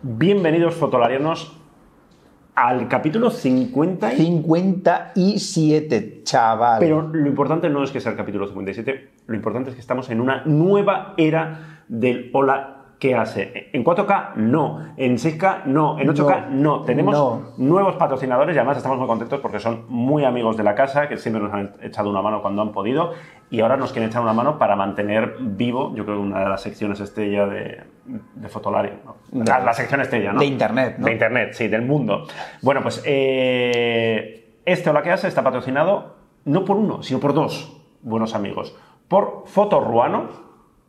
Bienvenidos 0.00 0.76
fotolarianos 0.76 1.56
al 2.54 2.86
capítulo 2.86 3.30
50 3.30 4.14
y... 4.14 4.16
57, 4.16 6.20
chaval. 6.22 6.78
Pero 6.78 7.02
lo 7.02 7.26
importante 7.26 7.68
no 7.68 7.82
es 7.82 7.90
que 7.90 8.00
sea 8.00 8.12
el 8.12 8.16
capítulo 8.16 8.46
57, 8.46 9.10
lo 9.26 9.34
importante 9.34 9.70
es 9.70 9.74
que 9.74 9.80
estamos 9.80 10.08
en 10.10 10.20
una 10.20 10.44
nueva 10.44 11.14
era 11.16 11.82
del 11.88 12.30
Hola 12.32 12.77
¿Qué 12.98 13.14
hace? 13.14 13.70
En 13.72 13.84
4K, 13.84 14.34
no. 14.34 14.92
En 14.96 15.18
6K, 15.18 15.64
no. 15.66 15.98
En 16.00 16.08
8K, 16.08 16.48
no. 16.48 16.82
Tenemos 16.82 17.14
no. 17.14 17.52
nuevos 17.56 17.94
patrocinadores 17.94 18.56
y 18.56 18.58
además 18.58 18.76
estamos 18.76 18.98
muy 18.98 19.06
contentos 19.06 19.38
porque 19.40 19.60
son 19.60 19.84
muy 19.88 20.24
amigos 20.24 20.56
de 20.56 20.64
la 20.64 20.74
casa, 20.74 21.08
que 21.08 21.16
siempre 21.16 21.40
nos 21.42 21.52
han 21.52 21.74
echado 21.80 22.10
una 22.10 22.22
mano 22.22 22.42
cuando 22.42 22.60
han 22.60 22.72
podido 22.72 23.12
y 23.50 23.60
ahora 23.60 23.76
nos 23.76 23.92
quieren 23.92 24.10
echar 24.10 24.22
una 24.22 24.32
mano 24.32 24.58
para 24.58 24.74
mantener 24.74 25.36
vivo, 25.38 25.94
yo 25.94 26.04
creo, 26.04 26.20
una 26.20 26.40
de 26.40 26.48
las 26.48 26.60
secciones 26.60 26.98
estrella 27.00 27.46
de, 27.46 27.82
de 28.34 28.48
Fotolario. 28.48 28.94
¿no? 29.04 29.44
La, 29.44 29.60
la 29.60 29.72
sección 29.72 30.00
estrella, 30.00 30.32
¿no? 30.32 30.40
De 30.40 30.46
Internet, 30.46 30.96
¿no? 30.98 31.06
De 31.06 31.12
Internet, 31.12 31.52
sí, 31.52 31.68
del 31.68 31.82
mundo. 31.82 32.26
Bueno, 32.62 32.82
pues 32.82 33.00
eh, 33.06 34.58
este 34.64 34.90
Hola 34.90 35.02
¿Qué 35.02 35.12
hace? 35.12 35.28
está 35.28 35.44
patrocinado 35.44 36.16
no 36.44 36.64
por 36.64 36.76
uno, 36.76 37.02
sino 37.02 37.20
por 37.20 37.32
dos 37.32 37.80
buenos 38.02 38.34
amigos. 38.34 38.76
Por 39.06 39.44
Fotoruano, 39.46 40.47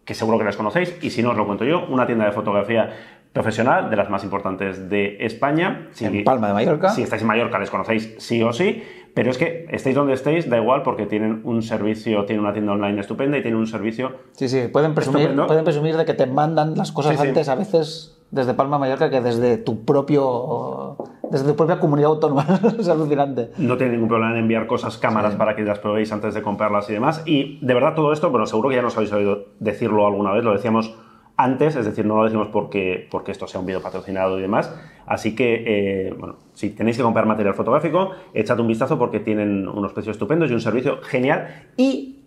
que 0.10 0.16
seguro 0.16 0.40
que 0.40 0.44
las 0.44 0.58
conocéis, 0.58 0.98
y 1.04 1.12
si 1.12 1.22
no 1.22 1.30
os 1.30 1.38
lo 1.38 1.46
cuento 1.46 1.66
yo, 1.66 1.86
una 1.88 2.08
tienda 2.08 2.26
de 2.26 2.32
fotografía 2.32 2.90
profesional 3.32 3.92
de 3.92 3.96
las 3.96 4.10
más 4.10 4.24
importantes 4.24 4.90
de 4.90 5.18
España. 5.24 5.88
Si, 5.92 6.04
En 6.04 6.24
Palma 6.24 6.48
de 6.48 6.54
Mallorca. 6.56 6.90
Si 6.90 7.04
estáis 7.04 7.22
en 7.22 7.28
Mallorca 7.28 7.60
les 7.60 7.70
conocéis 7.70 8.16
sí 8.18 8.42
o 8.42 8.52
sí, 8.52 8.82
pero 9.14 9.30
es 9.30 9.38
que 9.38 9.68
estéis 9.70 9.96
donde 9.96 10.14
estéis, 10.14 10.50
da 10.50 10.58
igual 10.58 10.82
porque 10.82 11.06
tienen 11.06 11.42
un 11.44 11.62
servicio, 11.62 12.26
tienen 12.26 12.44
una 12.44 12.54
tienda 12.54 12.72
online 12.72 13.00
estupenda 13.00 13.38
y 13.38 13.44
tienen 13.44 13.60
un 13.60 13.68
servicio 13.68 14.14
Sí, 14.32 14.50
sí, 14.50 14.68
pueden 14.74 14.96
presumir, 14.96 15.20
Estupendo. 15.22 15.46
pueden 15.46 15.64
presumir 15.64 15.96
de 15.96 16.06
que 16.06 16.16
te 16.16 16.26
mandan 16.26 16.76
las 16.76 16.92
cosas 16.92 17.12
Sí, 17.16 17.22
sí. 17.22 17.28
antes 17.28 17.50
a 17.50 17.54
veces 17.54 18.18
desde 18.32 18.56
Palma 18.56 18.78
de 18.78 18.80
Mallorca 18.80 19.12
que 19.12 19.22
desde 19.22 19.58
tu 19.58 19.86
propio 19.86 20.98
desde 21.32 21.48
tu 21.48 21.56
propia 21.56 21.80
comunidad 21.80 22.12
autónoma. 22.12 22.46
es 22.80 22.88
alucinante. 22.88 23.52
no 23.58 23.78
tiene 23.78 23.94
ningún 23.94 24.10
problema 24.10 24.34
en 24.34 24.40
enviar 24.40 24.68
cosas, 24.68 24.98
cámaras 24.98 25.36
para 25.36 25.56
que 25.56 25.64
las 25.64 25.80
probéis 25.80 26.12
antes 26.12 26.34
de 26.34 26.42
comprarlas 26.42 26.90
y 26.90 26.94
demás. 26.94 27.24
Y 27.26 27.60
de 27.66 27.74
verdad 27.74 27.96
todo 27.96 28.14
esto, 28.14 28.30
bueno, 28.30 28.46
seguro 28.46 28.70
que 28.70 28.76
ya 28.76 28.82
nos 28.82 28.96
habéis 28.96 29.12
oído 29.14 29.46
decirlo 29.60 30.06
alguna 30.06 30.32
vez, 30.32 30.44
lo 30.44 30.54
decíamos 30.54 30.96
antes, 31.38 31.76
es 31.78 31.86
decir, 31.86 32.06
no 32.06 32.18
lo 32.18 32.26
decimos 32.26 32.50
porque, 32.50 33.08
porque 33.10 33.32
esto 33.32 33.48
sea 33.48 33.62
un 33.62 33.66
vídeo 33.66 33.82
patrocinado 33.82 34.38
y 34.38 34.42
demás. 34.42 34.76
Así 35.06 35.36
que, 35.36 35.64
eh, 36.08 36.14
bueno, 36.18 36.36
si 36.54 36.72
tenéis 36.72 36.98
que 36.98 37.04
comprar 37.04 37.26
material 37.26 37.56
fotográfico, 37.56 38.12
echad 38.34 38.60
un 38.60 38.68
vistazo 38.68 39.00
porque 39.00 39.22
tienen 39.22 39.68
unos 39.68 39.94
precios 39.94 40.16
estupendos 40.16 40.52
y 40.52 40.54
un 40.54 40.60
servicio 40.60 41.02
genial. 41.02 41.48
Y 41.78 42.26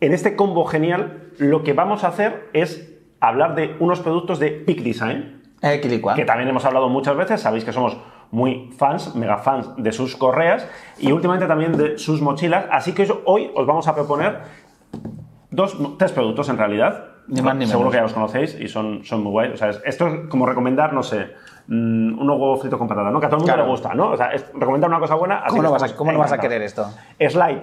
en 0.00 0.12
este 0.12 0.36
combo 0.36 0.64
genial, 0.64 1.30
lo 1.38 1.64
que 1.64 1.72
vamos 1.72 2.04
a 2.04 2.08
hacer 2.08 2.50
es 2.52 3.00
hablar 3.18 3.56
de 3.56 3.74
unos 3.80 4.00
productos 4.00 4.38
de 4.38 4.50
Peak 4.50 4.82
Design 4.82 5.42
Eh, 5.62 5.80
que 5.80 6.24
también 6.24 6.48
hemos 6.48 6.64
hablado 6.64 6.88
muchas 6.88 7.16
veces, 7.16 7.40
sabéis 7.40 7.64
que 7.64 7.72
somos 7.72 7.96
muy 8.32 8.70
fans, 8.76 9.14
mega 9.14 9.38
fans 9.38 9.70
de 9.76 9.92
sus 9.92 10.16
correas 10.16 10.66
y 10.98 11.12
últimamente 11.12 11.46
también 11.46 11.76
de 11.76 11.96
sus 11.98 12.20
mochilas, 12.20 12.64
así 12.72 12.92
que 12.92 13.06
hoy 13.26 13.50
os 13.54 13.64
vamos 13.66 13.86
a 13.86 13.94
proponer 13.94 14.40
dos, 15.50 15.76
tres 15.98 16.10
productos 16.12 16.48
en 16.48 16.58
realidad. 16.58 17.04
Ni 17.28 17.40
más 17.40 17.54
ni 17.54 17.66
Seguro 17.66 17.90
menos. 17.90 17.92
que 17.92 17.96
ya 17.98 18.02
los 18.02 18.12
conocéis 18.14 18.58
y 18.60 18.66
son, 18.66 19.04
son 19.04 19.22
muy 19.22 19.30
guays. 19.30 19.52
O 19.52 19.56
sea, 19.56 19.68
es- 19.70 19.80
esto 19.84 20.08
es 20.08 20.28
como 20.28 20.44
recomendar, 20.44 20.92
no 20.92 21.04
sé, 21.04 21.30
mm, 21.68 22.18
unos 22.20 22.36
huevos 22.40 22.60
fritos 22.60 22.78
con 22.80 22.88
patata, 22.88 23.10
¿no? 23.10 23.20
Que 23.20 23.26
a 23.26 23.28
todo 23.28 23.36
el 23.36 23.42
mundo 23.42 23.52
Claro. 23.54 23.64
le 23.66 23.70
gusta, 23.70 23.94
¿no? 23.94 24.10
O 24.10 24.16
sea, 24.16 24.32
es 24.32 24.44
recomendar 24.54 24.90
una 24.90 24.98
cosa 24.98 25.14
buena. 25.14 25.36
así 25.36 25.50
¿Cómo, 25.50 25.62
no 25.62 25.70
vas, 25.70 25.82
a, 25.82 25.86
estamos 25.86 25.98
¿Cómo 25.98 26.12
no 26.12 26.18
vas 26.18 26.32
a 26.32 26.38
querer 26.38 26.62
esto? 26.62 26.84
Slide. 27.20 27.60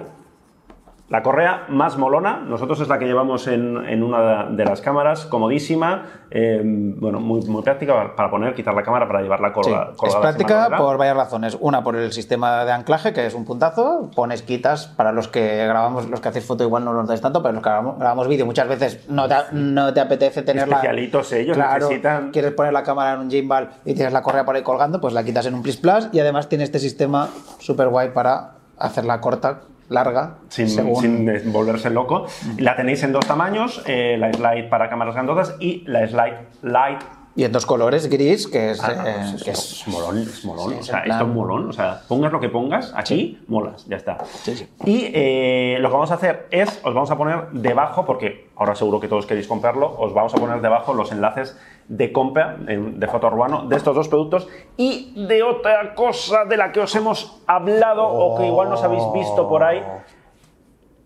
La 1.09 1.23
correa 1.23 1.65
más 1.69 1.97
molona, 1.97 2.37
nosotros 2.37 2.79
es 2.81 2.87
la 2.87 2.99
que 2.99 3.05
llevamos 3.05 3.47
en, 3.47 3.83
en 3.87 4.03
una 4.03 4.45
de 4.45 4.63
las 4.63 4.79
cámaras, 4.79 5.25
comodísima, 5.25 6.05
eh, 6.29 6.61
bueno, 6.63 7.19
muy, 7.19 7.41
muy 7.47 7.63
práctica 7.63 8.13
para 8.15 8.29
poner, 8.29 8.53
quitar 8.53 8.75
la 8.75 8.83
cámara 8.83 9.07
para 9.07 9.21
llevarla 9.23 9.47
Sí, 9.47 9.53
colga- 9.55 9.89
es 9.91 9.97
colgada. 9.97 9.97
encima 9.97 10.21
práctica 10.21 10.77
por 10.77 10.97
varias 10.99 11.17
razones. 11.17 11.57
Una, 11.59 11.83
por 11.83 11.95
el 11.95 12.11
sistema 12.11 12.63
de 12.63 12.71
anclaje, 12.73 13.11
que 13.11 13.25
es 13.25 13.33
un 13.33 13.43
puntazo. 13.43 14.11
Pones, 14.15 14.43
quitas. 14.43 14.85
Para 14.85 15.11
los 15.11 15.27
que 15.27 15.65
grabamos, 15.65 16.07
los 16.09 16.19
que 16.21 16.29
hacéis 16.29 16.45
foto 16.45 16.63
igual 16.63 16.85
no 16.85 16.93
nos 16.93 17.07
dais 17.07 17.21
tanto, 17.21 17.41
pero 17.41 17.53
los 17.53 17.63
que 17.63 17.69
grabamos, 17.69 17.97
grabamos 17.97 18.27
vídeo 18.27 18.45
muchas 18.45 18.67
veces 18.67 19.09
no 19.09 19.27
te, 19.27 19.35
no 19.53 19.91
te 19.91 20.01
apetece 20.01 20.43
tenerla. 20.43 20.75
Especialitos 20.75 21.31
ellos, 21.33 21.57
claro, 21.57 21.87
necesitan- 21.89 22.29
Quieres 22.31 22.51
poner 22.53 22.71
la 22.71 22.83
cámara 22.83 23.13
en 23.15 23.21
un 23.21 23.31
gimbal 23.31 23.71
y 23.83 23.95
tienes 23.95 24.13
la 24.13 24.21
correa 24.21 24.45
por 24.45 24.55
ahí 24.55 24.61
colgando, 24.61 25.01
pues 25.01 25.15
la 25.15 25.23
quitas 25.23 25.47
en 25.47 25.55
un 25.55 25.63
plis 25.63 25.77
plus 25.77 26.07
y 26.11 26.19
además 26.19 26.49
tiene 26.49 26.63
este 26.65 26.77
sistema 26.77 27.29
súper 27.57 27.87
guay 27.89 28.09
para 28.11 28.51
hacerla 28.77 29.19
corta, 29.21 29.61
larga, 29.89 30.37
sin, 30.49 31.51
volverse 31.51 31.89
loco. 31.89 32.25
La 32.57 32.75
tenéis 32.75 33.03
en 33.03 33.11
dos 33.11 33.25
tamaños, 33.25 33.83
eh, 33.87 34.15
la 34.17 34.31
slide 34.31 34.69
para 34.69 34.89
cámaras 34.89 35.15
grandotas 35.15 35.55
y 35.59 35.83
la 35.87 36.07
slide 36.07 36.37
light. 36.61 37.01
Y 37.35 37.43
en 37.45 37.51
dos 37.53 37.65
colores, 37.65 38.09
gris, 38.09 38.47
que 38.47 38.71
es... 38.71 38.83
Ah, 38.83 38.93
no, 38.97 39.07
eh, 39.07 39.15
es, 39.35 39.43
que 39.43 39.51
es- 39.51 39.71
es- 39.81 39.87
molón, 39.87 40.17
es 40.17 40.43
molón. 40.43 40.71
Sí, 40.73 40.77
o 40.79 40.83
sea, 40.83 40.99
esto 41.03 41.23
es 41.23 41.27
molón. 41.29 41.69
O 41.69 41.73
sea, 41.73 42.01
pongas 42.07 42.31
lo 42.33 42.39
que 42.39 42.49
pongas 42.49 42.91
aquí, 42.95 43.39
molas, 43.47 43.85
ya 43.87 43.95
está. 43.97 44.17
Sí. 44.43 44.67
Y 44.83 45.11
eh, 45.13 45.77
lo 45.79 45.87
que 45.89 45.93
vamos 45.93 46.11
a 46.11 46.15
hacer 46.15 46.47
es, 46.51 46.79
os 46.83 46.93
vamos 46.93 47.11
a 47.11 47.17
poner 47.17 47.49
debajo, 47.51 48.05
porque 48.05 48.49
ahora 48.57 48.75
seguro 48.75 48.99
que 48.99 49.07
todos 49.07 49.25
queréis 49.25 49.47
comprarlo, 49.47 49.95
os 49.99 50.13
vamos 50.13 50.33
a 50.33 50.37
poner 50.37 50.59
debajo 50.59 50.93
los 50.93 51.11
enlaces 51.13 51.57
de 51.89 52.11
compra 52.13 52.55
de 52.57 53.07
Foto 53.07 53.27
Urbano 53.27 53.65
de 53.67 53.75
estos 53.75 53.93
dos 53.95 54.07
productos 54.07 54.47
y 54.77 55.25
de 55.27 55.43
otra 55.43 55.93
cosa 55.95 56.45
de 56.45 56.55
la 56.55 56.71
que 56.71 56.79
os 56.79 56.95
hemos 56.95 57.41
hablado 57.47 58.07
o 58.07 58.37
que 58.37 58.45
igual 58.45 58.69
nos 58.69 58.81
habéis 58.83 59.03
visto 59.13 59.49
por 59.49 59.63
ahí. 59.63 59.81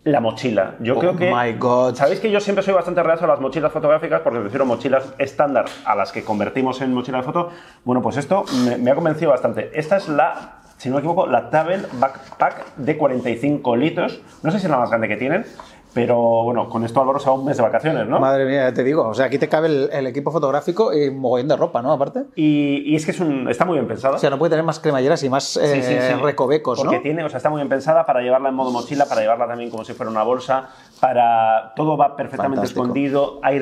La 0.04 0.20
mochila. 0.20 0.74
Yo 0.80 0.96
Oh 0.96 0.98
creo 1.00 1.16
que. 1.16 1.32
my 1.34 1.54
God. 1.58 1.94
Sabéis 1.94 2.20
que 2.20 2.30
yo 2.30 2.38
siempre 2.38 2.62
soy 2.62 2.74
bastante 2.74 3.02
reacio 3.02 3.24
a 3.24 3.30
las 3.30 3.40
mochilas 3.40 3.72
fotográficas 3.72 4.20
porque 4.20 4.38
prefiero 4.40 4.66
mochilas 4.66 5.14
estándar 5.16 5.64
a 5.86 5.94
las 5.94 6.12
que 6.12 6.22
convertimos 6.22 6.82
en 6.82 6.92
mochila 6.92 7.18
de 7.18 7.24
foto. 7.24 7.48
Bueno, 7.84 8.02
pues 8.02 8.18
esto 8.18 8.44
me, 8.66 8.76
me 8.76 8.90
ha 8.90 8.94
convencido 8.94 9.30
bastante. 9.30 9.70
Esta 9.72 9.96
es 9.96 10.10
la, 10.10 10.58
si 10.76 10.90
no 10.90 10.96
me 10.96 10.98
equivoco, 10.98 11.26
la 11.26 11.48
Travel 11.48 11.86
Backpack 11.94 12.74
de 12.76 12.98
45 12.98 13.76
litros. 13.76 14.20
No 14.42 14.50
sé 14.50 14.58
si 14.58 14.66
es 14.66 14.70
la 14.70 14.76
más 14.76 14.90
grande 14.90 15.08
que 15.08 15.16
tienen, 15.16 15.46
pero 15.94 16.42
bueno, 16.42 16.68
con 16.68 16.84
esto 16.84 17.00
Álvaro 17.00 17.18
se 17.20 17.28
va 17.30 17.34
un 17.36 17.44
mes 17.44 17.56
de 17.56 17.62
vacaciones, 17.62 18.06
¿no? 18.08 18.18
Madre 18.20 18.44
mía, 18.44 18.68
ya 18.68 18.74
te 18.74 18.82
digo. 18.84 19.06
O 19.08 19.14
sea, 19.14 19.26
aquí 19.26 19.38
te 19.38 19.48
cabe 19.48 19.68
el, 19.68 19.88
el 19.92 20.06
equipo 20.08 20.30
fotográfico 20.32 20.92
y 20.92 21.08
un 21.08 21.20
mogollón 21.20 21.48
de 21.48 21.56
ropa, 21.56 21.80
¿no? 21.82 21.92
Aparte. 21.92 22.24
Y, 22.34 22.82
y 22.84 22.96
es 22.96 23.04
que 23.04 23.12
es 23.12 23.20
un, 23.20 23.48
está 23.48 23.64
muy 23.64 23.74
bien 23.74 23.86
pensada. 23.86 24.16
O 24.16 24.18
sea, 24.18 24.28
no 24.30 24.38
puede 24.38 24.50
tener 24.50 24.64
más 24.64 24.80
cremalleras 24.80 25.22
y 25.22 25.28
más 25.30 25.56
eh, 25.56 25.66
Sí, 25.68 25.82
sí, 25.82 25.94
sí. 26.00 26.14
recovecos, 26.22 26.78
Porque 26.80 26.96
¿no? 26.96 27.02
tiene, 27.02 27.24
o 27.24 27.28
sea, 27.28 27.36
está 27.36 27.48
muy 27.48 27.58
bien 27.60 27.68
pensada 27.68 28.04
para 28.04 28.20
llevarla 28.20 28.48
en 28.48 28.54
modo 28.56 28.70
mochila, 28.72 29.06
para 29.06 29.20
llevarla 29.20 29.46
también 29.46 29.70
como 29.70 29.84
si 29.84 29.92
fuera 29.94 30.10
una 30.10 30.24
bolsa, 30.24 30.68
para 31.00 31.72
todo 31.76 31.96
va 31.96 32.16
perfectamente 32.16 32.56
Fantástico. 32.56 32.82
escondido, 32.82 33.38
hay 33.42 33.60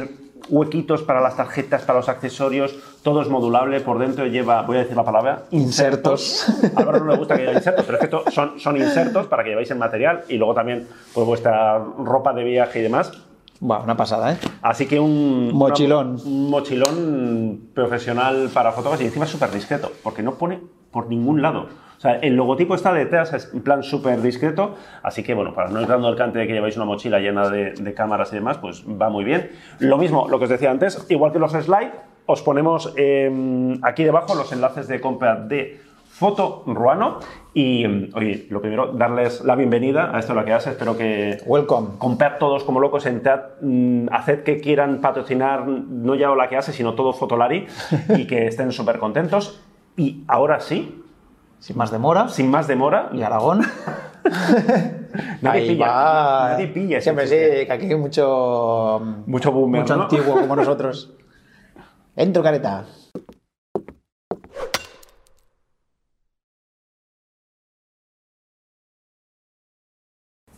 huequitos 0.49 1.03
para 1.03 1.21
las 1.21 1.37
tarjetas, 1.37 1.83
para 1.83 1.99
los 2.01 2.09
accesorios, 2.09 2.75
todo 3.03 3.23
es 3.23 3.29
modulable, 3.29 3.81
por 3.81 3.99
dentro 3.99 4.27
lleva, 4.27 4.63
voy 4.63 4.77
a 4.77 4.81
decir 4.81 4.97
la 4.97 5.05
palabra, 5.05 5.45
Insertos. 5.51 6.47
A 6.75 6.81
Álvaro 6.81 7.01
no 7.05 7.13
le 7.13 7.17
gusta 7.19 7.37
que 7.37 7.43
lleve 7.43 7.55
insertos, 7.55 7.85
pero 7.87 7.99
es 7.99 8.09
que 8.09 8.31
son, 8.33 8.59
son 8.61 8.77
insertos 8.77 9.27
para 9.27 9.43
que 9.45 9.51
lleváis 9.51 9.71
el 9.71 9.79
material 9.79 10.23
y 10.29 10.37
luego 10.37 10.55
también 10.55 10.87
pues, 11.15 11.27
vuestra 11.27 11.79
ropa 11.79 12.33
de 12.33 12.45
viaje 12.45 12.81
y 12.81 12.83
demás. 12.83 13.13
Buah, 13.61 13.83
una 13.85 13.97
pasada, 13.97 14.33
¿eh? 14.33 14.39
Así 14.61 14.87
que 14.87 14.99
un 14.99 15.53
Mochilón. 15.53 16.15
una- 16.15 16.23
un 16.25 16.51
mochilón 16.51 17.61
profesional 17.75 18.51
para 18.53 18.73
fotógrafos 18.73 19.03
y 19.03 19.07
encima 19.07 19.27
súper 19.27 19.51
discreto, 19.53 19.93
porque 20.03 20.23
no 20.23 20.35
pone 20.35 20.61
por 20.91 21.07
ningún 21.09 21.43
lado. 21.43 21.67
O 22.03 22.05
sea, 22.05 22.17
el 22.17 22.35
logotipo 22.35 22.75
está 22.75 22.93
detrás, 22.93 23.33
es 23.33 23.55
en 23.55 23.63
plan 23.63 23.85
súper 23.85 24.21
discreto, 24.23 24.75
así 25.05 25.23
que 25.23 25.35
bueno, 25.35 25.55
para 25.55 25.71
no 25.71 25.81
ir 25.81 25.87
dando 25.87 26.09
el 26.09 26.17
cante 26.17 26.41
de 26.41 26.49
que 26.49 26.53
lleváis 26.53 26.75
una 26.77 26.85
mochila 26.85 27.21
llena 27.21 27.49
de, 27.49 27.75
de 27.75 27.95
cámaras 27.95 28.33
y 28.33 28.35
demás, 28.35 28.59
pues 28.59 28.85
va 28.85 29.09
muy 29.09 29.23
bien. 29.23 29.53
Lo 29.79 29.99
mismo, 29.99 30.27
lo 30.29 30.41
que 30.41 30.47
os 30.47 30.51
decía 30.51 30.73
antes, 30.73 31.07
igual 31.11 31.31
que 31.31 31.39
los 31.39 31.53
slide, 31.53 31.93
os 32.27 32.43
ponemos 32.43 32.93
eh, 32.97 33.79
aquí 33.83 34.03
debajo 34.03 34.35
los 34.35 34.51
enlaces 34.53 34.89
de 34.89 35.01
compra 35.01 35.37
de 35.37 35.81
Foto 36.09 36.65
Ruano 36.67 37.21
y, 37.55 37.87
oye, 38.17 38.49
lo 38.51 38.61
primero, 38.61 38.89
darles 38.89 39.43
la 39.45 39.55
bienvenida 39.55 40.11
a 40.13 40.19
esto 40.19 40.35
lo 40.35 40.45
que 40.45 40.53
hace, 40.53 40.71
espero 40.71 40.97
que, 40.97 41.39
Welcome. 41.47 41.99
comprar 41.99 42.39
todos 42.39 42.65
como 42.65 42.81
locos, 42.81 43.07
entrad, 43.07 43.41
mm, 43.61 44.09
haced 44.11 44.43
que 44.43 44.61
quieran 44.61 45.01
patrocinar 45.01 45.69
no 45.69 46.17
ya 46.17 46.35
la 46.35 46.49
que 46.49 46.57
hace, 46.57 46.73
sino 46.73 46.95
todo 46.95 47.13
Fotolari 47.13 47.67
y 48.17 48.27
que 48.27 48.49
estén 48.49 48.73
súper 48.73 48.99
contentos. 48.99 49.63
Y 49.97 50.25
ahora 50.27 50.61
sí, 50.61 51.02
Sin 51.63 51.77
más 51.79 51.91
demora. 51.93 52.29
sin 52.29 52.51
más 52.51 52.67
demora, 52.67 53.09
Y 53.13 53.23
Aragón. 53.23 53.61
Nadie 55.43 55.61
Ahí 55.63 55.69
pilla, 55.69 55.87
va. 55.87 56.49
nadie 56.51 56.69
pilla 56.69 57.01
Siempre 57.01 57.27
sí, 57.27 57.67
que 57.67 57.73
aquí 57.73 57.87
hay 57.87 57.95
mucho. 57.97 59.01
mucho 59.27 59.53
boomer, 59.53 59.83
mucho 59.83 59.97
¿no? 59.97 60.03
antiguo 60.05 60.41
como 60.41 60.57
nosotros. 60.63 61.13
Entro, 62.17 62.43
careta. 62.43 62.85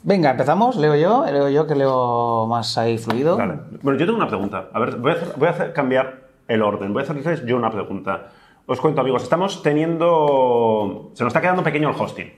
Venga, 0.03 0.31
empezamos. 0.33 0.77
Leo 0.77 0.95
yo. 0.97 1.25
Leo 1.31 1.49
yo 1.49 1.67
que 1.67 1.75
leo 1.75 2.47
más 2.47 2.77
ahí 2.79 2.99
fluido. 2.99 3.37
Vale. 3.37 3.59
Bueno, 3.83 3.99
yo 3.99 4.06
tengo 4.06 4.19
una 4.19 4.29
pregunta. 4.29 4.69
A 4.73 4.79
ver, 4.79 4.97
voy 4.97 5.12
a, 5.12 5.15
hacer- 5.15 5.33
voy 5.37 5.49
a 5.49 5.51
hacer- 5.53 5.73
cambiar 5.73 6.25
el 6.49 6.62
orden. 6.62 6.93
Voy 6.93 7.01
a 7.03 7.05
hacerles 7.05 7.45
yo 7.47 7.56
una 7.56 7.71
pregunta. 7.71 8.31
Os 8.67 8.81
cuento, 8.81 9.03
amigos, 9.03 9.23
estamos 9.23 9.63
teniendo... 9.63 11.11
Se 11.13 11.23
nos 11.23 11.31
está 11.31 11.43
quedando 11.43 11.63
pequeño 11.63 11.91
el 11.91 12.01
hosting. 12.01 12.33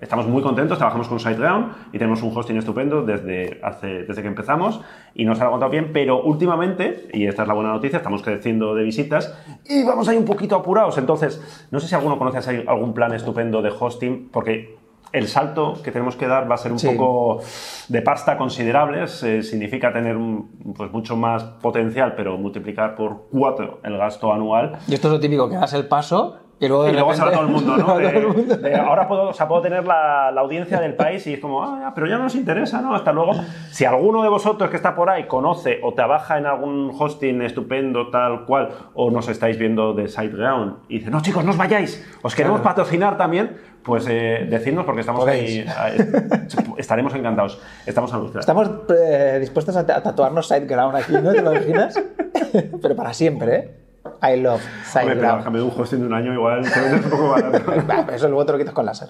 Estamos 0.00 0.26
muy 0.26 0.40
contentos, 0.40 0.78
trabajamos 0.78 1.08
con 1.08 1.20
SiteGround 1.20 1.88
y 1.92 1.98
tenemos 1.98 2.22
un 2.22 2.34
hosting 2.34 2.56
estupendo 2.56 3.02
desde, 3.02 3.60
hace, 3.62 4.04
desde 4.04 4.22
que 4.22 4.28
empezamos 4.28 4.80
y 5.14 5.26
nos 5.26 5.38
ha 5.42 5.50
contado 5.50 5.70
bien, 5.70 5.90
pero 5.92 6.22
últimamente, 6.22 7.08
y 7.12 7.26
esta 7.26 7.42
es 7.42 7.48
la 7.48 7.52
buena 7.52 7.72
noticia, 7.72 7.98
estamos 7.98 8.22
creciendo 8.22 8.74
de 8.74 8.84
visitas 8.84 9.36
y 9.68 9.84
vamos 9.84 10.08
ahí 10.08 10.16
un 10.16 10.24
poquito 10.24 10.56
apurados. 10.56 10.96
Entonces, 10.96 11.68
no 11.70 11.80
sé 11.80 11.88
si 11.88 11.94
alguno 11.94 12.16
conoce 12.16 12.64
algún 12.66 12.94
plan 12.94 13.12
estupendo 13.12 13.60
de 13.60 13.70
hosting, 13.78 14.30
porque 14.32 14.78
el 15.12 15.26
salto 15.28 15.74
que 15.82 15.90
tenemos 15.92 16.16
que 16.16 16.26
dar 16.26 16.50
va 16.50 16.54
a 16.54 16.58
ser 16.58 16.72
un 16.72 16.78
Sí. 16.78 16.88
poco 16.88 17.40
de 17.88 18.02
pasta 18.02 18.36
considerables, 18.36 19.22
eh, 19.22 19.42
significa 19.42 19.92
tener 19.92 20.16
un- 20.16 20.74
pues 20.76 20.90
mucho 20.92 21.16
más 21.16 21.42
potencial, 21.44 22.14
pero 22.16 22.36
multiplicar 22.36 22.94
por 22.94 23.28
cuatro 23.30 23.80
el 23.84 23.96
gasto 23.96 24.32
anual. 24.32 24.78
Y 24.86 24.94
esto 24.94 25.08
es 25.08 25.14
lo 25.14 25.20
típico, 25.20 25.48
que 25.48 25.56
das 25.56 25.72
el 25.74 25.86
paso 25.86 26.36
y 26.60 26.66
luego 26.66 26.82
de 26.84 26.90
Y 26.90 26.92
luego 26.94 27.14
se 27.14 27.20
va 27.22 27.30
repente- 27.30 27.46
todo 27.46 27.56
el 27.58 27.64
mundo, 27.64 27.76
¿no? 27.78 27.86
todo 27.86 27.98
De- 27.98 28.08
el 28.18 28.26
mundo. 28.28 28.56
de 28.56 28.74
ahora 28.74 29.06
puedo, 29.06 29.28
o 29.28 29.32
sea, 29.32 29.46
puedo 29.46 29.62
tener 29.62 29.86
la, 29.86 30.30
la 30.32 30.40
audiencia 30.40 30.80
del 30.80 30.94
país 30.94 31.24
y 31.28 31.34
es 31.34 31.40
como, 31.40 31.62
ah, 31.62 31.78
ya, 31.80 31.94
pero 31.94 32.06
ya 32.08 32.16
no 32.16 32.24
nos 32.24 32.34
interesa, 32.34 32.82
¿no? 32.82 32.94
Hasta 32.94 33.12
luego. 33.12 33.32
Si 33.70 33.84
alguno 33.84 34.22
de 34.24 34.28
vosotros 34.28 34.68
que 34.68 34.76
está 34.76 34.94
por 34.96 35.08
ahí 35.08 35.24
conoce 35.28 35.78
o 35.84 35.94
trabaja 35.94 36.36
en 36.36 36.46
algún 36.46 36.90
hosting 36.98 37.42
estupendo, 37.42 38.10
tal 38.10 38.44
cual, 38.44 38.70
o 38.94 39.10
nos 39.10 39.28
estáis 39.28 39.56
viendo 39.56 39.94
de 39.94 40.08
SiteGround 40.08 40.78
y 40.88 40.98
dice, 40.98 41.10
no, 41.12 41.22
chicos, 41.22 41.44
no 41.44 41.52
os 41.52 41.56
vayáis, 41.56 42.04
os 42.22 42.34
queremos 42.34 42.60
Claro. 42.60 42.74
patrocinar 42.74 43.16
también, 43.16 43.56
pues 43.88 44.06
eh, 44.08 44.46
decidnos 44.48 44.84
porque 44.84 45.00
estamos 45.00 45.26
ahí, 45.26 45.66
ahí- 45.76 45.98
estaremos 46.76 47.12
encantados. 47.14 47.58
Estamos 47.86 48.12
a. 48.14 48.38
Estamos 48.38 48.70
eh, 48.96 49.38
dispuestos 49.40 49.74
a, 49.76 49.80
a 49.80 49.84
tatuarnos 50.02 50.46
SiteGround 50.46 50.94
aquí, 50.96 51.12
¿no? 51.14 51.32
¿Te 51.32 51.42
lo 51.42 51.52
imaginas? 51.54 52.00
Pero 52.82 52.94
para 52.94 53.12
siempre, 53.14 53.56
¿eh? 53.56 53.74
I 54.22 54.40
love 54.40 54.62
Hombre, 54.96 55.16
pero 55.16 55.36
déjame 55.36 55.62
un 55.62 55.72
hosting 55.76 56.00
de 56.00 56.06
un 56.06 56.14
año 56.14 56.32
igual, 56.32 56.60
un 57.04 57.10
poco 57.10 57.28
barato. 57.30 57.60
Bah, 57.86 58.02
pero 58.06 58.16
Eso 58.16 58.26
luego 58.28 58.46
te 58.46 58.52
lo 58.52 58.58
quitas 58.58 58.72
con 58.74 58.86
láser. 58.86 59.08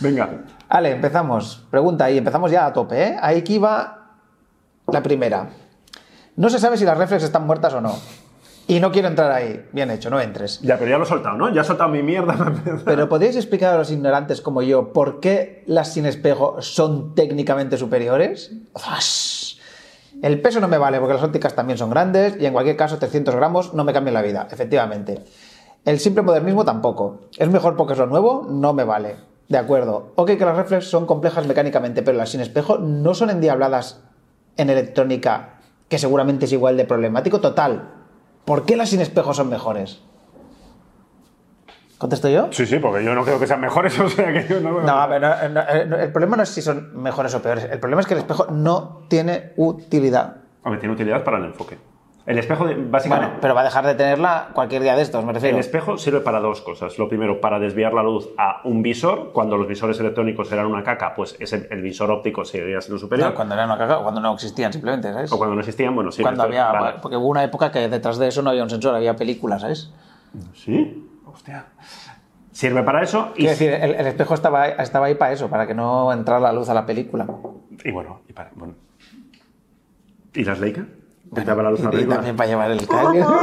Venga. 0.00 0.28
Vale, 0.68 0.90
empezamos. 0.92 1.66
Pregunta 1.70 2.10
y 2.10 2.18
empezamos 2.18 2.50
ya 2.50 2.66
a 2.66 2.72
tope, 2.72 3.00
¿eh? 3.02 3.16
Ahí 3.20 3.42
que 3.42 3.58
va 3.58 4.10
la 4.88 5.02
primera. 5.02 5.48
No 6.36 6.48
se 6.50 6.58
sabe 6.58 6.76
si 6.76 6.84
las 6.84 6.96
reflex 6.98 7.22
están 7.22 7.46
muertas 7.46 7.74
o 7.74 7.80
no. 7.80 7.94
Y 8.70 8.78
no 8.78 8.92
quiero 8.92 9.08
entrar 9.08 9.32
ahí. 9.32 9.66
Bien 9.72 9.90
hecho, 9.90 10.10
no 10.10 10.20
entres. 10.20 10.60
Ya, 10.60 10.78
pero 10.78 10.92
ya 10.92 10.96
lo 10.96 11.02
he 11.02 11.08
soltado, 11.08 11.36
¿no? 11.36 11.52
Ya 11.52 11.62
he 11.62 11.64
soltado 11.64 11.90
mi 11.90 12.04
mierda. 12.04 12.54
Pero 12.84 13.08
¿podríais 13.08 13.34
explicar 13.34 13.74
a 13.74 13.78
los 13.78 13.90
ignorantes 13.90 14.40
como 14.40 14.62
yo 14.62 14.92
por 14.92 15.18
qué 15.18 15.64
las 15.66 15.92
sin 15.92 16.06
espejo 16.06 16.62
son 16.62 17.16
técnicamente 17.16 17.76
superiores? 17.76 18.52
¡Zas! 18.78 19.58
El 20.22 20.40
peso 20.40 20.60
no 20.60 20.68
me 20.68 20.78
vale 20.78 21.00
porque 21.00 21.14
las 21.14 21.22
ópticas 21.24 21.56
también 21.56 21.78
son 21.78 21.90
grandes 21.90 22.36
y 22.38 22.46
en 22.46 22.52
cualquier 22.52 22.76
caso 22.76 22.96
300 22.96 23.34
gramos 23.34 23.74
no 23.74 23.82
me 23.82 23.92
cambian 23.92 24.14
la 24.14 24.22
vida, 24.22 24.46
efectivamente. 24.52 25.24
El 25.84 25.98
simple 25.98 26.22
modernismo 26.22 26.64
tampoco. 26.64 27.22
¿Es 27.38 27.50
mejor 27.50 27.74
porque 27.74 27.94
es 27.94 27.98
lo 27.98 28.06
nuevo? 28.06 28.46
No 28.48 28.72
me 28.72 28.84
vale. 28.84 29.16
De 29.48 29.58
acuerdo. 29.58 30.12
Ok 30.14 30.36
que 30.38 30.44
las 30.44 30.56
reflex 30.56 30.84
son 30.84 31.06
complejas 31.06 31.44
mecánicamente, 31.44 32.02
pero 32.02 32.16
las 32.16 32.30
sin 32.30 32.40
espejo 32.40 32.78
no 32.78 33.14
son 33.14 33.30
endiabladas 33.30 34.04
en 34.56 34.70
electrónica, 34.70 35.58
que 35.88 35.98
seguramente 35.98 36.44
es 36.44 36.52
igual 36.52 36.76
de 36.76 36.84
problemático. 36.84 37.40
Total. 37.40 37.99
¿Por 38.44 38.64
qué 38.64 38.76
las 38.76 38.90
sin 38.90 39.00
espejo 39.00 39.34
son 39.34 39.48
mejores? 39.48 40.00
¿Contesto 41.98 42.28
yo? 42.30 42.48
Sí, 42.50 42.64
sí, 42.64 42.78
porque 42.78 43.04
yo 43.04 43.14
no 43.14 43.24
creo 43.24 43.38
que 43.38 43.46
sean 43.46 43.60
mejores, 43.60 43.98
o 44.00 44.08
sea 44.08 44.32
que 44.32 44.46
yo 44.48 44.60
no... 44.60 44.80
No, 44.80 44.92
a 44.92 45.06
ver, 45.06 45.20
no, 45.20 45.48
no, 45.50 45.60
eh, 45.60 45.86
no, 45.86 45.96
el 45.96 46.10
problema 46.10 46.36
no 46.36 46.42
es 46.42 46.48
si 46.48 46.62
son 46.62 47.00
mejores 47.00 47.34
o 47.34 47.42
peores. 47.42 47.64
El 47.64 47.78
problema 47.78 48.00
es 48.00 48.06
que 48.06 48.14
el 48.14 48.20
espejo 48.20 48.46
no 48.50 49.02
tiene 49.08 49.52
utilidad. 49.56 50.38
Hombre, 50.62 50.80
tiene 50.80 50.94
utilidad 50.94 51.22
para 51.22 51.38
el 51.38 51.44
enfoque. 51.44 51.76
El 52.30 52.38
espejo, 52.38 52.64
de- 52.66 52.74
básicamente, 52.76 53.26
Bueno, 53.26 53.40
pero 53.42 53.54
va 53.56 53.62
a 53.62 53.64
dejar 53.64 53.84
de 53.86 53.94
tenerla 53.96 54.50
cualquier 54.52 54.82
día 54.82 54.94
de 54.94 55.02
estos, 55.02 55.24
me 55.24 55.32
refiero. 55.32 55.56
el 55.56 55.60
espejo 55.60 55.98
sirve 55.98 56.20
para 56.20 56.38
dos 56.38 56.60
cosas. 56.60 56.96
Lo 56.98 57.08
primero, 57.08 57.40
para 57.40 57.58
desviar 57.58 57.92
la 57.92 58.02
luz 58.04 58.28
a 58.38 58.60
un 58.64 58.82
visor. 58.82 59.32
Cuando 59.32 59.56
los 59.56 59.66
visores 59.66 59.98
electrónicos 59.98 60.50
eran 60.52 60.66
una 60.66 60.84
caca, 60.84 61.14
pues 61.14 61.36
ese- 61.40 61.66
el 61.70 61.82
visor 61.82 62.10
óptico 62.10 62.44
seguiría 62.44 62.80
siendo 62.80 62.98
superior. 63.00 63.30
No, 63.30 63.34
cuando 63.34 63.54
era 63.54 63.64
una 63.64 63.76
caca, 63.76 63.98
cuando 63.98 64.20
no 64.20 64.32
existían 64.32 64.72
simplemente, 64.72 65.12
¿sabes? 65.12 65.32
O 65.32 65.38
cuando 65.38 65.54
no 65.56 65.60
existían, 65.60 65.94
bueno, 65.94 66.12
sí. 66.12 66.22
Cuando 66.22 66.44
había, 66.44 66.70
vale. 66.70 66.98
porque 67.02 67.16
hubo 67.16 67.26
una 67.26 67.42
época 67.42 67.72
que 67.72 67.88
detrás 67.88 68.16
de 68.18 68.28
eso 68.28 68.42
no 68.42 68.50
había 68.50 68.62
un 68.62 68.70
sensor, 68.70 68.94
había 68.94 69.16
películas, 69.16 69.62
¿sabes? 69.62 69.92
¿Sí? 70.54 71.04
Hostia. 71.26 71.66
Sirve 72.52 72.82
para 72.84 73.02
eso 73.02 73.30
y, 73.34 73.38
Quiero 73.38 73.50
decir, 73.50 73.70
el, 73.72 73.94
el 73.94 74.06
espejo 74.06 74.34
estaba, 74.34 74.62
ahí- 74.62 74.74
estaba 74.78 75.06
ahí 75.06 75.14
para 75.16 75.32
eso, 75.32 75.48
para 75.50 75.66
que 75.66 75.74
no 75.74 76.12
entrara 76.12 76.38
la 76.40 76.52
luz 76.52 76.68
a 76.68 76.74
la 76.74 76.86
película. 76.86 77.26
y 77.84 77.90
bueno, 77.90 78.20
y 78.28 78.32
para, 78.32 78.50
bueno. 78.54 78.74
¿Y 80.34 80.44
las 80.44 80.60
Leica? 80.60 80.86
¿Entraba 81.36 81.62
la 81.62 81.70
luz 81.70 81.84
a 81.84 81.92
la 81.92 82.00
Y 82.00 82.04
también 82.04 82.36
para 82.36 82.48
llevar 82.48 82.70
el 82.70 82.86
cable. 82.86 83.24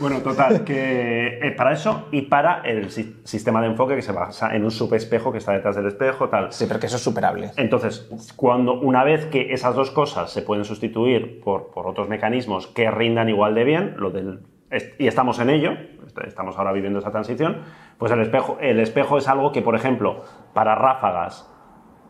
Bueno, 0.00 0.18
total, 0.20 0.64
que 0.64 1.38
eh, 1.40 1.50
para 1.52 1.72
eso 1.72 2.08
y 2.10 2.22
para 2.22 2.60
el 2.62 2.90
si- 2.90 3.16
sistema 3.24 3.62
de 3.62 3.68
enfoque 3.68 3.94
que 3.94 4.02
se 4.02 4.12
basa 4.12 4.54
en 4.54 4.64
un 4.64 4.70
subespejo 4.70 5.30
que 5.32 5.38
está 5.38 5.52
detrás 5.52 5.76
del 5.76 5.86
espejo, 5.86 6.28
tal. 6.28 6.52
Sí, 6.52 6.66
pero 6.68 6.78
que 6.80 6.86
eso 6.86 6.96
es 6.96 7.02
superable. 7.02 7.52
Entonces, 7.56 8.10
cuando 8.36 8.74
una 8.80 9.04
vez 9.04 9.26
que 9.26 9.54
esas 9.54 9.74
dos 9.74 9.90
cosas 9.92 10.30
se 10.30 10.42
pueden 10.42 10.64
sustituir 10.64 11.40
por, 11.42 11.68
por 11.70 11.86
otros 11.86 12.08
mecanismos 12.08 12.66
que 12.66 12.90
rindan 12.90 13.28
igual 13.30 13.54
de 13.54 13.64
bien, 13.64 13.94
lo 13.96 14.10
del, 14.10 14.40
est- 14.70 15.00
y 15.00 15.06
estamos 15.06 15.38
en 15.38 15.48
ello, 15.50 15.72
est- 16.04 16.18
estamos 16.26 16.58
ahora 16.58 16.72
viviendo 16.72 16.98
esa 16.98 17.12
transición, 17.12 17.62
pues 17.96 18.12
el 18.12 18.20
espejo, 18.20 18.58
el 18.60 18.80
espejo 18.80 19.16
es 19.16 19.28
algo 19.28 19.52
que, 19.52 19.62
por 19.62 19.76
ejemplo, 19.76 20.22
para 20.52 20.74
ráfagas, 20.74 21.50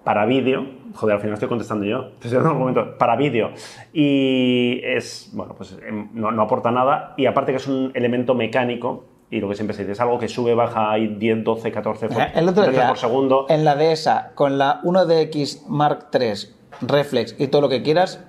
para 0.05 0.27
vídeo, 0.27 0.67
joder, 0.95 1.15
al 1.15 1.21
final 1.21 1.35
estoy 1.35 1.49
contestando 1.49 1.85
yo, 1.87 2.11
estoy 2.21 2.31
dando 2.31 2.53
un 2.53 2.59
momento, 2.59 2.99
para 2.99 3.17
vídeo, 3.17 3.51
y 3.93 4.81
es, 4.85 5.31
bueno, 5.33 5.55
pues 5.55 5.77
em, 5.87 6.11
no, 6.13 6.31
no 6.31 6.43
aporta 6.43 6.71
nada, 6.71 7.15
y 7.17 7.27
aparte 7.27 7.53
que 7.53 7.57
es 7.57 7.67
un 7.67 7.91
elemento 7.95 8.35
mecánico, 8.35 9.05
y 9.31 9.41
lo 9.41 9.49
que 9.49 9.55
siempre 9.55 9.75
se 9.75 9.83
dice, 9.83 9.93
es 9.93 10.01
algo 10.01 10.19
que 10.19 10.29
sube, 10.29 10.55
baja 10.55 10.93
ahí 10.93 11.09
10, 11.09 11.43
12, 11.43 11.73
14 11.73 12.09
Mira, 12.09 12.27
El 12.35 12.49
otro 12.49 12.67
día, 12.71 12.89
por 12.89 12.99
segundo. 12.99 13.47
en 13.49 13.65
la 13.65 13.75
DESA, 13.75 14.33
con 14.35 14.59
la 14.59 14.83
1DX 14.83 15.67
Mark 15.67 16.09
III, 16.13 16.55
Reflex 16.83 17.35
y 17.39 17.49
todo 17.49 17.63
lo 17.63 17.69
que 17.69 17.83
quieras, 17.83 18.23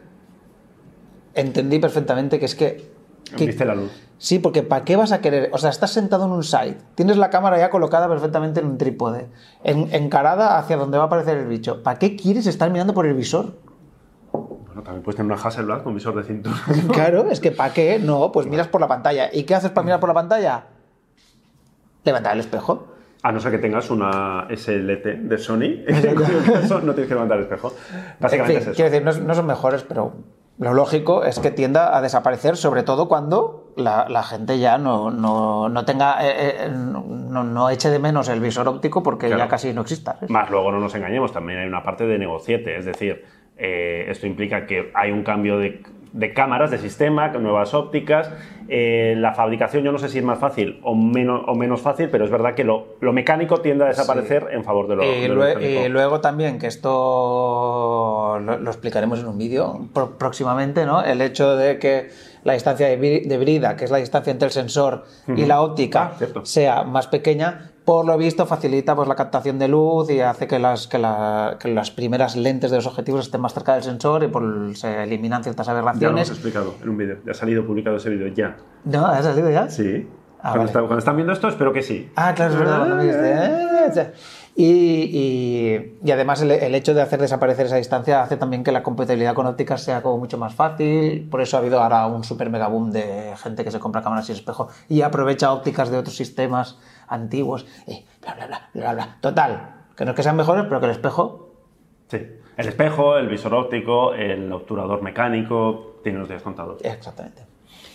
entendí 1.33 1.79
perfectamente 1.79 2.39
que 2.39 2.45
es 2.45 2.55
que... 2.55 2.94
que- 3.37 3.45
Viste 3.45 3.65
la 3.65 3.75
luz. 3.75 3.91
Sí, 4.17 4.39
porque 4.39 4.63
¿para 4.63 4.85
qué 4.85 4.95
vas 4.95 5.11
a 5.11 5.19
querer? 5.19 5.49
O 5.51 5.57
sea, 5.57 5.69
estás 5.69 5.91
sentado 5.91 6.25
en 6.25 6.31
un 6.31 6.43
site, 6.43 6.77
tienes 6.95 7.17
la 7.17 7.29
cámara 7.29 7.57
ya 7.59 7.69
colocada 7.69 8.07
perfectamente 8.07 8.59
en 8.61 8.65
un 8.67 8.77
trípode, 8.77 9.27
en- 9.63 9.93
encarada 9.93 10.57
hacia 10.57 10.77
donde 10.77 10.97
va 10.97 11.03
a 11.03 11.07
aparecer 11.07 11.37
el 11.37 11.47
bicho. 11.47 11.83
¿Para 11.83 11.99
qué 11.99 12.15
quieres 12.15 12.47
estar 12.47 12.69
mirando 12.71 12.93
por 12.93 13.05
el 13.05 13.13
visor? 13.13 13.57
Bueno, 14.31 14.83
también 14.83 15.03
puedes 15.03 15.17
tener 15.17 15.31
una 15.31 15.41
Hasselblad 15.41 15.83
con 15.83 15.93
visor 15.93 16.15
de 16.15 16.23
cintura. 16.23 16.55
Claro, 16.93 17.29
es 17.29 17.39
que 17.39 17.51
¿para 17.51 17.73
qué? 17.73 17.99
No, 17.99 18.31
pues 18.31 18.47
miras 18.47 18.67
por 18.67 18.79
la 18.81 18.87
pantalla. 18.87 19.29
¿Y 19.33 19.43
qué 19.43 19.55
haces 19.55 19.71
para 19.71 19.83
mirar 19.83 19.99
por 19.99 20.09
la 20.09 20.15
pantalla? 20.15 20.63
Levantar 22.03 22.33
el 22.33 22.39
espejo. 22.39 22.87
A 23.23 23.31
no 23.31 23.39
ser 23.39 23.51
que 23.51 23.57
tengas 23.57 23.89
una 23.89 24.47
SLT 24.49 25.05
de 25.23 25.37
Sony, 25.39 25.83
en 25.87 26.15
cuyo 26.15 26.53
caso 26.53 26.79
no 26.83 26.93
tienes 26.93 27.07
que 27.07 27.15
levantar 27.15 27.37
el 27.39 27.43
espejo. 27.45 27.73
Básicamente 28.19 28.39
En 28.39 28.45
fin, 28.47 28.55
es 28.57 28.61
eso. 28.67 28.75
Quiero 28.75 28.91
decir, 28.91 29.03
no, 29.21 29.27
no 29.27 29.33
son 29.35 29.45
mejores, 29.47 29.83
pero 29.83 30.13
lo 30.57 30.73
lógico 30.73 31.23
es 31.25 31.39
que 31.39 31.51
tienda 31.51 31.97
a 31.97 32.01
desaparecer, 32.01 32.55
sobre 32.55 32.83
todo 32.83 33.07
cuando 33.07 33.73
la, 33.75 34.07
la 34.07 34.23
gente 34.23 34.57
ya 34.57 34.77
no, 34.77 35.11
no, 35.11 35.67
no 35.67 35.85
tenga, 35.85 36.25
eh, 36.25 36.65
eh, 36.65 36.69
no, 36.71 37.43
no 37.43 37.69
eche 37.69 37.89
de 37.89 37.99
menos 37.99 38.29
el 38.29 38.39
visor 38.39 38.67
óptico 38.67 39.03
porque 39.03 39.27
Claro. 39.27 39.43
ya 39.43 39.47
casi 39.49 39.73
no 39.73 39.81
exista. 39.81 40.17
Más 40.29 40.49
luego 40.49 40.71
no 40.71 40.79
nos 40.79 40.95
engañemos, 40.95 41.33
también 41.33 41.59
hay 41.59 41.67
una 41.67 41.83
parte 41.83 42.05
de 42.05 42.17
negociete, 42.17 42.77
es 42.77 42.85
decir, 42.85 43.25
eh, 43.57 44.05
esto 44.09 44.27
implica 44.27 44.65
que 44.65 44.91
hay 44.93 45.11
un 45.11 45.23
cambio 45.23 45.57
de, 45.57 45.83
de 46.17 46.33
cámaras, 46.33 46.71
de 46.71 46.77
sistema, 46.77 47.27
nuevas 47.29 47.73
ópticas. 47.73 48.31
eh, 48.67 49.13
la 49.17 49.33
fabricación, 49.33 49.83
yo 49.83 49.91
no 49.91 49.99
sé 49.99 50.09
si 50.09 50.17
es 50.19 50.23
más 50.23 50.39
fácil 50.39 50.79
o 50.83 50.95
menos, 50.95 51.43
o 51.45 51.53
menos 51.53 51.81
fácil, 51.81 52.09
pero 52.09 52.25
es 52.25 52.31
verdad 52.31 52.55
que 52.55 52.63
lo, 52.63 52.95
lo 53.01 53.13
mecánico 53.13 53.61
tiende 53.61 53.83
a 53.83 53.87
desaparecer 53.89 54.47
en 54.51 54.63
favor 54.63 54.87
de 54.87 54.95
lo, 54.95 55.03
Y, 55.03 55.21
de 55.21 55.27
lo 55.27 55.35
lue- 55.43 55.61
y 55.85 55.89
luego 55.89 56.19
también, 56.21 56.57
que 56.57 56.65
esto 56.67 58.39
lo, 58.39 58.57
lo 58.57 58.69
explicaremos 58.71 59.19
en 59.19 59.27
un 59.27 59.37
vídeo 59.37 59.87
próximamente, 60.17 60.85
¿no? 60.85 61.03
El 61.03 61.21
hecho 61.21 61.55
de 61.55 61.77
que 61.79 62.09
la 62.43 62.53
distancia 62.53 62.87
de, 62.87 62.99
bri- 62.99 63.27
de 63.27 63.37
brida, 63.37 63.75
que 63.75 63.85
es 63.85 63.91
la 63.91 63.97
distancia 63.97 64.31
entre 64.31 64.47
el 64.47 64.51
sensor 64.51 65.03
y 65.27 65.45
la 65.45 65.61
óptica, 65.61 66.13
Ah, 66.19 66.39
sea 66.43 66.83
más 66.83 67.07
pequeña, 67.07 67.71
por 67.85 68.05
lo 68.05 68.17
visto 68.17 68.45
facilita 68.47 68.95
pues, 68.95 69.07
la 69.07 69.15
captación 69.15 69.59
de 69.59 69.67
luz 69.67 70.09
y 70.09 70.19
hace 70.19 70.47
que 70.47 70.57
las, 70.59 70.87
que, 70.87 70.97
la- 70.97 71.57
que 71.59 71.67
las 71.69 71.91
primeras 71.91 72.35
lentes 72.35 72.71
de 72.71 72.77
los 72.77 72.87
objetivos 72.87 73.21
estén 73.25 73.41
más 73.41 73.53
cerca 73.53 73.75
del 73.75 73.83
sensor 73.83 74.23
y 74.23 74.27
por- 74.27 74.75
se 74.75 75.03
eliminan 75.03 75.43
ciertas 75.43 75.67
Ya 75.67 75.73
lo 75.73 75.79
hemos 75.79 75.89
aberraciones. 75.91 76.29
explicado 76.31 76.73
en 76.81 76.89
un 76.89 76.97
vídeo, 76.97 77.17
ya 77.25 77.31
ha 77.31 77.35
salido 77.35 77.65
publicado 77.65 77.97
ese 77.97 78.09
vídeo, 78.09 78.27
ya. 78.29 78.57
¿No? 78.85 79.05
¿Ha 79.05 79.21
salido 79.21 79.49
ya? 79.51 79.69
Sí. 79.69 80.07
Ah, 80.39 80.51
cuando, 80.51 80.57
vale. 80.59 80.65
está- 80.69 80.79
cuando 80.81 80.97
están 80.99 81.15
viendo 81.15 81.33
esto, 81.33 81.47
espero 81.47 81.73
que 81.73 81.81
sí. 81.81 82.11
Ah, 82.15 82.33
claro, 82.35 82.53
es 82.53 82.59
verdad, 82.59 82.85
me 82.87 83.03
dijiste, 83.03 83.33
"Eh, 83.33 83.91
ya". 83.95 84.11
Y, 84.57 84.65
y- 85.11 85.97
y 86.03 86.11
además 86.11 86.41
el, 86.41 86.51
el 86.51 86.75
hecho 86.75 86.93
de 86.93 87.01
hacer 87.01 87.19
desaparecer 87.19 87.65
esa 87.65 87.75
distancia 87.75 88.21
hace 88.21 88.37
también 88.37 88.63
que 88.63 88.71
la 88.71 88.83
compatibilidad 88.83 89.33
con 89.33 89.45
ópticas 89.47 89.81
sea 89.83 90.01
como 90.01 90.17
mucho 90.17 90.37
más 90.37 90.53
fácil. 90.55 91.27
Por 91.29 91.41
eso 91.41 91.57
ha 91.57 91.59
habido 91.59 91.81
ahora 91.81 92.07
un 92.07 92.23
super 92.23 92.49
mega 92.49 92.67
boom 92.67 92.91
de 92.91 93.33
gente 93.37 93.63
que 93.65 93.71
se 93.71 93.79
compra 93.79 94.01
cámaras 94.01 94.27
sin 94.27 94.35
espejo 94.35 94.69
y 94.87 95.01
aprovecha 95.01 95.51
ópticas 95.51 95.89
de 95.89 95.97
otros 95.97 96.15
sistemas 96.15 96.77
antiguos. 97.07 97.65
Y 97.87 98.05
bla, 98.21 98.33
bla, 98.35 98.47
bla, 98.47 98.61
bla, 98.73 98.93
bla. 98.93 99.17
Total, 99.21 99.75
que 99.95 100.05
no 100.05 100.11
es 100.11 100.15
que 100.17 100.23
sean 100.23 100.35
mejores, 100.35 100.65
pero 100.67 100.79
que 100.79 100.85
el 100.87 100.91
espejo... 100.91 101.53
Sí. 102.07 102.19
El 102.57 102.67
espejo, 102.69 103.17
el 103.17 103.27
visor 103.27 103.53
óptico, 103.53 104.13
el 104.13 104.51
obturador 104.53 105.01
mecánico, 105.01 105.97
tiene 106.03 106.19
los 106.19 106.29
días 106.29 106.41
contados. 106.41 106.79
Exactamente. 106.83 107.43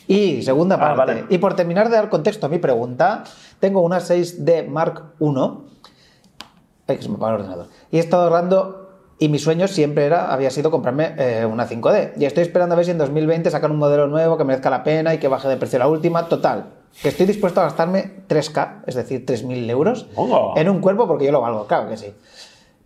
Y 0.06 0.42
segunda 0.42 0.76
Ah, 0.76 0.78
parte. 0.94 0.96
vale. 0.98 1.24
Y 1.30 1.38
por 1.38 1.54
terminar 1.54 1.88
de 1.88 1.96
dar 1.96 2.08
contexto 2.10 2.46
a 2.46 2.48
mi 2.48 2.58
pregunta, 2.58 3.24
tengo 3.58 3.80
una 3.80 3.98
6D 4.00 4.66
Mark 4.66 5.14
I 5.20 5.26
Ay, 6.88 6.96
que 6.96 7.02
se 7.02 7.08
me 7.08 7.14
apaga 7.16 7.34
el 7.36 7.40
ordenador. 7.42 7.66
Y 7.90 7.96
he 7.98 8.00
estado 8.00 8.24
ahorrando 8.24 8.88
y 9.18 9.28
mi 9.28 9.38
sueño 9.38 9.68
siempre 9.68 10.04
era, 10.06 10.32
había 10.32 10.50
sido 10.50 10.70
comprarme 10.70 11.14
eh, 11.16 11.46
una 11.46 11.66
5D. 11.68 12.14
Y 12.18 12.24
estoy 12.24 12.42
esperando 12.42 12.74
a 12.74 12.76
ver 12.76 12.84
si 12.84 12.90
en 12.90 12.98
2020 12.98 13.50
sacan 13.50 13.70
un 13.70 13.78
modelo 13.78 14.08
nuevo 14.08 14.36
que 14.36 14.44
merezca 14.44 14.68
la 14.70 14.82
pena 14.82 15.14
y 15.14 15.18
que 15.18 15.28
baje 15.28 15.46
de 15.48 15.56
precio 15.56 15.78
la 15.78 15.86
última. 15.88 16.26
Total, 16.28 16.66
que 17.02 17.08
estoy 17.08 17.26
dispuesto 17.26 17.60
a 17.60 17.64
gastarme 17.64 18.24
3K, 18.28 18.82
es 18.86 18.94
decir, 18.94 19.24
3.000 19.24 19.70
euros, 19.70 20.06
en 20.56 20.68
un 20.68 20.80
cuerpo 20.80 21.06
porque 21.06 21.24
yo 21.24 21.32
lo 21.32 21.40
valgo, 21.40 21.66
claro 21.66 21.88
que 21.88 21.96
sí. 21.96 22.12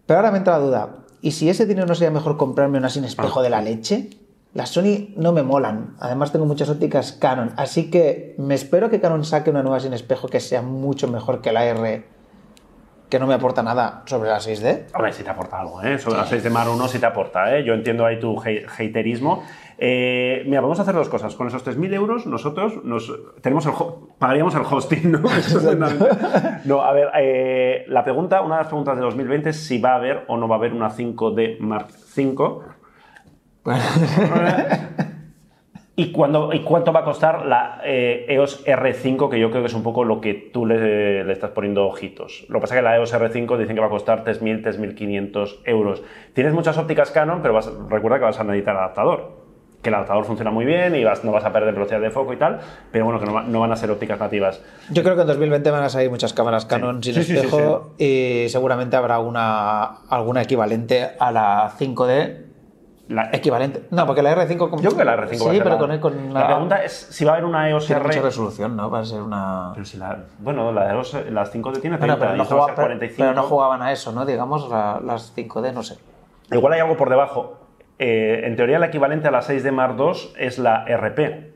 Pero 0.07 0.19
ahora 0.19 0.31
me 0.31 0.39
entra 0.39 0.59
la 0.59 0.65
duda, 0.65 0.97
¿y 1.21 1.33
si 1.33 1.49
ese 1.49 1.67
dinero 1.67 1.87
no 1.87 1.95
sería 1.95 2.11
mejor 2.11 2.37
comprarme 2.37 2.79
una 2.79 2.91
sin 2.91 3.05
espejo 3.05 3.43
de 3.43 3.51
la 3.51 3.61
leche? 3.61 4.11
Las 4.53 4.71
Sony 4.71 5.09
no 5.17 5.33
me 5.33 5.43
molan, 5.43 5.97
además 5.99 6.31
tengo 6.31 6.47
muchas 6.47 6.69
ópticas 6.69 7.13
Canon, 7.13 7.53
así 7.57 7.91
que 7.91 8.37
me 8.39 8.55
espero 8.55 8.89
que 8.89 9.01
Canon 9.01 9.25
saque 9.25 9.51
una 9.51 9.65
nueva 9.65 9.81
sin 9.81 9.93
espejo 9.93 10.29
que 10.29 10.39
sea 10.39 10.63
mucho 10.63 11.09
mejor 11.09 11.41
que 11.41 11.51
la 11.51 11.65
R, 11.65 12.07
que 13.15 13.21
no 13.21 13.29
me 13.29 13.35
aporta 13.35 13.63
nada 13.63 14.03
sobre 14.07 14.29
la 14.29 14.39
6D. 14.39 14.87
Hombre, 14.93 15.13
si 15.13 15.23
te 15.23 15.31
aporta 15.31 15.61
algo, 15.61 15.81
¿eh? 15.81 16.01
Sobre 16.01 16.17
las 16.17 16.29
6 16.29 16.43
de 16.43 16.51
Mar 16.51 16.69
1 16.69 16.89
sí 16.89 16.99
te 16.99 17.07
aporta, 17.07 17.57
¿eh? 17.57 17.63
Yo 17.63 17.73
entiendo 17.73 18.05
ahí 18.05 18.19
tu 18.19 18.37
haterismo. 18.41 19.45
Eh, 19.79 20.43
mira, 20.47 20.61
vamos 20.61 20.81
a 20.81 20.83
hacer 20.83 20.97
dos 20.97 21.09
cosas. 21.09 21.33
Con 21.37 21.47
esos 21.47 21.65
3.000 21.65 21.95
euros, 21.95 22.27
nosotros 22.27 22.83
nos, 22.83 23.13
tenemos 23.41 23.67
el 23.67 23.73
pagaríamos 24.19 24.57
el 24.57 24.63
hosting, 24.69 25.13
¿no? 25.13 25.23
No, 26.65 26.83
a 26.83 26.93
ver, 26.93 27.11
eh, 27.17 27.85
la 27.87 28.03
pregunta, 28.03 28.41
una 28.41 28.57
de 28.57 28.63
las 28.63 28.67
preguntas 28.67 28.97
de 28.97 29.03
2020 29.03 29.51
es 29.51 29.65
si 29.65 29.79
va 29.79 29.93
a 29.93 29.95
haber 29.95 30.25
o 30.27 30.37
no 30.37 30.49
va 30.49 30.57
a 30.57 30.59
haber 30.59 30.73
una 30.73 30.91
5D 30.91 31.61
Mark 31.61 31.91
V. 32.17 32.65
¿Y, 35.97 36.11
cuándo- 36.11 36.53
¿Y 36.53 36.61
cuánto 36.61 36.93
va 36.93 37.01
a 37.01 37.05
costar 37.05 37.47
la 37.47 37.81
eh, 37.85 38.27
EOS 38.29 38.65
R5? 38.67 39.29
Que 39.31 39.39
yo 39.39 39.51
creo 39.51 39.63
que 39.63 39.69
es 39.69 39.75
un 39.75 39.85
poco 39.85 40.03
lo 40.05 40.21
que 40.21 40.35
tú 40.35 40.67
le, 40.67 41.23
le 41.23 41.33
estás 41.33 41.51
poniendo 41.51 41.87
ojitos. 41.87 42.45
Lo 42.49 42.59
que 42.59 42.63
pasa 42.63 42.75
es 42.75 42.79
que 42.81 42.83
la 42.83 42.97
EOS 42.97 43.15
R5 43.15 43.57
dicen 43.59 43.77
que 43.77 43.81
va 43.81 43.87
a 43.87 43.91
costar 43.91 44.25
3.000, 44.25 44.61
3.500 44.63 45.61
euros. 45.65 46.03
Tienes 46.33 46.53
muchas 46.53 46.77
ópticas 46.79 47.13
Canon, 47.13 47.43
pero 47.43 47.55
vas- 47.55 47.71
recuerda 47.89 48.19
que 48.19 48.25
vas 48.25 48.41
a 48.41 48.45
necesitar 48.45 48.77
adaptador. 48.77 49.45
Que 49.83 49.91
el 49.91 49.95
adaptador 49.95 50.25
funciona 50.25 50.51
muy 50.51 50.65
bien 50.65 50.97
y 50.97 51.05
vas- 51.05 51.23
no 51.25 51.31
vas 51.31 51.45
a 51.45 51.53
perder 51.53 51.75
velocidad 51.75 52.01
de 52.01 52.11
foco 52.11 52.33
y 52.33 52.39
tal, 52.39 52.59
pero 52.91 53.05
bueno, 53.05 53.21
que 53.21 53.27
no, 53.27 53.43
no 53.43 53.61
van 53.61 53.71
a 53.71 53.77
ser 53.77 53.91
ópticas 53.93 54.19
nativas. 54.19 54.65
Yo 54.91 55.03
creo 55.05 55.15
que 55.15 55.21
en 55.21 55.27
2020 55.29 55.71
van 55.71 55.83
a 55.85 55.89
salir 55.91 56.11
muchas 56.11 56.33
cámaras 56.33 56.65
Canon 56.67 57.05
sin 57.05 57.15
Sí, 57.15 57.23
sí, 57.23 57.33
sí, 57.35 57.39
espejo 57.39 57.93
y 57.99 58.47
seguramente 58.49 58.97
habrá 58.97 59.21
una, 59.21 59.99
alguna 60.09 60.43
equivalente 60.43 61.11
a 61.21 61.31
la 61.31 61.71
5D. 61.79 62.54
La, 63.09 63.29
Equivalente. 63.33 63.83
No, 63.91 64.07
porque 64.07 64.23
la 64.23 64.35
R5... 64.35 64.57
como- 64.57 64.81
yo 64.81 64.91
creo 64.91 64.99
que 64.99 65.05
la 65.05 65.17
R5 65.17 65.19
va 65.21 65.25
a 65.27 65.29
Sí, 65.29 65.39
ser 65.39 65.63
pero 65.63 65.71
la- 65.87 66.01
con, 66.01 66.13
con 66.13 66.33
La 66.35 66.47
pregunta 66.47 66.83
es 66.85 66.93
si 66.93 67.25
va 67.25 67.33
a 67.33 67.35
haber 67.35 67.45
una 67.45 67.69
EOS 67.69 67.87
Tiene 67.87 68.01
R... 68.01 68.09
mucha 68.09 68.23
resolución, 68.23 68.77
¿no? 68.77 68.91
Va 68.91 69.01
a 69.01 69.05
ser 69.05 69.21
una... 69.21 69.73
Pero 69.75 69.85
si 69.85 69.99
la, 69.99 70.25
bueno, 70.39 70.73
la 70.73 70.91
EOS, 70.95 71.31
las 71.31 71.53
5D 71.55 71.81
tiene 71.83 71.99
30 71.99 71.99
Bueno, 71.99 72.17
pero, 72.19 72.37
no 72.37 72.43
esta 72.43 72.55
va 72.55 72.61
a 72.61 72.65
jugaba- 72.65 72.67
ser 72.69 72.75
pero- 72.77 72.87
45. 72.87 73.17
pero 73.23 73.35
no 73.35 73.43
jugaban 73.43 73.83
a 73.83 73.93
eso, 73.93 74.13
¿no? 74.13 74.25
Digamos, 74.25 74.71
la- 74.71 75.01
las 75.05 75.35
5D, 75.37 75.73
no 75.75 75.83
sé. 75.83 75.99
Igual 76.51 76.73
hay 76.73 76.81
algo 76.81 76.97
por 76.97 77.11
debajo. 77.11 77.59
Eh, 77.99 78.41
en 78.45 78.57
teoría, 78.57 78.79
la 78.79 78.87
equivalente 78.87 79.29
a 79.29 79.31
la 79.31 79.43
6D 79.43 79.71
Mark 79.71 79.97
II 79.99 80.13
es 80.39 80.59
la 80.59 80.85
RP, 80.87 81.53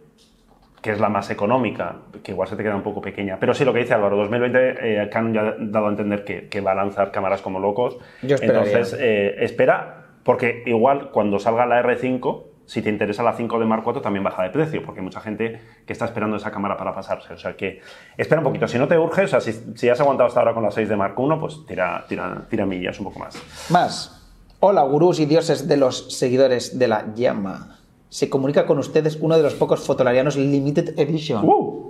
que 0.82 0.92
es 0.92 1.00
la 1.00 1.08
más 1.08 1.30
económica, 1.30 1.96
que 2.22 2.32
igual 2.32 2.46
se 2.48 2.56
te 2.56 2.62
queda 2.62 2.76
un 2.76 2.82
poco 2.82 3.00
pequeña. 3.00 3.38
Pero 3.40 3.54
sí, 3.54 3.64
lo 3.64 3.72
que 3.72 3.80
dice 3.80 3.94
Álvaro, 3.94 4.16
2020 4.18 5.02
eh, 5.02 5.08
Canon 5.10 5.32
ya 5.34 5.40
ha 5.40 5.54
dado 5.58 5.86
a 5.86 5.88
entender 5.90 6.24
que, 6.24 6.48
que 6.48 6.60
va 6.60 6.72
a 6.72 6.74
lanzar 6.74 7.10
cámaras 7.10 7.40
como 7.42 7.58
locos. 7.58 7.96
Yo. 8.22 8.36
Entonces, 8.40 8.94
eh, 9.00 9.36
espera, 9.40 9.97
porque 10.25 10.62
igual 10.66 11.10
cuando 11.10 11.38
salga 11.38 11.66
la 11.66 11.82
R5, 11.82 12.44
si 12.68 12.82
te 12.82 12.90
interesa 12.90 13.22
la 13.22 13.34
5D 13.34 13.64
Mark 13.64 13.82
IV, 13.87 14.02
también 14.02 14.22
baja 14.22 14.42
de 14.42 14.50
precio, 14.50 14.82
porque 14.84 15.00
hay 15.00 15.04
mucha 15.04 15.20
gente 15.20 15.58
que 15.87 15.92
está 15.92 16.04
esperando 16.04 16.37
esa 16.37 16.50
cámara 16.50 16.76
para 16.76 16.94
pasarse. 16.94 17.32
O 17.32 17.38
sea 17.38 17.56
que 17.56 17.80
espera 18.16 18.40
un 18.40 18.44
poquito. 18.44 18.68
Si 18.68 18.78
no 18.78 18.87
te 18.87 18.98
urge, 18.98 19.22
o 19.22 19.28
sea, 19.28 19.40
si, 19.40 19.52
si 19.75 19.88
has 19.88 19.98
aguantado 20.00 20.28
hasta 20.28 20.40
ahora 20.40 20.52
con 20.52 20.62
la 20.62 20.68
6D 20.68 20.94
Mark 20.94 21.14
I, 21.18 21.40
pues 21.40 21.64
tira, 21.66 22.04
tira, 22.06 22.46
tira 22.50 22.66
millas 22.66 22.98
un 22.98 23.06
poco 23.06 23.20
más. 23.20 23.42
Más. 23.70 24.14
Hola, 24.60 24.82
gurús 24.82 25.18
y 25.18 25.25
dioses 25.25 25.66
de 25.66 25.78
los 25.78 26.12
seguidores 26.14 26.78
de 26.78 26.88
la 26.88 27.14
llama. 27.14 27.78
Se 28.10 28.28
comunica 28.28 28.66
con 28.66 28.78
ustedes 28.78 29.16
uno 29.20 29.37
de 29.37 29.42
los 29.44 29.54
pocos 29.54 29.87
fotolarianos 29.87 30.37
Limited 30.37 30.98
Edition. 30.98 31.48
¡Uh! 31.48 31.88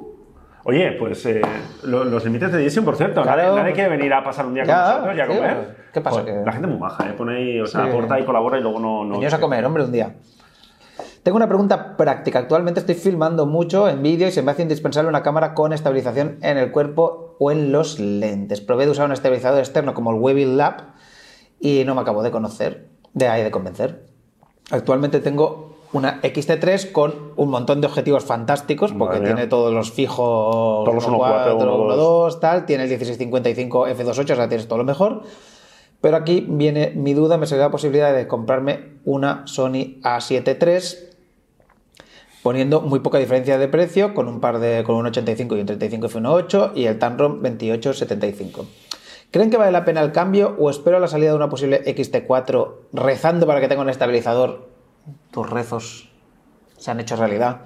Oye, 0.68 0.92
pues 0.98 1.24
eh, 1.24 1.40
lo- 1.84 2.04
los 2.04 2.22
límites 2.26 2.52
de 2.52 2.60
edición, 2.60 2.84
por 2.84 2.94
cierto, 2.94 3.22
Claro. 3.22 3.40
nadie, 3.42 3.56
nadie 3.62 3.72
quiere 3.72 3.88
venir 3.88 4.12
a 4.12 4.22
pasar 4.22 4.44
un 4.44 4.52
día 4.52 4.64
con 4.64 4.68
Ya, 4.74 4.84
nosotros 4.86 5.16
y 5.16 5.20
a 5.20 5.26
tío. 5.26 5.36
comer. 5.36 5.76
¿Qué 5.94 6.00
pasa? 6.02 6.24
Que- 6.26 6.42
La 6.44 6.52
gente 6.52 6.66
muy 6.68 6.78
maja, 6.78 7.08
¿eh? 7.08 7.14
Pone 7.16 7.36
ahí, 7.38 7.58
o 7.60 7.66
sea, 7.66 7.84
Sí. 7.84 7.88
aporta 7.88 8.20
y 8.20 8.24
colabora 8.26 8.58
y 8.58 8.60
luego 8.60 8.78
no... 8.78 9.02
no 9.02 9.12
Veniros 9.12 9.32
a 9.32 9.40
comer, 9.40 9.64
hombre, 9.64 9.84
un 9.84 9.92
día. 9.92 10.16
Tengo 11.22 11.36
una 11.36 11.48
pregunta 11.48 11.96
práctica. 11.96 12.38
Actualmente 12.40 12.80
estoy 12.80 12.96
filmando 12.96 13.46
mucho 13.46 13.88
en 13.88 14.02
vídeo 14.02 14.28
y 14.28 14.30
se 14.30 14.42
me 14.42 14.50
hace 14.50 14.60
indispensable 14.60 15.08
una 15.08 15.22
cámara 15.22 15.54
con 15.54 15.72
estabilización 15.72 16.36
en 16.42 16.58
el 16.58 16.70
cuerpo 16.70 17.36
o 17.38 17.50
en 17.50 17.72
los 17.72 17.98
lentes. 17.98 18.60
Probé 18.60 18.84
de 18.84 18.90
usar 18.90 19.06
un 19.06 19.12
estabilizador 19.12 19.60
externo 19.60 19.94
como 19.94 20.10
el 20.10 20.18
Webill 20.20 20.58
Lab 20.58 20.82
y 21.60 21.82
no 21.86 21.94
me 21.94 22.02
acabo 22.02 22.22
de 22.22 22.30
conocer, 22.30 22.88
de 23.14 23.26
ahí 23.26 23.42
de 23.42 23.50
convencer. 23.50 24.04
Actualmente 24.70 25.20
tengo 25.20 25.77
una 25.92 26.20
XT3 26.22 26.92
con 26.92 27.32
un 27.36 27.50
montón 27.50 27.80
de 27.80 27.86
objetivos 27.86 28.24
fantásticos 28.24 28.92
porque 28.92 29.16
Madre 29.16 29.20
mía. 29.20 29.34
tiene 29.34 29.48
todos 29.48 29.72
los 29.72 29.90
fijos 29.92 30.84
Todos 30.84 30.94
los 30.94 31.08
1.4, 31.08 31.58
1.4, 31.58 31.96
1.2, 31.96 32.40
tal, 32.40 32.66
tiene 32.66 32.84
el 32.84 32.88
1655 32.90 33.88
f2.8, 33.88 34.32
o 34.32 34.36
sea, 34.36 34.48
tienes 34.48 34.68
todo 34.68 34.78
lo 34.78 34.84
mejor. 34.84 35.22
Pero 36.00 36.16
aquí 36.16 36.46
viene 36.48 36.92
mi 36.94 37.14
duda, 37.14 37.38
me 37.38 37.46
salió 37.46 37.64
la 37.64 37.70
posibilidad 37.70 38.14
de 38.14 38.28
comprarme 38.28 38.98
una 39.04 39.42
Sony 39.46 40.00
A7 40.02 40.56
III 40.60 41.08
poniendo 42.42 42.80
muy 42.80 43.00
poca 43.00 43.18
diferencia 43.18 43.58
de 43.58 43.68
precio 43.68 44.14
con 44.14 44.28
un 44.28 44.40
par 44.40 44.60
de 44.60 44.84
con 44.84 44.94
un 44.94 45.06
85 45.06 45.56
y 45.56 45.60
un 45.60 45.66
35 45.66 46.08
f1.8 46.08 46.72
y 46.76 46.86
el 46.86 46.98
Tamron 46.98 47.42
2875. 47.42 48.66
¿Creen 49.30 49.50
que 49.50 49.56
vale 49.56 49.72
la 49.72 49.84
pena 49.84 50.00
el 50.00 50.12
cambio 50.12 50.56
o 50.58 50.70
espero 50.70 51.00
la 51.00 51.08
salida 51.08 51.30
de 51.30 51.36
una 51.36 51.50
posible 51.50 51.84
XT4 51.84 52.74
rezando 52.92 53.46
para 53.46 53.60
que 53.60 53.68
tenga 53.68 53.82
un 53.82 53.90
estabilizador? 53.90 54.77
Tus 55.30 55.48
rezos 55.48 56.10
se 56.76 56.90
han 56.90 57.00
hecho 57.00 57.16
realidad. 57.16 57.62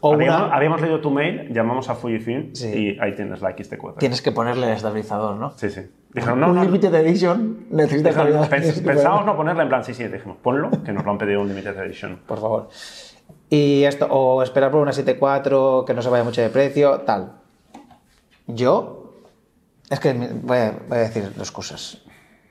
O 0.00 0.14
Habíamos, 0.14 0.42
una- 0.42 0.54
habíamos 0.54 0.80
leído 0.82 1.00
tu 1.00 1.10
mail, 1.10 1.48
llamamos 1.52 1.88
a 1.88 1.94
Fujifilm 1.94 2.54
Sí. 2.54 2.68
y 2.68 3.00
ahí 3.00 3.14
tienes 3.14 3.40
la 3.40 3.50
XT4. 3.56 3.96
tienes 3.98 4.20
que 4.20 4.32
ponerle 4.32 4.66
el 4.66 4.72
estabilizador, 4.74 5.36
¿no? 5.36 5.52
Sí, 5.56 5.70
sí. 5.70 5.80
Dijeron, 6.12 6.38
no, 6.40 6.48
un 6.48 6.54
no, 6.54 6.60
no. 6.60 6.64
Limited 6.66 6.94
Edition 6.94 7.66
necesita 7.70 8.10
estabilidad. 8.10 8.48
pens- 8.50 8.82
ponerle. 8.84 9.02
no 9.04 9.36
ponerla 9.36 9.62
en 9.62 9.68
plan, 9.70 9.82
sí, 9.84 9.94
sí, 9.94 10.04
dijimos, 10.06 10.36
ponlo, 10.42 10.70
que 10.84 10.92
nos 10.92 11.04
lo 11.04 11.10
han 11.10 11.18
pedido 11.18 11.40
un 11.40 11.48
Limited 11.48 11.76
Edition. 11.78 12.20
por 12.26 12.38
favor. 12.40 12.68
Y 13.48 13.84
esto, 13.84 14.06
o 14.10 14.42
esperar 14.42 14.70
por 14.70 14.80
una 14.80 14.92
7.4 14.92 15.84
que 15.86 15.94
no 15.94 16.02
se 16.02 16.08
vaya 16.10 16.22
mucho 16.24 16.42
de 16.42 16.50
precio, 16.50 17.00
tal. 17.00 17.32
Yo, 18.46 19.14
es 19.90 20.00
que 20.00 20.12
voy 20.12 20.58
a, 20.58 20.74
voy 20.88 20.98
a 20.98 21.00
decir 21.00 21.32
dos 21.34 21.50
cosas. 21.50 22.02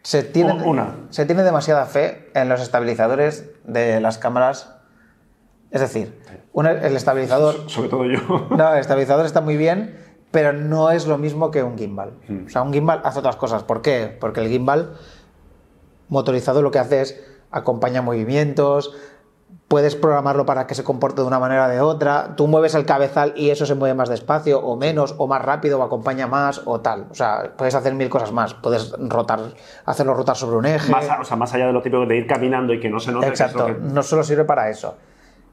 Se 0.02 0.24
tiene, 0.24 0.54
una. 0.54 0.96
se 1.12 1.26
tiene 1.26 1.44
demasiada 1.44 1.86
fe 1.86 2.30
en 2.34 2.50
los 2.50 2.62
estabilizadores 2.62 3.50
de 3.64 4.00
las 4.02 4.18
cámaras. 4.18 4.76
Es 5.72 5.82
decir, 5.82 6.20
el 6.56 6.96
estabilizador 6.96 7.70
Sobre 7.70 7.90
todo 7.90 8.06
yo. 8.06 8.20
no, 8.50 8.74
el 8.74 8.80
estabilizador 8.80 9.26
está 9.26 9.42
muy 9.42 9.58
bien, 9.58 9.98
pero 10.32 10.54
no 10.54 10.92
es 10.92 11.08
lo 11.08 11.18
mismo 11.18 11.52
que 11.52 11.64
un 11.64 11.78
gimbal. 11.78 12.14
Mm. 12.28 12.46
O 12.46 12.50
sea, 12.50 12.62
un 12.62 12.74
gimbal 12.74 13.02
hace 13.04 13.20
otras 13.20 13.36
cosas. 13.36 13.64
¿Por 13.64 13.82
qué? 13.82 14.16
Porque 14.20 14.42
el 14.42 14.50
gimbal 14.50 14.96
motorizado 16.10 16.62
lo 16.62 16.72
que 16.72 16.80
hace 16.80 17.02
es 17.02 17.24
acompaña 17.52 18.02
movimientos, 18.02 18.96
puedes 19.68 19.96
programarlo 19.96 20.46
para 20.46 20.68
que 20.68 20.76
se 20.76 20.84
comporte 20.84 21.22
de 21.22 21.28
una 21.28 21.40
manera 21.40 21.66
o 21.66 21.70
de 21.70 21.82
otra, 21.82 22.36
tú 22.36 22.48
mueves 22.48 22.76
el 22.76 22.86
cabezal 22.86 23.34
y 23.36 23.50
eso 23.50 23.66
se 23.66 23.74
mueve 23.76 23.96
más 23.96 24.08
despacio 24.10 24.60
o 24.60 24.76
menos 24.78 25.16
o 25.18 25.26
más 25.28 25.42
rápido 25.42 25.80
o 25.80 25.84
acompaña 25.84 26.28
más 26.28 26.62
o 26.66 26.80
tal. 26.82 27.08
O 27.10 27.16
sea, 27.16 27.54
puedes 27.58 27.74
hacer 27.74 27.94
mil 27.96 28.10
cosas 28.10 28.32
más. 28.32 28.54
Puedes 28.54 28.92
rotar, 29.00 29.40
hacerlo 29.86 30.14
rotar 30.14 30.36
sobre 30.36 30.58
un 30.58 30.66
eje. 30.66 30.92
Más, 30.92 31.06
o 31.20 31.24
sea, 31.24 31.38
más 31.38 31.54
allá 31.54 31.68
de 31.68 31.74
lo 31.74 31.82
típico 31.82 32.06
de 32.06 32.18
ir 32.18 32.28
caminando 32.28 32.72
y 32.74 32.80
que 32.80 32.90
no 32.90 33.00
se 33.00 33.12
note. 33.12 33.28
Exacto, 33.28 33.66
que- 33.66 33.74
no 33.74 34.04
solo 34.04 34.24
sirve 34.24 34.46
para 34.46 34.70
eso. 34.70 34.96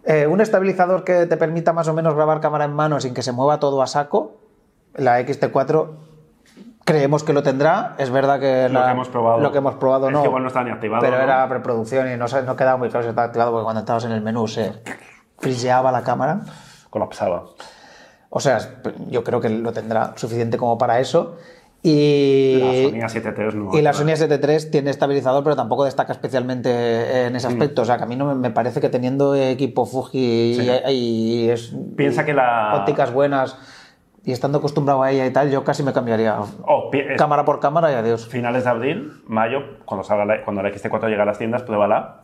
Eh, 0.04 0.26
un 0.26 0.40
estabilizador 0.40 1.04
que 1.04 1.26
te 1.26 1.36
permita 1.36 1.72
más 1.72 1.88
o 1.88 1.94
menos 1.94 2.14
grabar 2.14 2.40
cámara 2.40 2.64
en 2.64 2.72
mano 2.74 3.00
sin 3.00 3.14
que 3.14 3.22
se 3.22 3.32
mueva 3.32 3.58
todo 3.60 3.80
a 3.82 3.86
saco, 3.86 4.36
la 4.94 5.20
XT4 5.20 5.88
creemos 6.84 7.22
que 7.24 7.32
lo 7.32 7.42
tendrá. 7.42 7.94
Es 7.98 8.10
verdad 8.10 8.40
que 8.40 8.68
Lo 8.68 8.80
la- 8.80 8.86
que 8.86 8.92
hemos 8.92 9.08
probado. 9.08 9.40
lo 9.40 9.52
que 9.52 9.58
hemos 9.58 9.74
probado 9.76 10.06
Es 10.08 10.12
no. 10.12 10.22
que 10.22 10.28
igual 10.28 10.42
no 10.42 10.48
está 10.48 10.62
ni 10.64 10.70
activado, 10.70 11.00
Pero 11.02 11.16
¿no? 11.18 11.22
era 11.22 11.48
preproducción 11.48 12.10
y 12.12 12.16
no, 12.16 12.26
no 12.26 12.56
quedaba 12.56 12.76
muy 12.76 12.88
claro 12.88 13.04
si 13.04 13.10
estaba 13.10 13.26
activado 13.26 13.52
porque 13.52 13.64
cuando 13.64 13.80
estabas 13.80 14.04
en 14.04 14.12
el 14.12 14.20
menú 14.22 14.48
se 14.48 14.72
friseaba 15.38 15.92
la 15.92 16.02
cámara. 16.02 16.40
colapsaba. 16.90 17.44
O 18.30 18.40
sea, 18.40 18.58
yo 19.08 19.22
creo 19.24 19.40
que 19.40 19.48
lo 19.48 19.72
tendrá 19.72 20.12
suficiente 20.16 20.56
como 20.56 20.76
para 20.78 20.98
eso. 21.00 21.36
Y 21.82 22.58
La 22.92 23.08
Sony 23.08 23.22
A7 23.22 23.54
no. 23.54 23.78
y 23.78 23.80
la 23.80 23.92
Sony 23.94 24.08
S7 24.12 24.70
tiene 24.70 24.90
estabilizador, 24.90 25.42
pero 25.42 25.56
tampoco 25.56 25.84
destaca 25.86 26.12
especialmente 26.12 27.26
en 27.26 27.36
ese 27.36 27.48
Mm. 27.48 27.52
aspecto. 27.52 27.82
O 27.82 27.84
sea, 27.86 27.96
que 27.96 28.02
a 28.02 28.06
mí 28.06 28.16
no 28.16 28.34
me, 28.34 28.50
parece 28.50 28.80
que 28.82 28.88
teniendo 28.90 29.34
equipo 29.34 29.86
Fuji 29.86 30.56
Sí. 30.60 30.70
y, 30.88 30.90
y 30.90 31.48
es, 31.50 31.72
Piensa 31.96 32.24
que 32.26 32.34
la- 32.34 32.74
ópticas 32.74 33.12
buenas 33.14 33.56
y 34.24 34.32
estando 34.32 34.58
acostumbrado 34.58 35.02
a 35.02 35.10
ella 35.10 35.26
y 35.26 35.32
tal, 35.32 35.50
yo 35.50 35.64
casi 35.64 35.82
me 35.82 35.92
cambiaría 35.92 36.36
Oh, 36.66 36.90
cámara 37.16 37.44
por 37.44 37.58
cámara 37.60 37.90
y 37.90 37.94
adiós. 37.94 38.28
finales 38.28 38.64
de 38.64 38.70
abril, 38.70 39.12
mayo, 39.26 39.78
cuando 39.84 40.04
salga 40.04 40.24
la, 40.24 40.42
cuando 40.44 40.62
la 40.62 40.70
XT4 40.70 41.08
llega 41.08 41.22
a 41.22 41.26
las 41.26 41.38
tiendas, 41.38 41.62
pruébala 41.62 42.22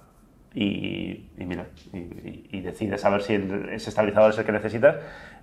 y, 0.54 1.30
y 1.38 1.44
mira, 1.46 1.66
y, 1.92 2.60
decides 2.60 3.04
a 3.04 3.10
ver 3.10 3.22
si 3.22 3.34
el- 3.34 3.68
ese 3.70 3.90
estabilizador 3.90 4.30
es 4.30 4.38
el 4.38 4.44
que 4.44 4.52
necesitas. 4.52 4.96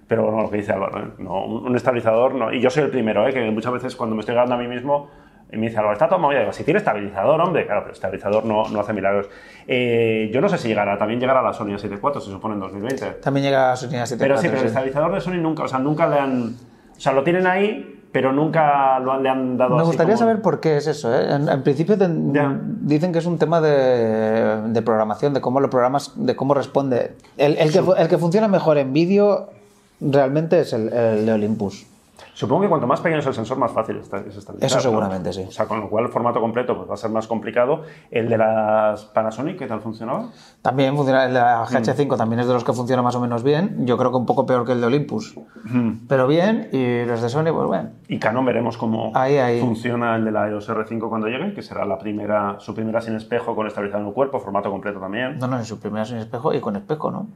Pero 0.07 0.29
no, 0.31 0.41
lo 0.41 0.49
que 0.49 0.57
dice 0.57 0.73
Álvaro, 0.73 0.99
¿eh? 0.99 1.07
no, 1.19 1.45
un, 1.45 1.65
un 1.67 1.75
estabilizador 1.75 2.35
no. 2.35 2.51
Y 2.51 2.59
yo 2.59 2.69
soy 2.69 2.83
el 2.83 2.89
primero, 2.89 3.25
¿eh? 3.27 3.33
que 3.33 3.49
muchas 3.51 3.71
veces 3.73 3.95
cuando 3.95 4.15
me 4.15 4.19
estoy 4.19 4.33
grabando 4.35 4.55
a 4.55 4.57
mí 4.57 4.67
mismo, 4.67 5.09
Y 5.51 5.57
me 5.57 5.67
dice, 5.67 5.77
Álvaro, 5.77 5.93
está 5.93 6.07
todo 6.09 6.17
movido. 6.19 6.39
Digo, 6.41 6.53
si 6.53 6.63
tiene 6.63 6.79
estabilizador, 6.79 7.39
hombre, 7.39 7.65
claro, 7.65 7.81
pero 7.83 7.93
estabilizador 7.93 8.43
no, 8.45 8.63
no 8.69 8.79
hace 8.79 8.91
milagros. 8.93 9.27
Eh, 9.67 10.31
yo 10.33 10.41
no 10.41 10.49
sé 10.49 10.57
si 10.57 10.67
llegará, 10.67 10.97
también 10.97 11.19
llegará 11.19 11.41
la 11.43 11.53
Sony 11.53 11.67
A7 11.75 11.99
IV, 12.01 12.21
se 12.21 12.31
supone 12.31 12.55
en 12.55 12.59
2020. 12.61 13.05
También 13.21 13.45
llega 13.45 13.71
a 13.71 13.75
Sony 13.75 13.89
A7 13.91 14.15
Pero 14.17 14.37
sí, 14.37 14.47
pero 14.49 14.61
el 14.61 14.67
estabilizador 14.67 15.13
de 15.13 15.21
Sony 15.21 15.33
nunca, 15.41 15.63
o 15.63 15.67
sea, 15.67 15.77
nunca 15.79 16.07
le 16.07 16.17
han. 16.19 16.55
O 16.97 16.99
sea, 16.99 17.11
lo 17.13 17.23
tienen 17.23 17.45
ahí, 17.45 18.01
pero 18.11 18.31
nunca 18.33 18.99
lo 18.99 19.11
han- 19.13 19.23
le 19.23 19.29
han 19.29 19.57
dado 19.57 19.75
Me 19.75 19.81
así 19.81 19.87
gustaría 19.87 20.15
como- 20.15 20.25
saber 20.27 20.41
por 20.41 20.59
qué 20.59 20.77
es 20.77 20.87
eso. 20.87 21.13
¿eh? 21.13 21.33
En, 21.35 21.47
en 21.49 21.61
principio 21.63 21.97
te- 21.97 22.07
dicen 22.09 23.11
que 23.11 23.19
es 23.19 23.25
un 23.27 23.37
tema 23.37 23.61
de, 23.61 24.61
de 24.69 24.81
programación, 24.81 25.33
de 25.33 25.41
cómo 25.41 25.59
lo 25.59 25.69
programas, 25.69 26.13
de 26.15 26.35
cómo 26.35 26.53
responde. 26.55 27.13
El, 27.37 27.57
el 27.57 27.71
que, 27.71 27.81
el 27.97 28.07
que 28.07 28.17
funciona 28.17 28.47
mejor 28.47 28.77
en 28.79 28.91
vídeo 28.93 29.49
realmente 30.01 30.59
es 30.61 30.73
el, 30.73 30.91
el 30.91 31.25
de 31.25 31.31
Olympus. 31.33 31.85
Supongo 32.33 32.61
que 32.63 32.69
cuanto 32.69 32.87
más 32.87 32.99
pequeño 32.99 33.19
es 33.19 33.27
el 33.27 33.33
sensor, 33.33 33.57
más 33.57 33.71
fácil 33.71 33.97
está- 33.97 34.17
es 34.17 34.35
estabilizar. 34.35 34.65
Eso 34.67 34.77
¿no? 34.77 34.81
seguramente, 34.81 35.31
sí. 35.33 35.45
O 35.47 35.51
sea, 35.51 35.67
con 35.67 35.79
lo 35.79 35.89
cual 35.89 36.05
el 36.05 36.11
formato 36.11 36.41
completo 36.41 36.75
pues, 36.75 36.89
va 36.89 36.95
a 36.95 36.97
ser 36.97 37.11
más 37.11 37.27
complicado. 37.27 37.83
El 38.09 38.27
de 38.27 38.37
las 38.37 39.05
Panasonic, 39.05 39.57
¿qué 39.59 39.67
tal 39.67 39.81
funcionaba? 39.81 40.29
También 40.61 40.95
funciona, 40.95 41.27
la 41.27 41.63
GH5 41.65 42.17
también 42.17 42.39
es 42.39 42.47
de 42.47 42.53
los 42.53 42.63
que 42.63 42.73
funciona 42.73 43.01
más 43.03 43.15
o 43.15 43.19
menos 43.19 43.43
bien. 43.43 43.85
Yo 43.85 43.97
creo 43.97 44.09
que 44.11 44.17
un 44.17 44.25
poco 44.25 44.45
peor 44.45 44.65
que 44.65 44.71
el 44.71 44.81
de 44.81 44.87
Olympus. 44.87 45.35
Pero 46.07 46.27
bien, 46.27 46.69
y 46.71 47.05
los 47.05 47.21
de 47.21 47.29
Sony, 47.29 47.53
pues 47.53 47.67
bueno. 47.67 47.89
Y 48.07 48.17
Canon 48.19 48.45
veremos 48.45 48.77
cómo 48.77 49.11
Ahí, 49.15 49.37
ahí. 49.37 49.59
funciona 49.59 50.15
el 50.15 50.25
de 50.25 50.31
la 50.31 50.49
EOS 50.49 50.69
R5 50.69 51.09
cuando 51.09 51.27
llegue, 51.27 51.53
que 51.53 51.61
será 51.61 51.85
la 51.85 51.97
primera, 51.99 52.55
su 52.59 52.73
primera 52.73 52.99
sin 53.01 53.15
espejo 53.15 53.55
con 53.55 53.67
estabilizador 53.67 54.01
en 54.03 54.07
el 54.09 54.13
cuerpo, 54.13 54.39
formato 54.39 54.71
completo 54.71 54.99
también. 54.99 55.37
No, 55.39 55.47
no, 55.47 55.57
en 55.57 55.65
su 55.65 55.79
primera 55.79 56.03
sin 56.05 56.17
espejo 56.17 56.53
y 56.53 56.59
con 56.59 56.75
espejo, 56.75 57.11
¿no? 57.11 57.27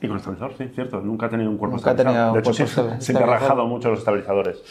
Y 0.00 0.08
con 0.08 0.16
estabilizador, 0.16 0.56
sí, 0.56 0.68
cierto. 0.74 1.00
Nunca 1.00 1.26
ha 1.26 1.28
tenido 1.28 1.50
un 1.50 1.58
cuerpo 1.58 1.76
Nunca 1.76 1.90
estabilizado. 1.90 2.32
tenido 2.32 2.42
de 2.42 2.50
hecho, 2.50 2.66
sí, 2.66 3.02
se, 3.04 3.12
te 3.12 3.22
ha 3.22 3.26
rajado 3.26 3.66
mucho 3.66 3.90
los 3.90 3.98
estabilizadores. 3.98 4.62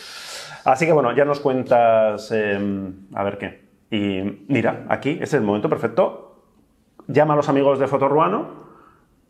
Así 0.65 0.85
que 0.85 0.91
bueno, 0.91 1.15
ya 1.15 1.25
nos 1.25 1.39
cuentas 1.39 2.31
eh, 2.31 2.91
a 3.13 3.23
ver 3.23 3.37
qué. 3.37 3.69
Y 3.91 4.45
mira, 4.47 4.85
aquí 4.89 5.11
este 5.11 5.23
es 5.23 5.33
el 5.35 5.41
momento 5.41 5.69
perfecto. 5.69 6.43
Llama 7.07 7.33
a 7.33 7.37
los 7.37 7.49
amigos 7.49 7.79
de 7.79 7.87
Fotorruano 7.87 8.69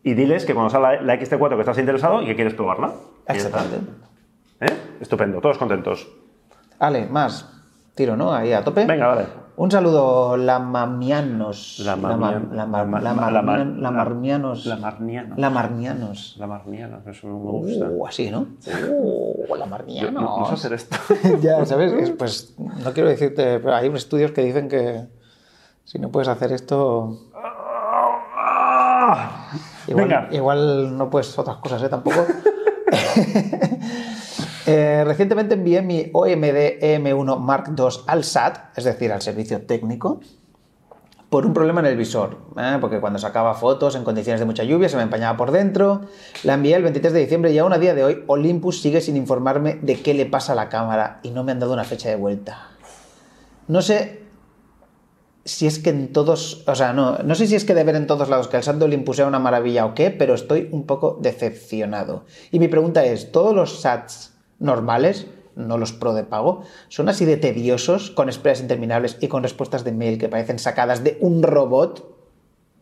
y 0.02 0.14
diles 0.14 0.44
que 0.44 0.54
cuando 0.54 0.70
salga 0.70 1.00
la 1.00 1.18
XT4 1.18 1.54
que 1.54 1.60
estás 1.60 1.78
interesado 1.78 2.22
y 2.22 2.26
que 2.26 2.34
quieres 2.34 2.54
probarla. 2.54 2.92
Excelente. 3.26 3.76
¿Eh? 4.60 4.96
Estupendo, 5.00 5.40
todos 5.40 5.56
contentos. 5.56 6.08
Ale, 6.78 7.06
más. 7.06 7.62
Tiro, 7.94 8.16
¿no? 8.16 8.32
Ahí 8.32 8.52
a 8.52 8.62
tope. 8.62 8.84
Venga, 8.86 9.06
vale. 9.06 9.26
Un 9.56 9.70
saludo, 9.70 10.36
lamamianos. 10.38 11.80
Lamarnian- 11.84 12.48
Lama- 12.52 12.78
lama- 12.78 13.00
Lama- 13.00 13.30
lama- 13.30 13.30
Lama- 13.30 13.64
Lamarnianos. 13.78 14.64
Lamarnianos. 14.66 15.38
Lamarnianos. 15.38 16.36
La 16.38 16.46
marniana, 16.46 17.00
eso 17.06 17.26
me 17.26 17.34
gusta. 17.34 17.88
Uh, 17.90 18.06
así, 18.06 18.30
¿no? 18.30 18.46
Uh, 18.90 19.46
Yo 19.48 19.56
lamarnianos. 19.56 20.12
no, 20.14 20.38
no 20.40 20.46
sé 20.46 20.54
hacer 20.54 20.72
esto. 20.72 20.96
ya, 21.42 21.64
¿sabes? 21.66 21.92
Es, 21.92 22.10
Pues 22.10 22.54
no 22.58 22.92
quiero 22.94 23.10
decirte, 23.10 23.60
pero 23.60 23.74
hay 23.74 23.88
estudios 23.88 24.32
que 24.32 24.42
dicen 24.42 24.68
que 24.68 25.08
si 25.84 25.98
no 25.98 26.10
puedes 26.10 26.28
hacer 26.28 26.52
esto, 26.52 27.18
igual, 29.88 30.04
Venga. 30.08 30.28
igual 30.30 30.96
no 30.96 31.10
puedes 31.10 31.38
otras 31.38 31.56
cosas, 31.58 31.82
¿eh? 31.82 31.88
Tampoco. 31.90 32.24
Eh, 34.72 35.02
recientemente 35.04 35.54
envié 35.54 35.82
mi 35.82 36.10
OMD 36.12 36.78
EM1 36.80 37.40
Mark 37.40 37.74
II 37.76 37.86
al 38.06 38.22
SAT, 38.22 38.78
es 38.78 38.84
decir, 38.84 39.10
al 39.10 39.20
servicio 39.20 39.62
técnico, 39.62 40.20
por 41.28 41.44
un 41.44 41.52
problema 41.52 41.80
en 41.80 41.86
el 41.86 41.96
visor, 41.96 42.38
¿eh? 42.56 42.78
porque 42.80 43.00
cuando 43.00 43.18
sacaba 43.18 43.54
fotos 43.54 43.96
en 43.96 44.04
condiciones 44.04 44.38
de 44.38 44.46
mucha 44.46 44.62
lluvia 44.62 44.88
se 44.88 44.96
me 44.96 45.02
empañaba 45.02 45.36
por 45.36 45.50
dentro. 45.50 46.02
La 46.44 46.54
envié 46.54 46.76
el 46.76 46.84
23 46.84 47.12
de 47.12 47.18
diciembre 47.18 47.52
y 47.52 47.58
aún 47.58 47.72
a 47.72 47.78
día 47.78 47.94
de 47.94 48.04
hoy 48.04 48.22
Olympus 48.28 48.80
sigue 48.80 49.00
sin 49.00 49.16
informarme 49.16 49.80
de 49.82 50.00
qué 50.00 50.14
le 50.14 50.26
pasa 50.26 50.52
a 50.52 50.54
la 50.54 50.68
cámara 50.68 51.18
y 51.24 51.30
no 51.30 51.42
me 51.42 51.50
han 51.50 51.58
dado 51.58 51.72
una 51.72 51.82
fecha 51.82 52.08
de 52.08 52.14
vuelta. 52.14 52.68
No 53.66 53.82
sé 53.82 54.22
si 55.44 55.66
es 55.66 55.80
que 55.80 55.90
en 55.90 56.12
todos, 56.12 56.62
o 56.68 56.76
sea, 56.76 56.92
no, 56.92 57.18
no 57.18 57.34
sé 57.34 57.48
si 57.48 57.56
es 57.56 57.64
que 57.64 57.74
de 57.74 57.82
ver 57.82 57.96
en 57.96 58.06
todos 58.06 58.28
lados 58.28 58.46
que 58.46 58.56
el 58.56 58.78
de 58.78 58.84
Olympus 58.84 59.16
sea 59.16 59.26
una 59.26 59.40
maravilla 59.40 59.84
o 59.84 59.94
qué, 59.94 60.12
pero 60.12 60.34
estoy 60.34 60.68
un 60.70 60.86
poco 60.86 61.18
decepcionado. 61.20 62.24
Y 62.52 62.60
mi 62.60 62.68
pregunta 62.68 63.04
es, 63.04 63.32
¿todos 63.32 63.52
los 63.52 63.80
SATs 63.80 64.39
normales, 64.60 65.26
no 65.56 65.78
los 65.78 65.92
pro 65.92 66.14
de 66.14 66.24
pago, 66.24 66.62
son 66.88 67.08
así 67.08 67.24
de 67.24 67.36
tediosos, 67.36 68.10
con 68.10 68.28
esperas 68.28 68.60
interminables 68.60 69.18
y 69.20 69.28
con 69.28 69.42
respuestas 69.42 69.84
de 69.84 69.92
mail 69.92 70.18
que 70.18 70.28
parecen 70.28 70.58
sacadas 70.58 71.02
de 71.02 71.18
un 71.20 71.42
robot? 71.42 72.16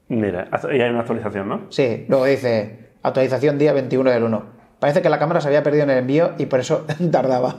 Mira, 0.08 0.50
y 0.72 0.80
hay 0.80 0.90
una 0.90 1.00
actualización, 1.00 1.48
¿no? 1.48 1.66
Sí, 1.70 2.04
luego 2.08 2.24
dice, 2.26 2.90
actualización 3.02 3.58
día 3.58 3.72
21 3.72 4.10
del 4.10 4.24
1. 4.24 4.58
Parece 4.78 5.02
que 5.02 5.08
la 5.08 5.18
cámara 5.18 5.40
se 5.40 5.48
había 5.48 5.62
perdido 5.62 5.84
en 5.84 5.90
el 5.90 5.98
envío 5.98 6.32
y 6.38 6.46
por 6.46 6.60
eso 6.60 6.86
tardaba. 7.10 7.56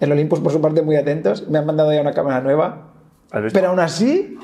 El 0.00 0.12
Olympus, 0.12 0.40
por 0.40 0.52
su 0.52 0.60
parte, 0.60 0.82
muy 0.82 0.96
atentos, 0.96 1.48
me 1.48 1.58
han 1.58 1.66
mandado 1.66 1.92
ya 1.92 2.00
una 2.00 2.12
cámara 2.12 2.40
nueva, 2.40 2.92
pero 3.52 3.68
aún 3.68 3.80
así, 3.80 4.36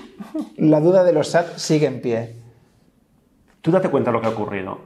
la 0.57 0.81
duda 0.81 1.05
de 1.05 1.13
los 1.13 1.29
SAT 1.29 1.57
sigue 1.57 1.87
en 1.87 2.01
pie. 2.01 2.37
Tú 3.61 3.71
date 3.71 3.91
cuenta 3.91 4.11
de 4.11 4.17
lo 4.17 4.21
que 4.21 4.29
ha 4.29 4.31
ocurrido. 4.31 4.79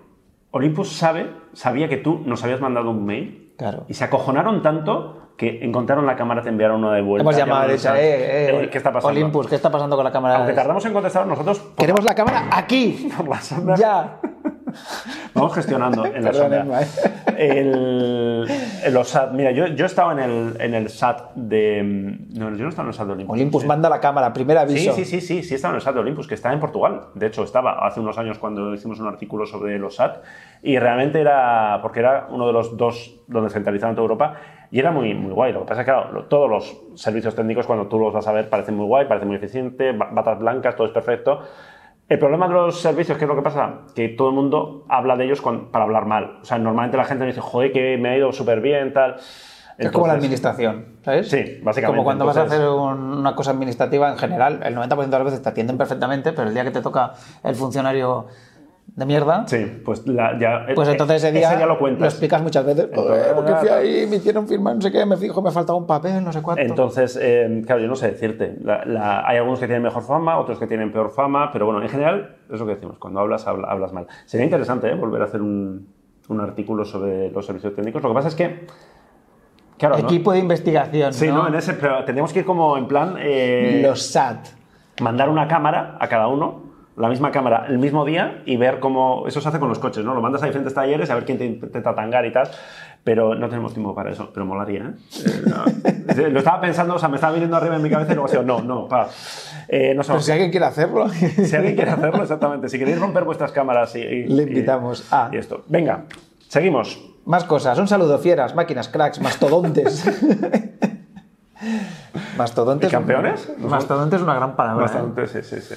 Olympus 0.50 0.92
sabe, 0.92 1.31
sabía 1.53 1.88
que 1.88 1.98
tú 1.98 2.20
nos 2.27 2.42
habías 2.42 2.61
mandado 2.61 2.90
un 2.90 3.05
mail 3.05 3.52
Claro. 3.62 3.85
y 3.88 3.94
se 3.94 4.05
acojonaron 4.05 4.61
tanto 4.62 5.18
que 5.37 5.64
encontraron 5.64 6.05
la 6.07 6.14
cámara, 6.16 6.42
te 6.42 6.48
enviaron 6.51 6.85
una 6.85 6.94
de 6.94 7.03
vuelta. 7.03 7.22
Hemos 7.22 7.37
llamado 7.37 7.62
a 7.62 7.66
derecha, 7.66 7.92
al- 7.92 7.98
eh, 7.98 8.64
eh, 8.64 8.68
¿Qué 8.70 8.79
está 8.79 8.92
pasando? 8.92 9.09
Olympus, 9.18 9.46
¿qué 9.46 9.55
está 9.55 9.70
pasando 9.70 9.96
con 9.96 10.05
la 10.05 10.12
cámara? 10.12 10.37
Aunque 10.37 10.53
tardamos 10.53 10.85
en 10.85 10.92
contestar, 10.92 11.27
nosotros 11.27 11.59
por, 11.59 11.75
Queremos 11.77 12.05
la 12.05 12.14
cámara 12.14 12.48
aquí. 12.53 13.09
por 13.16 13.29
la 13.29 13.77
ya. 13.77 14.20
vamos 15.35 15.54
gestionando 15.54 16.04
en 16.06 16.24
la. 16.24 16.61
Emma, 16.61 16.82
eh. 16.82 16.87
El, 17.37 18.46
el- 18.85 18.94
los 18.94 19.08
SAT. 19.08 19.32
Mira, 19.32 19.50
yo, 19.52 19.66
yo 19.68 19.85
he 19.85 19.87
estado 19.87 20.12
en 20.12 20.18
el, 20.18 20.56
en 20.61 20.74
el 20.74 20.88
SAT 20.88 21.35
de. 21.35 21.82
No, 22.35 22.50
yo 22.50 22.58
no 22.58 22.66
he 22.66 22.68
estado 22.68 22.82
en 22.82 22.88
el 22.88 22.94
SAT 22.94 23.06
de 23.06 23.12
Olympus. 23.12 23.35
Olympus 23.35 23.62
Sí. 23.62 23.68
manda 23.68 23.88
la 23.88 24.00
cámara, 24.00 24.32
primer 24.32 24.56
Sí, 24.58 24.62
aviso. 24.62 24.92
sí, 24.94 25.04
sí, 25.04 25.20
sí, 25.20 25.42
sí, 25.42 25.54
estaba 25.54 25.72
en 25.72 25.76
el 25.76 25.82
SAT 25.82 25.94
de 25.94 26.00
Olympus, 26.00 26.26
que 26.28 26.35
está 26.35 26.52
en 26.52 26.61
Portugal. 26.61 27.02
De 27.14 27.26
hecho, 27.26 27.42
estaba 27.44 27.87
hace 27.87 28.00
unos 28.00 28.18
años 28.18 28.38
cuando 28.38 28.72
hicimos 28.74 29.00
un 29.00 29.08
artículo 29.08 29.46
sobre 29.46 29.78
los 29.78 29.96
SAT 29.96 30.22
y 30.62 30.78
realmente 30.78 31.20
era, 31.20 31.78
porque 31.82 32.00
era 32.00 32.26
uno 32.30 32.46
de 32.46 32.52
los 32.52 32.76
dos 32.76 33.20
donde 33.26 33.50
centralizaban 33.50 33.94
toda 33.94 34.04
Europa 34.04 34.35
y 34.70 34.78
era 34.78 34.90
muy, 34.90 35.12
muy 35.14 35.32
guay. 35.32 35.52
Lo 35.52 35.61
que 35.61 35.66
pasa 35.66 35.80
es 35.82 35.87
que, 35.87 35.92
claro, 35.92 36.24
todos 36.24 36.48
los 36.48 36.76
servicios 36.94 37.35
técnicos, 37.35 37.66
cuando 37.66 37.87
tú 37.88 37.98
los 37.98 38.12
vas 38.12 38.26
a 38.26 38.32
ver, 38.32 38.48
parecen 38.48 38.76
muy 38.76 38.87
guay, 38.87 39.06
parecen 39.06 39.28
muy 39.28 39.37
eficiente, 39.37 39.92
ba- 39.92 40.08
batas 40.12 40.38
blancas, 40.38 40.76
todo 40.76 40.87
es 40.87 40.92
perfecto. 40.92 41.40
El 42.12 42.18
problema 42.18 42.46
de 42.46 42.53
los 42.53 42.79
servicios, 42.79 43.16
¿qué 43.16 43.25
es 43.25 43.29
lo 43.29 43.35
que 43.35 43.40
pasa? 43.40 43.70
Que 43.94 44.11
todo 44.11 44.29
el 44.29 44.35
mundo 44.35 44.85
habla 44.90 45.16
de 45.16 45.25
ellos 45.25 45.40
con- 45.40 45.70
para 45.70 45.85
hablar 45.87 46.05
mal. 46.05 46.40
O 46.42 46.44
sea, 46.44 46.59
normalmente 46.59 46.98
la 46.98 47.05
gente 47.05 47.22
me 47.25 47.29
dice, 47.29 47.40
joder, 47.40 47.72
que 47.72 47.96
me 47.96 48.11
ha 48.11 48.16
ido 48.18 48.31
súper 48.35 48.61
bien, 48.61 48.92
tal. 48.92 49.16
Es 49.79 49.90
como 49.90 50.07
la 50.07 50.12
administración, 50.12 50.98
¿sabes? 51.03 51.31
Sí, 51.31 51.38
básicamente. 51.62 51.87
Como 51.87 52.05
cuando 52.05 52.27
vas 52.27 52.37
a 52.37 52.42
hacer 52.42 52.68
un- 52.68 53.14
una 53.18 53.35
cosa 53.35 53.53
administrativa 53.53 54.11
en 54.11 54.18
general, 54.18 54.61
el 54.62 54.75
90% 54.75 55.16
de 55.16 55.25
las 55.25 55.33
veces 55.33 55.42
te 55.42 55.48
atienden 55.48 55.79
perfectamente, 55.79 56.33
pero 56.35 56.48
el 56.48 56.53
día 56.55 56.64
que 56.64 56.70
te 56.70 56.83
toca 56.83 57.14
el 57.42 57.55
funcionario 57.55 58.27
de 58.94 59.07
mierda, 59.07 59.44
Sí, 59.48 59.81
pues 59.85 60.07
la- 60.07 60.38
ya. 60.38 60.66
pues 60.74 60.87
eh, 60.87 60.92
entonces 60.92 61.24
ese 61.24 61.33
día 61.33 61.59
ya 61.59 61.64
lo 61.66 61.78
cuentas. 61.78 62.12
explicas 62.12 62.42
muchas 62.42 62.66
veces. 62.66 62.85
Entonces, 62.90 63.22
"Joder, 63.22 63.35
porque 63.35 63.55
fui 63.55 63.68
ahí, 63.70 64.07
me 64.07 64.16
hicieron 64.16 64.46
firmar, 64.46 64.74
no 64.74 64.83
sé 64.83 64.92
qué, 64.92 65.07
me 65.07 65.16
fijo, 65.16 65.40
me 65.40 65.50
faltaba 65.50 65.78
un 65.78 65.87
papel, 65.87 66.22
no 66.22 66.31
sé 66.31 66.42
cuánto. 66.42 66.62
Entonces, 66.62 67.18
eh, 67.20 67.62
claro, 67.64 67.81
yo 67.81 67.88
no 67.88 67.96
sé 67.96 68.09
decirte. 68.11 68.57
La- 68.62 68.85
la- 68.85 69.26
hay 69.26 69.38
algunos 69.38 69.59
que 69.61 69.66
tienen 69.66 69.83
mejor 69.83 70.02
fama, 70.02 70.38
otros 70.38 70.59
que 70.59 70.66
tienen 70.66 70.92
peor 70.92 71.11
fama, 71.11 71.50
pero 71.52 71.64
bueno, 71.64 71.81
en 71.81 71.88
general, 71.88 72.37
es 72.52 72.61
lo 72.61 72.66
que 72.66 72.74
decimos, 72.74 72.98
cuando 72.98 73.20
hablas, 73.20 73.46
habla- 73.46 73.68
hablas 73.68 73.94
mal. 73.94 74.07
Sería 74.26 74.44
interesante 74.44 74.90
¿eh? 74.90 74.94
volver 74.94 75.22
a 75.22 75.24
hacer 75.24 75.40
un, 75.40 75.88
un 76.28 76.40
artículo 76.40 76.85
sobre 76.85 77.31
los 77.31 77.46
servicios 77.46 77.74
técnicos. 77.74 78.02
Lo 78.02 78.11
que 78.11 78.14
pasa 78.14 78.28
es 78.28 78.35
que, 78.35 78.66
claro, 79.78 79.96
¿no? 79.96 80.05
Equipo 80.05 80.33
de 80.33 80.38
investigación. 80.38 81.14
Sí, 81.14 81.28
¿no? 81.28 81.37
¿no? 81.44 81.48
En 81.48 81.55
ese, 81.55 81.72
pero 81.74 82.05
tendríamos 82.05 82.33
que 82.33 82.40
ir 82.40 82.44
como 82.44 82.76
en 82.76 82.87
plan, 82.87 83.16
eh, 83.18 83.81
Los 83.83 84.02
SAT. 84.02 84.48
mandar 85.00 85.28
una 85.31 85.48
cámara 85.48 85.96
a 85.98 86.09
cada 86.09 86.28
uno, 86.28 86.71
la 86.96 87.09
misma 87.09 87.31
cámara, 87.31 87.66
el 87.68 87.78
mismo 87.78 88.05
día 88.05 88.42
y 88.44 88.57
ver 88.57 88.81
cómo, 88.81 89.24
eso 89.26 89.40
se 89.40 89.48
hace 89.48 89.59
con 89.59 89.68
los 89.68 89.78
coches, 89.78 90.05
¿no? 90.05 90.14
Lo 90.14 90.20
mandas 90.20 90.42
a 90.42 90.46
diferentes 90.46 90.74
talleres 90.74 91.11
a 91.11 91.14
ver 91.14 91.24
quién 91.24 91.38
te 91.38 91.46
intenta 91.46 91.94
tangar 91.94 92.26
y 92.26 92.33
tal, 92.33 92.48
pero 93.02 93.35
no 93.35 93.48
tenemos 93.48 93.72
tiempo 93.72 93.94
para 93.94 94.11
eso, 94.11 94.31
pero 94.33 94.44
molaría, 94.46 94.83
¿eh? 94.83 94.94
Eh, 96.14 96.24
no. 96.24 96.28
Lo 96.31 96.38
estaba 96.40 96.61
pensando, 96.61 96.94
o 96.94 96.98
sea, 96.98 97.09
me 97.09 97.14
estaba 97.16 97.33
viniendo 97.33 97.57
arriba 97.57 97.76
en 97.76 97.83
mi 97.83 97.88
cabeza 97.88 98.12
y 98.12 98.14
luego 98.14 98.26
ha 98.26 98.31
sido, 98.31 98.42
no, 98.42 98.61
no, 98.61 98.87
pa. 98.88 99.09
Eh, 99.68 99.94
no 99.94 100.02
sé, 100.02 100.12
Pero 100.12 100.20
si 100.22 100.33
alguien 100.33 100.50
quiere 100.50 100.66
hacerlo. 100.66 101.09
si 101.09 101.57
alguien 101.57 101.74
quiere 101.76 101.90
hacerlo, 101.92 102.18
exactamente, 102.22 102.68
si 102.68 102.78
queréis 102.78 102.98
romper 103.00 103.24
vuestras 103.24 103.52
cámaras 103.52 103.94
y... 103.96 104.00
y- 104.00 104.24
Le 104.26 104.42
y- 104.42 104.46
invitamos 104.48 105.11
a- 105.12 105.31
Y 105.33 105.37
esto. 105.38 105.62
Venga, 105.68 106.05
seguimos. 106.48 107.00
Más 107.24 107.44
cosas. 107.44 107.78
Un 107.78 107.88
saludo, 107.88 108.18
fieras, 108.18 108.55
máquinas, 108.55 108.88
cracks, 108.88 109.20
mastodontes. 109.20 110.05
mastodontes. 112.37 112.90
¿Y 112.90 112.92
campeones? 112.92 113.50
Mastodonte 113.59 114.16
es 114.16 114.22
una 114.22 114.35
gran 114.35 114.57
palabra. 114.57 114.85
¿eh? 114.85 114.88
Bastante, 114.88 115.26
sí, 115.28 115.38
sí, 115.42 115.61
sí. 115.61 115.74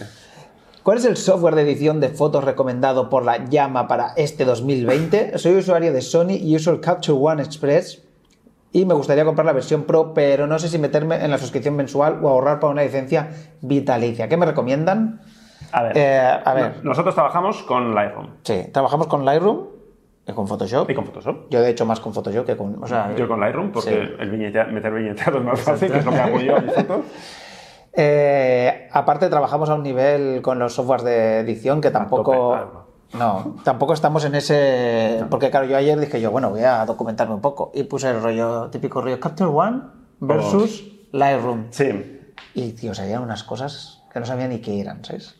¿Cuál 0.85 0.99
es 0.99 1.05
el 1.05 1.17
software 1.17 1.55
de 1.55 1.63
edición 1.63 1.99
de 1.99 2.09
fotos 2.09 2.43
recomendado 2.43 3.09
por 3.09 3.25
la 3.25 3.43
Llama 3.45 3.87
para 3.87 4.13
este 4.17 4.45
2020? 4.45 5.35
Soy 5.39 5.55
usuario 5.55 5.91
de 5.91 6.01
Sony 6.01 6.33
y 6.39 6.55
uso 6.55 6.69
el 6.69 6.79
Capture 6.79 7.17
One 7.19 7.41
Express 7.41 8.03
y 8.71 8.85
me 8.85 8.93
gustaría 8.93 9.25
comprar 9.25 9.47
la 9.47 9.53
versión 9.53 9.85
Pro, 9.85 10.13
pero 10.13 10.45
no 10.45 10.59
sé 10.59 10.69
si 10.69 10.77
meterme 10.77 11.25
en 11.25 11.31
la 11.31 11.39
suscripción 11.39 11.75
mensual 11.75 12.19
o 12.23 12.29
ahorrar 12.29 12.59
para 12.59 12.71
una 12.71 12.83
licencia 12.83 13.29
vitalicia. 13.61 14.29
¿Qué 14.29 14.37
me 14.37 14.45
recomiendan? 14.45 15.21
A 15.71 15.81
ver, 15.81 15.97
Eh, 15.97 16.19
a 16.45 16.53
ver. 16.53 16.75
no- 16.83 16.89
nosotros 16.91 17.15
trabajamos 17.15 17.63
con 17.63 17.95
Lightroom. 17.95 18.27
Sí, 18.43 18.65
trabajamos 18.71 19.07
con 19.07 19.25
Lightroom 19.25 19.65
Y 20.27 20.33
con 20.33 20.47
Photoshop. 20.47 20.87
Y 20.89 20.93
con 20.93 21.05
Photoshop. 21.05 21.49
Yo 21.49 21.61
de 21.61 21.69
hecho 21.71 21.85
más 21.87 21.99
con 21.99 22.13
Photoshop 22.13 22.45
que 22.45 22.55
con... 22.57 22.83
O 22.83 22.87
sea, 22.87 23.15
Yo 23.15 23.27
con 23.27 23.39
Lightroom, 23.39 23.71
porque 23.71 23.89
sí. 23.89 23.95
el 24.19 24.31
viñetea- 24.31 24.67
meter 24.71 24.93
viñeteado 24.93 25.39
es 25.39 25.43
más 25.45 25.59
fácil, 25.61 25.91
que 25.91 25.97
es 25.99 26.05
lo 26.05 26.11
que 26.11 26.17
hago 26.19 26.39
yo 26.39 26.57
en 26.57 26.65
mis 26.65 26.73
fotos. 26.75 26.99
Eh, 27.95 28.89
aparte 28.91 29.29
trabajamos 29.29 29.69
a 29.69 29.75
un 29.75 29.83
nivel 29.83 30.41
con 30.41 30.59
los 30.59 30.73
softwares 30.73 31.05
de 31.05 31.39
edición 31.39 31.81
que 31.81 31.91
tampoco... 31.91 32.83
No, 33.13 33.55
tampoco 33.63 33.93
estamos 33.93 34.25
en 34.25 34.35
ese... 34.35 35.23
Porque 35.29 35.49
claro, 35.49 35.65
yo 35.67 35.77
ayer 35.77 35.97
dije 35.99 36.19
yo, 36.19 36.31
bueno, 36.31 36.49
voy 36.49 36.61
a 36.61 36.85
documentarme 36.85 37.33
un 37.35 37.41
poco. 37.41 37.71
Y 37.73 37.83
puse 37.83 38.09
el 38.09 38.21
rollo, 38.21 38.69
típico 38.69 39.01
rollo 39.01 39.19
Capture 39.19 39.49
One 39.49 39.81
versus 40.19 40.83
Lightroom. 41.13 41.65
Sí. 41.69 42.19
Y, 42.53 42.71
tío, 42.73 42.93
salían 42.93 43.21
unas 43.21 43.43
cosas 43.43 44.03
que 44.11 44.19
no 44.19 44.25
sabía 44.25 44.47
ni 44.47 44.59
qué 44.59 44.81
eran, 44.81 45.03
¿sabes? 45.05 45.35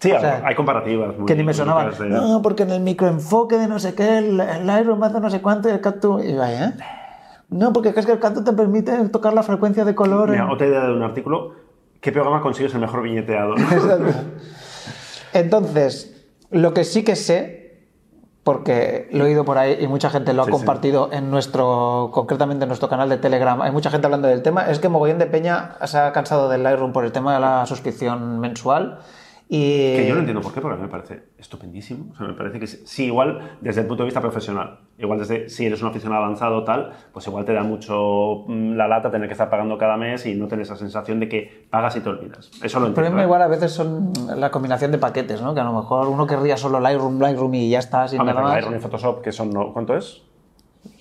Sí, 0.00 0.10
O 0.12 0.18
sea, 0.18 0.42
hay 0.44 0.54
comparativas. 0.54 1.14
muy 1.16 1.26
que 1.26 1.36
ni 1.36 1.44
me 1.44 1.52
sonaban. 1.54 1.90
de- 1.96 2.08
No, 2.08 2.40
porque 2.42 2.62
en 2.62 2.70
el 2.70 2.80
microenfoque 2.80 3.58
de 3.58 3.68
no 3.68 3.78
sé 3.78 3.94
qué, 3.94 4.18
el, 4.18 4.40
el 4.40 4.66
Lightroom 4.66 5.02
hace 5.04 5.20
no 5.20 5.30
sé 5.30 5.40
cuánto 5.42 5.68
y 5.68 5.72
el 5.72 5.80
Capture... 5.80 6.26
Y 6.28 6.34
vaya, 6.34 6.68
¿eh? 6.68 6.72
No, 7.50 7.72
porque 7.72 7.90
es 7.94 8.06
que 8.06 8.12
el 8.12 8.18
Capture 8.18 8.44
te 8.44 8.52
permite 8.52 9.08
tocar 9.10 9.34
la 9.34 9.42
frecuencia 9.42 9.84
de 9.84 9.94
color. 9.94 10.30
Mira, 10.30 10.44
en- 10.44 10.50
otra 10.50 10.66
idea 10.66 10.80
de 10.86 10.92
un 10.94 11.02
artículo. 11.02 11.54
¿Qué 12.00 12.12
programa 12.12 12.40
consigues 12.40 12.72
el 12.74 12.80
mejor 12.80 13.02
viñeteado? 13.02 13.54
Entonces, 15.32 16.16
lo 16.50 16.74
que 16.74 16.84
sí 16.84 17.04
que 17.04 17.14
sé, 17.16 17.84
porque 18.42 19.08
lo 19.12 19.24
he 19.24 19.28
oído 19.28 19.44
por 19.44 19.58
ahí 19.58 19.76
y 19.80 19.86
mucha 19.86 20.10
gente 20.10 20.32
lo 20.32 20.42
ha 20.42 20.44
Sí, 20.46 20.50
sí. 20.50 20.56
compartido 20.56 21.10
en 21.12 21.30
nuestro, 21.30 22.10
concretamente 22.12 22.64
en 22.64 22.68
nuestro 22.68 22.88
canal 22.88 23.08
de 23.08 23.18
Telegram, 23.18 23.60
hay 23.62 23.70
mucha 23.70 23.90
gente 23.90 24.06
hablando 24.06 24.28
del 24.28 24.42
tema, 24.42 24.70
es 24.70 24.78
que 24.78 24.88
Mogollón 24.88 25.18
de 25.18 25.26
Peña 25.26 25.76
se 25.84 25.98
ha 25.98 26.12
cansado 26.12 26.48
del 26.48 26.62
Lightroom 26.62 26.92
por 26.92 27.04
el 27.04 27.12
tema 27.12 27.34
de 27.34 27.40
la 27.40 27.66
suscripción 27.66 28.40
mensual 28.40 29.00
y... 29.52 29.96
Que 29.96 30.06
yo 30.06 30.14
no 30.14 30.20
entiendo 30.20 30.40
por 30.42 30.54
qué, 30.54 30.60
porque 30.60 30.74
a 30.74 30.76
mí 30.76 30.84
me 30.84 30.88
parece 30.88 31.24
estupendísimo. 31.36 32.12
O 32.12 32.16
sea, 32.16 32.28
me 32.28 32.34
parece 32.34 32.60
que 32.60 32.68
sí, 32.68 33.06
igual 33.06 33.56
desde 33.60 33.80
el 33.80 33.88
punto 33.88 34.04
de 34.04 34.06
vista 34.06 34.20
profesional, 34.20 34.78
igual 34.96 35.18
desde 35.18 35.48
si 35.48 35.66
eres 35.66 35.82
un 35.82 35.88
aficionado 35.88 36.22
avanzado 36.22 36.62
tal, 36.62 36.92
pues 37.12 37.26
igual 37.26 37.44
te 37.44 37.52
da 37.52 37.64
mucho 37.64 38.44
mm, 38.46 38.74
la 38.74 38.86
lata 38.86 39.10
tener 39.10 39.26
que 39.26 39.32
estar 39.32 39.50
pagando 39.50 39.76
cada 39.76 39.96
mes 39.96 40.24
y 40.24 40.36
no 40.36 40.46
tener 40.46 40.62
esa 40.62 40.76
sensación 40.76 41.18
de 41.18 41.28
que 41.28 41.66
pagas 41.68 41.96
y 41.96 42.00
te 42.00 42.08
olvidas. 42.08 42.48
Eso 42.62 42.78
lo 42.78 42.86
El 42.86 42.90
entiendo. 42.90 42.94
problema 42.94 43.22
¿eh? 43.22 43.24
igual 43.24 43.42
a 43.42 43.48
veces 43.48 43.72
son 43.72 44.12
la 44.36 44.52
combinación 44.52 44.92
de 44.92 44.98
paquetes, 44.98 45.42
¿no? 45.42 45.52
Que 45.52 45.58
a 45.60 45.64
lo 45.64 45.72
mejor 45.72 46.06
uno 46.06 46.28
querría 46.28 46.56
solo 46.56 46.78
Lightroom, 46.78 47.18
Lightroom 47.18 47.54
y 47.54 47.70
ya 47.70 47.80
está, 47.80 48.06
sin 48.06 48.24
nada 48.24 48.40
más. 48.40 48.52
Lightroom 48.52 48.76
y 48.76 48.78
Photoshop, 48.78 49.20
que 49.20 49.32
son. 49.32 49.50
¿cuánto 49.72 49.96
es? 49.96 50.22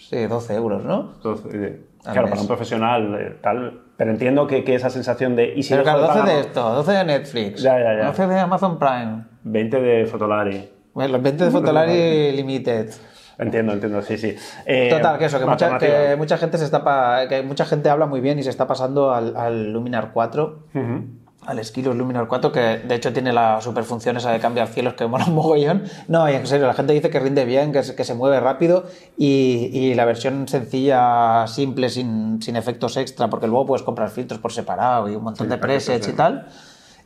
Sí, 0.09 0.25
12 0.25 0.55
euros, 0.55 0.83
¿no? 0.83 1.13
Entonces, 1.15 1.53
eh, 1.53 1.81
Al 2.05 2.13
claro, 2.13 2.21
mes. 2.23 2.29
para 2.31 2.41
un 2.41 2.47
profesional 2.47 3.17
eh, 3.19 3.37
tal, 3.41 3.81
pero 3.95 4.11
entiendo 4.11 4.47
que, 4.47 4.63
que 4.63 4.75
esa 4.75 4.89
sensación 4.89 5.35
de... 5.35 5.53
¿y 5.55 5.61
si 5.63 5.69
Pero 5.73 5.83
claro, 5.83 5.99
12 6.01 6.13
pagar 6.13 6.27
de 6.29 6.39
esto, 6.39 6.69
12 6.73 6.91
de 6.93 7.03
Netflix, 7.05 7.61
Ya, 7.61 7.77
ya, 7.79 7.95
ya. 7.97 8.05
12 8.07 8.27
de 8.27 8.39
Amazon 8.39 8.79
Prime, 8.79 9.23
20 9.43 9.81
de 9.81 10.05
Fotolari? 10.07 10.69
bueno, 10.93 11.13
los 11.13 11.21
20 11.21 11.45
de 11.45 11.51
Fotolari 11.51 12.31
Limited. 12.31 12.89
Entiendo, 13.37 13.71
entiendo, 13.71 14.01
sí, 14.01 14.17
sí. 14.17 14.35
Eh, 14.65 14.89
Total, 14.89 15.17
que 15.17 15.25
eso, 15.25 15.39
que 15.39 15.45
mucha, 15.45 15.77
que 15.77 16.15
mucha 16.17 16.37
gente 16.37 16.57
se 16.57 16.65
está 16.65 16.83
pa- 16.83 17.25
que 17.29 17.41
mucha 17.41 17.63
gente 17.65 17.89
habla 17.89 18.05
muy 18.05 18.19
bien 18.19 18.37
y 18.37 18.43
se 18.43 18.49
está 18.49 18.67
pasando 18.67 19.13
al, 19.13 19.33
al 19.37 19.71
Luminar 19.71 20.09
4, 20.13 20.65
Ujú. 20.73 21.03
Al 21.49 21.63
Skilus 21.65 21.95
Luminar 21.95 22.27
4, 22.27 22.51
que 22.51 22.59
de 22.59 22.95
hecho 22.95 23.11
tiene 23.11 23.33
la 23.33 23.59
superfunción 23.61 24.15
esa 24.17 24.31
de 24.31 24.39
cambiar 24.39 24.67
cielos 24.67 24.93
que 24.93 25.07
mola 25.07 25.25
un 25.25 25.33
mogollón. 25.35 25.83
No, 26.07 26.29
y 26.29 26.33
en 26.35 26.45
serio, 26.45 26.67
la 26.67 26.73
gente 26.73 26.93
dice 26.93 27.09
que 27.09 27.19
rinde 27.19 27.43
bien, 27.45 27.71
que 27.71 27.83
se, 27.83 27.95
que 27.95 28.03
se 28.03 28.13
mueve 28.13 28.39
rápido 28.39 28.85
y, 29.17 29.69
y 29.73 29.95
la 29.95 30.05
versión 30.05 30.47
sencilla, 30.47 31.45
simple, 31.47 31.89
sin, 31.89 32.41
sin 32.41 32.55
efectos 32.55 32.97
extra, 32.97 33.29
porque 33.29 33.47
luego 33.47 33.65
puedes 33.65 33.83
comprar 33.83 34.09
filtros 34.09 34.39
por 34.39 34.51
separado 34.51 35.09
y 35.09 35.15
un 35.15 35.23
montón 35.23 35.47
Sí, 35.47 35.51
de 35.51 35.57
presets 35.57 36.07
y 36.07 36.13
tal, 36.13 36.47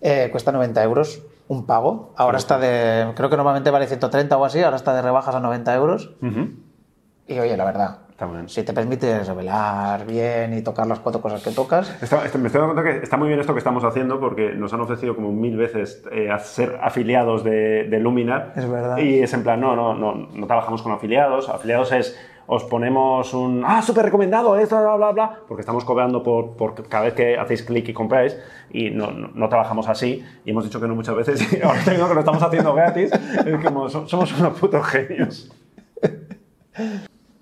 eh, 0.01 0.27
cuesta 0.31 0.51
90 0.51 0.83
euros 0.83 1.21
un 1.47 1.65
pago. 1.65 2.13
Ahora 2.17 2.37
está 2.37 2.57
de, 2.59 3.13
creo 3.15 3.29
que 3.29 3.35
normalmente 3.37 3.69
vale 3.69 3.87
130 3.87 4.37
o 4.37 4.45
así, 4.45 4.61
ahora 4.61 4.75
está 4.77 4.93
de 4.93 5.01
rebajas 5.01 5.35
a 5.35 5.39
90 5.39 5.73
euros. 5.75 6.11
Ujú. 6.21 6.49
Y 7.27 7.39
oye, 7.39 7.55
la 7.55 7.63
verdad, 7.65 7.99
Si 8.47 8.63
te 8.63 8.73
permite 8.73 9.23
revelar 9.23 10.05
bien 10.05 10.53
y 10.57 10.61
tocar 10.61 10.87
las 10.87 10.99
cuatro 10.99 11.21
cosas 11.21 11.41
que 11.43 11.51
tocas, 11.51 11.89
Está- 12.01 12.25
está- 12.25 12.37
me 12.37 12.47
estoy 12.47 12.61
dando 12.61 12.73
cuenta 12.75 12.91
que 12.91 13.03
está 13.03 13.17
muy 13.17 13.27
bien 13.27 13.39
esto 13.39 13.53
que 13.53 13.59
estamos 13.59 13.83
haciendo 13.83 14.19
porque 14.19 14.53
nos 14.53 14.73
han 14.73 14.81
ofrecido 14.81 15.15
como 15.15 15.31
mil 15.31 15.57
veces 15.57 16.03
eh, 16.11 16.29
a 16.31 16.39
ser 16.39 16.79
afiliados 16.81 17.43
de, 17.43 17.85
de 17.89 17.99
Luminar. 17.99 18.53
Es 18.55 18.69
verdad. 18.69 18.97
Y 18.97 19.19
es 19.21 19.33
en 19.33 19.43
plan, 19.43 19.59
no, 19.61 19.75
no, 19.75 19.93
no, 19.93 20.13
no 20.33 20.47
trabajamos 20.47 20.81
con 20.81 20.91
afiliados. 20.91 21.49
Afiliados 21.49 21.91
es, 21.91 22.17
os 22.45 22.63
ponemos 22.65 23.33
un, 23.33 23.63
ah, 23.65 23.81
súper 23.81 24.03
recomendado, 24.05 24.57
esto, 24.57 24.77
bla, 24.81 24.95
bla, 24.97 25.11
bla, 25.11 25.39
porque 25.47 25.61
estamos 25.61 25.85
cobrando 25.85 26.21
por, 26.23 26.57
por 26.57 26.87
cada 26.89 27.05
vez 27.05 27.13
que 27.13 27.37
hacéis 27.37 27.63
clic 27.63 27.87
y 27.87 27.93
compráis 27.93 28.37
y 28.69 28.89
no, 28.89 29.11
no, 29.11 29.29
no 29.33 29.49
trabajamos 29.49 29.87
así. 29.87 30.23
Y 30.43 30.51
hemos 30.51 30.65
dicho 30.65 30.81
que 30.81 30.87
no 30.87 30.95
muchas 30.95 31.15
veces 31.15 31.53
y 31.57 31.61
ahora 31.61 31.79
tengo 31.85 32.07
que 32.07 32.13
lo 32.13 32.19
estamos 32.19 32.43
haciendo 32.43 32.73
gratis. 32.73 33.11
Es 33.45 33.65
como, 33.65 33.87
so- 33.89 34.07
somos 34.07 34.37
unos 34.37 34.59
putos 34.59 34.85
genios. 34.87 35.51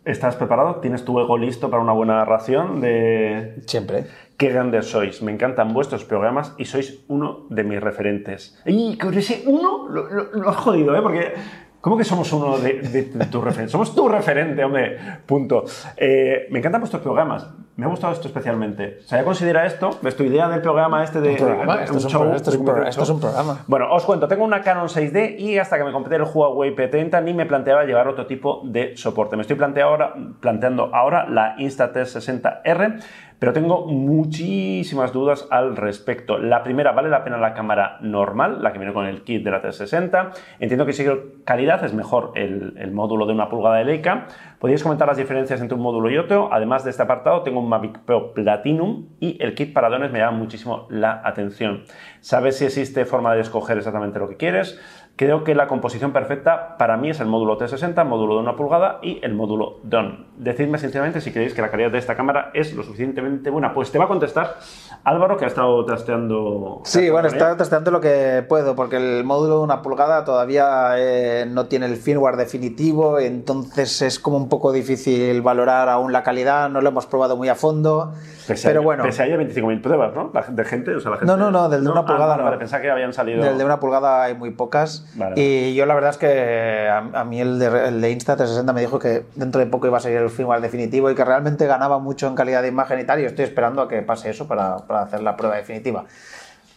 ¿Estás 0.04 0.36
preparado? 0.36 0.78
¿Tienes 0.78 1.06
tu 1.06 1.20
ego 1.20 1.38
listo 1.38 1.70
para 1.70 1.84
una 1.84 1.94
buena 1.94 2.16
narración 2.16 2.82
de, 2.82 3.62
siempre. 3.68 4.06
Qué 4.36 4.50
grandes 4.50 4.88
sois, 4.88 5.22
me 5.22 5.32
encantan 5.32 5.74
vuestros 5.74 6.04
programas 6.06 6.56
y 6.58 6.66
sois 6.66 7.04
uno 7.08 7.46
de 7.50 7.64
mis 7.64 7.80
referentes. 7.80 8.60
Y 8.66 8.98
con 8.98 9.14
ese 9.14 9.44
uno 9.46 9.88
lo, 9.90 10.10
lo- 10.10 10.32
lo 10.34 10.50
has 10.50 10.56
jodido, 10.56 10.96
¿eh? 10.96 11.02
Porque, 11.04 11.34
¿cómo 11.82 11.98
que 11.98 12.04
somos 12.04 12.32
uno 12.34 12.58
de, 12.58 12.82
de 12.82 13.04
tu 13.26 13.42
referente? 13.42 13.72
Somos 13.72 13.94
tu 13.94 14.08
referente, 14.08 14.64
hombre, 14.64 14.98
punto. 15.26 15.66
Eh, 15.98 16.48
me 16.52 16.60
encantan 16.60 16.82
vuestros 16.82 17.02
programas, 17.02 17.48
me 17.76 17.86
ha 17.86 17.90
gustado 17.90 18.14
esto 18.14 18.28
especialmente. 18.28 19.00
O 19.00 19.08
sea, 19.08 19.20
ya 19.20 19.24
considera 19.26 19.66
esto, 19.66 19.90
ves 20.02 20.16
tu 20.16 20.24
idea 20.24 20.48
del 20.50 20.62
programa 20.62 21.04
este 21.04 21.20
de... 21.22 21.32
Un 21.32 21.38
programa, 21.38 21.78
de- 21.78 21.84
esto 21.86 21.98
es 21.98 22.04
un 22.06 22.12
show, 22.12 22.22
pro- 22.22 22.36
esto 22.36 22.50
es 22.52 22.56
un 22.58 22.66
pro- 22.66 22.74
documental 22.74 22.90
esto 22.90 23.02
es 23.02 23.08
show. 23.08 23.16
un 23.16 23.22
programa. 23.22 23.60
Bueno, 23.68 23.88
os 23.92 24.06
cuento, 24.06 24.28
tengo 24.28 24.44
una 24.44 24.62
Canon 24.62 24.88
6D 24.88 25.40
y 25.40 25.58
hasta 25.58 25.78
que 25.78 25.84
me 25.84 25.92
compré 25.92 26.18
el 26.18 26.24
Huawei 26.24 26.76
P30 26.76 27.24
ni 27.24 27.34
me 27.34 27.46
planteaba 27.46 27.84
llevar 27.86 28.08
otro 28.08 28.28
tipo 28.28 28.62
de 28.66 28.96
soporte. 28.98 29.36
Me 29.36 29.42
estoy 29.42 29.56
plantea 29.58 29.86
ahora- 29.86 30.14
planteando 30.40 30.94
ahora 30.94 31.28
la 31.28 31.56
Insta360R, 31.58 33.02
pero 33.42 33.54
tengo 33.54 33.88
muchísimas 33.88 35.14
dudas 35.14 35.48
al 35.50 35.76
respecto. 35.76 36.38
La 36.38 36.62
primera, 36.62 36.92
¿vale 36.92 37.10
la 37.10 37.24
pena 37.24 37.40
la 37.40 37.56
cámara 37.56 37.98
normal, 38.00 38.62
la 38.62 38.72
que 38.72 38.78
viene 38.78 38.94
con 38.94 39.08
el 39.08 39.24
kit 39.24 39.44
de 39.44 39.50
la 39.50 39.62
360? 39.62 40.30
Entiendo 40.60 40.86
que 40.86 40.94
si 40.94 41.04
calidad 41.44 41.84
es 41.84 41.96
mejor 41.96 42.34
el, 42.36 42.92
módulo 42.92 43.26
de 43.26 43.34
una 43.34 43.50
pulgada 43.50 43.78
de 43.78 43.86
Leica. 43.86 44.28
¿Podríais 44.60 44.84
comentar 44.84 45.08
las 45.08 45.18
diferencias 45.18 45.60
entre 45.60 45.74
un 45.74 45.82
módulo 45.82 46.12
y 46.12 46.20
otro? 46.20 46.54
Además 46.54 46.84
de 46.84 46.92
este 46.92 47.02
apartado, 47.02 47.42
tengo 47.42 47.62
un 47.62 47.68
Mavic 47.68 48.02
Pro 48.02 48.32
Platinum 48.36 49.08
y 49.20 49.42
el 49.42 49.56
kit 49.56 49.74
para 49.74 49.90
drones 49.90 50.12
me 50.12 50.20
llama 50.20 50.38
muchísimo 50.38 50.86
la 50.92 51.24
atención. 51.26 51.86
¿Sabes 52.20 52.60
si 52.60 52.66
existe 52.66 53.06
forma 53.06 53.34
de 53.34 53.42
escoger 53.42 53.76
exactamente 53.76 54.20
lo 54.20 54.30
que 54.30 54.38
quieres? 54.38 54.80
Creo 55.18 55.44
que 55.44 55.54
la 55.54 55.68
composición 55.68 56.14
perfecta 56.14 56.78
para 56.78 56.98
mí 56.98 57.12
es 57.12 57.20
el 57.20 57.28
módulo 57.28 57.58
T60, 57.60 58.06
módulo 58.06 58.36
de 58.36 58.40
una 58.42 58.56
pulgada 58.56 58.98
y 59.04 59.20
el 59.24 59.36
módulo 59.36 59.78
DON. 59.84 60.26
Decidme 60.38 60.80
sinceramente 60.80 61.22
si 61.22 61.32
creéis 61.32 61.54
que 61.54 61.62
la 61.62 61.70
calidad 61.70 61.92
de 61.92 62.00
esta 62.00 62.16
cámara 62.16 62.50
es 62.56 62.74
lo 62.74 62.82
suficientemente 62.82 63.52
buena. 63.52 63.72
Pues 63.74 63.92
te 63.92 64.00
va 64.00 64.06
a 64.06 64.08
contestar 64.08 64.56
Álvaro, 65.04 65.38
que 65.38 65.46
ha 65.46 65.48
estado 65.48 65.86
trasteando. 65.86 66.82
Sí, 66.86 67.10
bueno, 67.10 67.28
está 67.28 67.56
testeando 67.58 67.92
lo 67.92 68.00
que 68.02 68.44
puedo, 68.48 68.76
porque 68.76 68.98
el 68.98 69.24
módulo 69.24 69.58
de 69.60 69.64
una 69.64 69.82
pulgada 69.82 70.24
todavía 70.24 70.94
eh, 70.98 71.46
no 71.48 71.66
tiene 71.66 71.86
el 71.88 71.98
firmware 71.98 72.36
definitivo, 72.38 73.20
entonces 73.20 74.02
es 74.02 74.20
como 74.20 74.38
un 74.38 74.50
poco 74.50 74.72
difícil 74.72 75.42
valorar 75.42 75.90
aún 75.90 76.12
la 76.14 76.24
calidad, 76.24 76.70
no 76.70 76.82
lo 76.82 76.90
hemos 76.90 77.06
probado 77.06 77.36
muy 77.38 77.50
a 77.50 77.56
fondo, 77.56 78.14
Pese 78.48 78.68
a 78.68 78.70
pero 78.70 78.80
ello- 78.82 78.86
bueno, 78.86 79.04
Pese 79.04 79.24
a 79.24 79.26
ello, 79.28 79.38
25.000 79.38 79.82
pruebas, 79.82 80.14
¿no? 80.16 80.32
De 80.50 80.66
gente, 80.66 80.96
o 80.96 81.00
sea, 81.00 81.12
la 81.12 81.18
gente. 81.18 81.32
No, 81.32 81.38
no, 81.38 81.52
no, 81.52 81.70
del 81.70 81.84
de 81.84 81.90
una 81.92 82.06
pulgada 82.06 82.36
ah, 82.36 82.38
no. 82.38 82.44
Vale, 82.44 82.58
pensaba 82.58 82.82
que 82.82 82.90
habían 82.92 83.14
salido. 83.14 83.44
del 83.44 83.58
de 83.58 83.66
una 83.66 83.80
pulgada 83.80 84.24
hay 84.24 84.36
muy 84.36 84.52
pocas, 84.52 85.01
Vale. 85.16 85.36
y 85.42 85.74
yo 85.76 85.86
la 85.86 85.94
verdad 85.96 86.12
es 86.12 86.18
que 86.18 86.88
a, 86.90 86.98
a 87.22 87.24
mí 87.26 87.40
el 87.42 87.60
de, 87.60 87.88
el 87.88 88.02
de 88.02 88.18
Insta360 88.18 88.74
me 88.74 88.82
dijo 88.82 89.00
que 89.00 89.26
dentro 89.36 89.60
de 89.60 89.68
poco 89.68 89.88
iba 89.88 89.98
a 89.98 90.00
salir 90.02 90.18
el 90.18 90.30
firmware 90.30 90.62
definitivo 90.62 91.10
y 91.12 91.16
que 91.16 91.24
realmente 91.26 91.66
ganaba 91.68 92.00
mucho 92.00 92.28
en 92.28 92.36
calidad 92.36 92.62
de 92.62 92.68
imagen 92.70 93.00
y 93.00 93.04
tal, 93.06 93.20
y 93.20 93.24
yo 93.24 93.28
estoy 93.30 93.46
esperando 93.46 93.82
a 93.82 93.88
que 93.88 94.02
pase 94.02 94.30
eso 94.30 94.48
para, 94.48 94.78
para 94.78 95.02
hacer 95.04 95.22
la 95.22 95.36
prueba 95.38 95.56
definitiva. 95.58 96.06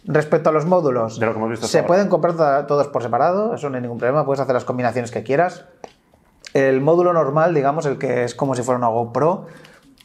Respecto 0.07 0.49
a 0.49 0.53
los 0.53 0.65
módulos, 0.65 1.19
De 1.19 1.25
lo 1.25 1.31
que 1.31 1.37
hemos 1.39 1.49
visto 1.49 1.65
se 1.67 1.79
ahora. 1.79 1.87
pueden 1.87 2.07
comprar 2.09 2.33
to- 2.35 2.65
todos 2.67 2.87
por 2.89 3.01
separado, 3.01 3.55
eso 3.55 3.69
no 3.69 3.75
hay 3.77 3.81
ningún 3.81 3.97
problema, 3.97 4.23
puedes 4.25 4.39
hacer 4.39 4.53
las 4.53 4.65
combinaciones 4.65 5.09
que 5.11 5.23
quieras. 5.23 5.65
El 6.53 6.79
módulo 6.79 7.11
normal, 7.11 7.53
digamos, 7.53 7.85
el 7.87 7.97
que 7.97 8.23
es 8.23 8.35
como 8.35 8.55
si 8.55 8.61
fuera 8.61 8.77
una 8.77 8.87
GoPro, 8.87 9.47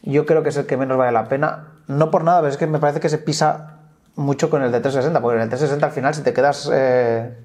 yo 0.03 0.25
creo 0.25 0.43
que 0.43 0.49
es 0.49 0.57
el 0.57 0.67
que 0.67 0.77
menos 0.79 0.97
vale 0.97 1.13
la 1.13 1.25
pena. 1.29 1.75
No 1.87 2.11
por 2.11 2.25
nada, 2.25 2.41
pero 2.41 2.51
es 2.51 2.57
que 2.57 2.67
me 2.67 2.79
parece 2.79 2.99
que 3.01 3.09
se 3.11 3.19
pisa 3.19 3.77
mucho 4.17 4.49
con 4.49 4.63
el 4.63 4.73
de 4.73 4.81
360, 4.81 5.21
porque 5.21 5.37
en 5.37 5.43
el 5.43 5.49
360 5.51 5.87
al 5.87 5.93
final 5.93 6.15
si 6.15 6.23
te 6.23 6.33
quedas 6.33 6.71
eh, 6.73 7.37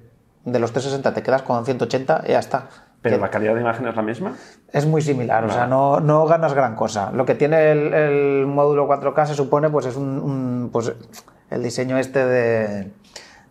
de 0.46 0.58
los 0.58 0.72
360 0.72 1.12
te 1.12 1.22
quedas 1.22 1.42
con 1.42 1.64
180 1.64 2.22
y 2.26 2.30
ya 2.30 2.38
está. 2.38 2.68
Pero 3.02 3.18
la 3.18 3.28
calidad 3.30 3.54
de 3.54 3.60
imagen 3.60 3.86
es 3.86 3.94
la 3.94 4.02
misma. 4.02 4.32
Es 4.72 4.86
muy 4.86 5.00
similar, 5.02 5.44
o 5.44 5.50
sea, 5.50 5.66
no, 5.66 6.00
no 6.00 6.24
ganas 6.26 6.54
gran 6.54 6.74
cosa. 6.74 7.12
Lo 7.12 7.24
que 7.24 7.34
tiene 7.34 7.70
el, 7.70 7.92
el 7.94 8.46
módulo 8.46 8.88
4K 8.88 9.26
se 9.26 9.34
supone 9.34 9.68
pues 9.70 9.86
es 9.86 9.96
un, 9.96 10.18
un- 10.18 10.70
pues, 10.72 10.92
el 11.50 11.62
diseño 11.62 11.98
este 11.98 12.24
de, 12.26 12.90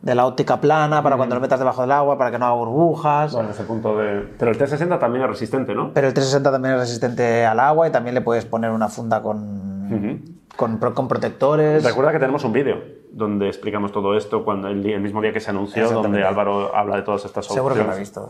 de 0.02 0.16
la 0.16 0.26
óptica 0.26 0.60
plana 0.60 1.02
para 1.04 1.16
cuando 1.16 1.36
lo 1.36 1.42
metas 1.42 1.60
debajo 1.60 1.82
del 1.82 1.92
agua, 1.92 2.18
para 2.18 2.32
que 2.32 2.40
no 2.40 2.46
haga 2.48 2.56
burbujas. 2.56 3.34
Bueno, 3.34 3.52
ese 3.52 3.64
punto 3.64 3.98
de. 3.98 4.28
Pero 4.38 4.52
el 4.52 4.58
T60 4.58 5.00
también 5.00 5.24
es 5.24 5.30
resistente, 5.30 5.74
¿no? 5.74 5.92
Pero 5.94 6.08
el 6.08 6.14
360 6.14 6.52
también 6.52 6.74
es 6.74 6.80
resistente 6.82 7.46
al 7.46 7.60
agua 7.62 7.88
y 7.88 7.92
también 7.92 8.14
le 8.16 8.22
puedes 8.22 8.44
poner 8.46 8.72
una 8.72 8.90
funda 8.90 9.22
con, 9.22 10.40
con, 10.58 10.78
con 10.80 11.08
protectores. 11.08 11.84
Recuerda 11.84 12.12
que 12.12 12.20
tenemos 12.20 12.44
un 12.44 12.52
vídeo 12.52 12.76
donde 13.16 13.48
explicamos 13.48 13.94
todo 13.94 14.18
esto 14.18 14.44
cuando 14.44 14.68
el, 14.68 15.00
mismo 15.00 15.22
día 15.22 15.32
que 15.32 15.40
se 15.40 15.50
anunció, 15.50 15.90
donde 15.90 16.24
Álvaro 16.24 16.76
habla 16.76 16.98
de 16.98 17.02
todas 17.04 17.24
estas 17.24 17.46
Seguro 17.46 17.74
que 17.74 17.80
lo 17.80 17.86
ha 17.86 17.94
opciones. 17.96 18.10
visto. 18.10 18.30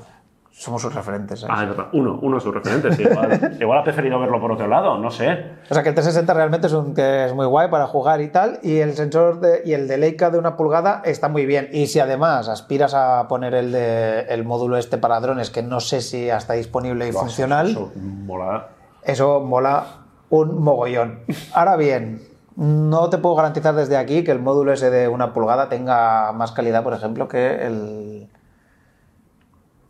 somos 0.52 0.80
sus 0.84 0.93
referentes. 0.93 1.39
¿sabes? 1.39 1.56
Ah, 1.58 1.63
es 1.63 1.69
verdad. 1.69 1.88
Uno, 1.93 2.19
uno 2.21 2.38
es 2.38 2.43
su 2.43 2.52
referente. 2.52 2.93
sí, 2.93 3.02
igual, 3.02 3.58
igual 3.60 3.80
ha 3.80 3.84
preferido 3.84 4.19
verlo 4.19 4.39
por 4.39 4.52
otro 4.52 4.67
lado, 4.67 5.00
no 5.00 5.10
sé. 5.10 5.54
O 5.69 5.74
sea 5.74 5.82
que 5.82 5.89
el 5.89 5.95
360 5.95 6.34
realmente 6.36 6.67
es, 6.67 6.74
un, 6.74 6.93
que 6.93 7.26
es 7.26 7.34
muy 7.34 7.48
guay 7.48 7.69
para 7.71 7.88
jugar 7.88 8.21
y 8.21 8.28
tal, 8.30 8.60
y 8.62 8.78
el 8.78 8.93
sensor 8.93 9.39
de, 9.39 9.63
y 9.65 9.74
el 9.74 9.88
de 9.88 9.98
Leica 9.98 10.30
de 10.30 10.38
una 10.38 10.56
pulgada 10.56 11.02
está 11.04 11.30
muy 11.30 11.48
bien. 11.48 11.67
Y 11.74 11.88
si 11.88 12.00
además 12.00 12.48
aspiras 12.48 12.93
a 12.93 13.28
poner 13.28 13.56
el, 13.56 13.71
de, 13.71 14.19
el 14.30 14.43
módulo 14.45 14.78
este 14.78 15.00
para 15.00 15.19
drones, 15.19 15.50
que 15.50 15.63
no 15.63 15.80
sé 15.80 16.00
si 16.02 16.30
está 16.30 16.54
disponible 16.54 17.08
y 17.08 17.12
funcional, 17.12 17.69
Eso 17.71 17.91
mola. 17.95 18.67
eso 19.04 19.39
mola 19.41 19.84
un 20.30 20.62
mogollón. 20.63 21.21
Ahora 21.54 21.76
bien, 21.76 22.21
no 22.55 23.09
te 23.09 23.17
puedo 23.17 23.35
garantizar 23.35 23.75
desde 23.75 23.97
aquí 23.97 24.23
que 24.23 24.31
el 24.31 24.39
módulo 24.39 24.71
ese 24.73 24.89
de 24.89 25.07
una 25.07 25.33
pulgada 25.33 25.67
tenga 25.69 26.31
más 26.31 26.51
calidad, 26.51 26.83
por 26.83 26.93
ejemplo, 26.93 27.27
que 27.27 27.65
el 27.65 28.27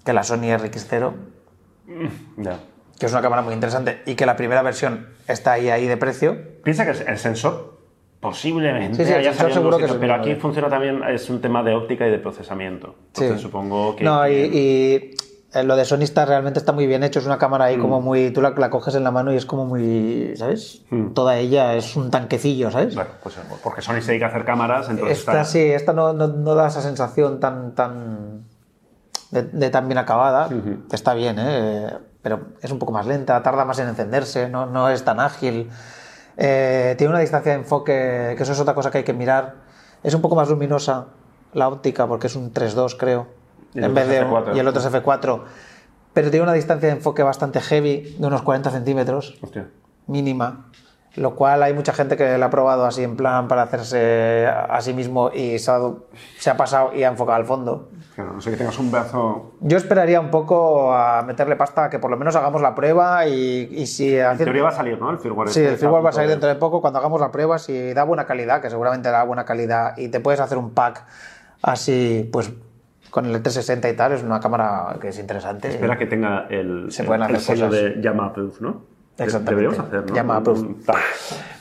que 0.03 0.13
la 0.13 0.23
Sony 0.23 0.55
RX0, 0.55 1.13
Ya. 2.37 2.59
que 2.99 3.05
es 3.07 3.11
una 3.11 3.21
cámara 3.21 3.41
muy 3.41 3.53
interesante 3.53 4.01
y 4.05 4.15
que 4.15 4.25
la 4.25 4.35
primera 4.35 4.61
versión 4.61 5.07
está 5.27 5.53
ahí 5.53 5.69
ahí 5.69 5.87
de 5.87 5.97
precio. 5.97 6.37
Piensa 6.63 6.85
que 6.85 6.91
el 6.91 7.17
sensor 7.17 7.75
posiblemente 8.19 9.05
Sí, 9.05 9.11
el 9.11 9.23
sensor 9.23 9.53
seguro 9.53 9.77
que 9.77 9.87
pero 9.87 10.15
aquí 10.15 10.35
funciona 10.35 10.69
también, 10.69 11.03
es 11.03 11.29
un 11.29 11.41
tema 11.41 11.61
de 11.63 11.73
óptica 11.73 12.07
y 12.07 12.11
de 12.11 12.19
procesamiento. 12.19 12.95
Entonces 13.07 13.37
Sí. 13.37 13.43
supongo 13.43 13.95
que... 13.95 14.03
No, 14.03 14.27
y, 14.27 14.33
y, 14.33 15.15
lo 15.63 15.75
de 15.75 15.85
Sony 15.85 16.01
está, 16.01 16.25
realmente 16.25 16.59
está 16.59 16.71
muy 16.71 16.85
bien 16.87 17.03
hecho. 17.03 17.19
Es 17.19 17.25
una 17.25 17.37
cámara 17.37 17.65
ahí 17.65 17.77
como 17.77 18.01
muy. 18.01 18.31
Tú 18.31 18.41
la, 18.41 18.49
la 18.51 18.69
coges 18.69 18.95
en 18.95 19.03
la 19.03 19.11
mano 19.11 19.31
y 19.33 19.37
es 19.37 19.45
como 19.45 19.65
muy. 19.65 20.33
¿Sabes? 20.35 20.81
Toda 21.13 21.37
ella 21.37 21.75
es 21.75 21.95
un 21.95 22.11
tanquecillo, 22.11 22.71
¿sabes? 22.71 22.95
Bueno, 22.95 23.11
pues 23.23 23.35
porque 23.63 23.81
Sony 23.81 24.01
se 24.01 24.11
dedica 24.11 24.25
a 24.25 24.29
hacer 24.29 24.43
cámaras, 24.45 24.89
entonces 24.89 25.19
Esta 25.19 25.31
está... 25.31 25.45
sí, 25.45 25.59
esta 25.59 25.93
no, 25.93 26.13
no- 26.13 26.27
no 26.27 26.55
da 26.55 26.67
esa 26.67 26.81
sensación 26.81 27.39
tan. 27.39 27.73
tan 27.75 28.45
de, 29.31 29.43
de 29.43 29.69
tan 29.69 29.87
bien 29.87 29.97
acabada. 29.97 30.49
Está 30.91 31.13
bien, 31.13 31.37
¿eh? 31.39 31.91
Pero 32.21 32.39
es 32.61 32.71
un 32.71 32.79
poco 32.79 32.91
más 32.91 33.05
lenta, 33.05 33.41
tarda 33.43 33.65
más 33.65 33.77
en 33.79 33.87
encenderse, 33.89 34.49
no, 34.49 34.65
no 34.65 34.89
es 34.89 35.03
tan 35.03 35.19
ágil. 35.19 35.69
Eh, 36.37 36.95
tiene 36.97 37.11
una 37.11 37.19
distancia 37.19 37.51
de 37.53 37.59
enfoque, 37.59 38.33
que 38.35 38.43
eso 38.43 38.51
es 38.51 38.59
otra 38.59 38.73
cosa 38.73 38.91
que 38.91 38.99
hay 38.99 39.03
que 39.03 39.13
mirar. 39.13 39.55
Es 40.03 40.13
un 40.13 40.21
poco 40.21 40.35
más 40.35 40.49
luminosa 40.49 41.07
la 41.53 41.67
óptica, 41.69 42.07
porque 42.07 42.27
es 42.27 42.35
un 42.35 42.53
3.2, 42.53 42.95
creo. 42.97 43.27
Y 43.75 43.83
en 43.83 43.93
vez 43.93 44.07
de, 44.07 44.17
es 44.19 44.23
F4. 44.25 44.55
y 44.55 44.59
el 44.59 44.67
otro 44.67 44.81
es 44.81 44.91
F4. 44.91 45.41
Pero 46.13 46.29
tiene 46.31 46.43
una 46.43 46.53
distancia 46.53 46.87
de 46.89 46.95
enfoque 46.95 47.21
bastante 47.23 47.59
heavy, 47.61 48.15
de 48.17 48.25
unos 48.25 48.41
40 48.41 48.69
centímetros 48.71 49.37
Hostia. 49.41 49.67
mínima, 50.07 50.67
lo 51.17 51.35
cual 51.35 51.61
hay 51.63 51.73
mucha 51.73 51.91
gente 51.93 52.15
que 52.17 52.37
la 52.37 52.45
ha 52.45 52.49
probado 52.49 52.85
así 52.85 53.03
en 53.03 53.17
plan 53.17 53.47
para 53.49 53.63
hacerse 53.63 54.47
a 54.47 54.79
sí 54.81 54.93
mismo 54.93 55.29
y 55.33 55.59
se 55.59 55.71
ha, 55.71 55.79
se 56.39 56.49
ha 56.49 56.55
pasado 56.57 56.93
y 56.93 57.03
ha 57.03 57.09
enfocado 57.09 57.35
al 57.37 57.45
fondo. 57.45 57.89
Claro, 58.15 58.31
no 58.31 58.39
sé 58.39 58.49
que 58.51 58.55
tengas 58.55 58.79
un 58.79 58.91
brazo... 58.91 59.51
Yo 59.59 59.75
esperaría 59.77 60.21
un 60.21 60.29
poco 60.31 60.93
a 60.93 61.21
meterle 61.23 61.57
pasta 61.57 61.85
a 61.85 61.89
que 61.89 61.99
por 61.99 62.09
lo 62.09 62.15
menos 62.15 62.33
hagamos 62.37 62.61
la 62.61 62.73
prueba 62.75 63.27
y, 63.27 63.67
y 63.71 63.85
si... 63.87 64.15
En 64.17 64.37
teoría 64.37 64.63
va 64.63 64.69
a 64.69 64.71
salir, 64.71 64.97
¿no? 64.97 65.09
El 65.09 65.19
firmware. 65.19 65.49
Sí, 65.49 65.59
este 65.59 65.71
el 65.73 65.77
firmware 65.77 66.05
va 66.05 66.09
a 66.11 66.13
salir 66.13 66.29
de- 66.29 66.35
dentro 66.35 66.47
de 66.47 66.55
poco 66.55 66.79
cuando 66.79 66.99
hagamos 66.99 67.19
la 67.19 67.29
prueba, 67.31 67.59
si 67.59 67.93
da 67.93 68.03
buena 68.05 68.25
calidad, 68.25 68.61
que 68.61 68.69
seguramente 68.69 69.09
da 69.09 69.23
buena 69.23 69.43
calidad, 69.43 69.97
y 69.97 70.07
te 70.07 70.21
puedes 70.21 70.39
hacer 70.39 70.57
un 70.57 70.71
pack 70.71 71.05
así, 71.61 72.29
pues 72.31 72.51
con 73.15 73.27
el 73.27 73.31
360 73.31 73.89
y 73.89 73.95
tal, 73.95 74.11
es 74.11 74.23
una 74.23 74.41
cámara 74.41 74.97
que 74.99 75.07
es 75.07 75.19
interesante. 75.19 75.69
Espera 75.69 75.97
que 75.97 76.05
tenga 76.05 76.47
el, 76.49 76.91
Se 76.91 77.05
pueden 77.05 77.21
el 77.21 77.27
hacer 77.37 77.55
sello 77.55 77.69
cosas. 77.69 77.83
de 77.83 78.01
Llama 78.01 78.33
Proof, 78.33 78.59
¿no? 78.59 78.81
Exactamente. 79.17 79.51
Deberíamos 79.51 79.79
hacer, 79.79 80.05
¿no? 80.05 80.13
Llama 80.13 80.43
Proof. 80.43 80.65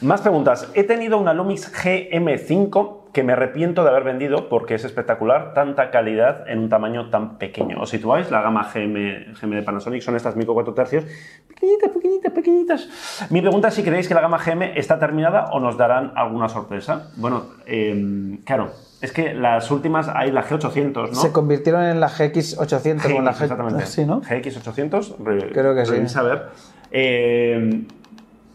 Más 0.00 0.20
preguntas. 0.20 0.68
He 0.74 0.82
tenido 0.82 1.16
una 1.16 1.32
Lumix 1.32 1.72
GM5 1.72 3.12
que 3.12 3.22
me 3.22 3.34
arrepiento 3.34 3.84
de 3.84 3.90
haber 3.90 4.02
vendido 4.02 4.48
porque 4.48 4.74
es 4.74 4.84
espectacular 4.84 5.54
tanta 5.54 5.92
calidad 5.92 6.42
en 6.48 6.58
un 6.58 6.68
tamaño 6.68 7.10
tan 7.10 7.38
pequeño. 7.38 7.80
Os 7.80 7.90
situáis, 7.90 8.32
la 8.32 8.42
gama 8.42 8.68
GM, 8.74 9.32
GM 9.40 9.54
de 9.54 9.62
Panasonic 9.62 10.02
son 10.02 10.16
estas 10.16 10.34
micro 10.34 10.54
4 10.54 10.74
tercios, 10.74 11.04
pequeñitas, 11.46 11.90
pequeñitas, 11.90 12.32
pequeñitas. 12.32 13.28
Mi 13.30 13.40
pregunta 13.40 13.68
es 13.68 13.74
si 13.74 13.84
creéis 13.84 14.08
que 14.08 14.14
la 14.14 14.22
gama 14.22 14.38
GM 14.44 14.76
está 14.76 14.98
terminada 14.98 15.52
o 15.52 15.60
nos 15.60 15.78
darán 15.78 16.10
alguna 16.16 16.48
sorpresa. 16.48 17.12
Bueno, 17.14 17.44
eh, 17.64 18.40
claro, 18.44 18.72
es 19.00 19.12
que 19.12 19.34
las 19.34 19.70
últimas 19.70 20.08
hay 20.08 20.30
la 20.32 20.44
G800, 20.44 20.94
¿no? 21.10 21.14
Se 21.14 21.32
convirtieron 21.32 21.84
en 21.84 22.00
la 22.00 22.08
GX800 22.08 23.04
o 23.14 23.18
en 23.18 23.24
la 23.24 23.32
GX, 23.32 23.40
G... 23.40 23.42
exactamente. 23.44 23.86
Sí, 23.86 24.04
¿no? 24.06 24.22
GX800, 24.22 25.16
re- 25.18 25.52
Creo 25.52 25.74
que 25.74 25.84
sí. 25.84 25.92
ver. 26.22 26.42
Eh, 26.90 27.84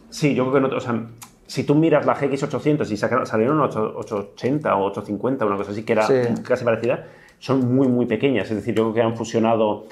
sí, 0.09 0.33
yo 0.35 0.49
creo 0.49 0.61
que 0.63 0.69
no. 0.69 0.77
O 0.77 0.79
sea, 0.79 1.03
si 1.45 1.63
tú 1.63 1.75
miras 1.75 2.05
la 2.05 2.15
GX800 2.15 2.89
y 2.91 2.97
salieron 2.97 3.59
8, 3.59 3.93
880 3.97 4.75
o 4.75 4.85
850, 4.85 5.45
una 5.45 5.57
cosa 5.57 5.71
así, 5.71 5.83
que 5.83 5.93
era 5.93 6.03
Sí. 6.07 6.13
casi 6.43 6.63
parecida, 6.63 7.05
son 7.39 7.73
muy, 7.75 7.87
muy 7.87 8.05
pequeñas. 8.05 8.49
Es 8.49 8.57
decir, 8.57 8.75
yo 8.75 8.83
creo 8.83 8.93
que 8.93 9.01
han 9.01 9.15
fusionado. 9.17 9.85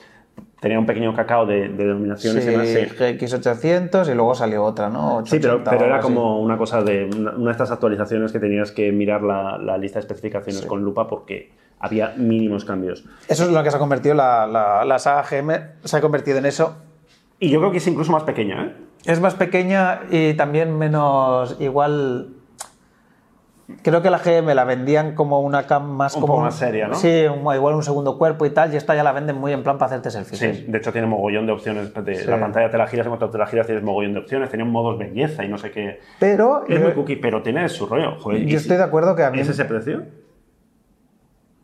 Tenían 0.59 0.79
un 0.79 0.85
pequeño 0.87 1.15
cacao 1.15 1.45
de, 1.45 1.69
de 1.69 1.85
denominaciones 1.85 2.43
Sí, 2.43 2.49
sí. 2.51 2.95
GX800 2.97 4.11
y 4.11 4.15
luego 4.15 4.33
salió 4.33 4.63
otra, 4.63 4.89
¿no? 4.89 5.23
Sí, 5.25 5.37
pero, 5.39 5.55
880 5.55 5.69
pero 5.71 5.85
era 5.85 5.97
así. 5.99 6.03
como 6.03 6.39
una 6.41 6.57
cosa 6.57 6.81
de 6.81 7.05
una, 7.15 7.31
una 7.31 7.45
de 7.45 7.51
estas 7.51 7.71
actualizaciones 7.71 8.31
que 8.31 8.39
tenías 8.39 8.71
que 8.71 8.91
mirar 8.91 9.21
la, 9.21 9.57
la 9.59 9.77
lista 9.77 9.99
de 9.99 10.01
especificaciones 10.07 10.65
con 10.65 10.81
lupa 10.81 11.07
porque 11.07 11.51
había 11.79 12.15
mínimos 12.17 12.65
cambios. 12.65 13.05
Eso 13.27 13.43
es 13.43 13.51
lo 13.51 13.63
que 13.63 13.69
se 13.69 13.75
ha 13.77 13.79
convertido 13.79 14.15
la, 14.15 14.47
la, 14.47 14.83
la 14.83 14.97
saga 14.97 15.23
GM, 15.29 15.53
se 15.83 15.97
ha 15.97 16.01
convertido 16.01 16.39
en 16.39 16.47
eso. 16.47 16.75
Y 17.39 17.49
yo 17.51 17.59
creo 17.59 17.71
que 17.71 17.77
es 17.77 17.87
incluso 17.87 18.11
más 18.11 18.23
pequeña, 18.23 18.65
¿eh? 18.65 18.73
Es 19.05 19.21
más 19.21 19.35
pequeña 19.35 20.01
y 20.09 20.33
también 20.33 20.75
menos 20.77 21.55
igual. 21.59 22.29
Creo 23.81 24.01
que 24.01 24.09
la 24.09 24.17
GM 24.19 24.55
la 24.55 24.63
vendían 24.63 25.13
como 25.13 25.41
una 25.41 25.67
cam 25.67 25.89
más 25.91 26.15
Un 26.15 26.21
como 26.21 26.33
poco 26.35 26.45
más 26.45 26.55
seria, 26.55 26.87
¿no? 26.87 26.95
Sí, 26.95 27.25
un- 27.25 27.53
igual 27.53 27.75
un 27.75 27.83
segundo 27.83 28.17
cuerpo 28.17 28.45
y 28.45 28.51
tal, 28.51 28.73
y 28.73 28.77
esta 28.77 28.95
ya 28.95 29.03
la 29.03 29.11
venden 29.11 29.35
muy 29.35 29.51
en 29.51 29.61
plan 29.61 29.77
para 29.77 29.87
hacerte 29.87 30.09
selfies. 30.09 30.39
Sí, 30.39 30.65
de 30.69 30.77
hecho 30.77 30.93
tiene 30.93 31.05
mogollón 31.07 31.45
de 31.47 31.51
opciones. 31.51 31.93
De, 31.93 32.15
Sí. 32.15 32.27
La 32.29 32.39
pantalla 32.39 32.69
te 32.69 32.77
la 32.77 32.87
giras, 32.87 33.05
en 33.07 33.09
cuanto 33.11 33.29
te 33.29 33.37
la 33.37 33.45
giras 33.45 33.65
tienes 33.65 33.83
mogollón 33.83 34.13
de 34.13 34.19
opciones. 34.21 34.49
Tenía 34.49 34.65
modos 34.65 34.97
belleza 34.97 35.43
y 35.43 35.49
no 35.49 35.57
sé 35.57 35.71
qué. 35.71 35.99
Pero 36.17 36.63
Es 36.65 36.79
muy 36.81 36.93
cookie, 36.93 37.17
pero 37.17 37.41
tiene 37.43 37.67
su 37.67 37.87
rollo. 37.87 38.17
Joder, 38.19 38.41
¿y 38.43 38.47
yo 38.47 38.57
estoy 38.57 38.77
de 38.77 38.83
acuerdo 38.83 39.15
que 39.17 39.23
a 39.23 39.31
mí 39.31 39.39
¿Es 39.41 39.49
ese 39.49 39.65
precio? 39.65 40.03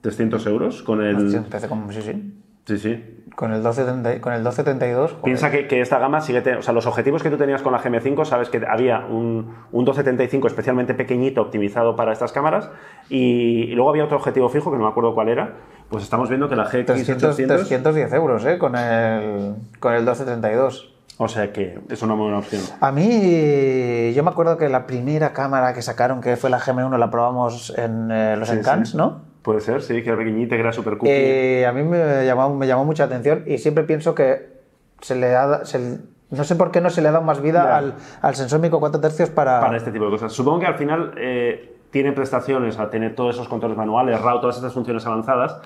¿300 0.02 0.46
euros 0.48 0.84
con 0.84 1.02
el...? 1.02 1.32
Sí, 1.32 1.38
empecé 1.38 1.70
con, 1.70 1.92
sí, 1.94 2.02
sí. 2.02 2.34
Sí, 2.66 2.78
sí. 2.78 3.23
Con 3.36 3.52
el 3.52 3.58
1270 3.62 4.22
con 4.22 4.34
el 4.34 4.40
1272. 4.42 5.12
joder. 5.12 5.24
Piensa 5.24 5.50
que, 5.52 5.68
que 5.68 5.82
esta 5.82 5.98
gama 6.00 6.22
sigue... 6.22 6.42
te- 6.42 6.56
O 6.56 6.62
sea, 6.62 6.74
los 6.74 6.86
objetivos 6.86 7.24
que 7.24 7.30
tú 7.32 7.38
tenías 7.38 7.62
con 7.64 7.74
la 7.74 7.80
GM5, 7.80 8.26
sabes 8.26 8.50
que 8.50 8.62
había 8.68 9.00
un, 9.00 9.56
un 9.72 9.86
275 9.86 10.48
especialmente 10.48 10.94
pequeñito 10.94 11.42
optimizado 11.42 11.96
para 11.96 12.14
estas 12.14 12.32
cámaras 12.32 12.70
y, 13.10 13.64
y 13.64 13.76
luego 13.76 13.90
había 13.90 14.06
otro 14.06 14.18
objetivo 14.18 14.50
fijo 14.50 14.72
que 14.72 14.78
no 14.78 14.84
me 14.84 14.90
acuerdo 14.90 15.16
cuál 15.16 15.30
era. 15.30 15.54
Pues 15.90 16.04
estamos 16.04 16.30
viendo 16.30 16.48
que 16.48 16.56
la300, 16.56 16.86
GX800... 16.86 17.48
310 17.48 18.14
euros, 18.14 18.46
¿eh? 18.46 18.58
Con 18.60 18.76
el, 18.76 19.56
con 19.80 19.94
el 19.94 20.00
1232. 20.02 20.92
O 21.20 21.28
sea 21.28 21.54
que 21.54 21.80
es 21.90 22.02
una 22.02 22.16
buena 22.16 22.40
opción. 22.40 22.62
A 22.82 22.92
mí, 22.92 24.14
yo 24.14 24.24
me 24.24 24.30
acuerdo 24.32 24.58
que 24.58 24.68
la 24.70 24.88
primera 24.88 25.32
cámara 25.34 25.74
que 25.74 25.82
sacaron, 25.82 26.22
que 26.22 26.38
fue 26.38 26.50
la 26.50 26.60
GM1, 26.60 26.98
la 26.98 27.10
probamos 27.12 27.72
en 27.78 28.10
eh, 28.12 28.36
los 28.38 28.50
Sí, 28.50 28.56
Encants, 28.58 28.92
sí. 28.92 28.98
¿no? 28.98 29.22
Puede 29.44 29.60
ser, 29.62 29.82
sí, 29.82 30.02
que 30.02 30.10
era 30.10 30.18
pequeñita, 30.18 30.56
que 30.56 30.62
era 30.62 30.72
súper 30.74 30.98
cookie. 30.98 31.12
Eh, 31.12 31.66
a 31.68 31.72
mí 31.74 31.84
me 31.84 32.26
llamó, 32.26 32.56
me 32.56 32.66
llamó 32.66 32.86
mucha 32.86 33.04
atención 33.04 33.44
y 33.46 33.58
siempre 33.60 33.84
pienso 33.84 34.16
que 34.16 34.54
se 35.02 35.16
le 35.16 35.36
ha, 35.36 35.66
se- 35.66 36.00
no 36.32 36.44
sé 36.46 36.56
por 36.56 36.72
qué 36.72 36.80
no 36.82 36.90
se 36.90 37.02
le 37.02 37.10
ha 37.10 37.12
dado 37.12 37.24
más 37.26 37.42
vida 37.42 37.78
al, 37.78 37.96
al 38.22 38.36
sensor 38.36 38.60
micro 38.62 38.80
4 38.80 39.00
tercios 39.02 39.30
para... 39.30 39.60
para 39.60 39.78
este 39.78 39.92
tipo 39.92 40.06
de 40.06 40.12
cosas. 40.12 40.32
Supongo 40.32 40.62
que 40.62 40.66
al 40.66 40.76
final 40.76 41.14
eh, 41.18 41.76
tiene 41.92 42.12
prestaciones 42.14 42.80
a 42.80 42.90
tener 42.90 43.14
todos 43.16 43.36
esos 43.36 43.48
controles 43.50 43.78
manuales, 43.78 44.20
RAW, 44.22 44.40
todas 44.40 44.56
estas 44.56 44.74
funciones 44.74 45.06
avanzadas, 45.06 45.60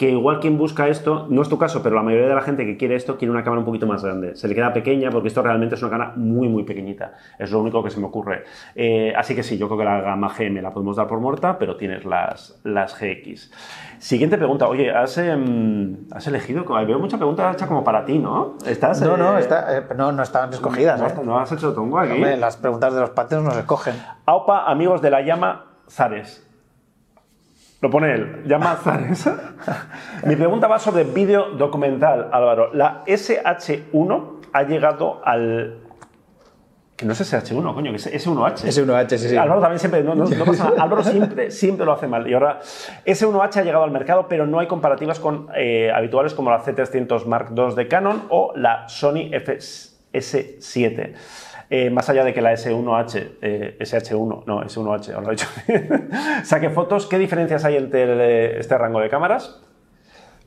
que 0.00 0.08
igual 0.08 0.40
quien 0.40 0.56
busca 0.56 0.88
esto, 0.88 1.26
no 1.28 1.42
es 1.42 1.50
tu 1.50 1.58
caso, 1.58 1.82
pero 1.82 1.94
la 1.94 2.02
mayoría 2.02 2.26
de 2.26 2.34
la 2.34 2.40
gente 2.40 2.64
que 2.64 2.78
quiere 2.78 2.94
esto 2.96 3.18
quiere 3.18 3.30
una 3.32 3.44
cámara 3.44 3.58
un 3.58 3.66
poquito 3.66 3.86
más 3.86 4.02
grande. 4.02 4.34
Se 4.34 4.48
le 4.48 4.54
queda 4.54 4.72
pequeña 4.72 5.10
porque 5.10 5.28
esto 5.28 5.42
realmente 5.42 5.74
es 5.74 5.82
una 5.82 5.90
cámara 5.90 6.12
muy, 6.16 6.48
muy 6.48 6.62
pequeñita. 6.62 7.12
Es 7.38 7.50
lo 7.50 7.60
único 7.60 7.84
que 7.84 7.90
se 7.90 8.00
me 8.00 8.06
ocurre. 8.06 8.44
Eh, 8.74 9.12
así 9.14 9.34
que 9.34 9.42
sí, 9.42 9.58
yo 9.58 9.66
creo 9.66 9.76
que 9.80 9.84
la 9.84 10.00
gama 10.00 10.28
GM 10.34 10.62
la 10.62 10.70
podemos 10.70 10.96
dar 10.96 11.06
por 11.06 11.20
muerta, 11.20 11.58
pero 11.58 11.76
tienes 11.76 12.06
las, 12.06 12.58
las 12.64 12.98
GX. 12.98 13.52
Siguiente 13.98 14.38
pregunta. 14.38 14.68
Oye, 14.68 14.90
¿has, 14.90 15.18
em, 15.18 15.98
has 16.12 16.26
elegido? 16.26 16.64
Veo 16.64 16.98
mucha 16.98 17.18
pregunta 17.18 17.52
hecha 17.52 17.66
como 17.66 17.84
para 17.84 18.06
ti, 18.06 18.18
¿no? 18.18 18.56
¿Estás, 18.66 19.02
No, 19.02 19.18
no, 19.18 19.36
eh, 19.36 19.40
está- 19.40 19.76
eh, 19.76 19.82
no, 19.98 20.12
no 20.12 20.22
estaban 20.22 20.48
escogidas. 20.50 20.98
no, 21.16 21.22
no 21.24 21.38
has 21.38 21.52
hecho 21.52 21.74
tongo 21.74 21.98
aquí. 21.98 22.12
Hombre, 22.12 22.38
las 22.38 22.56
preguntas 22.56 22.94
de 22.94 23.00
los 23.02 23.10
patrios 23.10 23.42
nos 23.44 23.54
escogen. 23.54 23.94
Aupa, 24.24 24.64
amigos 24.64 25.02
de 25.02 25.10
la 25.10 25.20
llama 25.20 25.66
Zares. 25.90 26.46
Lo 27.80 27.88
pone 27.90 28.12
él, 28.12 28.42
llama 28.46 28.76
Zares. 28.76 29.28
Mi 30.24 30.36
pregunta 30.36 30.66
va 30.68 30.78
sobre 30.78 31.04
vídeo 31.04 31.50
documental, 31.52 32.28
Álvaro. 32.30 32.74
La 32.74 33.02
SH1 33.06 34.24
ha 34.52 34.62
llegado 34.64 35.22
al. 35.24 35.78
Que 36.94 37.06
no 37.06 37.12
es 37.14 37.20
SH1, 37.32 37.72
coño, 37.74 37.90
que 37.92 37.96
es 37.96 38.12
S1H. 38.26 38.66
S1H, 38.66 39.16
sí, 39.16 39.28
sí. 39.30 39.36
Álvaro 39.38 39.62
también 39.62 39.78
siempre, 39.78 40.02
no, 40.04 40.14
no- 40.14 40.26
no 40.26 40.44
pasa 40.44 40.64
nada. 40.64 40.82
Álvaro 40.82 41.02
siempre, 41.10 41.50
siempre 41.50 41.86
lo 41.86 41.92
hace 41.92 42.06
mal. 42.06 42.28
Y 42.28 42.34
ahora, 42.34 42.60
S1H 43.06 43.56
ha 43.56 43.62
llegado 43.62 43.84
al 43.84 43.90
mercado, 43.90 44.26
pero 44.28 44.46
no 44.46 44.58
hay 44.60 44.66
comparativas 44.66 45.18
con 45.18 45.48
eh, 45.56 45.90
habituales 45.90 46.34
como 46.34 46.50
la 46.50 46.62
C300 46.62 47.24
Mark 47.24 47.52
II 47.56 47.74
de 47.74 47.88
Canon 47.88 48.24
o 48.28 48.52
la 48.54 48.86
Sony 48.90 49.30
FS7. 49.32 51.14
Eh, 51.72 51.88
más 51.88 52.08
allá 52.10 52.24
de 52.24 52.34
que 52.34 52.40
la 52.42 52.52
S1H, 52.52 53.36
eh, 53.42 53.76
SH1, 53.78 54.42
no, 54.44 54.60
S1H, 54.64 55.14
ahora 55.14 55.26
lo 55.26 55.28
he 55.28 55.36
dicho, 55.36 55.46
saque 56.44 56.68
fotos, 56.70 57.06
¿qué 57.06 57.16
diferencias 57.16 57.64
hay 57.64 57.76
entre 57.76 58.02
el, 58.02 58.20
eh, 58.20 58.58
este 58.58 58.76
rango 58.76 58.98
de 58.98 59.08
cámaras? 59.08 59.60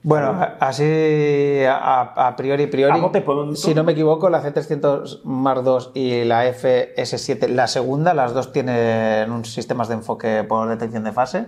Bueno, 0.06 0.38
así 0.60 1.64
a, 1.66 2.28
a 2.28 2.36
priori, 2.36 2.68
priori, 2.68 3.00
A 3.00 3.56
si 3.56 3.74
no 3.74 3.86
me 3.86 3.94
equivoco, 3.94 4.30
la 4.30 4.44
C300 4.44 5.22
Mark 5.24 5.64
II 5.66 5.92
y 5.94 6.26
la 6.26 6.46
FS7, 6.46 7.48
la 7.48 7.68
segunda, 7.68 8.14
las 8.14 8.34
dos 8.34 8.52
tienen 8.52 9.32
un 9.32 9.46
sistemas 9.46 9.88
de 9.88 9.94
enfoque 9.94 10.44
por 10.44 10.68
detección 10.68 11.06
de 11.06 11.14
fase, 11.14 11.46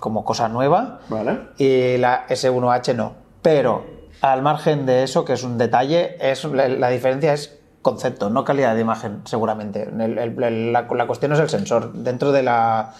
como 0.00 0.24
cosa 0.24 0.48
nueva, 0.48 1.00
Vale. 1.10 1.40
y 1.58 1.98
la 1.98 2.26
S1H 2.26 2.96
no. 2.96 3.12
Pero 3.42 3.84
al 4.22 4.40
margen 4.40 4.86
de 4.86 5.02
eso, 5.02 5.26
que 5.26 5.34
es 5.34 5.44
un 5.44 5.58
detalle, 5.58 6.16
es, 6.20 6.44
la, 6.44 6.68
la 6.68 6.88
diferencia 6.88 7.34
es 7.34 7.57
concepto, 7.82 8.30
no 8.30 8.44
calidad 8.44 8.74
de 8.74 8.80
imagen, 8.80 9.20
seguramente. 9.24 9.84
El- 9.84 10.18
el- 10.18 10.42
el- 10.42 10.72
la, 10.72 10.82
la 10.90 11.06
cuestión 11.06 11.32
es 11.32 11.38
el 11.38 11.48
sensor. 11.48 11.92
Dentro 11.92 12.32
de 12.32 12.42
la, 12.42 12.92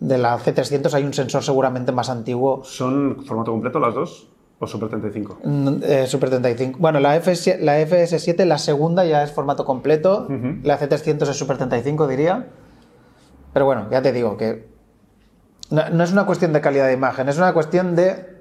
de 0.00 0.18
la 0.18 0.38
C300 0.38 0.92
hay 0.94 1.04
un 1.04 1.12
sensor 1.14 1.42
seguramente 1.42 1.92
más 1.92 2.08
antiguo 2.10 2.62
¿Son 2.64 3.24
formato 3.26 3.50
completo 3.52 3.78
las 3.78 3.94
dos? 3.94 4.28
¿O 4.58 4.66
Super 4.66 4.88
35? 4.90 5.38
Mm, 5.44 5.68
eh, 5.82 6.06
Super 6.06 6.30
35. 6.30 6.78
Bueno, 6.80 7.00
la, 7.00 7.16
FS, 7.16 7.58
la 7.60 7.80
FS7, 7.80 8.44
la 8.44 8.58
segunda 8.58 9.04
ya 9.04 9.22
es 9.24 9.32
formato 9.32 9.64
completo. 9.64 10.28
La 10.62 10.78
C300 10.78 11.28
es 11.28 11.36
Super 11.36 11.56
35, 11.58 12.06
diría. 12.06 12.46
Pero 13.52 13.64
bueno, 13.66 13.88
ya 13.90 14.00
te 14.02 14.12
digo 14.12 14.36
que 14.36 14.68
no, 15.70 15.88
no 15.90 16.04
es 16.04 16.12
una 16.12 16.26
cuestión 16.26 16.52
de 16.52 16.60
calidad 16.60 16.86
de 16.86 16.92
imagen, 16.94 17.28
es 17.28 17.36
una 17.38 17.52
cuestión 17.52 17.96
de 17.96 18.31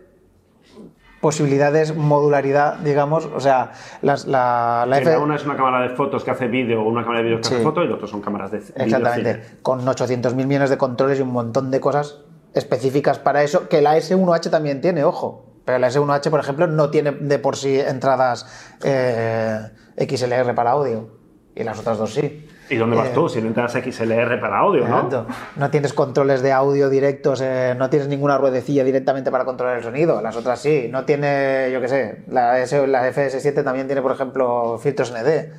posibilidades, 1.22 1.96
modularidad, 1.96 2.78
digamos. 2.80 3.26
O 3.34 3.40
sea, 3.40 3.72
las- 4.02 4.26
la, 4.26 4.86
F- 4.98 5.18
una 5.18 5.36
es 5.36 5.46
una 5.46 5.56
cámara 5.56 5.88
de 5.88 5.96
fotos 5.96 6.24
que 6.24 6.32
hace 6.32 6.48
vídeo 6.48 6.82
o 6.82 6.90
una 6.90 7.04
cámara 7.04 7.20
de 7.20 7.26
vídeo 7.26 7.40
que 7.42 7.48
hace 7.48 7.58
Sí. 7.60 7.64
foto 7.64 7.84
y 7.84 7.88
la 7.88 7.96
otra 7.96 8.08
son 8.08 8.22
cámaras 8.22 8.52
de 8.52 8.58
Exactamente. 8.58 9.34
cine. 9.36 9.46
Con 9.62 9.86
800.000 9.88 10.46
millones 10.48 10.70
de 10.72 10.78
controles 10.78 11.20
y 11.20 11.22
un 11.22 11.32
montón 11.32 11.72
de 11.72 11.80
cosas 11.80 12.18
específicas 12.54 13.20
para 13.20 13.44
eso, 13.44 13.70
que 13.70 13.82
la 13.82 13.96
S1H 13.98 14.50
también 14.50 14.82
tiene, 14.82 15.04
ojo. 15.04 15.46
Pero 15.64 15.78
la 15.78 15.88
S1H, 15.90 16.30
por 16.32 16.40
ejemplo, 16.40 16.66
no 16.68 16.90
tiene 16.90 17.12
de 17.12 17.38
por 17.40 17.56
sí 17.56 17.80
entradas 17.80 18.76
eh, 18.84 19.60
XLR 19.96 20.54
para 20.56 20.72
audio. 20.72 21.08
Y 21.56 21.64
las 21.64 21.80
otras 21.80 21.98
dos 22.00 22.14
sí. 22.14 22.48
¿Y 22.72 22.78
dónde 22.78 22.96
vas 22.96 23.10
Eh, 23.10 23.12
tú? 23.14 23.28
Si 23.30 23.42
no 23.42 23.48
entras 23.48 23.74
XLR 23.74 24.40
para 24.40 24.60
audio, 24.60 24.88
¿no? 24.88 24.96
Exacto. 24.96 25.28
No 25.58 25.70
tienes 25.70 25.94
controles 25.94 26.42
de 26.42 26.52
audio 26.54 26.90
directos, 26.90 27.42
eh, 27.42 27.76
no 27.78 27.90
tienes 27.90 28.08
ninguna 28.08 28.38
ruedecilla 28.38 28.84
directamente 28.84 29.30
para 29.30 29.46
controlar 29.46 29.78
el 29.78 29.84
sonido. 29.84 30.22
Las 30.22 30.36
otras 30.38 30.60
sí. 30.60 30.88
No 30.92 31.04
tiene, 31.06 31.70
yo 31.72 31.82
qué 31.82 31.88
sé, 31.88 32.24
la, 32.30 32.60
S, 32.60 32.88
la 32.88 33.08
FS7 33.12 33.64
también 33.64 33.88
tiene, 33.88 34.02
por 34.02 34.14
ejemplo, 34.14 34.78
filtros 34.82 35.12
ND. 35.12 35.52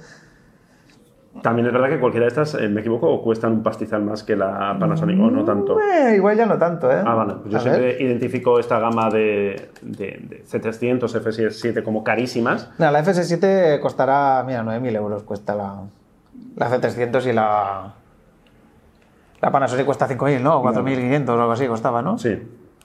También 1.42 1.66
es 1.66 1.72
verdad 1.72 1.88
que 1.88 1.98
cualquiera 1.98 2.25
de 2.27 2.29
estas, 2.29 2.55
eh, 2.55 2.68
me 2.68 2.81
equivoco, 2.83 3.09
o 3.11 3.22
cuestan 3.22 3.53
un 3.53 3.62
pastizal 3.62 4.03
más 4.03 4.22
que 4.22 4.37
la 4.37 4.77
Panasonic, 4.79 5.18
o 5.18 5.31
no 5.31 5.44
tanto. 5.44 5.79
Eh, 5.81 6.14
igual 6.16 6.37
ya 6.37 6.44
no 6.44 6.59
tanto, 6.59 6.92
¿eh? 6.92 7.03
Ah, 7.05 7.14
vale. 7.14 7.35
Pues 7.42 7.53
yo 7.55 7.59
A 7.59 7.62
ver. 7.62 7.72
siempre 7.75 8.05
identifico 8.05 8.59
esta 8.59 8.79
gama 8.79 9.09
de, 9.09 9.70
de, 9.81 10.18
de 10.29 10.44
C300, 10.44 11.01
F7 11.01 11.83
como 11.83 12.05
carísimas. 12.05 12.70
No, 12.79 12.90
la 12.90 13.03
FS7 13.03 13.81
costará, 13.81 14.44
mira, 14.46 14.62
9.000 14.62 14.94
euros 14.96 15.22
cuesta 15.22 15.55
la, 15.55 15.77
la 16.57 16.71
C300 16.71 17.27
y 17.27 17.33
la, 17.33 17.95
la 19.40 19.51
Panasonic 19.51 19.85
cuesta 19.87 20.09
5.000, 20.09 20.40
¿no? 20.40 20.59
O 20.61 20.64
4.500 20.64 21.29
o 21.29 21.33
algo 21.33 21.53
así 21.53 21.66
costaba, 21.66 22.03
¿no? 22.03 22.18
Sí. 22.18 22.31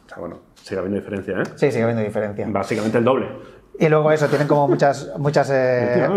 O 0.06 0.10
sea, 0.10 0.18
bueno, 0.20 0.38
sigue 0.62 0.80
habiendo 0.80 1.00
diferencia, 1.00 1.38
¿eh? 1.40 1.44
Sí, 1.56 1.72
sigue 1.72 1.84
habiendo 1.84 2.04
diferencia. 2.04 2.46
Básicamente 2.50 2.98
el 2.98 3.04
doble. 3.04 3.28
Y 3.80 3.90
luego 3.90 4.12
eso, 4.12 4.28
tienen 4.28 4.48
como 4.48 4.68
muchas... 4.68 5.12
muchas 5.20 5.52
eh, 5.54 6.08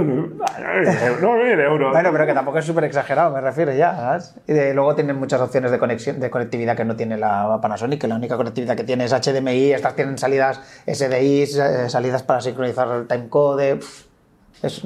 No, 1.21 1.37
euros. 1.37 1.93
Bueno, 1.93 2.11
pero 2.11 2.25
que 2.25 2.33
tampoco 2.33 2.57
es 2.59 2.65
súper 2.65 2.85
exagerado, 2.85 3.35
me 3.35 3.41
refiero 3.43 3.71
ya. 3.75 3.95
¿sabes? 3.95 4.35
Y 4.47 4.53
de- 4.55 4.73
luego 4.73 4.95
tienen 4.95 5.17
muchas 5.19 5.43
opciones 5.43 5.71
de 5.71 5.79
conexión, 5.79 6.21
de 6.21 6.31
conectividad 6.31 6.75
que 6.75 6.87
no 6.87 6.97
tiene 6.97 7.19
la 7.19 7.59
Panasonic, 7.61 8.01
que 8.01 8.09
la 8.09 8.15
única 8.15 8.39
conectividad 8.39 8.77
que 8.77 8.85
tiene 8.85 9.05
es 9.05 9.13
HDMI, 9.13 9.73
estas 9.73 9.95
tienen 9.95 10.17
salidas 10.17 10.59
SDI, 10.87 11.43
eh, 11.43 11.89
salidas 11.89 12.23
para 12.23 12.41
sincronizar 12.41 12.89
el 12.93 13.07
timecode, 13.07 13.81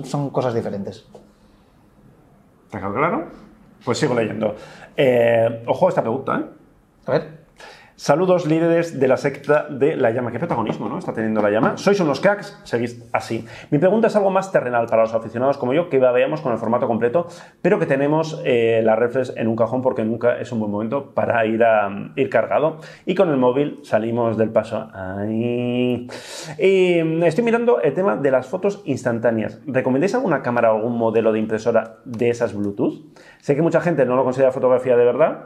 son 0.02 0.30
cosas 0.30 0.52
diferentes. 0.54 1.06
¿Te 2.74 2.78
ha 2.78 2.80
quedado 2.80 2.96
claro? 2.96 3.26
Pues 3.84 3.98
sigo 3.98 4.14
leyendo. 4.14 4.56
Eh, 4.96 5.62
ojo 5.66 5.86
a 5.86 5.88
esta 5.90 6.02
pregunta, 6.02 6.40
¿eh? 6.40 6.44
A 7.06 7.12
ver. 7.12 7.43
Saludos 7.96 8.46
líderes 8.46 8.98
de 8.98 9.06
la 9.06 9.16
secta 9.16 9.68
de 9.70 9.96
la 9.96 10.10
llama. 10.10 10.32
Qué 10.32 10.40
protagonismo, 10.40 10.88
¿no? 10.88 10.98
Está 10.98 11.12
teniendo 11.12 11.40
la 11.40 11.50
llama. 11.50 11.76
Sois 11.76 12.00
unos 12.00 12.20
cracks, 12.20 12.60
seguís 12.64 13.00
así. 13.12 13.46
Mi 13.70 13.78
pregunta 13.78 14.08
es 14.08 14.16
algo 14.16 14.30
más 14.30 14.50
terrenal 14.50 14.86
para 14.86 15.02
los 15.02 15.14
aficionados 15.14 15.58
como 15.58 15.74
yo, 15.74 15.88
que 15.88 16.00
veamos 16.00 16.40
con 16.40 16.52
el 16.52 16.58
formato 16.58 16.88
completo, 16.88 17.28
pero 17.62 17.78
que 17.78 17.86
tenemos 17.86 18.42
eh, 18.44 18.80
la 18.82 18.96
reflex 18.96 19.32
en 19.36 19.46
un 19.46 19.54
cajón 19.54 19.80
porque 19.80 20.04
nunca 20.04 20.40
es 20.40 20.50
un 20.50 20.58
buen 20.58 20.72
momento 20.72 21.14
para 21.14 21.46
ir, 21.46 21.62
a, 21.62 21.88
ir 22.16 22.28
cargado. 22.30 22.78
Y 23.06 23.14
con 23.14 23.30
el 23.30 23.36
móvil 23.36 23.78
salimos 23.84 24.36
del 24.36 24.50
paso. 24.50 24.88
Mm, 25.28 26.08
estoy 27.22 27.44
mirando 27.44 27.80
el 27.80 27.94
tema 27.94 28.16
de 28.16 28.30
las 28.32 28.48
fotos 28.48 28.82
instantáneas. 28.86 29.60
¿Recomendáis 29.66 30.16
alguna 30.16 30.42
cámara 30.42 30.72
o 30.72 30.76
algún 30.78 30.98
modelo 30.98 31.32
de 31.32 31.38
impresora 31.38 31.98
de 32.04 32.30
esas 32.30 32.54
Bluetooth? 32.54 33.14
Sé 33.40 33.54
que 33.54 33.62
mucha 33.62 33.80
gente 33.80 34.04
no 34.04 34.16
lo 34.16 34.24
considera 34.24 34.50
fotografía 34.50 34.96
de 34.96 35.04
verdad. 35.04 35.44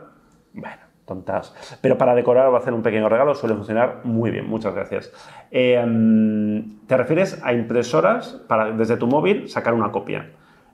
Bueno, 0.55 0.88
tontas. 1.09 1.53
Pero 1.81 1.99
para 1.99 2.15
decorar 2.15 2.47
o 2.47 2.57
hacer 2.57 2.73
un 2.73 2.83
pequeño 2.83 3.09
regalo 3.09 3.35
suele 3.35 3.57
funcionar 3.57 4.03
muy 4.05 4.31
bien. 4.31 4.49
Muchas 4.49 4.73
gracias. 4.75 5.11
Eh, 5.51 6.65
¿Te 6.87 6.97
refieres 6.97 7.41
a 7.43 7.53
impresoras 7.53 8.41
para 8.47 8.71
desde 8.71 8.97
tu 8.97 9.07
móvil 9.09 9.49
sacar 9.49 9.75
una 9.75 9.91
copia? 9.91 10.31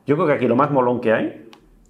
Yo 0.07 0.17
creo 0.17 0.27
que 0.27 0.35
aquí 0.35 0.47
lo 0.47 0.57
más 0.57 0.71
molón 0.71 1.01
que 1.01 1.13
hay 1.15 1.49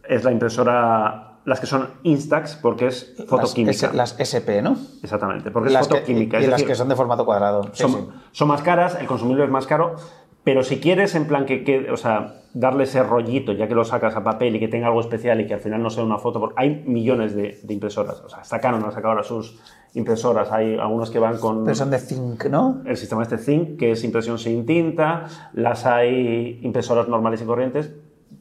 es 0.09 0.22
la 0.22 0.30
impresora, 0.30 1.38
las 1.44 1.59
que 1.61 1.66
son 1.66 1.88
Instax, 2.04 2.57
porque 2.57 2.87
es 2.87 3.16
fotoquímica. 3.26 3.88
Las, 3.88 4.16
las 4.16 4.20
SP, 4.20 4.62
¿no? 4.62 4.76
Exactamente, 5.02 5.50
porque 5.50 5.70
Las 5.70 5.83
es 5.83 5.88
que- 5.88 5.94
fotoquímica. 5.96 6.38
y 6.38 6.44
es 6.44 6.48
las 6.50 6.59
decir, 6.61 6.68
que 6.68 6.74
son 6.76 6.88
de 6.88 6.94
formato 6.96 7.24
cuadrado. 7.24 7.64
Sí, 7.72 7.83
son, 7.83 7.90
sí. 7.92 7.98
son 8.33 8.48
más 8.48 8.62
caras, 8.62 8.96
el 9.00 9.07
consumible 9.07 9.44
es 9.44 9.50
más 9.50 9.66
caro, 9.66 9.96
pero 10.44 10.62
si 10.62 10.78
quieres 10.80 11.14
en 11.14 11.26
plan 11.26 11.46
que, 11.46 11.64
que- 11.64 11.90
o 11.90 11.96
sea, 11.96 12.35
darle 12.52 12.85
ese 12.85 13.02
rollito, 13.02 13.52
ya 13.52 13.66
que 13.66 13.74
lo 13.74 13.85
sacas 13.85 14.14
a 14.14 14.22
papel 14.22 14.54
y 14.57 14.61
que 14.61 14.68
tenga 14.68 14.87
algo 14.88 15.00
especial 15.00 15.40
y 15.40 15.46
que 15.46 15.54
al 15.54 15.61
final 15.61 15.83
no 15.83 15.90
sea 15.90 16.04
una 16.04 16.18
foto, 16.18 16.38
porque 16.38 16.54
hay 16.59 16.85
millones 16.87 17.35
de, 17.35 17.59
de 17.62 17.74
impresoras, 17.74 18.20
o 18.20 18.28
sea, 18.28 18.40
hasta 18.40 18.61
Canon 18.61 18.85
ha 18.85 18.90
sacado 18.92 19.09
ahora 19.09 19.22
sus 19.24 19.59
impresoras, 19.94 20.52
hay 20.52 20.76
algunos 20.78 21.11
que 21.11 21.18
van 21.18 21.38
con 21.38 21.64
Pero 21.64 21.74
son 21.74 21.90
de 21.90 21.98
Think, 21.98 22.44
¿no? 22.46 22.83
el 22.85 22.96
sistema 22.96 23.22
este 23.22 23.38
Zinc, 23.38 23.78
que 23.78 23.92
es 23.92 24.04
impresión 24.04 24.38
sin 24.38 24.66
tinta, 24.66 25.26
las 25.52 25.87
hay 25.87 26.61
impresoras 26.62 27.09
normales 27.09 27.40
y 27.42 27.44
corrientes, 27.44 27.90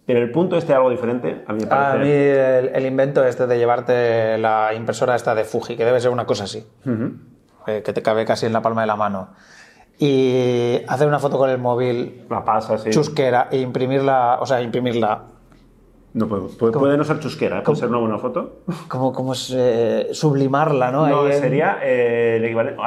pero 0.05 0.19
el 0.19 0.31
punto 0.31 0.57
este 0.57 0.73
algo 0.73 0.89
diferente, 0.89 1.43
a 1.47 1.53
mí 1.53 1.59
me 1.61 1.65
A 1.65 1.69
parece... 1.69 2.03
mí 2.05 2.11
el, 2.11 2.75
el 2.75 2.85
invento 2.85 3.23
este 3.25 3.47
de 3.47 3.57
llevarte 3.57 4.37
la 4.37 4.73
impresora 4.75 5.15
esta 5.15 5.33
de 5.35 5.43
Fuji, 5.45 5.75
que 5.77 5.85
debe 5.85 5.99
ser 6.01 6.11
una 6.11 6.25
cosa 6.25 6.43
así, 6.43 6.65
Ujú. 6.85 7.13
eh, 7.67 7.81
que 7.85 7.93
te 7.93 8.01
cabe 8.01 8.25
casi 8.25 8.45
en 8.45 8.53
la 8.53 8.61
palma 8.61 8.81
de 8.81 8.87
la 8.87 8.95
mano, 8.95 9.29
y 9.99 10.81
hacer 10.87 11.07
una 11.07 11.19
foto 11.19 11.37
con 11.37 11.49
el 11.49 11.57
móvil 11.59 12.23
La 12.29 12.43
pasa, 12.43 12.77
sí. 12.77 12.89
chusquera 12.89 13.47
e 13.51 13.59
imprimirla, 13.59 14.39
o 14.41 14.45
sea, 14.45 14.61
imprimirla, 14.61 15.23
No 16.13 16.27
puede, 16.27 16.43
puede, 16.57 16.73
puede 16.73 16.97
no 16.97 17.03
ser 17.03 17.19
chusquera, 17.19 17.59
¿eh? 17.59 17.61
puede 17.63 17.77
ser 17.79 17.89
una 17.89 17.99
buena 17.99 18.17
foto. 18.17 18.59
como, 18.87 19.13
como 19.13 19.33
es, 19.33 19.53
eh, 19.55 20.09
sublimarla, 20.11 20.91
¿no? 20.91 21.07
No, 21.07 21.31
sería, 21.31 21.77
eh, 21.83 22.35
el 22.37 22.45
equivalente, 22.45 22.81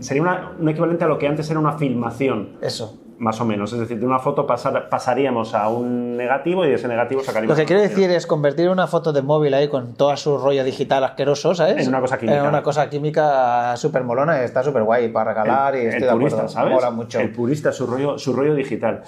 sería 0.00 0.22
una- 0.22 0.52
un 0.58 0.68
equivalente 0.68 1.04
a 1.04 1.08
lo 1.08 1.18
que 1.18 1.26
antes 1.28 1.50
era 1.50 1.58
una 1.60 1.72
filmación, 1.74 2.56
Eso. 2.62 2.98
Más 3.18 3.40
o 3.40 3.44
menos. 3.44 3.72
Es 3.72 3.78
decir, 3.78 3.98
de 3.98 4.06
una 4.06 4.18
foto 4.18 4.46
pasar- 4.46 4.88
pasaríamos 4.88 5.54
a 5.54 5.68
un 5.68 6.16
negativo 6.16 6.64
y 6.64 6.68
de 6.68 6.74
ese 6.74 6.88
negativo 6.88 7.22
sacaríamos 7.22 7.56
Lo 7.56 7.60
que 7.62 7.66
quiero 7.66 7.82
decir 7.82 8.10
es 8.10 8.26
convertir 8.26 8.68
una 8.68 8.86
foto 8.86 9.12
de 9.12 9.22
móvil 9.22 9.54
ahí 9.54 9.68
con 9.68 9.94
todo 9.94 10.16
su 10.16 10.38
rollo 10.38 10.64
digital 10.64 11.04
asqueroso, 11.04 11.54
¿sabes? 11.54 11.82
En 11.82 11.88
una 11.88 12.00
cosa 12.00 12.18
química. 12.18 12.38
En 12.40 12.46
una 12.46 12.62
cosa 12.62 12.90
química 12.90 13.76
súper 13.76 14.04
molona 14.04 14.40
y 14.40 14.44
está 14.44 14.62
súper 14.62 14.82
guay 14.82 15.08
para 15.08 15.32
regalar 15.32 15.74
y 15.76 15.80
estoy 15.86 15.94
el 15.94 16.00
de 16.08 16.12
purista, 16.12 16.36
acuerdo. 16.38 16.52
¿sabes? 16.54 16.74
Mola 16.74 16.90
mucho. 16.90 17.20
El 17.20 17.30
purista, 17.32 17.72
su 17.72 17.86
rollo, 17.86 18.18
su 18.18 18.32
rollo 18.32 18.54
digital. 18.54 19.02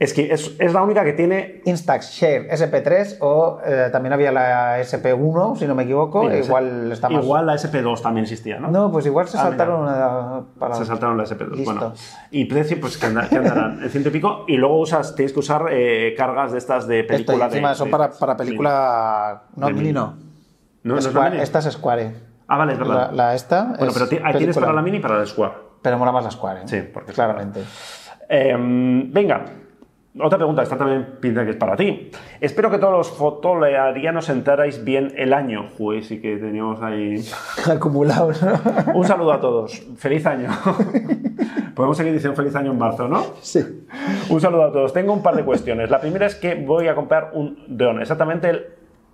Es 0.00 0.14
que 0.14 0.32
es, 0.32 0.56
es 0.58 0.72
la 0.72 0.82
única 0.82 1.04
que 1.04 1.12
tiene... 1.12 1.60
Instax 1.66 2.10
Share 2.12 2.48
SP3 2.50 3.18
o 3.20 3.60
eh, 3.62 3.90
también 3.92 4.14
había 4.14 4.32
la 4.32 4.80
SP1, 4.80 5.56
si 5.58 5.66
no 5.66 5.74
me 5.74 5.82
equivoco, 5.82 6.22
Mira, 6.22 6.38
igual 6.38 6.90
está 6.90 7.10
más... 7.10 7.22
Igual 7.22 7.44
la 7.46 7.54
SP2 7.54 8.00
también 8.00 8.24
existía, 8.24 8.58
¿no? 8.58 8.70
No, 8.70 8.90
pues 8.90 9.04
igual 9.04 9.28
se 9.28 9.36
Ah, 9.36 9.42
saltaron 9.42 9.82
una 9.82 10.40
para... 10.58 10.74
Se 10.74 10.86
saltaron 10.86 11.18
la 11.18 11.24
SP2. 11.24 11.50
Listo. 11.54 11.72
Bueno, 11.74 11.92
y 12.30 12.46
precio, 12.46 12.80
pues 12.80 12.96
que, 12.96 13.06
anda- 13.06 13.28
que 13.28 13.36
andarán 13.36 13.82
en 13.82 13.90
ciento 13.90 14.08
y 14.08 14.12
pico. 14.12 14.44
Y 14.48 14.56
luego 14.56 14.78
usas, 14.80 15.14
tienes 15.14 15.34
que 15.34 15.38
usar 15.40 15.66
eh, 15.70 16.14
cargas 16.16 16.52
de 16.52 16.58
estas 16.58 16.86
de 16.88 17.00
Esto, 17.00 17.12
película. 17.12 17.38
de- 17.38 17.44
encima 17.56 17.74
son 17.74 17.88
de- 17.88 17.92
para, 17.92 18.10
para 18.10 18.36
película... 18.38 19.42
No, 19.54 19.66
De 19.66 19.72
Mini 19.74 19.82
Mini. 19.88 19.92
no. 19.94 20.06
No, 20.82 20.94
no 20.94 20.98
es 20.98 21.04
la 21.04 21.10
Square- 21.10 21.42
esta 21.42 21.58
es 21.58 21.64
Square. 21.66 22.14
Ah, 22.48 22.56
vale, 22.56 22.72
es 22.72 22.78
La, 22.78 22.84
verdad. 22.86 23.10
la 23.12 23.34
esta 23.34 23.64
bueno, 23.78 23.88
es 23.92 23.98
pero 24.08 24.24
ahí 24.26 24.34
tienes 24.38 24.58
para 24.58 24.72
la 24.72 24.80
Mini 24.80 24.96
y 24.96 25.00
para 25.00 25.18
la 25.18 25.26
Square. 25.26 25.52
Pero 25.82 25.98
mola 25.98 26.10
más 26.10 26.24
la 26.24 26.30
Square, 26.30 26.60
¿eh? 26.60 26.64
Sí, 26.64 26.80
porque 26.90 27.12
Claramente. 27.12 27.60
Eh, 28.30 28.56
venga, 28.58 29.44
otra 30.18 30.38
pregunta, 30.38 30.62
esta 30.62 30.76
también 30.76 31.18
pinta 31.20 31.44
que 31.44 31.52
es 31.52 31.56
para 31.56 31.76
ti. 31.76 32.10
Espero 32.40 32.68
que 32.68 32.78
todos 32.78 32.92
los 32.92 33.10
fotolearianos 33.10 34.28
entrarais 34.28 34.84
bien 34.84 35.12
el 35.16 35.32
año. 35.32 35.68
Joder, 35.78 36.02
sí 36.02 36.20
que 36.20 36.36
teníamos 36.36 36.82
ahí... 36.82 37.24
Acumulado, 37.70 38.32
¿no? 38.32 38.92
Un 38.94 39.06
saludo 39.06 39.32
a 39.32 39.40
todos. 39.40 39.80
Feliz 39.96 40.26
año. 40.26 40.48
Podemos 41.76 41.96
seguir 41.96 42.12
diciendo 42.12 42.36
feliz 42.36 42.56
año 42.56 42.72
en 42.72 42.78
marzo, 42.78 43.06
¿no? 43.06 43.24
Sí. 43.40 43.60
Un 44.28 44.40
saludo 44.40 44.64
a 44.64 44.72
todos. 44.72 44.92
Tengo 44.92 45.12
un 45.12 45.22
par 45.22 45.36
de 45.36 45.44
cuestiones. 45.44 45.90
La 45.90 46.00
primera 46.00 46.26
es 46.26 46.34
que 46.34 46.56
voy 46.56 46.88
a 46.88 46.96
comprar 46.96 47.30
un 47.34 47.64
dron, 47.68 48.00
exactamente 48.00 48.50
el 48.50 48.66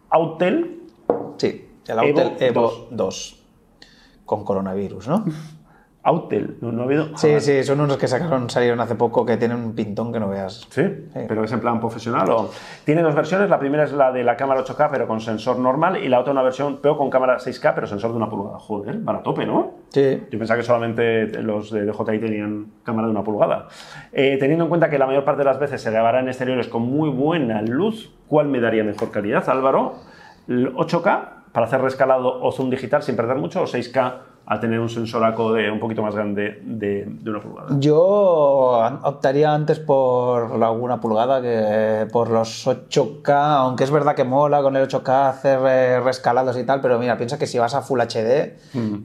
Autel. 0.09 0.83
Sí, 1.37 1.69
el 1.89 1.99
Evo 1.99 2.21
Autel 2.21 2.49
Evo 2.49 2.63
2. 2.63 2.87
2. 2.91 3.45
Con 4.25 4.45
coronavirus, 4.45 5.09
¿no? 5.09 5.25
Autel, 6.07 6.59
no, 6.61 6.71
no 6.71 6.83
ha 6.83 6.85
habido. 6.85 7.07
Sí, 7.17 7.27
jamás. 7.27 7.45
sí, 7.45 7.65
son 7.65 7.81
unos 7.81 7.97
que 7.97 8.07
sacaron, 8.07 8.49
salieron 8.49 8.79
hace 8.79 8.95
poco 8.95 9.27
que 9.27 9.37
tienen 9.37 9.57
un 9.57 9.75
pintón 9.75 10.13
que 10.13 10.21
no 10.21 10.29
veas. 10.29 10.65
Sí, 10.71 10.83
pero 11.27 11.43
es 11.43 11.51
en 11.51 11.59
plan 11.59 11.81
profesional. 11.81 12.31
O... 12.31 12.49
Tiene 12.85 13.03
dos 13.03 13.13
versiones. 13.13 13.51
La 13.51 13.59
primera 13.59 13.83
es 13.83 13.93
la 13.93 14.13
de 14.13 14.23
la 14.23 14.37
cámara 14.37 14.65
8K, 14.65 14.89
pero 14.93 15.09
con 15.09 15.21
sensor 15.21 15.59
normal, 15.59 15.97
y 16.01 16.09
la 16.09 16.21
otra 16.21 16.33
una 16.33 16.43
versión 16.43 16.79
pero 16.81 16.97
con 16.97 17.11
cámara 17.11 17.39
6K, 17.39 17.73
pero 17.75 17.89
sensor 17.89 18.13
de 18.13 18.19
una 18.19 18.31
pulgada. 18.31 18.57
Joder, 18.61 18.99
van 18.99 19.17
a 19.17 19.23
tope, 19.25 19.45
¿no? 19.45 19.73
Sí. 19.89 20.23
Yo 20.31 20.39
pensaba 20.39 20.59
que 20.59 20.65
solamente 20.65 21.27
los 21.43 21.73
de 21.73 21.85
DJI 21.85 22.21
tenían 22.21 22.67
cámara 22.85 23.09
de 23.09 23.11
una 23.11 23.25
pulgada. 23.25 23.67
Eh, 24.13 24.37
teniendo 24.39 24.67
en 24.67 24.69
cuenta 24.69 24.89
que 24.89 24.99
la 24.99 25.07
mayor 25.07 25.25
parte 25.25 25.41
de 25.41 25.47
las 25.47 25.59
veces 25.59 25.83
se 25.83 25.91
grabará 25.91 26.21
en 26.21 26.29
exteriores 26.29 26.69
con 26.69 26.83
muy 26.83 27.11
buena 27.11 27.63
luz, 27.63 28.15
¿cuál 28.29 28.47
me 28.47 28.61
daría 28.61 28.85
mejor 28.85 29.11
calidad, 29.11 29.49
Álvaro? 29.49 29.95
¿El 30.47 30.73
¿8K 30.73 31.31
para 31.51 31.67
hacer 31.67 31.81
rescalado 31.81 32.41
o 32.43 32.53
zoom 32.53 32.71
digital 32.71 33.03
sin 33.03 33.17
perder 33.17 33.39
mucho 33.39 33.63
o 33.63 33.65
6K 33.65 34.36
al 34.47 34.61
tener 34.61 34.79
un 34.79 34.89
sensoraco 34.89 35.53
de 35.53 35.71
un 35.71 35.81
poquito 35.81 36.03
más 36.03 36.15
grande 36.15 36.61
de, 36.65 37.05
de 37.07 37.31
una 37.31 37.41
pulgada? 37.41 37.69
Yo 37.81 38.81
optaría 39.03 39.53
antes 39.53 39.81
por 39.81 40.63
alguna 40.63 41.01
pulgada 41.01 41.43
que 41.43 42.07
por 42.13 42.31
los 42.31 42.67
8K, 42.67 43.29
aunque 43.29 43.85
es 43.85 43.91
verdad 43.91 44.15
que 44.15 44.23
mola 44.25 44.63
con 44.63 44.77
el 44.77 44.87
8K 44.89 45.29
hacer 45.31 45.59
eh, 45.67 46.01
rescalados 46.01 46.57
y 46.59 46.65
tal, 46.65 46.81
pero 46.81 46.99
mira, 46.99 47.17
piensa 47.17 47.39
que 47.39 47.47
si 47.47 47.59
vas 47.59 47.75
a 47.75 47.83
Full 47.83 48.01
HD, 48.01 48.55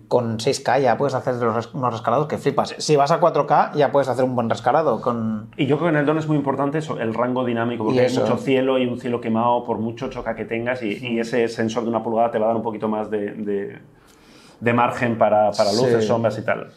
con 0.08 0.38
6K 0.38 0.82
ya 0.82 0.98
puedes 0.98 1.16
hacer 1.16 1.34
unos 1.74 1.92
rescalados 1.94 2.28
que 2.28 2.38
flipas. 2.38 2.76
Si 2.78 2.96
vas 2.96 3.12
a 3.12 3.20
4K 3.20 3.74
ya 3.74 3.92
puedes 3.92 4.10
hacer 4.10 4.24
un 4.26 4.36
buen 4.36 4.50
rescalado 4.50 5.02
con... 5.02 5.48
Y 5.58 5.66
yo 5.66 5.78
creo 5.78 5.88
que 5.90 5.94
en 5.96 6.00
el 6.02 6.06
don 6.06 6.18
es 6.20 6.28
muy 6.28 6.38
importante 6.38 6.78
eso, 6.78 7.00
el 7.00 7.14
rango 7.14 7.44
dinámico, 7.46 7.84
porque 7.86 8.00
hay 8.02 8.06
mucho 8.22 8.38
cielo 8.38 8.78
y 8.78 8.86
un 8.86 9.00
cielo 9.00 9.20
quemado 9.22 9.64
por 9.64 9.80
mucho 9.80 10.10
choca 10.10 10.36
que 10.36 10.46
tengas 10.46 10.84
y, 10.84 10.98
y 11.06 11.20
ese 11.20 11.48
sensor 11.48 11.84
de 11.84 11.90
una 11.90 12.04
pulgada 12.04 12.30
te 12.30 12.38
va 12.38 12.46
a 12.46 12.48
dar 12.50 12.58
un 12.58 12.64
poquito 12.64 12.88
más 12.88 13.10
de, 13.10 13.32
de- 13.32 13.80
de 14.62 14.74
margen 14.74 15.18
para, 15.18 15.52
para 15.52 15.72
luces, 15.74 16.02
Sí. 16.02 16.08
sombras 16.08 16.38
y 16.40 16.46
tal. 16.46 16.68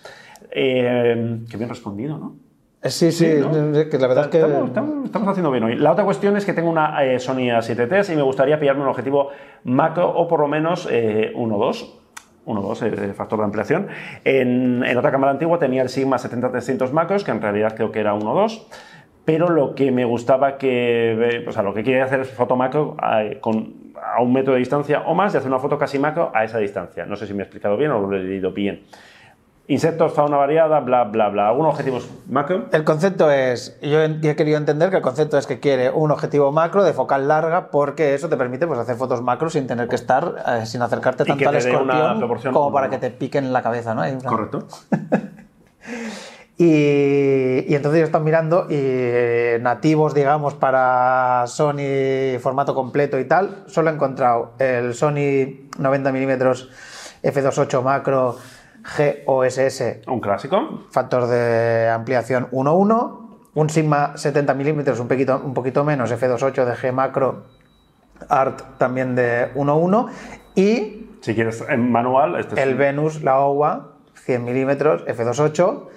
Eh, 0.51 1.39
qué 1.51 1.57
bien 1.57 1.69
respondido, 1.69 2.19
¿no? 2.19 2.37
Eh, 2.83 2.91
Sí, 2.91 3.13
sí, 3.13 3.27
Sí, 3.27 3.41
¿no? 3.41 3.51
que 3.89 3.99
la 3.99 4.07
verdad 4.09 4.25
es 4.25 4.31
que... 4.31 4.39
Estamos, 4.39 4.69
estamos- 4.69 5.05
estamos 5.07 5.29
haciendo 5.29 5.51
bien 5.51 5.65
hoy. 5.65 5.77
La 5.77 5.93
otra 5.93 6.05
cuestión 6.05 6.37
es 6.37 6.45
que 6.45 6.53
tengo 6.53 6.71
una 6.71 7.03
eh, 7.05 7.19
Sony 7.19 7.49
A7T 7.51 8.13
y 8.13 8.17
me 8.17 8.23
gustaría 8.23 8.59
pillarme 8.61 8.83
un 8.83 8.89
objetivo 8.89 9.29
macro 9.65 10.11
o 10.11 10.29
por 10.29 10.41
lo 10.41 10.49
menos 10.49 10.87
eh, 10.91 11.33
1.2. 11.35 12.01
1.2, 12.47 12.83
eh, 12.83 13.15
factor 13.15 13.39
de 13.39 13.45
ampliación. 13.47 13.87
En, 14.25 14.85
en 14.85 14.99
otra 14.99 15.11
cámara 15.11 15.33
antigua 15.33 15.59
tenía 15.59 15.81
el 15.81 15.89
Sigma 15.89 16.19
70-300 16.19 16.91
macros, 16.93 17.25
que 17.25 17.31
en 17.31 17.41
realidad 17.41 17.75
creo 17.75 17.91
que 17.91 18.01
era 18.01 18.15
1.2. 18.15 18.67
Pero 19.25 19.49
lo 19.49 19.75
que 19.75 19.91
me 19.91 20.05
gustaba 20.05 20.59
que, 20.59 21.43
o 21.49 21.53
sea, 21.53 21.63
lo 21.63 21.73
que 21.73 21.83
quería 21.83 22.05
hacer 22.05 22.21
es 22.21 22.29
foto 22.31 22.55
macro 22.57 22.99
con, 23.41 23.84
a 24.05 24.21
un 24.21 24.33
metro 24.33 24.53
de 24.53 24.59
distancia 24.59 25.03
o 25.07 25.15
más 25.15 25.35
y 25.35 25.39
hacer 25.39 25.51
una 25.51 25.59
foto 25.59 25.79
casi 25.79 25.99
macro 25.99 26.31
a 26.35 26.45
esa 26.45 26.59
distancia. 26.59 27.07
No 27.07 27.17
sé 27.17 27.27
si 27.27 27.35
me 27.35 27.41
he 27.41 27.45
explicado 27.45 27.77
bien 27.77 27.91
o 27.91 28.01
lo 28.01 28.17
he 28.17 28.23
leído 28.23 28.53
bien. 28.53 28.85
Insectos, 29.67 30.13
fauna 30.13 30.37
variada, 30.37 30.81
bla, 30.81 31.05
bla, 31.05 31.31
bla. 31.31 31.49
¿Algunos 31.49 31.73
objetivos 31.73 32.07
macro? 32.29 32.67
El 32.71 32.85
concepto 32.85 33.31
es, 33.31 33.81
yo 33.81 34.03
he 34.03 34.37
querido 34.37 34.59
entender 34.59 34.91
que 34.91 34.97
el 34.97 35.03
concepto 35.03 35.39
es 35.39 35.47
que 35.47 35.59
quiere 35.59 35.91
un 35.91 36.11
objetivo 36.11 36.53
macro 36.53 36.85
de 36.85 36.93
focal 36.93 37.29
larga 37.29 37.71
porque 37.71 38.13
eso 38.13 38.29
te 38.29 38.37
permite 38.37 38.67
pues, 38.67 38.79
hacer 38.79 38.97
fotos 38.97 39.23
macro 39.23 39.49
sin 39.49 39.67
tener 39.67 39.89
que 39.89 39.95
estar, 39.95 40.35
eh, 40.47 40.67
sin 40.67 40.83
acercarte 40.83 41.25
tanto 41.25 41.49
al 41.49 41.57
escorpión 41.57 42.53
como 42.53 42.71
para 42.73 42.91
que 42.91 42.99
te 42.99 43.11
piquen 43.11 43.45
en 43.45 43.55
la 43.55 43.63
cabeza, 43.63 43.95
¿no? 43.95 44.03
Correcto. 44.27 44.67
Y, 46.57 47.65
y 47.67 47.75
entonces 47.75 48.01
yo 48.01 48.05
estaba 48.05 48.25
mirando 48.25 48.67
y 48.71 48.75
eh, 48.77 49.59
nativos, 49.61 50.15
digamos, 50.15 50.55
para 50.55 51.45
Sony 51.49 52.39
formato 52.41 52.75
completo 52.75 53.19
y 53.19 53.25
tal, 53.25 53.65
solo 53.67 53.91
he 53.91 53.95
encontrado 53.95 54.53
el 54.61 54.95
Sony 54.95 55.67
90mm 55.79 56.69
f2.8 57.25 57.83
macro 57.83 58.37
GOSS 59.27 60.03
Un 60.07 60.21
clásico. 60.21 60.85
factor 60.91 61.27
de 61.27 61.89
ampliación 61.89 62.49
1.1, 62.51 63.39
un 63.55 63.71
Sigma 63.71 64.15
70mm 64.15 65.01
un 65.01 65.09
poquito, 65.09 65.43
un 65.45 65.55
poquito 65.55 65.85
menos, 65.85 66.13
f2.8 66.13 66.65
de 66.65 66.73
G 66.75 66.93
macro 66.93 67.47
Art 68.29 68.79
también 68.79 69.17
de 69.17 69.53
1.1 69.55 70.09
y 70.55 71.07
Si 71.21 71.35
quieres 71.35 71.65
en 71.69 71.91
manual, 71.91 72.39
este 72.39 72.55
es 72.55 72.61
el 72.61 72.77
Venus, 72.77 73.23
la 73.23 73.41
OWA 73.41 73.95
100mm 74.27 75.07
f2.8 75.07 75.89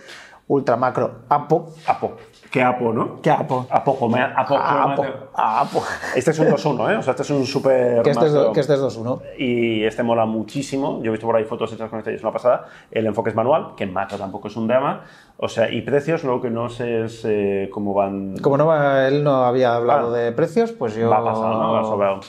ultra 0.48 0.76
macro 0.78 1.12
APO. 1.30 1.74
Apo. 1.88 2.16
Que 2.50 2.64
Apo, 2.64 2.94
¿no? 2.94 3.22
¿Qué 3.22 3.30
APO? 3.30 3.68
Apo, 3.70 3.98
Apo, 4.10 4.56
APO. 4.58 5.06
APO. 5.34 5.84
Este 6.16 6.32
es 6.32 6.40
un 6.40 6.48
2-1, 6.48 6.94
¿eh? 6.94 6.96
O 6.98 7.02
sea, 7.02 7.12
este 7.12 7.24
es 7.24 7.30
un 7.30 7.46
súper. 7.46 8.02
Que 8.04 8.12
este 8.12 8.26
que 8.54 8.60
este 8.62 8.74
es 8.76 8.80
2.1. 8.82 9.22
Y 9.38 9.84
este 9.84 10.02
mola 10.04 10.26
muchísimo. 10.26 11.02
Yo 11.04 11.10
he 11.10 11.12
visto 11.12 11.28
por 11.28 11.36
ahí 11.36 11.44
fotos 11.44 11.74
hechas 11.74 11.90
con 11.90 12.00
este 12.00 12.14
y 12.14 12.16
es 12.16 12.22
una 12.24 12.32
pasada. 12.32 12.66
El 12.90 13.06
enfoque 13.06 13.32
es 13.32 13.36
manual, 13.36 13.74
que 13.76 13.84
en 13.84 13.92
macro 13.92 14.18
tampoco 14.18 14.48
es 14.48 14.56
un 14.56 14.68
drama. 14.68 15.04
O 15.36 15.50
sea, 15.50 15.70
y 15.70 15.82
precios, 15.82 16.24
lo 16.24 16.40
que 16.42 16.50
no 16.50 16.70
sé 16.70 17.04
es 17.04 17.24
eh, 17.26 17.70
cómo 17.74 17.94
van. 17.94 18.38
Como 18.38 18.58
no, 18.58 18.66
va- 18.66 19.08
él 19.10 19.26
no 19.26 19.44
había 19.44 19.76
hablado 19.76 20.16
Ah. 20.16 20.18
de 20.18 20.32
precios, 20.32 20.72
pues 20.72 20.96
yo... 20.96 21.10
Va 21.10 21.22
pasado, 21.24 21.62
¿no? 21.62 21.74
Va 21.74 21.84
sobrado. 21.84 22.22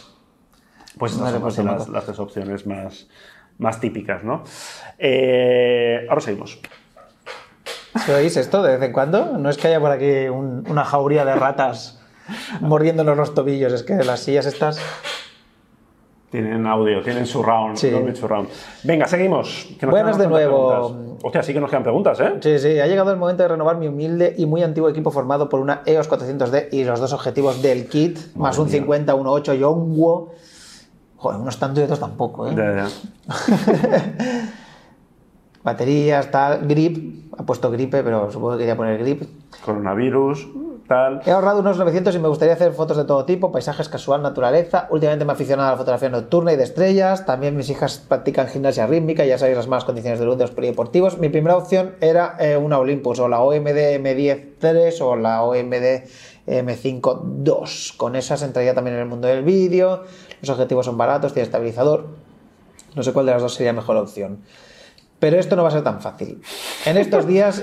Pues 0.98 1.12
estas 1.12 1.54
son 1.54 1.66
las, 1.66 1.88
las 1.88 2.04
tres 2.04 2.18
opciones 2.18 2.66
más, 2.66 3.08
más 3.58 3.78
típicas, 3.78 4.24
¿no? 4.24 4.42
Eh, 4.98 6.06
ahora 6.08 6.20
seguimos. 6.20 6.58
¿Se 8.04 8.14
oís 8.14 8.36
esto 8.36 8.62
de 8.62 8.76
vez 8.76 8.82
en 8.82 8.92
cuando? 8.92 9.38
No 9.38 9.50
es 9.50 9.56
que 9.56 9.68
haya 9.68 9.80
por 9.80 9.90
aquí 9.90 10.28
un- 10.28 10.64
una 10.68 10.84
jauría 10.84 11.24
de 11.24 11.34
ratas 11.34 11.98
mordiéndonos 12.60 13.16
los 13.16 13.34
tobillos, 13.34 13.72
es 13.72 13.82
que 13.82 13.94
las 14.04 14.20
sillas 14.20 14.46
estas... 14.46 14.78
Tienen 16.30 16.66
audio, 16.66 17.00
tienen 17.02 17.24
surround, 17.24 17.78
Sí. 17.78 17.88
Dolby 17.88 18.14
surround. 18.14 18.50
Venga, 18.84 19.06
seguimos. 19.06 19.66
que 19.80 19.86
nos 19.86 19.92
Buenas 19.92 20.18
de 20.18 20.26
nuevo. 20.28 21.16
Hostia, 21.22 21.42
sí 21.42 21.54
que 21.54 21.60
nos 21.60 21.70
quedan 21.70 21.84
preguntas, 21.84 22.20
¿eh? 22.20 22.34
Sí, 22.42 22.58
sí, 22.58 22.78
ha 22.78 22.86
llegado 22.86 23.10
el 23.10 23.16
momento 23.16 23.44
de 23.44 23.48
renovar 23.48 23.78
mi 23.78 23.88
humilde 23.88 24.34
y 24.36 24.44
muy 24.44 24.62
antiguo 24.62 24.90
equipo 24.90 25.10
formado 25.10 25.48
por 25.48 25.60
una 25.60 25.80
EOS 25.86 26.06
400D 26.10 26.68
y 26.72 26.84
los 26.84 27.00
dos 27.00 27.14
objetivos 27.14 27.62
del 27.62 27.88
kit, 27.88 28.18
más 28.36 28.58
un 28.58 28.66
mía. 28.66 28.74
50, 28.74 29.14
1.8 29.14 29.54
Yongwo. 29.58 30.34
Joder, 31.16 31.40
unos 31.40 31.58
tantos 31.58 31.80
y 31.80 31.84
otros 31.84 31.98
tampoco, 31.98 32.46
¿eh? 32.46 32.52
Ya, 32.54 32.76
ya. 32.76 32.88
Baterías, 35.68 36.30
tal, 36.30 36.66
grip, 36.66 37.30
ha 37.36 37.42
puesto 37.44 37.70
gripe, 37.70 38.02
pero 38.02 38.32
supongo 38.32 38.52
que 38.52 38.60
quería 38.60 38.74
poner 38.74 38.98
grip. 38.98 39.24
Coronavirus, 39.66 40.48
tal. 40.88 41.20
He 41.26 41.30
ahorrado 41.30 41.60
unos 41.60 41.76
900 41.76 42.14
y 42.14 42.18
me 42.18 42.28
gustaría 42.28 42.54
hacer 42.54 42.72
fotos 42.72 42.96
de 42.96 43.04
todo 43.04 43.26
tipo, 43.26 43.52
paisajes 43.52 43.90
casual, 43.90 44.22
naturaleza. 44.22 44.86
Últimamente 44.88 45.26
me 45.26 45.32
he 45.32 45.34
aficionado 45.34 45.68
a 45.68 45.72
la 45.72 45.76
fotografía 45.76 46.08
nocturna 46.08 46.54
y 46.54 46.56
de 46.56 46.64
estrellas. 46.64 47.26
También 47.26 47.54
mis 47.54 47.68
hijas 47.68 47.98
practican 47.98 48.48
gimnasia 48.48 48.86
rítmica, 48.86 49.26
ya 49.26 49.36
sabéis 49.36 49.58
las 49.58 49.68
malas 49.68 49.84
condiciones 49.84 50.18
de 50.18 50.24
luz 50.24 50.38
de 50.38 50.44
los 50.44 50.52
polideportivos. 50.52 51.18
Mi 51.18 51.28
primera 51.28 51.58
opción 51.58 51.96
era 52.00 52.36
eh, 52.40 52.56
una 52.56 52.78
Olympus 52.78 53.18
o 53.20 53.28
la 53.28 53.42
OMD 53.42 54.00
M10 54.00 55.02
o 55.02 55.16
la 55.16 55.42
OMD 55.42 56.08
M5 56.46 57.44
II. 57.44 57.98
Con 57.98 58.16
esas 58.16 58.40
entraría 58.40 58.72
también 58.72 58.96
en 58.96 59.02
el 59.02 59.08
mundo 59.08 59.28
del 59.28 59.44
vídeo. 59.44 60.04
Los 60.40 60.48
objetivos 60.48 60.86
son 60.86 60.96
baratos, 60.96 61.34
tiene 61.34 61.44
estabilizador. 61.44 62.06
No 62.94 63.02
sé 63.02 63.12
cuál 63.12 63.26
de 63.26 63.32
las 63.32 63.42
dos 63.42 63.52
sería 63.52 63.74
mejor 63.74 63.98
opción. 63.98 64.38
Pero 65.18 65.38
esto 65.38 65.56
no 65.56 65.62
va 65.62 65.68
a 65.68 65.72
ser 65.72 65.82
tan 65.82 66.00
fácil. 66.00 66.40
En 66.86 66.96
estos 66.96 67.26
días 67.26 67.62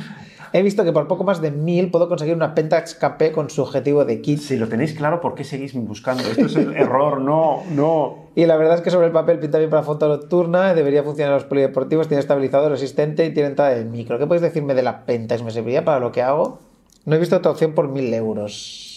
he 0.52 0.62
visto 0.62 0.84
que 0.84 0.92
por 0.92 1.08
poco 1.08 1.24
más 1.24 1.40
de 1.40 1.50
1000 1.50 1.90
puedo 1.90 2.08
conseguir 2.08 2.34
una 2.34 2.54
Pentax 2.54 2.94
KP 2.94 3.32
con 3.32 3.50
su 3.50 3.62
objetivo 3.62 4.04
de 4.04 4.20
kit. 4.20 4.38
Si 4.38 4.56
lo 4.56 4.68
tenéis 4.68 4.92
claro, 4.94 5.20
¿por 5.20 5.34
qué 5.34 5.44
seguís 5.44 5.74
buscando? 5.74 6.22
Esto 6.22 6.46
es 6.46 6.56
el 6.56 6.72
error, 6.76 7.20
no, 7.20 7.64
no. 7.70 8.26
Y 8.34 8.46
la 8.46 8.56
verdad 8.56 8.76
es 8.76 8.80
que 8.82 8.90
sobre 8.90 9.06
el 9.06 9.12
papel 9.12 9.38
pinta 9.38 9.58
bien 9.58 9.70
para 9.70 9.82
foto 9.82 10.08
nocturna, 10.08 10.74
debería 10.74 11.02
funcionar 11.02 11.32
en 11.32 11.38
los 11.38 11.44
polideportivos, 11.44 12.08
tiene 12.08 12.20
estabilizador 12.20 12.70
resistente 12.70 13.24
y 13.24 13.34
tiene 13.34 13.50
entrada 13.50 13.74
de 13.74 13.84
micro. 13.84 14.18
¿Qué 14.18 14.26
podéis 14.26 14.42
decirme 14.42 14.74
de 14.74 14.82
la 14.82 15.04
Pentax? 15.04 15.42
¿Me 15.42 15.50
serviría 15.50 15.84
para 15.84 16.00
lo 16.00 16.12
que 16.12 16.22
hago? 16.22 16.60
No 17.04 17.16
he 17.16 17.18
visto 17.18 17.36
otra 17.36 17.50
opción 17.50 17.72
por 17.72 17.88
1000 17.88 18.14
euros. 18.14 18.91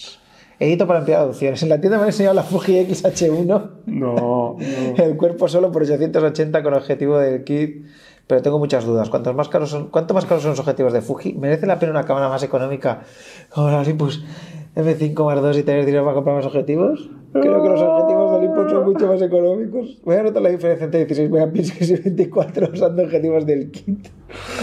Edito 0.60 0.88
para 0.88 1.00
emplear 1.00 1.28
opciones. 1.28 1.62
En 1.64 1.70
la 1.70 1.80
tienda 1.80 1.98
me 1.98 2.04
han 2.04 2.10
enseñado 2.10 2.36
la 2.36 2.44
Fuji 2.44 2.86
XH1. 2.86 3.46
No, 3.46 3.70
no. 3.86 4.56
El 4.98 5.18
cuerpo 5.18 5.48
solo 5.48 5.72
por 5.72 5.84
880 5.84 6.64
con 6.64 6.74
objetivo 6.74 7.18
del 7.18 7.44
kit. 7.44 7.86
Pero 8.28 8.42
tengo 8.42 8.58
muchas 8.58 8.86
dudas. 8.86 9.10
¿Cuántos 9.10 9.36
más 9.36 9.50
caros 9.50 9.70
son, 9.70 9.90
¿Cuánto 9.90 10.14
más 10.14 10.26
caros 10.26 10.42
son 10.42 10.52
los 10.52 10.60
objetivos 10.60 10.94
de 10.94 11.02
Fuji? 11.02 11.34
¿Merece 11.34 11.68
la 11.68 11.78
pena 11.78 11.92
una 11.92 12.06
cámara 12.06 12.28
más 12.28 12.42
económica 12.42 13.04
como 13.50 13.70
la 13.70 13.80
Olympus 13.80 14.24
M5 14.76 15.26
más 15.26 15.42
2 15.42 15.58
y 15.58 15.64
tener 15.64 15.86
dinero 15.86 16.04
para 16.04 16.16
comprar 16.16 16.36
más 16.36 16.46
objetivos? 16.46 17.10
Creo 17.32 17.64
que 17.64 17.70
los 17.70 17.82
objetivos 17.82 18.32
de 18.32 18.38
Olympus 18.38 18.72
son 18.72 18.86
mucho 18.86 19.08
más 19.08 19.22
económicos. 19.22 20.02
Voy 20.04 20.16
a 20.16 20.24
notar 20.24 20.42
la 20.42 20.50
diferencia 20.50 20.86
entre 20.86 21.06
16 21.06 21.30
megapíxeles 21.30 21.90
y 21.92 22.04
24 22.04 22.70
usando 22.74 23.04
objetivos 23.04 23.46
del 23.46 23.72
kit. 23.72 24.08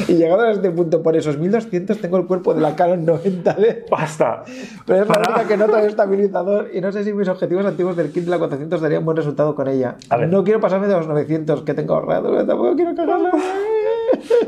Y 0.08 0.14
llegado 0.14 0.42
a 0.42 0.52
este 0.52 0.70
punto, 0.70 1.02
por 1.02 1.16
esos 1.16 1.38
1200 1.38 1.98
tengo 1.98 2.18
el 2.18 2.26
cuerpo 2.26 2.54
de 2.54 2.60
la 2.60 2.74
Canon 2.74 3.06
90D. 3.06 3.90
Basta. 3.90 4.42
Pero 4.86 5.02
es 5.02 5.08
la 5.08 5.18
única 5.18 5.48
que 5.48 5.56
nota 5.56 5.80
el 5.80 5.88
estabilizador 5.88 6.70
y 6.72 6.80
no 6.80 6.92
sé 6.92 7.04
si 7.04 7.12
mis 7.12 7.28
objetivos 7.28 7.64
antiguos 7.66 7.96
del 7.96 8.10
kit 8.10 8.24
de 8.24 8.30
la 8.30 8.38
400 8.38 8.80
darían 8.80 9.04
buen 9.04 9.16
resultado 9.16 9.54
con 9.54 9.68
ella. 9.68 9.96
A 10.08 10.16
ver. 10.16 10.28
No 10.28 10.44
quiero 10.44 10.60
pasarme 10.60 10.88
de 10.88 10.94
los 10.94 11.06
900 11.08 11.62
que 11.62 11.74
tengo 11.74 11.94
ahorrados, 11.94 12.30
pero 12.30 12.46
tampoco 12.46 12.74
quiero 12.74 12.94
cagarla. 12.94 13.32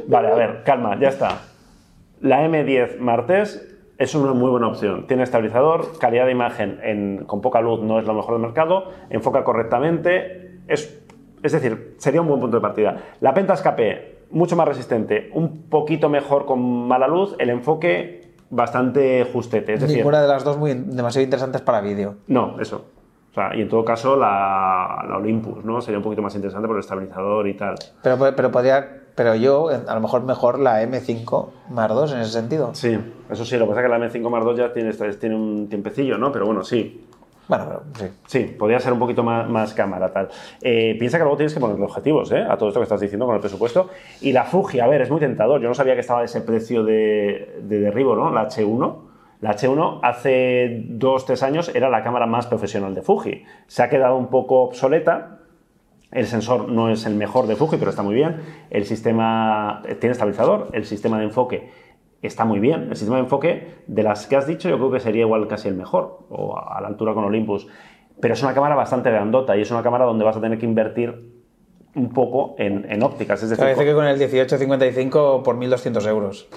Vale, 0.08 0.28
a 0.28 0.34
ver, 0.34 0.62
calma, 0.64 0.98
ya 1.00 1.08
está. 1.08 1.40
La 2.20 2.46
M10 2.46 2.98
Martes 2.98 3.73
es 3.98 4.14
una 4.14 4.32
muy 4.32 4.50
buena 4.50 4.68
opción. 4.68 5.06
Tiene 5.06 5.22
estabilizador, 5.22 5.98
calidad 5.98 6.26
de 6.26 6.32
imagen 6.32 6.80
en- 6.82 7.24
con 7.26 7.40
poca 7.40 7.60
luz 7.60 7.80
no 7.80 7.98
es 7.98 8.06
lo 8.06 8.14
mejor 8.14 8.34
del 8.34 8.42
mercado, 8.42 8.90
enfoca 9.10 9.44
correctamente, 9.44 10.58
es, 10.68 11.00
es 11.42 11.52
decir, 11.52 11.94
sería 11.98 12.20
un 12.20 12.28
buen 12.28 12.40
punto 12.40 12.56
de 12.56 12.60
partida. 12.60 12.96
La 13.20 13.32
Pentax 13.34 13.62
KP 13.62 14.14
mucho 14.30 14.56
más 14.56 14.66
resistente, 14.66 15.30
un 15.34 15.68
poquito 15.68 16.08
mejor 16.08 16.44
con 16.46 16.88
mala 16.88 17.06
luz, 17.06 17.36
el 17.38 17.50
enfoque 17.50 18.32
bastante 18.50 19.24
justete. 19.32 19.74
Es 19.74 19.80
decir, 19.80 19.98
Ninguna 19.98 20.22
de 20.22 20.28
las 20.28 20.42
dos 20.44 20.56
muy 20.58 20.72
demasiado 20.74 21.22
interesantes 21.24 21.60
para 21.62 21.80
vídeo. 21.80 22.16
no, 22.26 22.58
eso. 22.60 22.86
O 23.30 23.34
sea, 23.34 23.52
y 23.56 23.62
en 23.62 23.68
todo 23.68 23.84
caso 23.84 24.16
la, 24.16 25.04
la 25.08 25.16
Olympus, 25.16 25.64
¿no? 25.64 25.80
Sería 25.80 25.98
un 25.98 26.04
poquito 26.04 26.22
más 26.22 26.32
interesante 26.36 26.68
por 26.68 26.76
el 26.76 26.80
estabilizador 26.80 27.48
y 27.48 27.54
tal. 27.54 27.74
Pero, 28.00 28.16
pero 28.36 28.50
podría, 28.52 29.02
pero 29.14 29.34
yo, 29.34 29.68
a 29.68 29.94
lo 29.94 30.00
mejor 30.00 30.24
mejor 30.24 30.58
la 30.58 30.82
M5 30.82 31.48
más 31.70 31.88
2 31.88 32.12
en 32.12 32.20
ese 32.20 32.32
sentido. 32.32 32.70
Sí, 32.74 32.98
eso 33.30 33.44
sí, 33.44 33.56
lo 33.56 33.64
que 33.64 33.68
pasa 33.70 33.80
es 33.80 33.86
que 33.86 33.98
la 33.98 34.06
M5 34.06 34.30
Mark 34.30 34.46
II 34.48 34.56
ya 34.56 34.72
tiene, 34.72 34.92
tiene 34.92 35.36
un 35.36 35.68
tiempecillo, 35.68 36.18
¿no? 36.18 36.32
Pero 36.32 36.46
bueno, 36.46 36.64
sí, 36.64 37.06
Bueno, 37.46 37.64
pero 37.68 37.82
sí. 37.98 38.06
Sí, 38.26 38.54
podría 38.58 38.80
ser 38.80 38.92
un 38.92 38.98
poquito 38.98 39.22
más, 39.22 39.48
más 39.48 39.74
cámara, 39.74 40.12
tal. 40.12 40.28
Eh, 40.62 40.96
piensa 40.98 41.18
que 41.18 41.24
luego 41.24 41.36
tienes 41.36 41.52
que 41.54 41.60
ponerle 41.60 41.84
objetivos, 41.84 42.32
¿eh? 42.32 42.42
A 42.48 42.56
todo 42.56 42.70
esto 42.70 42.80
que 42.80 42.84
estás 42.84 43.00
diciendo 43.00 43.26
con 43.26 43.34
el 43.34 43.40
presupuesto. 43.40 43.90
Y 44.22 44.32
la 44.32 44.44
Fuji, 44.44 44.80
a 44.80 44.86
ver, 44.86 45.02
es 45.02 45.10
muy 45.10 45.20
tentador. 45.20 45.60
Yo 45.60 45.68
no 45.68 45.74
sabía 45.74 45.94
que 45.94 46.00
estaba 46.00 46.24
ese 46.24 46.40
precio 46.40 46.82
de, 46.84 47.60
de 47.62 47.80
derribo, 47.80 48.16
¿no? 48.16 48.30
La 48.32 48.48
H1. 48.48 48.96
La 49.42 49.54
H1 49.54 50.00
hace 50.02 50.84
dos, 50.88 51.26
tres 51.26 51.42
años 51.42 51.70
era 51.74 51.90
la 51.90 52.02
cámara 52.02 52.24
más 52.26 52.46
profesional 52.46 52.94
de 52.94 53.02
Fuji. 53.02 53.44
Se 53.66 53.82
ha 53.82 53.90
quedado 53.90 54.16
un 54.16 54.28
poco 54.28 54.62
obsoleta. 54.62 55.40
El 56.14 56.26
sensor 56.26 56.68
no 56.70 56.88
es 56.90 57.04
el 57.06 57.14
mejor 57.16 57.46
de 57.46 57.56
Fuji, 57.56 57.76
pero 57.76 57.90
está 57.90 58.02
muy 58.02 58.14
bien. 58.14 58.40
El 58.70 58.84
sistema 58.86 59.82
tiene 60.00 60.12
estabilizador. 60.12 60.68
El 60.72 60.84
sistema 60.86 61.18
de 61.18 61.24
enfoque 61.24 61.70
está 62.22 62.44
muy 62.44 62.60
bien. 62.60 62.84
El 62.90 62.96
sistema 62.96 63.16
de 63.16 63.24
enfoque, 63.24 63.82
de 63.86 64.02
las 64.02 64.26
que 64.26 64.36
has 64.36 64.46
dicho, 64.46 64.68
yo 64.68 64.76
creo 64.78 64.90
que 64.92 65.00
sería 65.00 65.22
igual 65.22 65.46
casi 65.48 65.68
el 65.68 65.74
mejor, 65.74 66.20
o 66.30 66.56
a 66.58 66.80
la 66.80 66.88
altura 66.88 67.12
con 67.14 67.24
Olympus. 67.24 67.66
Pero 68.20 68.32
es 68.34 68.42
una 68.42 68.54
cámara 68.54 68.76
bastante 68.76 69.10
grandota 69.10 69.56
y 69.56 69.62
es 69.62 69.70
una 69.72 69.82
cámara 69.82 70.04
donde 70.04 70.24
vas 70.24 70.36
a 70.36 70.40
tener 70.40 70.56
que 70.58 70.64
invertir 70.66 71.32
un 71.96 72.10
poco 72.12 72.54
en, 72.58 72.90
en 72.90 73.02
ópticas. 73.02 73.42
Es 73.42 73.50
decir, 73.50 73.62
Parece 73.64 73.84
que 73.84 73.92
con 73.92 74.04
el 74.06 74.16
1855 74.16 75.42
por 75.42 75.56
1200 75.56 76.06
euros. 76.06 76.48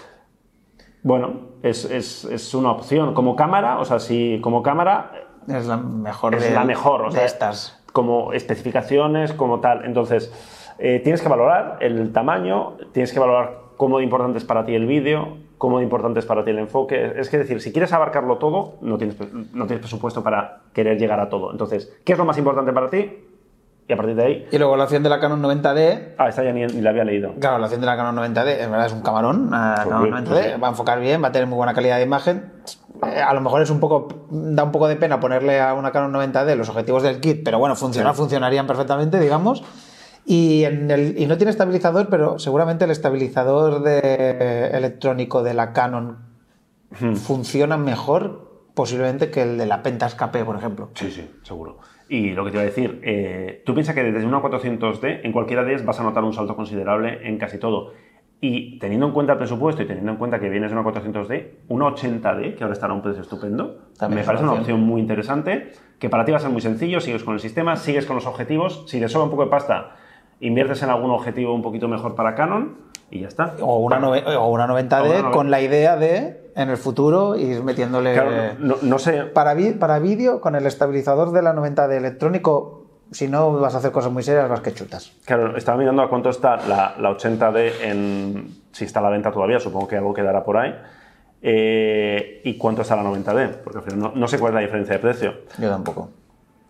bueno, 1.03 1.41
es, 1.63 1.85
es- 1.85 2.25
es 2.25 2.53
una 2.53 2.71
opción. 2.71 3.13
Como 3.13 3.35
cámara, 3.35 3.79
o 3.79 3.85
sea, 3.85 3.99
si 3.99 4.39
como 4.41 4.61
cámara 4.63 5.11
Es 5.47 5.65
la 5.67 5.77
mejor 5.77 6.35
es 6.35 6.43
de, 6.43 6.51
la 6.51 6.63
mejor, 6.63 7.01
o 7.01 7.05
de 7.09 7.11
sea, 7.17 7.25
estas. 7.25 7.83
Como 7.97 8.31
especificaciones, 8.31 9.33
como 9.33 9.59
tal. 9.59 9.83
Entonces, 9.83 10.31
eh, 10.77 10.99
tienes 11.03 11.19
que 11.23 11.27
valorar 11.29 11.77
el 11.79 12.13
tamaño, 12.13 12.77
tienes 12.91 13.11
que 13.11 13.19
valorar 13.19 13.57
cómo 13.75 13.97
de 13.97 14.03
importante 14.03 14.37
es 14.37 14.45
para 14.45 14.65
ti 14.65 14.75
el 14.75 14.85
vídeo, 14.85 15.39
cómo 15.57 15.79
de 15.79 15.83
importante 15.83 16.19
es 16.19 16.25
para 16.27 16.43
ti 16.43 16.51
el 16.51 16.59
enfoque. 16.59 17.13
Es 17.15 17.31
que 17.31 17.39
decir, 17.39 17.59
si 17.59 17.71
quieres 17.71 17.91
abarcarlo 17.93 18.37
todo, 18.37 18.75
no 18.81 18.99
tienes, 18.99 19.17
no 19.33 19.65
tienes 19.65 19.79
presupuesto 19.79 20.21
para 20.21 20.59
querer 20.73 20.99
llegar 20.99 21.19
a 21.19 21.27
todo. 21.27 21.51
Entonces, 21.51 21.91
¿qué 22.05 22.11
es 22.13 22.19
lo 22.19 22.25
más 22.25 22.37
importante 22.37 22.71
para 22.71 22.91
ti? 22.91 23.23
Y 23.89 23.93
a 23.93 23.97
partir 23.97 24.15
de 24.15 24.23
ahí, 24.23 24.47
Y 24.51 24.59
luego 24.59 24.77
la 24.77 24.83
opción 24.83 25.01
de 25.01 25.09
la 25.09 25.19
Canon 25.19 25.41
90D. 25.41 26.13
ah, 26.19 26.29
esta 26.29 26.43
ya 26.43 26.51
ni, 26.51 26.67
ni 26.67 26.81
la 26.81 26.91
había 26.91 27.03
leído. 27.03 27.33
Claro, 27.39 27.57
la 27.57 27.63
opción 27.65 27.81
de 27.81 27.87
la 27.87 27.97
Canon 27.97 28.15
90D, 28.15 28.47
es 28.59 28.69
verdad, 28.69 28.85
es 28.85 28.93
un 28.93 29.01
camarón. 29.01 29.49
La 29.49 29.73
Pues 29.77 29.87
Canon 29.87 30.03
bien, 30.03 30.15
90D 30.15 30.27
pues 30.27 30.61
va 30.61 30.67
a 30.67 30.69
enfocar 30.69 30.99
bien, 30.99 31.23
va 31.23 31.29
a 31.29 31.31
tener 31.31 31.47
muy 31.47 31.55
buena 31.55 31.73
calidad 31.73 31.97
de 31.97 32.03
imagen. 32.03 32.51
Eh, 33.05 33.21
a 33.21 33.33
lo 33.33 33.41
mejor 33.41 33.61
es 33.61 33.69
un 33.69 33.79
poco, 33.79 34.07
da 34.31 34.63
un 34.63 34.71
poco 34.71 34.87
de 34.87 34.95
pena 34.95 35.19
ponerle 35.19 35.59
a 35.59 35.73
una 35.73 35.91
Canon 35.91 36.11
90D 36.13 36.55
los 36.55 36.69
objetivos 36.69 37.03
del 37.03 37.19
kit, 37.19 37.41
pero 37.43 37.59
bueno, 37.59 37.75
funcionar, 37.75 38.13
Sí. 38.13 38.17
funcionarían 38.17 38.65
perfectamente, 38.67 39.19
digamos. 39.19 39.63
Y, 40.25 40.63
en 40.65 40.89
el- 40.91 41.15
y 41.17 41.25
no 41.25 41.37
tiene 41.37 41.51
estabilizador, 41.51 42.07
pero 42.09 42.37
seguramente 42.39 42.85
el 42.85 42.91
estabilizador 42.91 43.81
de- 43.83 44.69
electrónico 44.73 45.43
de 45.43 45.53
la 45.53 45.73
Canon 45.73 46.17
Hmm. 46.99 47.15
funciona 47.15 47.77
mejor 47.77 48.47
posiblemente 48.73 49.29
que 49.31 49.41
el 49.43 49.57
de 49.57 49.65
la 49.65 49.83
Pentax 49.83 50.15
KP, 50.15 50.43
por 50.45 50.55
ejemplo. 50.55 50.89
Sí, 50.93 51.11
sí, 51.11 51.29
seguro. 51.43 51.77
Y 52.09 52.31
lo 52.31 52.45
que 52.45 52.51
te 52.51 52.57
iba 52.57 52.61
a 52.61 52.65
decir, 52.65 53.01
eh, 53.03 53.63
tú 53.65 53.73
piensas 53.73 53.93
que 53.95 54.03
desde 54.03 54.25
una 54.25 54.39
400D, 54.41 55.21
en 55.23 55.31
cualquiera 55.33 55.63
de 55.63 55.71
ellas 55.73 55.85
vas 55.85 55.99
a 55.99 56.03
notar 56.03 56.23
un 56.23 56.31
salto 56.33 56.55
considerable 56.55 57.27
en 57.27 57.37
casi 57.37 57.57
todo. 57.57 57.91
Y 58.39 58.77
teniendo 58.77 59.07
en 59.07 59.13
cuenta 59.13 59.33
el 59.33 59.39
presupuesto 59.39 59.81
y 59.81 59.87
teniendo 59.87 60.11
en 60.11 60.17
cuenta 60.17 60.39
que 60.39 60.47
vienes 60.49 60.69
de 60.71 60.77
una 60.77 60.87
400D, 60.87 61.47
una 61.69 61.85
80D, 61.87 62.55
que 62.55 62.63
ahora 62.63 62.73
estará 62.73 62.93
a 62.93 62.95
un 62.95 63.01
precio 63.01 63.21
estupendo, 63.23 63.79
También 63.97 64.15
me 64.17 64.21
es 64.21 64.27
parece 64.27 64.43
una 64.43 64.53
opción 64.53 64.81
muy 64.81 65.01
interesante, 65.01 65.71
que 65.97 66.07
para 66.09 66.23
ti 66.23 66.31
va 66.31 66.37
a 66.37 66.41
ser 66.41 66.51
muy 66.51 66.61
sencillo, 66.61 67.01
sigues 67.01 67.23
con 67.23 67.33
el 67.33 67.39
sistema, 67.39 67.75
sigues 67.77 68.05
con 68.05 68.15
los 68.15 68.27
objetivos, 68.27 68.83
si 68.87 68.99
te 68.99 69.09
sobra 69.09 69.23
un 69.25 69.31
poco 69.31 69.45
de 69.45 69.49
pasta, 69.49 69.95
inviertes 70.39 70.83
en 70.83 70.89
algún 70.91 71.09
objetivo 71.09 71.53
un 71.55 71.63
poquito 71.63 71.87
mejor 71.87 72.13
para 72.13 72.35
Canon 72.35 72.75
y 73.09 73.21
ya 73.21 73.27
está. 73.27 73.55
O 73.61 73.77
una, 73.77 73.99
nove- 73.99 74.23
o 74.37 74.49
una 74.49 74.67
90D 74.67 75.01
O 75.01 75.05
una 75.05 75.29
nove- 75.29 75.31
con 75.31 75.49
la 75.49 75.59
idea 75.61 75.95
de, 75.97 76.51
en 76.55 76.69
el 76.69 76.77
futuro, 76.77 77.35
ir 77.37 77.63
metiéndole... 77.63 78.13
Claro, 78.13 78.29
no, 78.59 78.75
no 78.83 78.99
sé, 78.99 79.23
Para, 79.23 79.55
vi- 79.55 79.71
para 79.71 79.97
vídeo, 79.97 80.41
con 80.41 80.55
el 80.55 80.67
estabilizador 80.67 81.31
de 81.31 81.41
la 81.41 81.53
90 81.53 81.87
de 81.87 81.97
electrónico, 81.97 82.76
si 83.11 83.27
no 83.27 83.53
vas 83.53 83.75
a 83.75 83.77
hacer 83.77 83.91
cosas 83.91 84.11
muy 84.11 84.23
serias, 84.23 84.49
vas 84.49 84.61
que 84.61 84.73
chutas. 84.73 85.11
Claro, 85.25 85.55
estaba 85.57 85.77
mirando 85.77 86.01
a 86.01 86.09
cuánto 86.09 86.29
está 86.29 86.57
la, 86.67 86.95
la 86.99 87.11
80D 87.11 87.71
en. 87.81 88.55
Si 88.71 88.85
está 88.85 88.99
a 88.99 89.03
la 89.03 89.09
venta 89.09 89.31
todavía, 89.31 89.59
supongo 89.59 89.87
que 89.87 89.97
algo 89.97 90.13
quedará 90.13 90.43
por 90.43 90.57
ahí. 90.57 90.75
Eh, 91.41 92.41
¿Y 92.43 92.57
cuánto 92.57 92.81
está 92.81 92.95
la 92.95 93.03
90D? 93.03 93.57
Porque 93.63 93.79
al 93.79 93.83
final 93.83 93.99
no, 93.99 94.11
no 94.15 94.27
sé 94.27 94.39
cuál 94.39 94.51
es 94.51 94.55
la 94.55 94.61
diferencia 94.61 94.95
de 94.95 94.99
precio. 94.99 95.33
Yo 95.57 95.69
tampoco. 95.69 96.09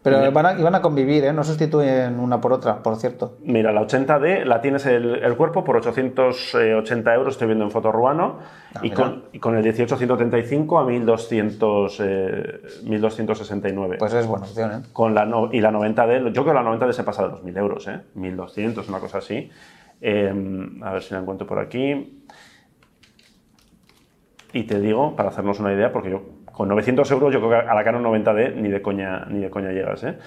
Pero 0.10 0.32
van 0.32 0.46
a, 0.46 0.54
van 0.54 0.76
a 0.76 0.82
convivir, 0.82 1.24
¿eh? 1.26 1.34
No 1.34 1.44
sustituyen 1.44 2.20
una 2.20 2.40
por 2.42 2.54
otra, 2.54 2.82
por 2.82 2.96
cierto. 2.96 3.38
Mira, 3.44 3.72
la 3.72 3.82
80D 3.82 4.44
la 4.46 4.62
tienes 4.62 4.86
el, 4.86 5.16
el 5.24 5.36
cuerpo 5.36 5.64
por 5.64 5.76
880 5.78 7.14
euros, 7.14 7.34
estoy 7.36 7.48
viendo 7.48 7.66
en 7.66 7.72
Fotoruano, 7.72 8.40
Ah, 8.76 8.80
y, 8.84 8.92
con, 8.92 9.24
y 9.34 9.40
con 9.40 9.56
el 9.56 9.64
1835 9.64 10.78
a 10.80 10.86
1200, 10.86 12.00
eh, 12.04 12.62
1269. 12.84 13.96
Pues 13.98 14.14
es 14.14 14.28
buena 14.28 14.46
opción, 14.46 14.72
¿eh? 14.72 14.86
Con 14.94 15.16
la 15.16 15.26
no- 15.26 15.50
y 15.52 15.62
la 15.62 15.72
90D, 15.72 16.32
yo 16.32 16.44
creo 16.44 16.46
que 16.46 16.54
la 16.54 16.64
90D 16.64 16.92
se 16.94 17.04
pasa 17.04 17.24
de 17.24 17.30
los 17.30 17.44
1000 17.44 17.58
euros, 17.58 17.88
¿eh? 17.88 18.02
1200, 18.16 18.88
una 18.90 19.00
cosa 19.00 19.20
así. 19.20 19.50
Eh, 20.02 20.32
a 20.84 20.92
ver 20.94 21.02
si 21.02 21.14
la 21.14 21.22
encuentro 21.22 21.48
por 21.48 21.60
aquí. 21.60 22.24
Y 24.54 24.64
te 24.64 24.80
digo, 24.80 25.16
para 25.16 25.30
hacernos 25.30 25.60
una 25.60 25.74
idea, 25.74 25.92
porque 25.92 26.10
yo 26.12 26.22
con 26.58 26.70
900 26.70 27.12
euros 27.12 27.32
yo 27.32 27.40
creo 27.40 27.52
que 27.52 27.70
a 27.70 27.76
la 27.76 27.84
Canon 27.84 28.04
90D 28.04 28.56
ni 28.56 28.70
de 28.70 28.82
coña, 28.82 29.26
ni 29.30 29.42
de 29.42 29.52
coña 29.52 29.72
llegas, 29.72 30.04
¿eh? 30.04 30.18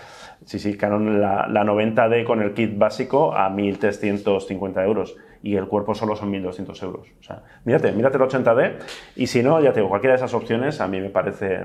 Sí, 0.45 0.61
sí, 0.61 0.77
Canon 0.77 1.21
la, 1.21 1.49
la 1.49 1.65
90D 1.65 2.23
con 2.23 2.41
el 2.41 2.55
kit 2.55 2.79
básico 2.79 3.35
a 3.35 3.51
1.350 3.51 4.85
euros 4.85 5.17
y 5.43 5.57
el 5.57 5.67
cuerpo 5.67 5.93
solo 5.93 6.15
son 6.15 6.31
1.200 6.33 6.85
euros. 6.85 7.09
O 7.19 7.23
sea, 7.25 7.43
mírate, 7.65 7.91
mírate 7.91 8.17
el 8.17 8.23
80D 8.23 8.75
y 9.17 9.27
si 9.27 9.43
no, 9.43 9.61
ya 9.61 9.73
te 9.73 9.81
digo, 9.81 9.89
cualquiera 9.89 10.13
de 10.13 10.19
esas 10.19 10.33
opciones 10.33 10.81
a 10.81 10.87
mí 10.87 11.01
me 11.01 11.11
parece, 11.11 11.65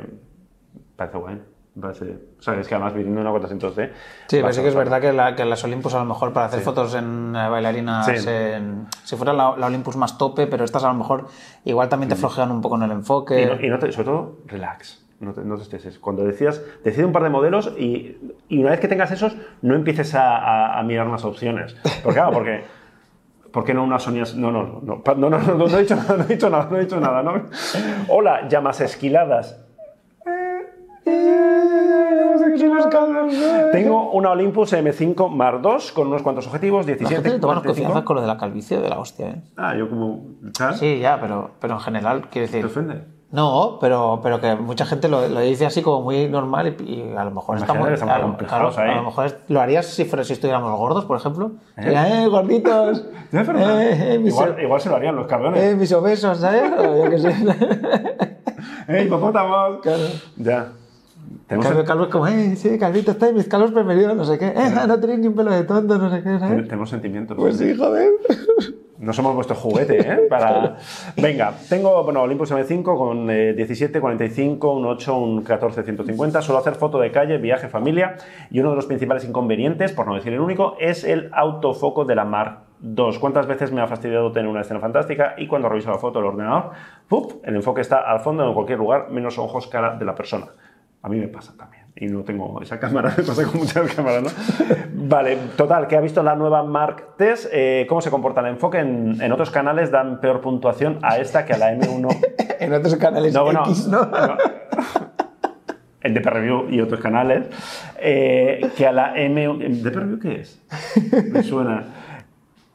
parece 0.96 1.18
guay. 1.20 1.40
Parece, 1.80 2.18
o 2.40 2.42
sea, 2.42 2.54
es 2.60 2.68
que 2.70 2.76
además 2.76 2.94
viniendo 2.94 3.20
una 3.20 3.32
400D... 3.32 3.92
Sí, 4.28 4.38
pero 4.40 4.54
sí 4.54 4.62
que 4.62 4.70
es 4.70 4.76
verdad 4.76 5.02
que, 5.02 5.12
la- 5.12 5.36
que 5.36 5.44
las 5.44 5.62
Olympus 5.66 5.94
a 5.94 6.00
lo 6.00 6.06
mejor 6.06 6.32
para 6.32 6.46
hacer 6.46 6.62
fotos 6.62 6.96
en 6.96 7.36
eh, 7.36 7.50
bailarinas, 7.50 8.06
Sí. 8.06 8.30
en- 8.30 8.88
si 9.04 9.18
fuera 9.18 9.34
la, 9.34 9.58
la 9.58 9.66
Olympus 9.68 9.98
más 9.98 10.18
tope, 10.18 10.48
pero 10.48 10.64
estas 10.64 10.86
a 10.86 10.88
lo 10.88 10.94
mejor 10.94 11.28
igual 11.66 11.90
también 11.90 12.10
te 12.10 12.16
flojean 12.16 12.50
un 12.52 12.62
poco 12.62 12.78
en 12.78 12.84
el 12.84 12.92
enfoque. 12.92 13.36
Mm. 13.36 13.40
Y, 13.40 13.46
no, 13.46 13.66
y 13.66 13.70
no 13.70 13.80
te- 13.80 13.92
sobre 13.92 14.06
todo, 14.06 14.38
relax. 14.46 15.04
No 15.20 15.34
te, 15.34 15.42
no 15.42 15.56
te 15.58 15.64
estreses. 15.64 16.00
Cuando 16.00 16.24
decías, 16.24 16.62
decide 16.84 17.04
un 17.06 17.12
par 17.12 17.24
de 17.24 17.30
modelos 17.30 17.74
y, 17.78 18.18
y 18.48 18.60
una 18.62 18.70
vez 18.72 18.80
que 18.80 18.88
tengas 18.88 19.12
esos, 19.12 19.36
no 19.62 19.76
empieces 19.76 20.16
a, 20.16 20.38
a- 20.38 20.80
a 20.80 20.84
mirar 20.84 21.08
más 21.08 21.26
opciones. 21.26 21.76
Porque, 22.04 22.20
claro, 22.20 22.32
porque. 22.32 22.64
¿Por 23.52 23.64
qué 23.64 23.74
no 23.74 23.84
una 23.86 24.00
Sony? 24.00 24.24
No, 24.36 24.52
no, 24.52 24.82
no, 24.84 25.02
pa- 25.02 25.16
no, 25.16 25.30
no, 25.30 25.38
no, 25.40 25.56
no 25.56 25.78
he 25.78 25.82
dicho 25.82 25.96
nada, 25.96 26.18
no 26.18 26.24
he 26.26 26.28
dicho 26.28 26.50
nada, 26.50 26.68
no 26.70 26.76
he 26.78 26.82
dicho 26.82 27.00
nada, 27.00 27.24
¿no? 27.24 27.46
Hola, 28.10 28.48
llamas 28.50 28.82
esquiladas. 28.82 29.62
Tengo 33.72 34.12
una 34.12 34.32
Olympus 34.32 34.74
M5 34.74 35.30
Mark 35.30 35.62
II 35.64 35.72
con 35.94 36.08
unos 36.08 36.22
cuantos 36.22 36.48
objetivos, 36.48 36.86
La 36.86 36.94
17, 36.94 37.16
gente 37.24 37.40
toma 37.40 37.56
45. 37.56 37.66
confianza 37.86 38.06
con 38.06 38.16
lo 38.16 38.22
de 38.22 38.28
la 38.28 38.38
calvicie 38.38 38.80
de 38.80 38.90
la 38.90 39.00
hostia, 39.00 39.28
¿eh? 39.30 39.42
Ah, 39.58 39.76
yo 39.76 39.90
como... 39.90 40.26
¿sabes? 40.58 40.78
Sí, 40.80 41.00
ya, 41.00 41.20
pero, 41.20 41.52
pero 41.60 41.74
en 41.76 41.80
general, 41.80 42.28
quiero 42.30 42.48
¿Te 42.48 42.54
decir... 42.58 42.66
ofende? 42.66 43.04
No, 43.32 43.80
pero, 43.82 44.22
pero 44.24 44.40
que 44.40 44.56
mucha 44.56 44.86
gente 44.86 45.10
lo, 45.10 45.28
lo 45.28 45.40
dice 45.42 45.66
así 45.66 45.82
como 45.82 46.02
muy 46.04 46.30
normal 46.30 46.74
y, 46.80 46.84
y 46.84 47.16
a 47.18 47.24
lo 47.26 47.32
mejor 47.32 47.58
lo- 47.60 47.66
acomplejados 47.66 48.76
claro, 48.76 48.90
ahí. 48.90 48.92
a 48.98 49.02
lo 49.02 49.04
mejor 49.08 49.26
es- 49.26 49.36
lo 49.50 49.60
harías 49.60 49.88
si, 49.88 50.06
fuera, 50.06 50.24
si 50.24 50.34
estuviéramos 50.34 50.78
gordos, 50.80 51.04
por 51.04 51.18
ejemplo. 51.18 51.52
Sería, 51.76 52.24
¡Eh, 52.24 52.28
gorditos! 52.28 53.04
¡Eh, 53.34 54.14
eh, 54.14 54.20
mis, 54.20 54.32
igual, 54.34 54.56
igual 54.62 54.80
se 54.80 54.90
lo 54.90 54.96
harían 54.96 55.16
los 55.18 55.28
cabrones. 55.28 55.62
eh, 55.62 55.76
mis 55.76 55.92
obesos, 55.92 56.38
¿sabes? 56.38 56.72
O 56.80 57.04
yo 57.04 57.10
qué 57.10 57.18
sé. 57.20 57.36
¡Eh, 58.88 59.04
hipopótamos! 59.06 59.80
Claro. 59.82 60.04
Ya. 60.38 60.68
Tenemos, 61.48 61.72
es 61.72 62.08
como, 62.10 62.28
¡eh, 62.28 62.56
sí, 62.56 62.78
calvito, 62.80 63.12
estáis 63.12 63.34
mis 63.34 63.48
calvos 63.48 63.72
preferidos, 63.72 64.16
no 64.16 64.26
sé 64.26 64.40
qué! 64.40 64.48
¡Eh, 64.48 64.72
no 64.88 65.00
tenéis 65.00 65.20
ni 65.20 65.28
un 65.28 65.36
pelo 65.36 65.52
de 65.52 65.64
tonto, 65.64 65.98
no 65.98 66.10
sé 66.10 66.24
qué! 66.24 66.38
tenemos 66.64 66.90
sentimientos. 66.90 67.38
Pues 67.38 67.58
sí, 67.58 67.76
joder. 67.76 68.12
No 68.98 69.12
somos 69.12 69.36
vuestro 69.36 69.56
juguete, 69.56 70.00
¿eh? 70.00 70.18
Para... 70.30 70.78
Venga, 71.18 71.54
tengo, 71.70 72.04
bueno, 72.04 72.22
Olympus 72.22 72.52
M5 72.52 72.98
con 72.98 73.30
eh, 73.30 73.54
17, 73.54 74.00
45, 74.00 74.74
un 74.74 74.86
8, 74.86 75.18
un 75.18 75.44
14, 75.44 75.84
150. 75.84 76.42
Suelo 76.42 76.60
hacer 76.60 76.76
foto 76.76 77.00
de 77.00 77.12
calle, 77.12 77.38
viaje, 77.38 77.68
familia. 77.68 78.16
Y 78.50 78.62
uno 78.62 78.70
de 78.70 78.78
los 78.78 78.86
principales 78.86 79.26
inconvenientes, 79.26 79.92
por 79.92 80.08
no 80.08 80.16
decir 80.16 80.32
el 80.32 80.40
único, 80.40 80.78
es 80.80 81.04
el 81.04 81.30
autofoco 81.34 82.06
de 82.06 82.16
la 82.16 82.24
Mark 82.24 82.60
II. 82.82 83.18
¿Cuántas 83.20 83.48
veces 83.48 83.72
me 83.72 83.82
ha 83.82 83.88
fastidiado 83.88 84.32
tener 84.32 84.50
una 84.50 84.62
escena 84.62 84.80
fantástica 84.80 85.36
y 85.38 85.48
cuando 85.48 85.68
reviso 85.68 85.92
la 85.92 85.98
foto 85.98 86.20
del 86.20 86.30
ordenador, 86.30 86.72
¡pup! 87.10 87.44
el 87.44 87.56
enfoque 87.56 87.82
está 87.82 88.00
al 88.00 88.22
fondo 88.22 88.48
en 88.48 88.54
cualquier 88.54 88.80
lugar, 88.80 89.12
menos 89.12 89.38
ojos, 89.38 89.68
cara 89.68 89.98
de 89.98 90.06
la 90.06 90.16
persona? 90.16 90.48
A 91.06 91.08
mí 91.08 91.20
me 91.20 91.28
pasa 91.28 91.54
también. 91.56 91.84
y 91.96 92.08
no 92.08 92.24
tengo 92.24 92.60
esa 92.64 92.80
cámara, 92.80 93.14
me 93.18 93.24
pasa 93.24 93.44
con 93.44 93.60
muchas 93.60 93.94
cámaras, 93.94 94.24
¿no? 94.24 94.30
Vale, 95.08 95.38
total, 95.56 95.86
que 95.86 95.96
ha 95.96 96.02
visto 96.02 96.24
la 96.24 96.36
nueva 96.36 96.64
Mark 96.64 97.16
Test, 97.16 97.46
eh, 97.54 97.86
cómo 97.88 98.02
se 98.02 98.10
comporta 98.10 98.42
el 98.42 98.48
enfoque. 98.48 98.80
En, 98.80 99.22
en 99.22 99.32
otros 99.32 99.52
canales 99.52 99.92
dan 99.92 100.20
peor 100.20 100.42
puntuación 100.42 100.98
a 101.04 101.20
esta 101.20 101.46
que 101.46 101.54
a 101.54 101.60
la 101.60 101.76
M1. 101.76 102.10
en 102.60 102.74
otros 102.74 102.96
canales 102.96 103.36
No, 103.36 103.44
bueno, 103.44 103.62
X, 103.68 103.88
¿no? 103.88 104.04
no. 104.04 104.36
En 106.02 106.14
DP 106.16 106.26
Review 106.26 106.70
y 106.72 106.82
otros 106.82 107.00
canales, 107.00 107.46
eh, 108.00 108.68
que 108.76 108.88
a 108.88 108.92
la 108.92 109.16
M1. 109.16 109.82
¿DP 109.84 109.96
Review 109.96 110.20
qué 110.20 110.42
es? 110.42 110.60
Me 111.32 111.44
suena. 111.44 111.84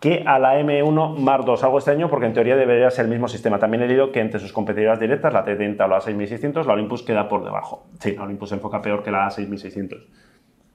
Que 0.00 0.24
a 0.26 0.38
la 0.38 0.58
M1 0.58 1.18
Mark 1.18 1.44
II, 1.46 1.54
algo 1.62 1.78
extraño 1.78 2.08
porque 2.08 2.26
en 2.26 2.32
teoría 2.32 2.56
debería 2.56 2.90
ser 2.90 3.04
el 3.04 3.10
mismo 3.10 3.28
sistema. 3.28 3.58
También 3.58 3.82
he 3.82 3.86
leído 3.86 4.10
que 4.12 4.20
entre 4.20 4.40
sus 4.40 4.52
competidoras 4.52 4.98
directas, 4.98 5.32
la 5.32 5.44
T30 5.44 5.84
o 5.84 5.88
la 5.88 6.00
6600, 6.00 6.66
la 6.66 6.72
Olympus 6.72 7.02
queda 7.02 7.28
por 7.28 7.44
debajo. 7.44 7.84
Sí, 8.00 8.16
la 8.16 8.22
Olympus 8.22 8.48
se 8.48 8.54
enfoca 8.54 8.80
peor 8.80 9.02
que 9.02 9.10
la 9.10 9.30
6600 9.30 9.98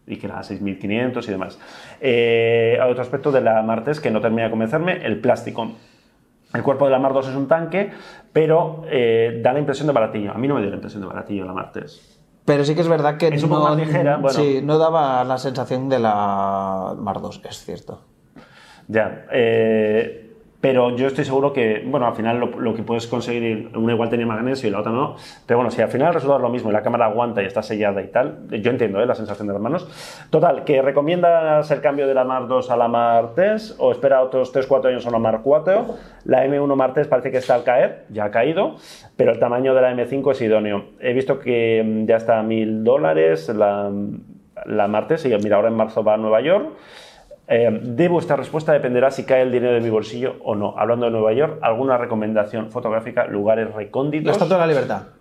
y 0.08 0.18
que 0.18 0.28
la 0.28 0.44
6500 0.44 1.28
y 1.28 1.32
demás. 1.32 1.60
Eh, 2.00 2.78
otro 2.88 3.02
aspecto 3.02 3.32
de 3.32 3.42
la 3.42 3.62
Martes 3.64 4.00
que 4.00 4.12
no 4.12 4.22
termina 4.22 4.44
de 4.44 4.52
convencerme, 4.52 5.06
el 5.06 5.20
plástico. 5.20 5.72
El 6.54 6.64
cuerpo 6.64 6.86
de 6.86 6.92
la 6.92 7.00
Mar 7.00 7.14
2 7.14 7.30
es 7.30 7.36
un 7.36 7.48
tanque, 7.48 7.92
pero 8.32 8.84
eh, 8.88 9.42
da 9.44 9.54
la 9.54 9.60
impresión 9.60 9.88
de 9.88 9.94
baratillo. 9.94 10.32
A 10.32 10.38
mí 10.38 10.48
no 10.48 10.56
me 10.56 10.62
dio 10.62 10.70
la 10.70 10.76
impresión 10.76 11.02
de 11.02 11.08
baratillo 11.08 11.46
la 11.46 11.54
Martes. 11.54 12.22
Pero 12.46 12.64
sí 12.64 12.76
que 12.76 12.82
es 12.82 12.88
verdad 12.88 13.18
que 13.18 13.30
Es 13.30 13.44
un 13.44 13.50
poco 13.50 13.64
no, 13.64 13.70
más 13.70 13.78
ligera, 13.78 14.18
bueno. 14.18 14.38
sí, 14.38 14.62
no 14.64 14.78
daba 14.78 15.24
la 15.24 15.40
sensación 15.40 15.90
de 15.90 16.00
la 16.00 16.94
Mar 16.98 17.20
2, 17.20 17.42
es 17.50 17.66
cierto. 17.66 18.02
Ya. 18.88 19.26
eh, 19.32 20.22
pero 20.66 20.96
yo 20.96 21.06
estoy 21.06 21.26
seguro 21.26 21.54
que, 21.54 21.84
bueno, 21.86 22.08
al 22.08 22.16
final 22.16 22.40
lo, 22.40 22.60
lo 22.60 22.74
que 22.74 22.82
puedes 22.82 23.06
conseguir, 23.06 23.70
una 23.76 23.94
igual 23.94 24.10
tenía 24.10 24.26
magnesio 24.26 24.68
y 24.68 24.72
la 24.72 24.80
otra 24.80 24.92
no, 24.92 25.16
pero 25.46 25.60
bueno, 25.60 25.70
si 25.70 25.80
al 25.80 25.90
final 25.90 26.08
el 26.08 26.16
resultado 26.16 26.40
es 26.40 26.42
lo 26.42 26.50
mismo 26.50 26.72
y 26.72 26.74
la 26.74 26.82
cámara 26.82 27.06
aguanta 27.06 27.44
y 27.44 27.46
está 27.46 27.62
sellada 27.62 28.02
y 28.02 28.08
tal, 28.08 28.48
yo 28.50 28.72
entiendo 28.72 29.00
¿eh? 29.00 29.06
la 29.06 29.14
sensación 29.14 29.48
de 29.48 29.54
las 29.54 29.62
manos. 29.62 29.88
Total, 30.32 30.64
que 30.64 30.82
recomiendas 30.82 31.70
el 31.70 31.82
cambio 31.82 32.08
de 32.08 32.16
la 32.16 32.24
Mar 32.24 32.48
2 32.48 32.72
a 32.72 32.78
la 32.78 32.88
Mar 32.88 33.34
3 33.36 33.76
o 33.78 33.92
espera 33.92 34.24
otros 34.24 34.56
3-4 34.56 34.88
años 34.88 35.06
a 35.06 35.12
la 35.12 35.20
Mar 35.20 35.42
4. 35.44 35.86
La 36.24 36.48
M1 36.48 36.76
Mar 36.76 36.94
3 36.96 37.06
parece 37.10 37.30
que 37.30 37.38
está 37.38 37.54
al 37.54 37.64
caer, 37.64 38.06
ya 38.10 38.26
ha 38.26 38.32
caído, 38.32 38.78
pero 39.16 39.34
el 39.34 39.38
tamaño 39.38 39.76
de 39.76 39.82
la 39.82 39.94
M5 39.94 40.32
es 40.32 40.42
idóneo. 40.42 40.86
He 41.00 41.14
visto 41.14 41.38
que 41.38 41.84
mm, 41.86 42.08
ya 42.08 42.16
está 42.16 42.40
a 42.40 42.42
1000 42.44 42.84
dólares 42.84 43.50
la, 43.50 43.92
la 44.66 44.88
Mar 44.88 45.06
3 45.08 45.28
y 45.28 45.38
mira, 45.44 45.58
ahora 45.58 45.68
en 45.68 45.76
marzo 45.76 46.04
va 46.04 46.16
a 46.16 46.18
Nueva 46.18 46.42
York. 46.42 46.70
Eh, 47.48 47.80
de 47.84 48.08
vuestra 48.08 48.36
respuesta 48.36 48.74
dependerá 48.74 49.12
si 49.12 49.24
cae 49.24 49.42
el 49.44 49.52
dinero 49.52 49.74
de 49.74 49.82
mi 49.82 49.90
bolsillo 49.90 50.36
o 50.44 50.56
no. 50.56 50.74
Hablando 50.78 51.06
de 51.06 51.12
Nueva 51.12 51.32
York, 51.34 51.60
¿alguna 51.62 51.98
recomendación 51.98 52.72
fotográfica, 52.72 53.26
lugares 53.28 53.70
La 53.70 53.76
recónditos? 53.78 54.32
Estatua 54.32 54.58
de 54.58 54.62
la 54.62 54.68
Libertad. 54.68 55.02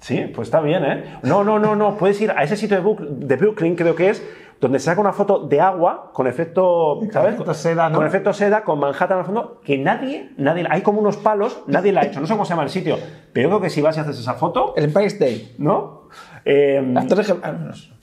Sí, 0.00 0.30
pues 0.34 0.48
está 0.48 0.60
bien, 0.60 0.84
¿eh? 0.84 1.04
No, 1.22 1.42
no, 1.42 1.58
no, 1.58 1.74
no. 1.74 1.96
Puedes 1.96 2.20
ir 2.20 2.32
a 2.32 2.42
ese 2.42 2.56
sitio 2.56 2.76
de, 2.76 2.82
Brook- 2.82 3.00
de 3.08 3.36
Brooklyn, 3.36 3.76
creo 3.76 3.94
que 3.94 4.10
es, 4.10 4.22
donde 4.60 4.78
se 4.78 4.86
saca 4.86 5.00
una 5.00 5.12
foto 5.12 5.46
de 5.46 5.60
agua 5.60 6.10
con 6.12 6.26
efecto, 6.26 7.00
¿sabes? 7.12 7.34
efecto 7.34 7.54
seda, 7.54 7.88
¿no? 7.88 7.96
Con 7.96 8.06
efecto 8.06 8.32
seda, 8.34 8.62
con 8.64 8.78
Manhattan 8.78 9.20
al 9.20 9.24
fondo, 9.24 9.60
que 9.64 9.78
nadie, 9.78 10.32
nadie, 10.36 10.66
hay 10.68 10.82
como 10.82 11.00
unos 11.00 11.16
palos, 11.16 11.62
nadie 11.66 11.92
la 11.92 12.02
ha 12.02 12.04
hecho. 12.04 12.20
No 12.20 12.26
sé 12.26 12.34
cómo 12.34 12.44
se 12.44 12.50
llama 12.50 12.64
el 12.64 12.68
sitio, 12.68 12.98
pero 13.32 13.48
yo 13.48 13.56
creo 13.56 13.60
que 13.62 13.70
si 13.70 13.80
vas 13.80 13.96
y 13.96 14.00
haces 14.00 14.18
esa 14.18 14.34
foto, 14.34 14.74
El 14.76 14.84
Empire 14.84 15.06
State. 15.06 15.54
¿no? 15.58 16.08
Eh, 16.44 16.82
Las 16.92 17.06
Torres 17.06 17.32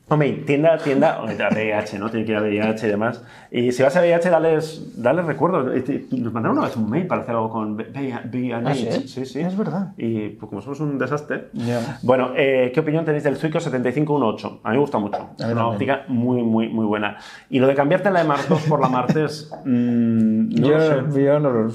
Hombre, 0.08 0.34
tienda, 0.46 0.78
tienda, 0.78 1.16
a 1.16 1.24
VIH, 1.24 1.98
¿no? 1.98 2.12
Tiene 2.12 2.28
que 2.28 2.32
ir 2.34 2.38
a 2.38 2.42
VIH 2.42 2.86
y 2.86 2.90
demás. 2.92 3.24
Y 3.50 3.72
si 3.72 3.82
vas 3.82 3.96
a 3.96 4.02
VIH, 4.02 4.30
dales, 4.30 4.94
dales 5.02 5.26
recuerdos. 5.26 5.66
Nos 6.12 6.32
mandaron 6.32 6.60
una 6.60 6.68
vez 6.68 6.78
un 6.78 6.88
mail 6.88 7.08
para 7.08 7.24
hacer 7.24 7.34
algo 7.34 7.50
con 7.50 7.74
VIH. 7.74 8.62
¿Ah, 8.64 8.76
sí? 8.76 9.08
sí, 9.08 9.26
sí. 9.26 9.40
Es 9.40 9.58
verdad. 9.58 9.94
Y 9.98 10.30
pues 10.30 10.48
como 10.48 10.62
somos 10.62 10.80
un 10.80 11.00
desastre. 11.00 11.48
Ya. 11.54 11.98
Bueno, 12.04 12.34
eh, 12.36 12.72
¿qué 12.72 12.82
opinión 12.82 13.04
tenéis 13.04 13.24
del 13.24 13.36
Zuico 13.36 13.60
7518? 13.60 14.60
A 14.64 14.70
mí 14.70 14.76
me 14.76 14.82
gusta 14.82 15.00
mucho. 15.00 15.30
Es 15.40 15.46
una 15.46 15.68
óptica 15.68 16.04
muy, 16.08 16.44
muy, 16.44 16.70
muy 16.70 16.86
buena. 16.86 17.18
Y 17.50 17.58
lo 17.58 17.66
de 17.66 17.74
cambiarte 17.74 18.12
la 18.12 18.20
de 18.22 18.28
Mark 18.28 18.44
2 18.48 18.62
por 18.70 18.80
la 18.80 18.90
Martes, 18.90 19.52
mm, 19.66 20.50
no 20.50 20.68
yo, 20.68 20.78
lo 20.78 21.12
sé. 21.12 21.24
yo 21.24 21.40
no 21.40 21.70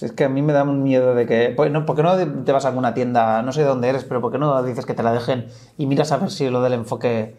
lo- 0.00 0.06
Es 0.06 0.12
que 0.12 0.24
a 0.24 0.28
mí 0.28 0.42
me 0.42 0.52
da 0.52 0.62
un 0.64 0.82
miedo 0.82 1.14
de 1.14 1.26
que. 1.26 1.52
Pues 1.56 1.70
no, 1.70 1.84
¿Por 1.86 1.96
qué 1.96 2.02
no 2.02 2.16
te 2.44 2.52
vas 2.52 2.64
a 2.64 2.68
alguna 2.68 2.94
tienda? 2.94 3.42
No 3.42 3.52
sé 3.52 3.62
de 3.62 3.66
dónde 3.68 3.88
eres, 3.88 4.04
pero 4.04 4.20
¿por 4.20 4.32
qué 4.32 4.38
no 4.38 4.62
dices 4.62 4.86
que 4.86 4.94
te 4.94 5.02
la 5.02 5.12
dejen 5.12 5.46
y 5.78 5.86
miras 5.86 6.12
a 6.12 6.18
ver 6.18 6.30
si 6.30 6.48
lo 6.50 6.62
del 6.62 6.74
enfoque. 6.74 7.34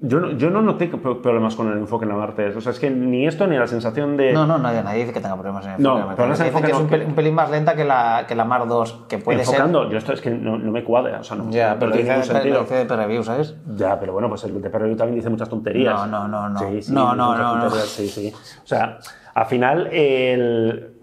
Yo 0.00 0.20
no, 0.20 0.32
yo 0.32 0.50
no 0.50 0.60
noté 0.60 0.88
pro- 0.88 1.22
problemas 1.22 1.54
con 1.54 1.70
el 1.72 1.78
enfoque 1.78 2.04
en 2.04 2.10
la 2.10 2.16
Martes. 2.16 2.54
O 2.56 2.60
sea, 2.60 2.72
es 2.72 2.78
que 2.78 2.90
ni 2.90 3.26
esto 3.26 3.46
ni 3.46 3.56
la 3.56 3.66
sensación 3.66 4.18
de... 4.18 4.32
No, 4.34 4.44
no, 4.44 4.58
nadie, 4.58 4.82
nadie 4.82 5.00
dice 5.02 5.14
que 5.14 5.20
tenga 5.20 5.34
problemas 5.36 5.64
en 5.64 5.72
el 5.74 5.82
No, 5.82 5.94
enfoque. 5.94 6.10
Me 6.10 6.16
pero 6.16 6.28
no 6.28 6.34
es 6.34 6.38
parece 6.40 6.60
que 6.60 6.70
es 6.72 6.76
enfoque, 6.76 6.82
un 6.82 6.84
no, 6.84 6.90
pelín, 6.90 7.08
un 7.08 7.14
pelín 7.14 7.34
más 7.34 7.50
lenta 7.50 7.74
que 7.74 7.84
la, 7.84 8.24
que 8.28 8.34
la 8.34 8.44
Mar 8.44 8.66
2, 8.68 9.04
que 9.08 9.16
puede 9.18 9.38
enfocando, 9.40 9.88
yo 9.88 9.96
esto 9.96 10.12
es 10.12 10.20
que 10.20 10.30
no, 10.30 10.58
no 10.58 10.72
me 10.72 10.84
cuadra. 10.84 11.20
O 11.20 11.24
sea, 11.24 11.36
no, 11.38 11.44
ser. 11.44 11.52
Ya, 11.54 11.72
no 11.74 11.78
pero 11.78 11.92
tiene 11.92 12.02
dice, 12.02 12.12
ningún 12.18 12.26
sentido. 12.26 12.60
dice 12.62 12.84
de 12.84 12.96
review, 12.96 13.22
¿sabes? 13.22 13.54
Ya, 13.76 13.98
pero 13.98 14.12
bueno, 14.12 14.28
pues 14.28 14.44
el 14.44 14.60
de 14.60 14.68
Perreview 14.68 14.96
también 14.96 15.14
dice 15.16 15.30
muchas 15.30 15.48
tonterías. 15.48 15.94
No, 15.94 16.06
no, 16.06 16.28
no, 16.28 16.48
no. 16.50 16.58
Sí, 16.58 16.82
sí, 16.82 16.92
No, 16.92 17.14
no, 17.14 17.38
no, 17.38 17.56
no. 17.56 17.70
Sí, 17.70 18.08
sí. 18.08 18.30
O 18.62 18.66
sea, 18.66 18.98
al 19.32 19.46
final, 19.46 19.86
el... 19.90 20.93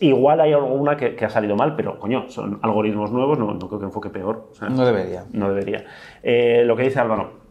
igual 0.00 0.40
hay 0.40 0.52
alguna 0.52 0.96
que, 0.96 1.14
que 1.14 1.24
ha 1.24 1.30
salido 1.30 1.56
mal, 1.56 1.74
pero 1.76 1.98
coño, 1.98 2.28
son 2.28 2.58
algoritmos 2.62 3.10
nuevos, 3.12 3.38
no, 3.38 3.52
no 3.54 3.68
creo 3.68 3.78
que 3.78 3.84
enfoque 3.86 4.08
peor. 4.10 4.48
O 4.52 4.54
sea, 4.54 4.68
No 4.68 4.84
debería. 4.86 5.24
No 5.32 5.48
debería. 5.48 5.84
Eh, 6.22 6.62
lo 6.64 6.76
que 6.76 6.84
dice 6.84 6.98
Álvaro. 7.00 7.44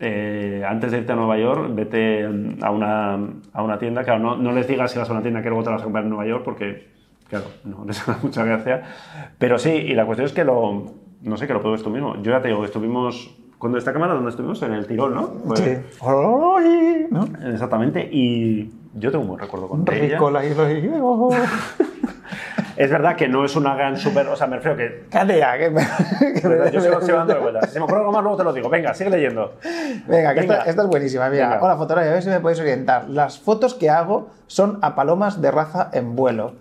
eh, 0.00 0.64
antes 0.66 0.90
de 0.92 0.98
irte 0.98 1.12
a 1.12 1.16
Nueva 1.16 1.36
York, 1.38 1.70
vete 1.74 2.24
a 2.62 2.70
una, 2.70 3.18
a 3.52 3.62
una 3.62 3.78
tienda. 3.78 4.02
Claro, 4.02 4.18
no, 4.20 4.36
no 4.36 4.52
les 4.52 4.66
digas 4.66 4.90
si 4.90 4.98
vas 4.98 5.08
a 5.08 5.12
una 5.12 5.22
tienda 5.22 5.42
que 5.42 5.48
luego 5.50 5.62
te 5.64 5.70
vas 5.70 5.80
a 5.82 5.84
comprar 5.84 6.04
en 6.04 6.10
Nueva 6.10 6.26
York 6.26 6.42
porque, 6.44 6.88
claro, 7.28 7.44
no 7.64 7.84
les 7.86 8.00
hace 8.08 8.26
mucha 8.26 8.44
gracia. 8.44 8.82
Pero 9.38 9.58
sí, 9.58 9.70
y 9.70 9.94
la 9.94 10.06
cuestión 10.06 10.26
es 10.26 10.32
que 10.32 10.44
lo, 10.44 10.84
no 11.22 11.36
sé, 11.36 11.46
que 11.46 11.52
lo 11.52 11.60
pruebes 11.60 11.82
tú 11.82 11.90
mismo. 11.90 12.16
Yo 12.22 12.32
ya 12.32 12.40
te 12.40 12.48
digo, 12.48 12.64
estuvimos, 12.64 13.36
cuando 13.58 13.76
esta 13.78 13.92
cámara, 13.92 14.14
¿dónde 14.14 14.30
estuvimos? 14.30 14.62
En 14.62 14.72
el 14.72 14.86
Tirol, 14.86 15.14
¿no? 15.14 15.28
Pues, 15.46 15.60
Sí. 15.60 15.76
¿No? 17.10 17.26
Exactamente, 17.52 18.08
y 18.10 18.70
yo 18.94 19.10
tengo 19.10 19.22
un 19.22 19.28
buen 19.28 19.40
recuerdo 19.40 19.68
con 19.68 19.80
ella. 19.92 20.14
Rico 20.14 20.30
la 20.30 20.44
hilo. 20.44 20.64
Es 22.76 22.90
verdad 22.90 23.14
que 23.14 23.28
no 23.28 23.44
es 23.44 23.56
una 23.56 23.74
gran 23.74 23.98
super, 23.98 24.26
o 24.28 24.36
sea, 24.36 24.46
me 24.46 24.56
refiero 24.56 24.74
que... 24.74 25.04
Cállate 25.10 25.58
que 25.58 25.70
me- 25.70 25.86
que 26.40 26.48
me- 26.48 26.70
Yo 26.72 26.80
sigo, 26.80 27.00
sigo 27.02 27.18
dándole 27.18 27.40
vueltas. 27.40 27.70
Si 27.70 27.78
me 27.78 27.84
ocurre 27.84 27.98
algo 27.98 28.12
más, 28.12 28.22
luego 28.22 28.38
te 28.38 28.44
lo 28.44 28.52
digo. 28.54 28.70
Venga, 28.70 28.94
sigue 28.94 29.10
leyendo. 29.10 29.56
Venga, 30.08 30.32
que 30.32 30.40
Venga. 30.40 30.54
Esta, 30.58 30.70
esta 30.70 30.82
es 30.84 30.88
buenísima. 30.88 31.28
Mira, 31.28 31.48
Venga. 31.50 31.62
hola 31.62 31.76
fotografía, 31.76 32.10
a 32.10 32.14
ver 32.14 32.22
si 32.22 32.30
me 32.30 32.40
podéis 32.40 32.58
orientar. 32.60 33.10
Las 33.10 33.38
fotos 33.38 33.74
que 33.74 33.90
hago 33.90 34.30
son 34.46 34.78
a 34.80 34.94
palomas 34.94 35.42
de 35.42 35.50
raza 35.50 35.90
en 35.92 36.16
vuelo. 36.16 36.54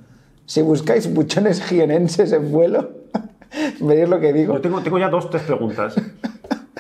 Si 0.45 0.61
buscáis 0.61 1.13
buchones 1.13 1.63
jienenses 1.63 2.33
en 2.33 2.51
vuelo, 2.51 2.89
veréis 3.79 4.09
lo 4.09 4.19
que 4.19 4.33
digo. 4.33 4.55
Yo 4.55 4.61
tengo, 4.61 4.81
tengo 4.81 4.97
ya 4.99 5.07
dos, 5.07 5.29
tres 5.29 5.43
preguntas. 5.43 5.95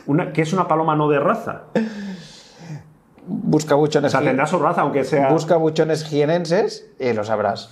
Una, 0.05 0.33
¿Qué 0.33 0.41
es 0.41 0.51
una 0.51 0.67
paloma 0.67 0.97
no 0.97 1.07
de 1.07 1.19
raza? 1.19 1.61
Busca 3.31 3.75
O 3.75 3.79
buchones, 3.79 4.11
sea, 4.11 4.21
ji- 4.21 4.27
tendrá 4.27 4.45
su 4.47 4.57
raza, 4.59 4.81
aunque 4.81 5.03
sea... 5.03 5.29
busca 5.31 5.55
buchones 5.55 6.03
jienenses 6.03 6.89
y 6.99 7.13
lo 7.13 7.23
sabrás. 7.23 7.69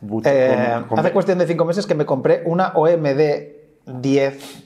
Buch- 0.00 0.22
Eh, 0.26 0.70
con- 0.80 0.88
con- 0.88 0.98
hace 0.98 1.12
cuestión 1.12 1.38
de 1.38 1.46
cinco 1.46 1.64
meses 1.64 1.86
que 1.86 1.94
me 1.94 2.04
compré 2.04 2.42
una 2.46 2.72
OMD 2.74 3.20
10 3.86 4.64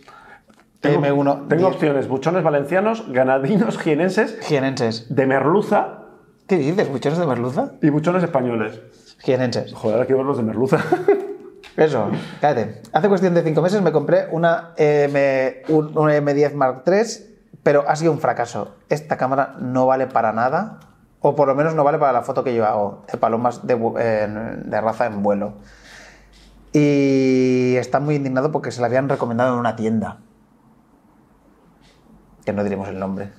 tengo, 0.80 1.00
M1 1.00 1.48
Tengo 1.48 1.62
10 1.62 1.74
opciones. 1.74 2.08
Buchones 2.08 2.42
valencianos, 2.42 3.04
ganadinos, 3.12 3.78
jienenses, 3.78 4.38
jienenses. 4.42 5.14
de 5.14 5.26
merluza 5.26 5.98
¿Qué 6.46 6.56
dices? 6.58 6.88
¿Buchones 6.88 7.18
de 7.18 7.26
merluza? 7.26 7.72
y 7.82 7.90
buchones 7.90 8.22
españoles. 8.22 8.80
Jienenses. 9.18 9.74
Joder, 9.74 10.06
ver 10.06 10.24
los 10.24 10.36
de 10.36 10.42
merluza. 10.44 10.78
Eso, 11.76 12.08
cállate. 12.40 12.80
Hace 12.92 13.08
cuestión 13.08 13.34
de 13.34 13.42
cinco 13.42 13.60
meses 13.62 13.82
me 13.82 13.90
compré 13.92 14.28
una, 14.30 14.72
M, 14.76 15.62
un, 15.68 15.98
una 15.98 16.16
M10 16.16 16.54
Mark 16.54 16.84
III, 16.86 17.36
pero 17.66 17.84
ha 17.88 17.96
sido 17.96 18.12
un 18.12 18.20
fracaso. 18.20 18.76
Esta 18.90 19.16
cámara 19.16 19.56
no 19.58 19.86
vale 19.86 20.06
para 20.06 20.32
nada, 20.32 20.78
o 21.18 21.34
por 21.34 21.48
lo 21.48 21.56
menos 21.56 21.74
no 21.74 21.82
vale 21.82 21.98
para 21.98 22.12
la 22.12 22.22
foto 22.22 22.44
que 22.44 22.54
yo 22.54 22.64
hago 22.64 23.02
de 23.10 23.18
palomas 23.18 23.66
de, 23.66 23.74
de 23.74 24.80
raza 24.80 25.06
en 25.06 25.20
vuelo. 25.24 25.54
Y 26.72 27.74
está 27.76 27.98
muy 27.98 28.14
indignado 28.14 28.52
porque 28.52 28.70
se 28.70 28.80
la 28.80 28.86
habían 28.86 29.08
recomendado 29.08 29.52
en 29.52 29.58
una 29.58 29.74
tienda. 29.74 30.18
Que 32.44 32.52
no 32.52 32.62
diremos 32.62 32.86
el 32.86 33.00
nombre. 33.00 33.32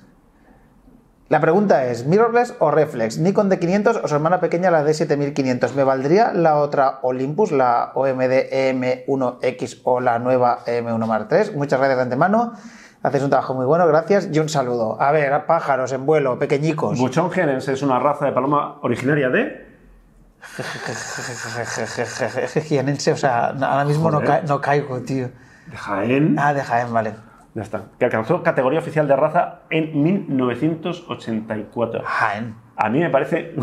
La 1.30 1.40
pregunta 1.40 1.86
es, 1.86 2.04
¿mirrorless 2.04 2.54
o 2.58 2.70
reflex? 2.70 3.16
¿Nikon 3.16 3.50
D500 3.50 4.02
o 4.04 4.08
su 4.08 4.14
hermana 4.14 4.40
pequeña 4.40 4.70
la 4.70 4.84
D7500? 4.84 5.72
¿Me 5.72 5.84
valdría 5.84 6.34
la 6.34 6.56
otra 6.56 6.98
Olympus, 7.00 7.50
la 7.52 7.92
OMD 7.94 8.50
EM1X 8.52 9.80
o 9.84 10.00
la 10.00 10.18
nueva 10.18 10.66
EM1 10.66 11.06
Mark 11.06 11.28
III? 11.30 11.56
Muchas 11.56 11.78
gracias 11.78 11.96
de 11.96 12.02
antemano. 12.02 12.52
Hacéis 13.02 13.22
un 13.22 13.30
trabajo 13.30 13.54
muy 13.54 13.64
bueno, 13.64 13.86
gracias 13.86 14.28
y 14.32 14.38
un 14.40 14.48
saludo. 14.48 15.00
A 15.00 15.12
ver, 15.12 15.46
pájaros 15.46 15.92
en 15.92 16.04
vuelo, 16.04 16.38
pequeñicos. 16.38 16.98
Buchón 16.98 17.30
jienense 17.30 17.72
es 17.72 17.82
una 17.82 17.98
raza 17.98 18.26
de 18.26 18.32
paloma 18.32 18.78
originaria 18.82 19.28
de... 19.28 19.68
Jienense, 22.62 23.12
o 23.12 23.16
sea, 23.16 23.48
ahora 23.48 23.84
mismo 23.84 24.10
no, 24.10 24.18
Joder. 24.18 24.40
ca- 24.40 24.42
no 24.46 24.60
caigo, 24.60 25.00
tío. 25.00 25.30
de 25.70 25.76
Jaén. 25.76 26.36
Ah, 26.38 26.54
de 26.54 26.62
Jaén, 26.62 26.92
vale. 26.92 27.14
Ya 27.54 27.62
está. 27.62 27.82
Que 27.98 28.04
alcanzó 28.04 28.42
categoría 28.42 28.78
oficial 28.80 29.08
de 29.08 29.16
raza 29.16 29.60
en 29.70 30.02
1984. 30.02 32.02
Jaén. 32.04 32.54
A 32.76 32.88
mí 32.88 33.00
me 33.00 33.10
parece 33.10 33.54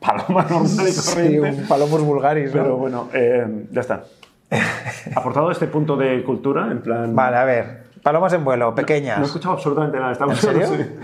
paloma 0.00 0.42
normal 0.48 0.88
y 0.88 0.92
Sí, 0.92 1.14
corriente. 1.14 1.60
un 1.62 1.68
Palomus 1.68 2.02
vulgaris, 2.02 2.54
¿no? 2.54 2.62
Pero 2.62 2.76
bueno, 2.76 3.08
eh, 3.12 3.66
ya 3.70 3.80
está. 3.80 4.04
Aportado 5.14 5.50
este 5.50 5.66
punto 5.66 5.96
de 5.96 6.22
cultura, 6.24 6.70
en 6.70 6.80
plan. 6.80 7.14
Vale, 7.14 7.36
a 7.36 7.44
ver. 7.44 7.86
Palomas 8.06 8.32
en 8.34 8.44
vuelo, 8.44 8.72
pequeñas. 8.72 9.18
No 9.18 9.24
he 9.24 9.26
escuchado 9.26 9.54
absolutamente 9.54 9.98
nada. 9.98 10.12
Estamos, 10.12 10.44
¿En 10.44 10.52
serio? 10.52 10.66
Sí. 10.68 10.96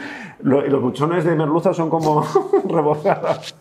Lo- 0.42 0.60
los 0.64 0.80
buchones 0.80 1.24
de 1.24 1.34
merluza 1.34 1.74
son 1.74 1.90
como 1.90 2.24
rebozadas. 2.68 3.56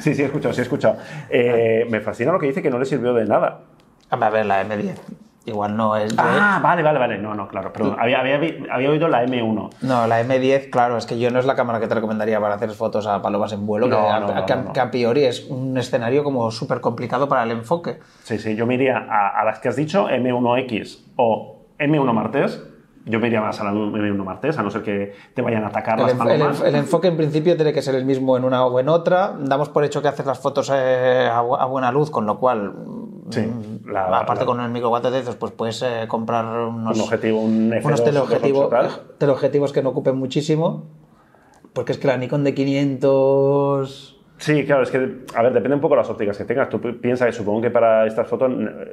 Sí, 0.00 0.14
sí, 0.14 0.22
he 0.22 0.26
escuchado, 0.26 0.54
sí 0.54 0.60
he 0.60 0.62
escuchado. 0.62 0.96
Eh, 1.28 1.84
me 1.90 1.98
fascina 2.00 2.30
lo 2.30 2.38
que 2.38 2.46
dice 2.46 2.62
que 2.62 2.70
no 2.70 2.78
le 2.78 2.84
sirvió 2.84 3.12
de 3.12 3.24
nada. 3.24 3.58
A 4.08 4.30
ver, 4.30 4.46
la 4.46 4.62
M10. 4.64 4.94
Igual 5.46 5.76
no 5.76 5.96
es 5.96 6.14
de... 6.16 6.22
Ah, 6.24 6.60
vale, 6.62 6.84
vale, 6.84 7.00
vale. 7.00 7.18
No, 7.18 7.34
no, 7.34 7.48
claro. 7.48 7.72
Pero 7.72 7.96
había, 7.98 8.20
había, 8.20 8.38
había 8.70 8.88
oído 8.90 9.08
la 9.08 9.24
M1. 9.26 9.70
No, 9.80 10.06
la 10.06 10.22
M10, 10.22 10.70
claro, 10.70 10.96
es 10.96 11.06
que 11.06 11.18
yo 11.18 11.32
no 11.32 11.40
es 11.40 11.44
la 11.44 11.56
cámara 11.56 11.80
que 11.80 11.88
te 11.88 11.94
recomendaría 11.96 12.40
para 12.40 12.54
hacer 12.54 12.70
fotos 12.70 13.08
a 13.08 13.20
palomas 13.20 13.52
en 13.52 13.66
vuelo, 13.66 13.88
No, 13.88 13.96
que, 14.00 14.08
a, 14.08 14.20
no, 14.20 14.26
no, 14.32 14.46
que 14.46 14.52
a- 14.52 14.56
no, 14.56 14.62
no. 14.62 14.72
que 14.72 14.78
a 14.78 14.90
priori 14.92 15.24
es 15.24 15.44
un 15.50 15.76
escenario 15.76 16.22
como 16.22 16.52
súper 16.52 16.80
complicado 16.80 17.28
para 17.28 17.42
el 17.42 17.50
enfoque. 17.50 17.98
Sí, 18.22 18.38
sí, 18.38 18.54
yo 18.54 18.64
me 18.64 18.74
iría 18.74 18.96
a, 19.10 19.40
a 19.40 19.44
las 19.44 19.58
que 19.58 19.70
has 19.70 19.74
dicho, 19.74 20.08
M1X 20.08 20.98
o 21.16 21.64
M1 21.80 22.12
Martes. 22.12 22.62
Yo 23.08 23.20
me 23.20 23.28
iría 23.28 23.40
más 23.40 23.60
a 23.60 23.64
la 23.64 23.70
M1 23.72 24.24
Martes, 24.24 24.58
a 24.58 24.62
no 24.64 24.70
ser 24.70 24.82
que 24.82 25.12
te 25.32 25.40
vayan 25.40 25.62
a 25.62 25.68
atacar 25.68 25.96
El, 25.98 26.02
las 26.06 26.12
el 26.12 26.18
palomas. 26.18 26.60
el 26.62 26.74
enfoque 26.74 27.06
en 27.06 27.16
principio 27.16 27.54
tiene 27.54 27.72
que 27.72 27.80
ser 27.80 27.94
el 27.94 28.04
mismo 28.04 28.36
en 28.36 28.42
una 28.44 28.66
o 28.66 28.80
en 28.80 28.88
otra. 28.88 29.36
Damos 29.38 29.68
por 29.68 29.84
hecho 29.84 30.02
que 30.02 30.08
haces 30.08 30.26
las 30.26 30.40
fotos 30.40 30.70
eh, 30.74 31.28
a, 31.32 31.40
bu- 31.42 31.56
a 31.58 31.66
buena 31.66 31.92
luz, 31.92 32.10
con 32.10 32.26
lo 32.26 32.38
cual, 32.40 32.72
Sí, 33.30 33.40
mm, 33.42 33.90
la- 33.92 34.18
aparte 34.18 34.42
la- 34.42 34.46
con 34.46 34.60
el 34.60 34.70
micro 34.70 34.88
4 34.90 35.10
tercios, 35.12 35.36
pues 35.36 35.52
puedes 35.52 35.80
eh, 35.82 36.06
comprar 36.08 36.44
unos, 36.46 36.96
un 36.96 37.02
objetivo, 37.04 37.40
un 37.40 37.70
F2, 37.72 37.84
unos 37.84 38.04
teleobjetivo- 38.04 38.68
2.8 38.68 38.70
tal. 38.70 38.90
teleobjetivos 39.18 39.72
que 39.72 39.82
no 39.84 39.90
ocupen 39.90 40.16
muchísimo. 40.16 40.82
Porque 41.72 41.92
es 41.92 41.98
que 41.98 42.08
la 42.08 42.16
Nikon 42.16 42.42
de 42.42 42.54
500... 42.54 44.15
Sí, 44.38 44.66
claro, 44.66 44.82
es 44.82 44.90
que, 44.90 45.24
a 45.34 45.42
ver, 45.42 45.52
depende 45.54 45.76
un 45.76 45.80
poco 45.80 45.94
de 45.94 46.02
las 46.02 46.10
ópticas 46.10 46.36
que 46.36 46.44
tengas. 46.44 46.68
Tú 46.68 46.78
pi- 46.78 46.92
piensas 46.92 47.26
que 47.28 47.32
supongo 47.32 47.62
que 47.62 47.70
para 47.70 48.06
estas 48.06 48.28
fotos 48.28 48.52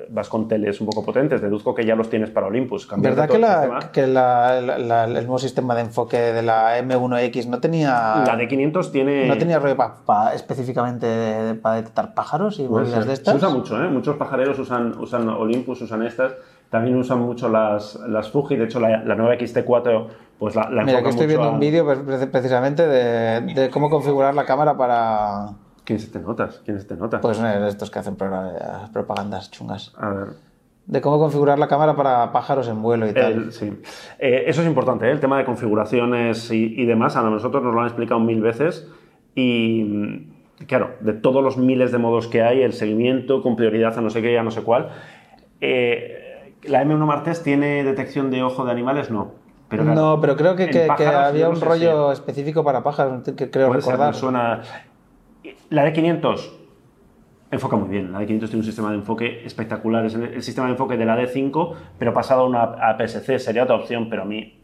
vas 0.10 0.30
con 0.30 0.48
teles 0.48 0.80
un 0.80 0.88
poco 0.88 1.04
potentes. 1.06 1.42
Deduzco 1.42 1.76
que 1.76 1.86
ya 1.86 1.96
los 1.96 2.10
tienes 2.10 2.30
para 2.30 2.48
Olympus. 2.48 2.88
¿Verdad 2.98 3.28
que, 3.28 3.36
el 3.36 3.42
la, 3.42 3.90
que 3.92 4.08
la- 4.08 4.62
la- 4.62 4.78
la- 4.78 5.04
el 5.04 5.14
nuevo 5.14 5.38
sistema 5.40 5.76
de 5.76 5.82
enfoque 5.82 6.18
de 6.18 6.42
la 6.44 6.78
M1X 6.80 7.48
no 7.48 7.60
tenía, 7.60 8.24
La 8.26 8.36
de 8.38 8.48
500 8.48 8.92
tiene... 8.94 9.28
no 9.28 9.38
tenía 9.38 9.60
rollo 9.60 9.76
pa- 9.76 9.98
pa- 10.06 10.34
específicamente 10.34 11.56
para 11.62 11.76
detectar 11.76 12.14
pájaros 12.14 12.60
y 12.60 12.68
ser. 12.86 13.06
de 13.06 13.14
estas? 13.14 13.34
Se 13.34 13.38
usa 13.38 13.50
mucho, 13.50 13.84
¿eh? 13.84 13.88
Muchos 13.90 14.16
pajareros 14.16 14.58
usan, 14.60 14.98
usan 15.00 15.28
Olympus, 15.30 15.82
usan 15.82 16.04
estas. 16.04 16.34
También 16.70 16.96
usan 16.98 17.20
mucho 17.20 17.50
las, 17.50 17.96
las 18.08 18.32
Fuji. 18.32 18.56
De 18.56 18.66
hecho, 18.66 18.80
la, 18.80 19.04
la 19.04 19.16
nueva 19.16 19.36
XT4, 19.36 20.08
pues 20.44 20.56
la, 20.56 20.70
la 20.70 20.84
Mira, 20.84 21.02
que 21.02 21.10
estoy 21.10 21.26
viendo 21.28 21.46
a- 21.48 21.52
un 21.52 21.60
vídeo 21.60 21.86
pre- 21.86 21.96
pre- 22.18 22.28
precisamente 22.28 22.86
de, 22.88 23.42
de 23.54 23.70
cómo 23.70 23.90
configurar 23.90 24.36
la 24.36 24.46
cámara 24.46 24.76
para... 24.76 25.52
¿Quién 25.86 26.00
se 26.00 26.08
te 26.12 26.20
notas? 26.20 26.62
¿Quién 26.66 26.80
se 26.80 26.86
te 26.88 26.96
nota? 26.98 27.22
Pues 27.22 27.40
eh, 27.40 27.66
estos 27.68 27.90
que 27.90 28.00
hacen 28.00 28.16
pro- 28.16 28.52
propagandas 28.92 29.52
chungas. 29.52 29.94
A 29.98 30.10
ver... 30.10 30.28
De 30.86 31.00
cómo 31.00 31.18
configurar 31.18 31.58
la 31.60 31.70
cámara 31.70 31.96
para 31.96 32.34
pájaros 32.34 32.68
en 32.68 32.82
vuelo 32.82 33.08
y 33.08 33.14
tal. 33.14 33.54
Sí. 33.54 33.72
Eh, 34.20 34.44
eso 34.48 34.62
es 34.62 34.68
importante, 34.68 35.08
¿eh? 35.08 35.12
el 35.12 35.22
tema 35.22 35.38
de 35.38 35.46
configuraciones 35.46 36.52
y, 36.52 36.74
y 36.82 36.86
demás. 36.86 37.16
A 37.16 37.22
nosotros 37.22 37.64
nos 37.64 37.74
lo 37.74 37.80
han 37.80 37.88
explicado 37.88 38.20
mil 38.20 38.42
veces. 38.42 38.86
Y 39.34 39.82
mm, 39.86 40.66
claro, 40.68 40.92
de 41.00 41.14
todos 41.14 41.42
los 41.42 41.56
miles 41.58 41.94
de 41.94 42.00
modos 42.00 42.28
que 42.28 42.42
hay, 42.42 42.62
el 42.64 42.74
seguimiento 42.74 43.42
con 43.42 43.56
prioridad 43.56 43.98
a 43.98 44.02
no 44.02 44.10
sé 44.10 44.22
qué, 44.22 44.38
a 44.38 44.44
no 44.44 44.52
sé 44.52 44.62
cuál. 44.64 44.90
eh, 45.62 46.20
¿La 46.64 46.84
M1 46.84 47.06
Martes 47.06 47.44
tiene 47.44 47.84
detección 47.84 48.30
de 48.32 48.42
ojo 48.44 48.64
de 48.66 48.72
animales? 48.72 49.10
No. 49.12 49.32
Pero 49.74 49.84
claro, 49.84 50.02
no, 50.02 50.22
pero 50.22 50.36
creo 50.36 50.56
que, 50.56 50.88
había 50.90 51.50
un 51.50 51.60
rollo 51.60 52.12
específico 52.12 52.64
para 52.64 52.84
pájaros, 52.84 53.24
que 53.36 53.50
creo 53.50 53.68
Puede 53.68 53.82
ser, 53.82 53.92
recordar. 53.92 54.14
me 54.14 54.20
suena. 54.20 54.62
La 55.70 55.84
de 55.84 55.94
500 55.94 56.60
enfoca 57.52 57.76
muy 57.76 57.90
bien. 57.90 58.12
La 58.12 58.20
de 58.20 58.26
500 58.26 58.50
tiene 58.50 58.60
un 58.62 58.66
sistema 58.66 58.90
de 58.92 58.96
enfoque 58.98 59.46
espectacular. 59.46 60.06
Es 60.06 60.16
el, 60.16 60.24
el 60.24 60.44
sistema 60.44 60.68
de 60.68 60.74
enfoque 60.74 60.98
de 60.98 61.06
la 61.06 61.18
D5, 61.20 61.74
pero 62.00 62.14
pasado 62.14 62.42
a 62.42 62.46
una 62.46 62.64
APS-C 62.64 63.40
sería 63.40 63.64
otra 63.64 63.76
opción, 63.76 64.10
pero 64.10 64.24
a 64.24 64.26
mí, 64.26 64.60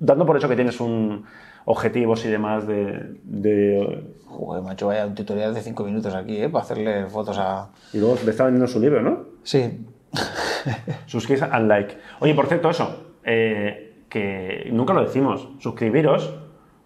dando 0.00 0.26
por 0.26 0.36
hecho 0.36 0.48
que 0.48 0.56
tienes 0.56 0.80
un 0.80 1.24
objetivos 1.66 2.24
y 2.24 2.28
demás 2.28 2.66
de, 2.66 3.16
de- 3.24 4.04
Joder, 4.26 4.62
macho, 4.62 4.86
vaya 4.86 5.06
un 5.06 5.14
tutorial 5.14 5.52
de 5.54 5.60
5 5.60 5.84
minutos 5.84 6.14
aquí, 6.14 6.36
¿eh? 6.36 6.48
Para 6.48 6.62
hacerle 6.64 7.06
fotos 7.06 7.36
a... 7.38 7.68
y 7.92 7.98
luego 7.98 8.16
le 8.24 8.30
está 8.30 8.44
vendiendo 8.44 8.66
su 8.68 8.80
libro, 8.80 9.02
¿no? 9.02 9.24
Sí. 9.42 9.84
Suscribirse 11.06 11.48
and 11.50 11.68
like. 11.68 11.96
Oye, 12.20 12.34
por 12.34 12.46
cierto, 12.46 12.70
eso, 12.70 13.14
eh, 13.24 13.89
que 14.10 14.68
nunca 14.72 14.92
lo 14.92 15.02
decimos, 15.02 15.48
suscribiros, 15.58 16.34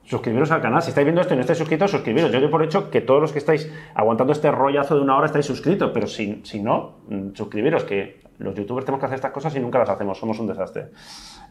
suscribiros 0.04 0.50
al 0.50 0.60
canal. 0.60 0.82
Si 0.82 0.90
estáis 0.90 1.04
viendo 1.06 1.20
esto 1.20 1.34
y 1.34 1.36
no 1.36 1.40
estáis 1.40 1.58
suscritos, 1.58 1.90
suscribiros. 1.90 2.30
Yo 2.30 2.38
doy 2.38 2.50
por 2.50 2.62
hecho 2.62 2.90
que 2.90 3.00
todos 3.00 3.20
los 3.20 3.32
que 3.32 3.38
estáis 3.38 3.72
aguantando 3.94 4.32
este 4.32 4.50
rollazo 4.52 4.94
de 4.94 5.00
una 5.00 5.16
hora 5.16 5.26
estáis 5.26 5.46
suscritos, 5.46 5.90
pero 5.92 6.06
si, 6.06 6.42
si 6.44 6.62
no, 6.62 6.98
mm, 7.08 7.30
suscribiros, 7.34 7.84
que 7.84 8.20
los 8.38 8.54
youtubers 8.54 8.84
tenemos 8.84 9.00
que 9.00 9.06
hacer 9.06 9.16
estas 9.16 9.32
cosas 9.32 9.56
y 9.56 9.60
nunca 9.60 9.78
las 9.78 9.88
hacemos, 9.88 10.18
somos 10.18 10.38
un 10.38 10.46
desastre. 10.46 10.90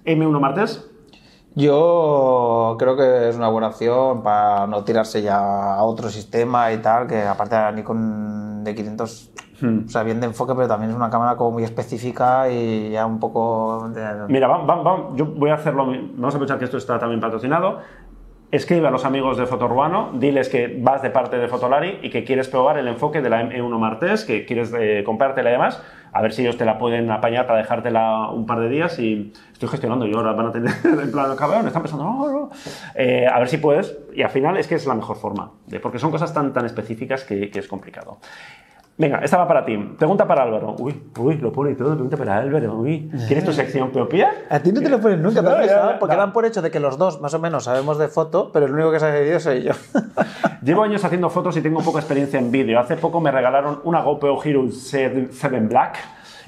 M1 0.06 0.40
martes, 0.40 0.90
Yo 1.56 2.76
creo 2.80 2.96
que 2.98 3.30
es 3.30 3.36
una 3.36 3.48
buena 3.50 3.68
opción 3.68 4.24
para 4.24 4.66
no 4.68 4.84
tirarse 4.84 5.22
ya 5.22 5.76
a 5.76 5.84
otro 5.84 6.10
sistema 6.10 6.72
y 6.72 6.78
tal, 6.78 7.08
que 7.08 7.22
aparte 7.24 7.56
de 7.56 7.62
la 7.62 7.72
Nikon 7.72 8.64
de 8.64 8.74
500, 8.76 9.32
o 9.86 9.90
sea, 9.90 10.04
bien 10.04 10.20
de 10.20 10.26
enfoque, 10.28 10.54
pero 10.56 10.68
también 10.68 10.90
es 10.92 10.96
una 10.96 11.10
cámara 11.10 11.36
como 11.38 11.52
muy 11.52 11.64
específica 11.64 12.50
y 12.50 12.92
ya 12.92 13.06
un 13.06 13.20
poco... 13.20 13.88
de- 13.94 14.26
Mira, 14.28 14.48
vamos, 14.48 14.84
vamos, 14.84 15.16
yo 15.16 15.26
voy 15.26 15.52
a 15.52 15.54
hacerlo. 15.56 15.86
Vamos 15.86 16.36
a 16.36 16.40
pensar 16.40 16.58
que 16.58 16.66
esto 16.66 16.78
está 16.78 16.98
también 17.00 17.22
patrocinado. 17.22 17.80
Escribe 18.54 18.88
a 18.88 18.92
los 18.92 19.04
amigos 19.04 19.36
de 19.38 19.48
Fotoruano, 19.48 20.12
diles 20.14 20.48
que 20.48 20.78
vas 20.80 21.02
de 21.02 21.10
parte 21.10 21.40
de 21.40 21.48
Fotolari 21.48 21.98
y 22.04 22.12
que 22.12 22.24
quieres 22.24 22.48
probar 22.48 22.78
el 22.78 22.88
enfoque 22.88 23.20
de 23.20 23.28
la 23.28 23.42
M1 23.42 23.80
Martes, 23.80 24.26
que 24.26 24.46
quieres 24.46 24.72
eh, 24.78 25.02
comprártela 25.04 25.50
y 25.50 25.54
demás, 25.54 25.82
a 26.12 26.22
ver 26.22 26.34
si 26.34 26.44
ellos 26.44 26.56
te 26.56 26.64
la 26.64 26.78
pueden 26.78 27.10
apañar 27.10 27.48
para 27.48 27.58
dejártela 27.58 28.30
un 28.30 28.46
par 28.46 28.60
de 28.60 28.70
días 28.70 29.00
y 29.00 29.34
estoy 29.52 29.70
gestionando. 29.70 30.06
Yo 30.06 30.20
ahora 30.20 30.34
van 30.34 30.46
a 30.46 30.52
tener 30.52 30.72
en 30.84 31.12
plan, 31.12 31.36
cabrón, 31.36 31.66
están 31.66 31.82
pensando. 31.82 32.52
Eh, 32.94 33.26
a 33.26 33.40
ver 33.40 33.50
si 33.50 33.58
puedes. 33.58 33.98
Y 34.14 34.22
al 34.22 34.30
final 34.30 34.56
es 34.58 34.68
que 34.68 34.76
es 34.76 34.86
la 34.86 34.94
mejor 34.94 35.16
forma, 35.16 35.54
porque 35.82 35.98
son 35.98 36.12
cosas 36.12 36.32
tan, 36.32 36.54
tan 36.54 36.68
específicas 36.68 37.24
que 37.24 37.50
es 37.52 37.68
complicado. 37.68 38.20
Venga, 38.96 39.20
esta 39.24 39.38
va 39.38 39.48
para 39.48 39.66
ti. 39.66 39.76
Pregunta 39.98 40.28
para 40.28 40.44
Álvaro. 40.44 40.76
Uy, 40.78 40.96
uy, 41.18 41.38
lo 41.38 41.52
pone 41.52 41.72
y 41.72 41.76
todo. 41.76 41.94
Pregunta 41.94 42.16
para 42.16 42.38
Álvaro. 42.38 42.76
Uy, 42.76 43.10
¿quieres 43.28 43.44
tu 43.44 43.52
sección 43.52 43.90
propia? 43.90 44.32
A 44.50 44.60
ti 44.60 44.72
no 44.72 44.82
te 44.82 44.90
lo 44.90 45.00
ponen 45.00 45.22
nunca, 45.22 45.42
¿te 45.42 45.50
has 45.50 45.58
No, 45.58 45.66
ya, 45.66 46.00
Porque 46.00 46.16
dan 46.16 46.32
por 46.32 46.46
hecho 46.46 46.62
de 46.62 46.70
que 46.70 46.80
los 46.80 47.00
dos 47.00 47.20
más 47.20 47.34
o 47.34 47.40
menos 47.40 47.64
sabemos 47.64 47.98
de 47.98 48.08
foto, 48.08 48.52
pero 48.54 48.68
el 48.68 48.74
único 48.74 48.92
que 48.92 49.00
sabe 49.00 49.14
de 49.14 49.24
vídeo 49.24 49.40
soy 49.40 49.64
yo. 49.64 49.72
Llevo 50.64 50.84
años 50.84 51.04
haciendo 51.04 51.32
fotos 51.32 51.58
y 51.58 51.62
tengo 51.62 51.82
poca 51.82 52.00
experiencia 52.00 52.40
en 52.40 52.52
vídeo. 52.52 52.80
Hace 52.80 52.96
poco 52.96 53.20
me 53.20 53.32
regalaron 53.32 53.82
una 53.84 54.02
GoPro 54.02 54.42
Hero 54.44 54.66
7 54.70 55.30
Black 55.62 55.98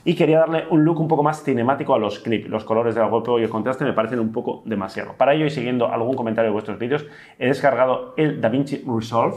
y 0.04 0.14
quería 0.14 0.40
darle 0.40 0.66
un 0.70 0.86
look 0.86 1.00
un 1.00 1.08
poco 1.08 1.24
más 1.24 1.44
cinemático 1.44 1.96
a 1.96 2.00
los 2.00 2.20
clips. 2.20 2.48
Los 2.48 2.64
colores 2.64 2.94
de 2.94 3.02
la 3.02 3.08
GoPro 3.08 3.40
y 3.40 3.44
el 3.44 3.50
contraste 3.50 3.84
me 3.86 3.94
parecen 3.94 4.20
un 4.20 4.32
poco 4.32 4.62
demasiado. 4.66 5.14
Para 5.14 5.34
ello 5.34 5.48
y 5.48 5.50
siguiendo 5.50 5.92
algún 5.92 6.16
comentario 6.16 6.50
de 6.50 6.54
vuestros 6.54 6.78
vídeos, 6.78 7.08
he 7.40 7.48
descargado 7.48 8.14
el 8.18 8.40
DaVinci 8.40 8.86
Resolve 8.88 9.36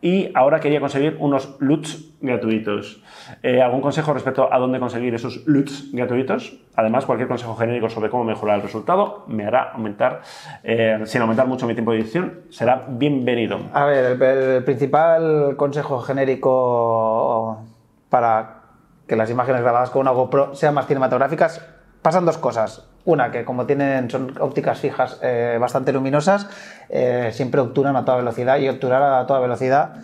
y 0.00 0.30
ahora 0.34 0.60
quería 0.60 0.80
conseguir 0.80 1.16
unos 1.18 1.56
LUTs 1.58 2.14
gratuitos. 2.20 3.02
Eh, 3.42 3.60
¿Algún 3.62 3.80
consejo 3.80 4.12
respecto 4.14 4.52
a 4.52 4.58
dónde 4.58 4.78
conseguir 4.78 5.14
esos 5.14 5.46
LUTs 5.46 5.92
gratuitos? 5.92 6.56
Además, 6.76 7.04
cualquier 7.04 7.28
consejo 7.28 7.56
genérico 7.56 7.88
sobre 7.88 8.10
cómo 8.10 8.24
mejorar 8.24 8.56
el 8.56 8.62
resultado 8.62 9.24
me 9.26 9.44
hará 9.44 9.72
aumentar, 9.72 10.22
eh, 10.62 11.00
sin 11.04 11.20
aumentar 11.20 11.46
mucho 11.46 11.66
mi 11.66 11.74
tiempo 11.74 11.92
de 11.92 11.98
edición, 11.98 12.40
será 12.50 12.86
bienvenido. 12.88 13.58
A 13.72 13.84
ver, 13.86 14.04
el, 14.12 14.22
el 14.22 14.64
principal 14.64 15.56
consejo 15.56 16.00
genérico 16.00 17.64
para 18.08 18.62
que 19.06 19.16
las 19.16 19.30
imágenes 19.30 19.62
grabadas 19.62 19.90
con 19.90 20.02
una 20.02 20.10
GoPro 20.12 20.54
sean 20.54 20.74
más 20.74 20.86
cinematográficas, 20.86 21.66
pasan 22.02 22.24
dos 22.24 22.38
cosas. 22.38 22.88
Una, 23.08 23.30
que 23.30 23.42
como 23.42 23.64
tienen, 23.64 24.10
son 24.10 24.34
ópticas 24.38 24.80
fijas 24.80 25.18
eh, 25.22 25.56
bastante 25.58 25.94
luminosas, 25.94 26.46
eh, 26.90 27.30
siempre 27.32 27.58
obturan 27.58 27.96
a 27.96 28.04
toda 28.04 28.18
velocidad 28.18 28.58
y 28.58 28.68
obturar 28.68 29.02
a 29.02 29.26
toda 29.26 29.40
velocidad 29.40 29.94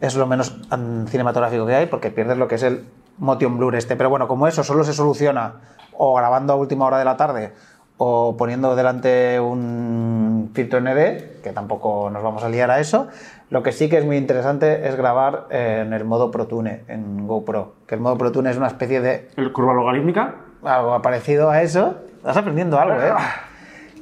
es 0.00 0.16
lo 0.16 0.26
menos 0.26 0.58
mm, 0.76 1.04
cinematográfico 1.06 1.64
que 1.66 1.76
hay 1.76 1.86
porque 1.86 2.10
pierdes 2.10 2.38
lo 2.38 2.48
que 2.48 2.56
es 2.56 2.64
el 2.64 2.84
motion 3.18 3.58
blur 3.58 3.76
este. 3.76 3.94
Pero 3.94 4.10
bueno, 4.10 4.26
como 4.26 4.48
eso 4.48 4.64
solo 4.64 4.82
se 4.82 4.92
soluciona 4.92 5.60
o 5.92 6.16
grabando 6.16 6.54
a 6.54 6.56
última 6.56 6.84
hora 6.84 6.98
de 6.98 7.04
la 7.04 7.16
tarde 7.16 7.52
o 7.96 8.36
poniendo 8.36 8.74
delante 8.74 9.38
un 9.38 10.50
filtro 10.52 10.80
ND, 10.80 11.42
que 11.44 11.52
tampoco 11.54 12.10
nos 12.10 12.24
vamos 12.24 12.42
a 12.42 12.48
liar 12.48 12.72
a 12.72 12.80
eso, 12.80 13.06
lo 13.50 13.62
que 13.62 13.70
sí 13.70 13.88
que 13.88 13.98
es 13.98 14.04
muy 14.04 14.16
interesante 14.16 14.88
es 14.88 14.96
grabar 14.96 15.46
eh, 15.50 15.84
en 15.86 15.92
el 15.92 16.04
modo 16.04 16.32
ProTune, 16.32 16.82
en 16.88 17.28
GoPro, 17.28 17.74
que 17.86 17.94
el 17.94 18.00
modo 18.00 18.18
ProTune 18.18 18.50
es 18.50 18.56
una 18.56 18.66
especie 18.66 19.00
de 19.00 19.28
¿El 19.36 19.52
curva 19.52 19.74
logarítmica? 19.74 20.34
algo 20.64 21.00
parecido 21.02 21.48
a 21.48 21.62
eso. 21.62 21.94
Estás 22.22 22.36
aprendiendo 22.36 22.78
algo, 22.78 23.02
¿eh? 23.02 23.12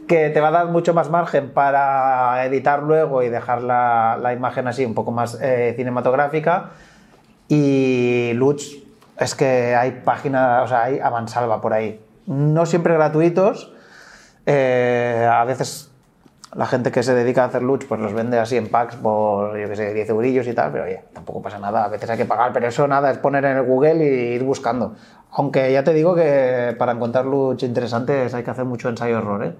Que 0.06 0.28
te 0.28 0.40
va 0.42 0.48
a 0.48 0.50
dar 0.50 0.66
mucho 0.66 0.92
más 0.92 1.08
margen 1.08 1.54
para 1.54 2.44
editar 2.44 2.82
luego 2.82 3.22
y 3.22 3.30
dejar 3.30 3.62
la, 3.62 4.18
la 4.20 4.34
imagen 4.34 4.68
así 4.68 4.84
un 4.84 4.92
poco 4.92 5.10
más 5.10 5.38
eh, 5.40 5.72
cinematográfica. 5.74 6.68
Y 7.48 8.32
Lutz, 8.34 8.76
es 9.16 9.34
que 9.34 9.74
hay 9.74 10.02
páginas, 10.04 10.64
o 10.64 10.68
sea, 10.68 10.82
hay 10.82 11.00
a 11.00 11.08
mansalva 11.08 11.62
por 11.62 11.72
ahí. 11.72 11.98
No 12.26 12.66
siempre 12.66 12.92
gratuitos, 12.92 13.72
eh, 14.44 15.26
a 15.32 15.42
veces 15.46 15.89
La 16.54 16.66
gente 16.66 16.90
que 16.90 17.02
se 17.02 17.14
dedica 17.14 17.44
a 17.44 17.46
hacer 17.46 17.62
luch, 17.62 17.86
pues 17.86 18.00
los 18.00 18.12
vende 18.12 18.38
así 18.38 18.56
en 18.56 18.68
packs 18.68 18.96
por, 18.96 19.56
yo 19.56 19.68
qué 19.68 19.76
sé, 19.76 19.94
10 19.94 20.10
eurillos 20.10 20.46
y 20.48 20.52
tal, 20.52 20.72
pero 20.72 20.84
oye, 20.84 21.04
tampoco 21.12 21.40
pasa 21.40 21.58
nada, 21.58 21.84
a 21.84 21.88
veces 21.88 22.10
hay 22.10 22.18
que 22.18 22.24
pagar, 22.24 22.52
pero 22.52 22.66
eso 22.66 22.88
nada, 22.88 23.10
es 23.10 23.18
poner 23.18 23.44
en 23.44 23.58
el 23.58 23.62
Google 23.62 24.04
y 24.04 24.34
ir 24.34 24.42
buscando. 24.42 24.94
Aunque 25.32 25.72
ya 25.72 25.84
te 25.84 25.92
digo 25.94 26.14
que 26.14 26.74
para 26.76 26.92
encontrar 26.92 27.24
luch 27.24 27.62
interesantes 27.62 28.34
hay 28.34 28.42
que 28.42 28.50
hacer 28.50 28.64
mucho 28.64 28.88
ensayo-error, 28.88 29.44
¿eh? 29.44 29.54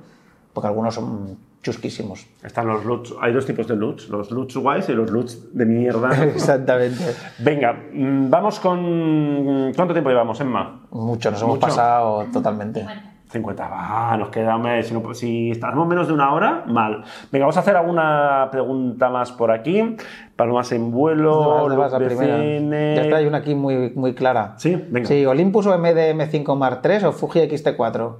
Porque 0.53 0.66
algunos 0.66 0.95
son 0.95 1.38
chusquísimos. 1.62 2.26
Están 2.43 2.66
los 2.66 2.84
LUTs, 2.84 3.14
hay 3.20 3.32
dos 3.32 3.47
tipos 3.47 3.68
de 3.68 3.76
LUTs, 3.76 4.09
los 4.09 4.30
LUTs 4.30 4.57
guays 4.57 4.88
y 4.88 4.93
los 4.93 5.11
LUTs 5.11 5.55
de 5.55 5.66
mierda. 5.66 6.24
Exactamente. 6.24 7.05
Venga, 7.38 7.72
mm, 7.72 8.30
vamos 8.30 8.59
con... 8.59 9.72
¿Cuánto 9.76 9.93
tiempo 9.93 10.11
llevamos, 10.11 10.41
Emma? 10.41 10.80
Mucho, 10.91 11.30
nos 11.30 11.43
hemos 11.43 11.59
pasado 11.59 12.26
totalmente. 12.32 12.84
50, 13.31 13.68
va, 13.68 14.16
nos 14.16 14.28
queda, 14.31 14.57
hombre, 14.57 14.83
si, 14.83 14.93
no- 14.93 15.14
si 15.14 15.51
estamos 15.53 15.87
menos 15.87 16.09
de 16.09 16.12
una 16.14 16.33
hora, 16.35 16.64
mal. 16.66 17.05
Venga, 17.31 17.45
vamos 17.47 17.57
a 17.57 17.61
hacer 17.61 17.76
alguna 17.76 18.49
pregunta 18.51 19.09
más 19.09 19.31
por 19.33 19.51
aquí. 19.53 19.97
Palomas 20.37 20.72
en 20.72 20.91
vuelo, 20.91 21.35
¿Dónde 21.35 21.76
vas? 21.76 21.97
BCN. 21.97 22.70
Ya 22.97 23.03
está, 23.03 23.16
hay 23.16 23.26
una 23.26 23.39
aquí 23.39 23.55
muy, 23.55 23.91
muy 23.95 24.14
clara. 24.14 24.55
Sí, 24.57 24.74
venga. 24.91 25.07
Sí, 25.07 25.24
Olympus 25.26 25.66
o 25.66 25.78
MD 25.78 26.12
M5 26.14 26.57
Mark 26.57 26.81
III 26.85 27.05
o 27.07 27.12
Fuji 27.12 27.41
X-T4. 27.43 28.16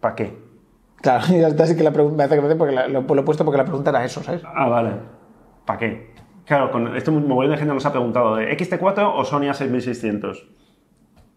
¿Para 0.00 0.14
qué? 0.14 0.38
Claro, 1.02 1.24
ya 1.30 1.48
está, 1.48 1.66
sí 1.66 1.76
que 1.76 1.82
la 1.82 1.92
pregunta 1.92 2.16
me 2.18 2.24
hace 2.24 2.36
gracia 2.36 2.56
porque 2.58 2.74
la- 2.74 2.88
lo, 2.88 3.02
lo 3.02 3.20
he 3.20 3.24
puesto 3.24 3.44
porque 3.44 3.58
la 3.58 3.64
pregunta 3.64 3.90
era 3.90 4.04
eso, 4.04 4.22
¿sabes? 4.22 4.42
Ah, 4.46 4.68
vale. 4.68 4.90
¿Para 5.64 5.78
qué? 5.78 6.14
Claro, 6.44 6.70
con 6.70 6.94
esto 6.94 7.10
un 7.10 7.26
de 7.50 7.56
gente 7.56 7.72
nos 7.72 7.86
ha 7.86 7.90
preguntado, 7.90 8.36
¿de 8.36 8.56
XT4 8.56 9.12
o 9.16 9.24
Sony 9.24 9.44
A6600? 9.48 10.44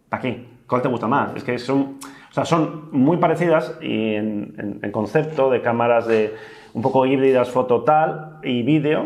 ¿Para 0.09 0.21
qué? 0.21 0.56
¿Cuál 0.67 0.81
te 0.81 0.87
gusta 0.89 1.07
más? 1.07 1.35
Es 1.35 1.43
que 1.43 1.57
son, 1.59 1.97
o 2.29 2.33
sea, 2.33 2.45
son 2.45 2.89
muy 2.91 3.17
parecidas 3.17 3.77
y 3.81 4.15
en, 4.15 4.53
en- 4.57 4.79
en 4.83 4.91
concepto 4.91 5.49
de 5.49 5.61
cámaras 5.61 6.07
de 6.07 6.33
un 6.73 6.81
poco 6.81 7.05
híbridas 7.05 7.49
foto 7.49 7.83
tal 7.83 8.39
y 8.43 8.63
vídeo, 8.63 9.05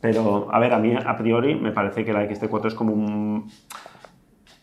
pero 0.00 0.48
a 0.52 0.58
ver, 0.60 0.72
a 0.74 0.78
mí 0.78 0.94
a 0.94 1.16
priori 1.16 1.54
me 1.54 1.72
parece 1.72 2.04
que 2.04 2.12
la 2.12 2.24
XT4 2.28 2.66
es 2.66 2.74
como 2.74 2.92
un... 2.92 3.50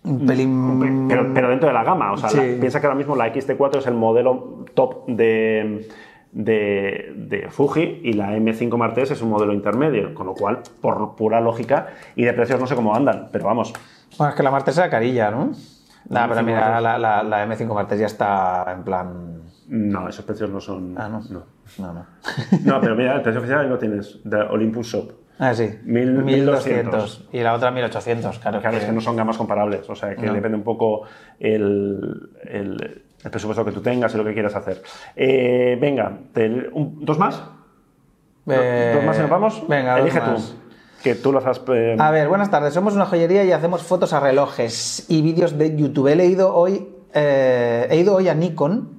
Un 0.04 0.26
pelín... 0.28 1.08
Pero, 1.10 1.34
pero 1.34 1.50
dentro 1.50 1.68
de 1.68 1.74
la 1.74 1.84
gama, 1.84 2.12
o 2.12 2.18
sea, 2.18 2.30
Sí. 2.30 2.38
la- 2.38 2.60
piensa 2.60 2.80
que 2.80 2.86
ahora 2.86 2.98
mismo 2.98 3.16
la 3.16 3.34
XT4 3.34 3.78
es 3.80 3.88
el 3.88 3.96
modelo 3.96 4.66
top 4.76 5.08
de, 5.08 5.90
de, 6.32 7.12
de 7.16 7.48
Fuji 7.50 8.02
y 8.04 8.14
la 8.14 8.38
M5 8.38 8.78
Mark 8.78 8.94
III 8.96 9.04
es 9.04 9.22
un 9.24 9.30
modelo 9.32 9.52
intermedio, 9.52 10.14
con 10.14 10.28
lo 10.28 10.36
cual, 10.36 10.60
por 10.80 11.16
pura 11.16 11.42
lógica 11.42 11.88
y 12.16 12.24
de 12.24 12.34
precios 12.34 12.60
no 12.60 12.68
sé 12.68 12.76
cómo 12.76 12.94
andan, 12.96 13.30
pero 13.32 13.46
vamos, 13.46 13.74
Bueno, 14.18 14.30
es 14.30 14.38
que 14.38 14.44
la 14.44 14.52
Mark 14.52 14.64
III 14.68 14.74
era 14.78 14.90
carilla, 14.92 15.32
¿no? 15.32 15.52
Nah, 16.10 16.28
pero 16.28 16.42
M5 16.42 16.44
mira, 16.46 16.82
la, 16.82 16.98
la, 16.98 17.24
la 17.24 17.48
M5 17.48 17.74
Mark 17.74 17.88
III 17.92 17.98
ya 18.00 18.06
está 18.06 18.66
en 18.72 18.84
plan... 18.84 19.42
no, 19.68 20.08
esos 20.08 20.24
precios 20.26 20.50
no 20.50 20.60
son... 20.60 20.96
Ah, 20.98 21.10
no. 21.10 21.22
no. 21.30 21.44
No, 21.80 21.94
no. 21.94 22.06
No, 22.64 22.80
pero 22.82 22.96
mira, 22.96 23.16
el 23.16 23.22
precio 23.22 23.40
oficial 23.40 23.62
ahí 23.62 23.68
lo 23.70 23.78
tienes, 23.80 24.20
de 24.24 24.38
Olympus 24.38 24.88
Shop. 24.88 25.12
Ah, 25.40 25.54
sí. 25.54 25.80
Mil- 25.84 26.24
1200. 26.24 27.30
Y 27.34 27.40
la 27.42 27.54
otra 27.54 27.72
1800, 27.72 28.40
claro. 28.40 28.62
Claro, 28.62 28.78
que- 28.78 28.84
es 28.84 28.86
que 28.88 28.92
no 28.94 29.02
son 29.02 29.16
gamas 29.18 29.38
comparables, 29.38 29.90
o 29.90 29.96
sea, 29.96 30.16
que 30.16 30.28
No. 30.28 30.34
depende 30.34 30.58
un 30.58 30.64
poco 30.64 31.02
el, 31.40 32.30
el- 32.44 33.02
el 33.24 33.32
presupuesto 33.32 33.66
que 33.66 33.72
tú 33.72 33.82
tengas 33.82 34.14
y 34.14 34.18
lo 34.18 34.24
que 34.24 34.34
quieras 34.34 34.56
hacer. 34.56 34.82
Eh, 35.16 35.78
venga, 35.82 36.20
te- 36.32 36.70
un- 36.72 37.04
¿dos 37.04 37.18
más? 37.18 37.44
Eh, 38.48 38.92
¿Dos 38.96 39.04
más 39.04 39.18
y 39.18 39.22
nos 39.22 39.30
vamos? 39.30 39.68
Venga, 39.68 39.94
dos 39.94 40.02
Elige 40.02 40.20
más. 40.22 40.52
tú, 40.52 40.56
que 41.06 41.14
tú 41.14 41.32
las 41.32 41.46
has... 41.46 41.62
eh, 41.68 41.96
A 42.00 42.10
ver, 42.10 42.28
buenas 42.28 42.50
tardes. 42.50 42.74
Somos 42.74 42.96
una 42.96 43.06
joyería 43.06 43.44
y 43.44 43.52
hacemos 43.52 43.84
fotos 43.84 44.12
a 44.12 44.20
relojes 44.20 45.06
y 45.08 45.22
vídeos 45.22 45.56
de 45.56 45.76
YouTube. 45.76 46.08
He 46.08 46.16
leído 46.16 46.56
hoy, 46.56 46.90
eh, 47.14 47.86
he 47.92 47.98
ido 47.98 48.16
hoy 48.16 48.28
a 48.28 48.34
Nikon. 48.34 48.90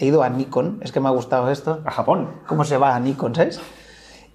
He 0.00 0.06
ido 0.06 0.24
a 0.24 0.28
Nikon. 0.28 0.80
Es 0.82 0.90
que 0.90 0.98
me 0.98 1.06
ha 1.06 1.12
gustado 1.12 1.48
esto. 1.48 1.80
a 1.84 1.92
Japón. 1.92 2.40
¿Cómo 2.48 2.64
se 2.64 2.76
va 2.76 2.96
a 2.96 2.98
Nikon, 2.98 3.36
sabes? 3.36 3.60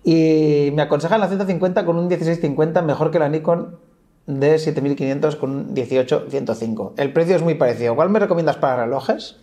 Y 0.05 0.71
me 0.73 0.81
aconsejan 0.83 1.19
la 1.19 1.29
Z50 1.29 1.83
con 1.83 1.97
un 1.97 2.07
1650 2.07 2.81
mejor 2.83 3.11
que 3.11 3.19
la 3.19 3.27
Nikon 3.27 3.77
de 4.25 4.57
7500 4.57 5.35
con 5.35 5.51
un 5.51 5.73
18105. 5.73 6.93
El 6.95 7.11
precio 7.11 7.35
es 7.35 7.41
muy 7.41 7.55
parecido. 7.55 7.97
¿Cuál 7.97 8.11
me 8.11 8.19
recomiendas 8.19 8.55
para 8.55 8.85
relojes? 8.85 9.41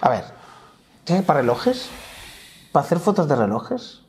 A 0.00 0.10
ver, 0.10 0.22
¿tienes 1.02 1.24
para 1.24 1.40
relojes? 1.40 1.90
¿Para 2.76 2.84
hacer 2.84 2.98
fotos 2.98 3.26
de 3.26 3.36
relojes? 3.36 4.06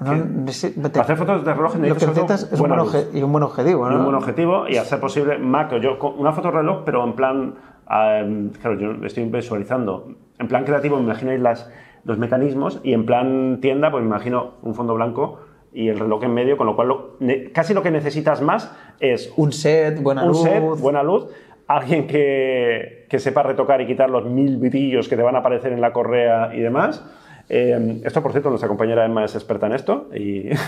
No, 0.00 0.12
te- 0.14 0.88
Para 0.88 1.02
hacer 1.02 1.16
fotos 1.18 1.44
de 1.44 1.52
reloj 1.52 1.74
lo 1.74 1.82
que 1.82 1.88
necesitas 2.06 2.50
es 2.50 2.58
un 2.58 2.66
buen 2.70 2.80
y 3.12 3.22
un 3.22 3.30
buen 3.30 3.44
objetivo, 3.44 3.86
y 3.86 3.90
¿no? 3.90 3.98
un 3.98 4.04
buen 4.04 4.16
objetivo 4.16 4.66
y 4.66 4.78
a 4.78 4.84
ser 4.86 5.00
posible 5.00 5.36
macro. 5.36 5.76
Yo 5.76 5.98
una 6.16 6.32
foto 6.32 6.50
reloj, 6.50 6.84
pero 6.86 7.04
en 7.04 7.12
plan, 7.12 7.56
eh, 7.90 8.50
claro, 8.62 8.80
yo 8.80 9.04
estoy 9.04 9.24
visualizando. 9.26 10.14
En 10.38 10.48
plan 10.48 10.64
creativo, 10.64 10.96
me 10.96 11.02
imagináis 11.02 11.40
las, 11.42 11.70
los 12.04 12.16
mecanismos 12.16 12.80
y 12.82 12.94
en 12.94 13.04
plan 13.04 13.58
tienda, 13.60 13.90
pues 13.90 14.02
me 14.02 14.08
imagino 14.08 14.52
un 14.62 14.74
fondo 14.74 14.94
blanco 14.94 15.40
y 15.70 15.88
el 15.88 15.98
reloj 15.98 16.24
en 16.24 16.32
medio, 16.32 16.56
con 16.56 16.68
lo 16.68 16.76
cual 16.76 16.88
lo- 16.88 17.16
ne- 17.20 17.52
casi 17.52 17.74
lo 17.74 17.82
que 17.82 17.90
necesitas 17.90 18.40
más 18.40 18.74
es 19.00 19.30
Un 19.36 19.52
set, 19.52 20.02
buena 20.02 20.22
un 20.22 20.28
luz. 20.28 20.40
set, 20.42 20.62
buena 20.80 21.02
luz, 21.02 21.26
alguien 21.66 22.06
que, 22.06 23.04
que 23.10 23.18
sepa 23.18 23.42
retocar 23.42 23.82
y 23.82 23.86
quitar 23.86 24.08
los 24.08 24.24
mil 24.24 24.56
brillos 24.56 25.06
que 25.10 25.16
te 25.16 25.22
van 25.22 25.36
a 25.36 25.40
aparecer 25.40 25.74
en 25.74 25.82
la 25.82 25.92
correa 25.92 26.54
y 26.54 26.60
demás. 26.60 27.04
Eh, 27.50 28.00
esto, 28.04 28.22
por 28.22 28.30
cierto, 28.32 28.48
nuestra 28.48 28.68
compañera 28.68 29.04
Emma 29.04 29.24
es 29.24 29.34
experta 29.34 29.66
en 29.66 29.72
esto. 29.74 30.08
Y 30.14 30.50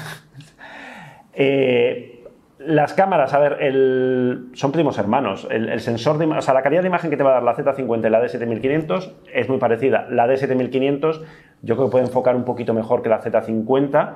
Eh, 1.35 2.25
las 2.59 2.93
cámaras, 2.93 3.33
a 3.35 3.39
ver, 3.39 3.57
el- 3.61 4.51
son 4.53 4.71
primos 4.71 4.99
hermanos. 4.99 5.49
El, 5.51 5.81
sensor 5.81 6.19
de, 6.19 6.27
o 6.27 6.43
sea, 6.43 6.55
la 6.55 6.63
calidad 6.63 6.83
de 6.83 6.89
imagen 6.89 7.11
que 7.11 7.17
te 7.17 7.23
va 7.23 7.31
a 7.31 7.41
dar 7.41 7.43
la 7.43 7.57
Z50 7.57 8.07
y 8.07 8.11
la 8.11 8.23
D7500 8.23 9.13
es 9.33 9.49
muy 9.49 9.59
parecida. 9.59 10.07
La 10.11 10.27
D7500 10.27 11.23
yo 11.63 11.75
creo 11.77 11.87
que 11.89 11.93
puede 11.93 12.05
enfocar 12.05 12.37
un 12.37 12.45
poquito 12.45 12.75
mejor 12.75 13.03
que 13.03 13.09
la 13.09 13.23
Z50, 13.23 14.15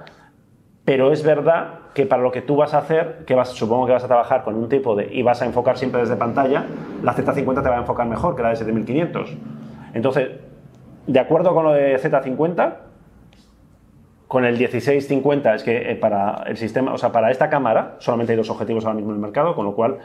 pero 0.85 1.11
es 1.11 1.25
verdad 1.25 1.81
que 1.95 2.07
para 2.07 2.23
lo 2.23 2.31
que 2.31 2.43
tú 2.43 2.57
vas 2.57 2.75
a 2.75 2.79
hacer, 2.79 3.25
que 3.27 3.35
vas, 3.35 3.49
supongo 3.49 3.87
que 3.87 3.93
vas 3.93 4.05
a 4.05 4.09
trabajar 4.09 4.45
con 4.45 4.55
un 4.55 4.69
tipo 4.69 4.95
de 4.95 5.13
y 5.13 5.23
vas 5.23 5.41
a 5.43 5.47
enfocar 5.47 5.79
siempre 5.79 6.01
desde 6.03 6.17
pantalla, 6.17 6.67
la 7.03 7.15
Z50 7.15 7.63
te 7.63 7.69
va 7.69 7.77
a 7.77 7.81
enfocar 7.81 8.07
mejor 8.07 8.37
que 8.37 8.43
la 8.43 8.51
de 8.51 8.57
7500. 8.57 9.35
Entonces, 9.95 10.29
de 11.07 11.21
acuerdo 11.21 11.55
con 11.55 11.65
lo 11.65 11.73
de 11.73 11.99
Z50, 12.01 12.75
con 14.29 14.45
el 14.45 14.57
1650 14.59 15.55
es 15.55 15.63
que 15.63 15.93
eh, 15.93 15.97
para 15.97 16.43
el 16.47 16.57
sistema, 16.57 16.93
o 16.93 16.99
sea, 16.99 17.13
para 17.13 17.31
esta 17.31 17.49
cámara 17.49 17.97
solamente 18.01 18.33
hay 18.33 18.37
dos 18.37 18.51
objetivos 18.51 18.85
ahora 18.85 18.97
mismo 18.97 19.11
en 19.11 19.17
el 19.17 19.23
mercado, 19.23 19.55
con 19.55 19.65
lo 19.65 19.75
cual 19.75 19.99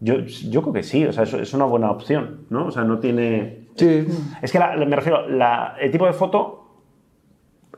yo, 0.00 0.14
yo 0.20 0.62
creo 0.62 0.72
que 0.72 0.82
sí, 0.82 1.04
o 1.04 1.12
sea, 1.12 1.24
es, 1.24 1.34
es 1.34 1.52
una 1.52 1.66
buena 1.66 1.90
opción, 1.90 2.46
¿no? 2.48 2.66
O 2.66 2.70
sea, 2.70 2.84
no 2.84 2.98
tiene... 3.00 3.68
Sí. 3.76 4.06
Es 4.40 4.50
que 4.50 4.58
la- 4.58 4.74
me 4.76 4.96
refiero, 4.96 5.28
la- 5.28 5.74
el 5.78 5.90
tipo 5.90 6.06
de 6.06 6.14
foto, 6.14 6.64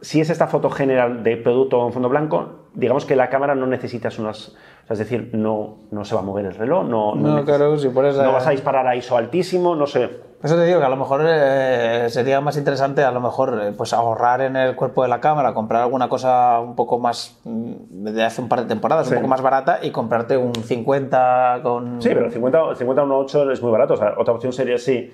si 0.01 0.21
es 0.21 0.31
esta 0.31 0.47
foto 0.47 0.71
general 0.71 1.25
de 1.25 1.37
producto 1.37 1.85
en 1.85 1.93
fondo 1.93 2.09
blanco, 2.09 2.61
digamos 2.75 3.05
que 3.05 3.17
la 3.17 3.29
cámara 3.29 3.57
no 3.57 3.67
necesitas 3.67 4.21
unas... 4.21 4.51
o 4.51 4.87
sea, 4.87 4.93
es 4.95 4.99
decir, 5.01 5.31
no, 5.33 5.79
no 5.91 6.05
se 6.05 6.15
va 6.15 6.21
a 6.21 6.25
mover 6.25 6.47
el 6.47 6.55
reloj, 6.55 6.85
no, 6.89 7.17
No, 7.17 7.41
neces- 7.41 7.45
claro, 7.45 7.77
si 7.77 7.89
pones 7.89 8.17
a- 8.17 8.23
no 8.23 8.33
vas 8.33 8.47
a 8.47 8.51
disparar 8.51 8.87
a 8.87 8.95
ISO 8.95 9.17
altísimo, 9.17 9.75
no 9.75 9.89
sé. 9.89 10.09
Eso 10.43 10.57
te 10.57 10.65
digo 10.65 10.81
que 10.81 10.85
a 10.87 10.89
lo 10.89 10.97
mejor 10.97 11.21
eh, 11.25 12.07
sería 12.09 12.41
más 12.41 12.57
interesante 12.57 13.05
a 13.05 13.13
lo 13.13 13.21
mejor 13.21 13.61
eh, 13.63 13.73
pues 13.77 13.93
ahorrar 13.93 14.41
en 14.41 14.57
el 14.57 14.75
cuerpo 14.75 15.03
de 15.05 15.09
la 15.09 15.21
cámara, 15.21 15.55
comprar 15.55 15.83
alguna 15.83 16.09
cosa 16.09 16.59
un 16.59 16.75
poco 16.75 16.99
más 16.99 17.39
mm, 17.45 17.73
de 18.13 18.25
hace 18.25 18.43
un 18.43 18.49
par 18.49 18.61
de 18.63 18.67
temporadas, 18.67 19.07
Sí. 19.07 19.13
un 19.15 19.21
poco 19.21 19.29
más 19.29 19.41
barata 19.41 19.79
y 19.83 19.91
comprarte 19.93 20.37
un 20.37 20.53
50 20.55 21.61
con 21.63 22.03
Sí, 22.03 22.09
pero 22.09 22.27
el 22.27 22.33
50, 22.33 22.71
el 22.71 22.77
50 22.77 23.05
1.8 23.05 23.53
es 23.53 23.63
muy 23.63 23.71
barato. 23.71 23.95
O 23.95 23.97
sea, 23.97 24.15
otra 24.19 24.35
opción 24.35 24.53
sería 24.53 24.79
sí. 24.79 25.13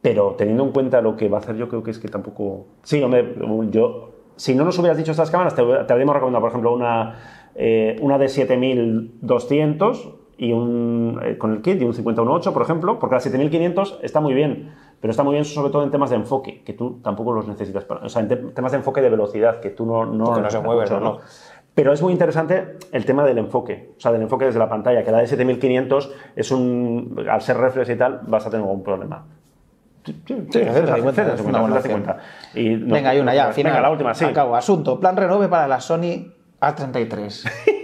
Pero 0.00 0.34
teniendo 0.38 0.62
en 0.64 0.70
cuenta 0.72 1.00
lo 1.00 1.16
que 1.16 1.28
va 1.28 1.38
a 1.38 1.40
hacer, 1.40 1.56
yo 1.56 1.68
creo 1.68 1.82
que 1.82 1.90
es 1.90 1.98
que 1.98 2.08
tampoco. 2.08 2.66
Sí, 2.82 3.02
hombre, 3.02 3.34
yo. 3.70 4.10
Si 4.36 4.54
no 4.54 4.64
nos 4.64 4.78
hubieras 4.78 4.96
dicho 4.96 5.10
estas 5.10 5.30
cámaras, 5.30 5.54
te, 5.54 5.62
te 5.62 5.92
habríamos 5.92 6.14
recomendado, 6.14 6.40
por 6.40 6.50
ejemplo, 6.50 6.72
una, 6.72 7.16
eh, 7.54 7.96
una 8.00 8.16
de 8.18 8.28
7200 8.28 10.14
y 10.42 10.52
un, 10.52 11.20
eh, 11.22 11.38
con 11.38 11.52
el 11.52 11.62
kit 11.62 11.80
y 11.80 11.84
un 11.84 11.94
5018, 11.94 12.52
por 12.52 12.62
ejemplo, 12.62 12.98
porque 12.98 13.14
la 13.14 13.20
7500 13.20 14.00
está 14.02 14.20
muy 14.20 14.34
bien, 14.34 14.74
pero 15.00 15.12
está 15.12 15.22
muy 15.22 15.34
bien 15.34 15.44
sobre 15.44 15.70
todo 15.70 15.84
en 15.84 15.90
temas 15.92 16.10
de 16.10 16.16
enfoque, 16.16 16.62
que 16.64 16.72
tú 16.72 16.98
tampoco 17.02 17.32
los 17.32 17.46
necesitas. 17.46 17.84
Para, 17.84 18.00
o 18.04 18.08
sea, 18.08 18.22
en 18.22 18.28
te- 18.28 18.36
temas 18.36 18.72
de 18.72 18.78
enfoque 18.78 19.00
de 19.02 19.08
velocidad, 19.08 19.60
que 19.60 19.70
tú 19.70 19.86
no, 19.86 20.04
no, 20.04 20.24
Porque 20.24 20.40
no 20.42 20.50
se 20.50 20.58
mueve 20.58 20.80
mucho, 20.82 20.98
reloj. 20.98 21.20
pero 21.74 21.92
es 21.92 22.02
muy 22.02 22.12
interesante 22.12 22.76
el 22.90 23.04
tema 23.04 23.24
del 23.24 23.38
enfoque, 23.38 23.92
o 23.96 24.00
sea, 24.00 24.10
del 24.10 24.22
enfoque 24.22 24.46
desde 24.46 24.58
la 24.58 24.68
pantalla, 24.68 25.04
que 25.04 25.12
la 25.12 25.18
de 25.18 25.28
7500 25.28 26.12
es 26.34 26.50
un, 26.50 27.24
al 27.30 27.40
ser 27.40 27.58
reflex 27.58 27.88
y 27.90 27.96
tal, 27.96 28.20
vas 28.26 28.44
a 28.44 28.50
tener 28.50 28.66
algún 28.66 28.82
problema. 28.82 29.24
Sí, 30.04 30.20
sí, 30.26 30.34
Sí, 30.50 30.58
Z50, 30.58 30.94
50, 30.96 31.34
es 31.34 31.40
una 31.42 31.60
buena 31.60 31.76
Z50. 31.76 31.80
opción. 31.80 32.16
Y 32.56 32.70
no- 32.70 32.94
Venga, 32.94 33.10
hay 33.10 33.20
una 33.20 33.32
ya, 33.32 33.46
al 33.46 33.52
final. 33.54 33.72
Venga, 33.74 33.82
la 33.82 33.90
última, 33.92 34.12
sí. 34.14 34.24
Acabo. 34.24 34.56
Asunto. 34.56 34.98
Plan 34.98 35.16
renove 35.16 35.46
para 35.46 35.68
la 35.68 35.78
Sony 35.78 36.32
A33. 36.60 37.48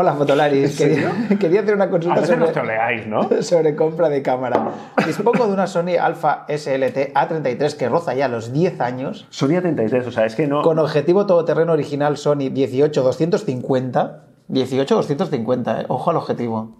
Hola, 0.00 0.14
Fotolaris. 0.14 0.78
Quería, 0.78 1.12
quería 1.40 1.62
hacer 1.62 1.74
una 1.74 1.90
consulta 1.90 2.20
nos 2.20 2.28
sobre, 2.28 2.46
troleáis, 2.52 3.04
¿no? 3.08 3.28
sobre 3.42 3.74
compra 3.74 4.08
de 4.08 4.22
cámara. 4.22 4.70
Dispongo 5.04 5.48
de 5.48 5.52
una 5.52 5.66
Sony 5.66 5.98
Alpha 6.00 6.46
SLT 6.48 7.14
A33 7.14 7.76
que 7.76 7.88
roza 7.88 8.14
ya 8.14 8.28
los 8.28 8.52
10 8.52 8.80
años 8.80 9.26
Sony 9.30 9.60
33, 9.60 10.06
o 10.06 10.12
sea, 10.12 10.24
es 10.24 10.36
que 10.36 10.46
no... 10.46 10.62
con 10.62 10.78
objetivo 10.78 11.26
todoterreno 11.26 11.72
original 11.72 12.16
Sony 12.16 12.46
18-250. 12.48 14.20
18-250, 14.50 15.80
eh. 15.80 15.86
ojo 15.88 16.10
al 16.10 16.16
objetivo. 16.16 16.76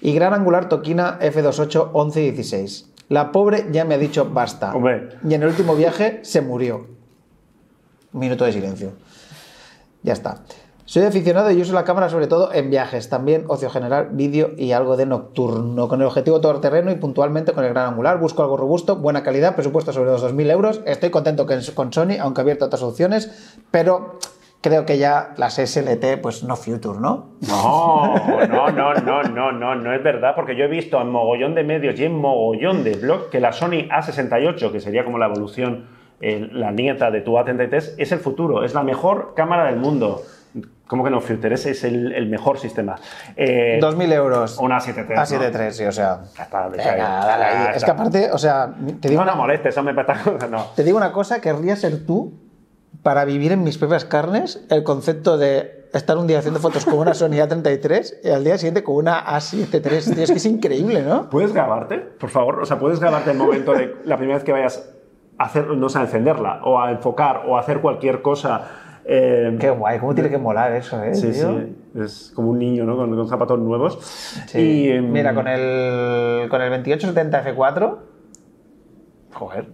Y 0.00 0.12
gran 0.12 0.34
angular 0.34 0.68
Tokina 0.68 1.20
F28 1.20 1.92
1116. 1.92 2.90
La 3.10 3.30
pobre 3.30 3.66
ya 3.70 3.84
me 3.84 3.94
ha 3.94 3.98
dicho 3.98 4.28
basta. 4.28 4.74
Hombre. 4.74 5.10
Y 5.24 5.34
en 5.34 5.44
el 5.44 5.50
último 5.50 5.76
viaje 5.76 6.18
se 6.24 6.40
murió. 6.40 6.84
Minuto 8.10 8.44
de 8.44 8.52
silencio. 8.52 8.90
Ya 10.02 10.14
está. 10.14 10.40
Soy 10.92 11.04
aficionado 11.04 11.50
y 11.50 11.58
uso 11.58 11.72
la 11.72 11.84
cámara 11.84 12.10
sobre 12.10 12.26
todo 12.26 12.52
en 12.52 12.68
viajes, 12.68 13.08
también 13.08 13.46
ocio 13.48 13.70
general, 13.70 14.08
vídeo 14.12 14.50
y 14.58 14.72
algo 14.72 14.98
de 14.98 15.06
nocturno. 15.06 15.88
Con 15.88 16.02
el 16.02 16.06
objetivo 16.06 16.42
todoterreno 16.42 16.90
y 16.90 16.96
puntualmente 16.96 17.54
con 17.54 17.64
el 17.64 17.72
gran 17.72 17.86
angular. 17.86 18.18
Busco 18.18 18.42
algo 18.42 18.58
robusto, 18.58 18.96
buena 18.96 19.22
calidad, 19.22 19.54
presupuesto 19.54 19.94
sobre 19.94 20.10
los 20.10 20.22
2.000 20.22 20.50
euros. 20.50 20.82
Estoy 20.84 21.08
contento 21.08 21.46
con 21.46 21.92
Sony, 21.94 22.18
aunque 22.20 22.40
he 22.40 22.42
abierto 22.42 22.66
otras 22.66 22.82
opciones, 22.82 23.56
pero 23.70 24.18
creo 24.60 24.84
que 24.84 24.98
ya 24.98 25.32
las 25.38 25.54
SLT, 25.54 26.20
pues 26.20 26.44
no 26.44 26.56
future, 26.56 27.00
¿no? 27.00 27.30
No, 27.48 28.14
no, 28.46 28.68
no, 28.70 28.92
no, 28.92 29.22
no, 29.22 29.50
no, 29.50 29.74
no 29.74 29.94
es 29.94 30.02
verdad, 30.02 30.34
porque 30.36 30.56
yo 30.56 30.64
he 30.64 30.68
visto 30.68 31.00
en 31.00 31.08
mogollón 31.08 31.54
de 31.54 31.64
medios 31.64 31.98
y 31.98 32.04
en 32.04 32.14
mogollón 32.14 32.84
de 32.84 32.98
blogs 32.98 33.28
que 33.30 33.40
la 33.40 33.52
Sony 33.52 33.88
A68, 33.88 34.70
que 34.70 34.80
sería 34.80 35.06
como 35.06 35.16
la 35.16 35.24
evolución, 35.24 35.86
eh, 36.20 36.50
la 36.52 36.70
nieta 36.70 37.10
de 37.10 37.22
tu 37.22 37.32
A33, 37.32 37.94
es 37.96 38.12
el 38.12 38.18
futuro, 38.18 38.62
es 38.62 38.74
la 38.74 38.82
mejor 38.82 39.32
cámara 39.34 39.64
del 39.64 39.76
mundo. 39.76 40.20
¿Cómo 40.86 41.04
que 41.04 41.10
no, 41.10 41.20
Future? 41.20 41.54
Ese 41.54 41.70
es 41.70 41.84
el, 41.84 42.12
el 42.12 42.28
mejor 42.28 42.58
sistema. 42.58 42.96
Eh, 43.36 43.78
2.000 43.80 44.12
euros. 44.12 44.58
Una 44.58 44.78
7.3. 44.78 45.14
A73, 45.16 45.70
sí, 45.70 45.84
o 45.84 45.92
sea. 45.92 46.20
Está, 46.38 46.68
Venga, 46.68 47.24
dale 47.24 47.44
ahí. 47.44 47.66
Es 47.70 47.76
está. 47.76 47.86
que 47.86 47.92
aparte, 47.92 48.30
o 48.30 48.36
sea, 48.38 48.74
te 49.00 49.08
digo, 49.08 49.20
No, 49.22 49.26
no 49.26 49.32
una, 49.32 49.40
molestes, 49.40 49.74
eso 49.74 49.82
me 49.82 49.94
peta. 49.94 50.20
No. 50.50 50.66
te 50.76 50.84
digo 50.84 50.98
una 50.98 51.12
cosa, 51.12 51.40
querría 51.40 51.76
ser 51.76 52.04
tú 52.04 52.34
para 53.02 53.24
vivir 53.24 53.52
en 53.52 53.64
mis 53.64 53.78
propias 53.78 54.04
carnes 54.04 54.64
el 54.70 54.84
concepto 54.84 55.38
de 55.38 55.88
estar 55.94 56.16
un 56.18 56.26
día 56.26 56.38
haciendo 56.38 56.60
fotos 56.60 56.84
con 56.84 56.98
una 56.98 57.14
Sony 57.14 57.30
A33 57.40 58.14
y 58.24 58.30
al 58.30 58.44
día 58.44 58.58
siguiente 58.58 58.82
con 58.84 58.96
una 58.96 59.24
A73. 59.26 60.14
Tío, 60.14 60.24
es 60.24 60.30
que 60.30 60.36
es 60.36 60.46
increíble, 60.46 61.02
¿no? 61.02 61.28
¿Puedes 61.30 61.52
grabarte, 61.54 61.98
por 61.98 62.28
favor? 62.30 62.60
O 62.60 62.66
sea, 62.66 62.78
¿puedes 62.78 63.00
grabarte 63.00 63.30
el 63.30 63.38
momento 63.38 63.72
de 63.72 63.96
la 64.04 64.16
primera 64.18 64.36
vez 64.36 64.44
que 64.44 64.52
vayas 64.52 64.90
a 65.38 65.44
hacer, 65.44 65.66
no 65.68 65.88
sé, 65.88 65.98
a 65.98 66.02
encenderla 66.02 66.60
o 66.64 66.80
a 66.80 66.90
enfocar 66.90 67.44
o 67.46 67.56
a 67.56 67.60
hacer 67.60 67.80
cualquier 67.80 68.20
cosa? 68.22 68.81
Eh, 69.04 69.56
Qué 69.60 69.70
guay, 69.70 69.98
cómo 69.98 70.14
tiene 70.14 70.30
que 70.30 70.38
molar 70.38 70.72
eso, 70.72 71.02
¿eh? 71.02 71.14
Sí, 71.14 71.30
tío? 71.32 71.58
sí. 71.58 71.76
Es 72.00 72.32
como 72.34 72.50
un 72.50 72.58
niño, 72.58 72.84
¿no? 72.84 72.96
Con, 72.96 73.14
con 73.14 73.28
zapatos 73.28 73.58
nuevos. 73.58 73.98
Sí. 74.46 74.58
Y, 74.58 74.88
em, 74.90 75.10
Mira, 75.12 75.34
con 75.34 75.46
el, 75.48 76.48
con 76.48 76.60
el 76.62 76.70
2870 76.70 77.44
F4. 77.54 77.96
Joder. 79.34 79.66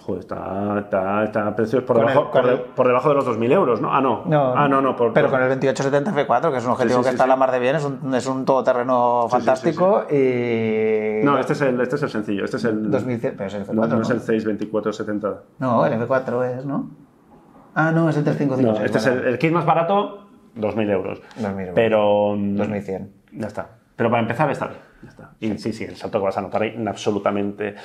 Joder, 0.00 0.20
está, 0.20 0.78
está, 0.78 1.24
está 1.24 1.54
precios 1.56 1.82
por 1.82 1.98
debajo, 1.98 2.22
el- 2.22 2.28
por, 2.30 2.46
de- 2.46 2.52
el- 2.54 2.60
por 2.60 2.86
debajo 2.86 3.08
de 3.10 3.14
los 3.16 3.26
2.000 3.26 3.52
euros, 3.52 3.80
¿no? 3.82 3.92
Ah, 3.94 4.00
no. 4.00 4.22
No, 4.24 4.54
ah, 4.56 4.66
no, 4.66 4.80
no. 4.80 4.96
por- 4.96 5.12
pero 5.12 5.26
por- 5.28 5.38
con 5.38 5.42
el 5.42 5.48
2870 5.50 6.12
F4, 6.26 6.50
que 6.50 6.56
es 6.58 6.64
un 6.64 6.70
objetivo 6.70 6.98
sí, 7.00 7.04
que 7.04 7.08
sí, 7.10 7.14
está 7.14 7.24
sí. 7.24 7.30
a 7.30 7.32
la 7.34 7.36
mar 7.36 7.50
de 7.52 7.58
bien, 7.58 7.76
es 7.76 7.84
un, 7.84 8.14
es 8.14 8.26
un 8.26 8.44
todoterreno 8.46 9.26
fantástico 9.28 10.04
y... 10.10 11.22
No, 11.24 11.38
este 11.38 11.52
es, 11.52 11.60
el, 11.60 11.78
este 11.82 11.96
es 11.96 12.02
el 12.04 12.08
sencillo. 12.10 12.44
Este 12.44 12.56
es 12.56 12.64
el. 12.64 12.90
2100, 12.90 13.34
pero 13.36 13.48
es 13.48 13.54
el 13.54 13.66
F4, 13.66 13.72
no, 13.74 13.86
no 13.86 13.96
¿no? 13.96 14.02
es 14.02 14.08
el 14.10 14.20
62470. 14.20 15.34
No, 15.58 15.84
el 15.84 15.92
F4 15.92 16.58
es, 16.58 16.64
¿no? 16.64 16.88
Ah, 17.80 17.92
no, 17.92 18.10
es 18.10 18.16
el 18.16 18.24
355. 18.24 18.80
No, 18.80 18.84
este 18.84 18.98
es 18.98 19.06
el, 19.06 19.24
el 19.24 19.38
kit 19.38 19.52
más 19.52 19.64
barato, 19.64 20.26
2.000 20.56 20.90
euros. 20.90 21.22
2.000 21.40 21.60
euros. 21.60 21.72
Pero. 21.76 22.34
mm, 22.36 22.56
2100. 22.56 23.12
Ya 23.34 23.46
está. 23.46 23.68
Pero 23.94 24.10
para 24.10 24.20
empezar 24.20 24.50
está 24.50 24.66
bien. 24.66 24.80
Ya 25.04 25.08
está. 25.10 25.30
Y 25.38 25.58
sí, 25.58 25.72
sí, 25.72 25.84
el 25.84 25.94
salto 25.94 26.18
que 26.18 26.24
vas 26.24 26.36
a 26.36 26.40
notar 26.40 26.62
ahí 26.62 26.70
en 26.74 26.88
absolutamente 26.88 27.76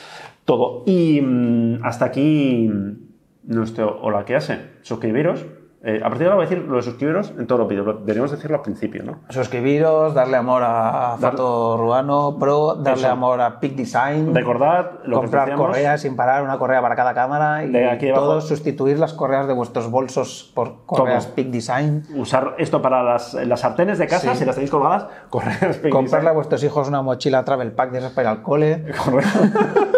todo. 0.46 0.82
Y 0.88 1.22
mm, 1.22 1.86
hasta 1.86 2.06
aquí 2.06 2.68
mm, 2.74 3.54
nuestro 3.54 4.02
Hola, 4.02 4.26
¿qué 4.26 4.36
hace? 4.36 4.58
Suscribiros. 4.82 5.46
Eh, 5.86 6.00
a 6.02 6.08
partir 6.08 6.20
de 6.20 6.26
ahora 6.28 6.36
voy 6.38 6.46
a 6.46 6.50
decir 6.50 6.66
lo 6.66 6.78
de 6.78 6.82
suscribiros 6.82 7.34
en 7.38 7.46
los 7.60 7.68
vídeos. 7.68 7.86
pero 7.86 7.98
Deberíamos 8.00 8.32
decirlo 8.32 8.56
al 8.56 8.64
principio, 8.64 9.04
¿no? 9.04 9.20
Suscribiros, 9.28 10.14
darle 10.14 10.38
amor 10.38 10.62
a 10.66 11.18
Foto 11.20 11.76
Ruano 11.78 12.38
Pro, 12.40 12.76
darle 12.76 13.02
Eso. 13.04 13.12
amor 13.12 13.42
a 13.42 13.60
Peak 13.60 13.74
Design. 13.74 14.34
Recordad 14.34 14.92
lo 15.04 15.18
que 15.18 15.22
comprar 15.24 15.46
decíamos. 15.48 15.68
correas 15.68 16.02
sin 16.02 16.16
parar, 16.16 16.42
una 16.44 16.58
correa 16.58 16.82
para 16.82 16.96
cada 16.96 17.14
cámara 17.14 17.66
y 17.66 18.14
todos 18.14 18.48
sustituir 18.48 18.98
las 18.98 19.12
correas 19.14 19.46
de 19.46 19.54
vuestros 19.54 19.92
bolsos 19.92 20.50
por 20.56 20.86
correas 20.86 21.26
Todo. 21.26 21.36
Peak 21.36 21.48
Design. 21.48 22.04
Usar 22.16 22.56
esto 22.60 22.82
para 22.82 23.04
las, 23.04 23.34
las 23.34 23.60
sartenes 23.60 23.98
de 23.98 24.08
casa, 24.08 24.32
Sí. 24.34 24.40
si 24.40 24.46
las 24.46 24.56
tenéis 24.56 24.72
colgadas, 24.72 25.08
correr. 25.30 25.90
Comprarle 25.90 26.30
a 26.30 26.34
vuestros 26.34 26.64
hijos 26.64 26.88
una 26.88 27.02
mochila 27.02 27.44
Travel 27.44 27.74
Pack 27.74 27.92
de 27.92 27.98
esas 27.98 28.14
para 28.14 28.32
ir 28.32 28.38
al 28.38 28.42
cole. 28.42 28.86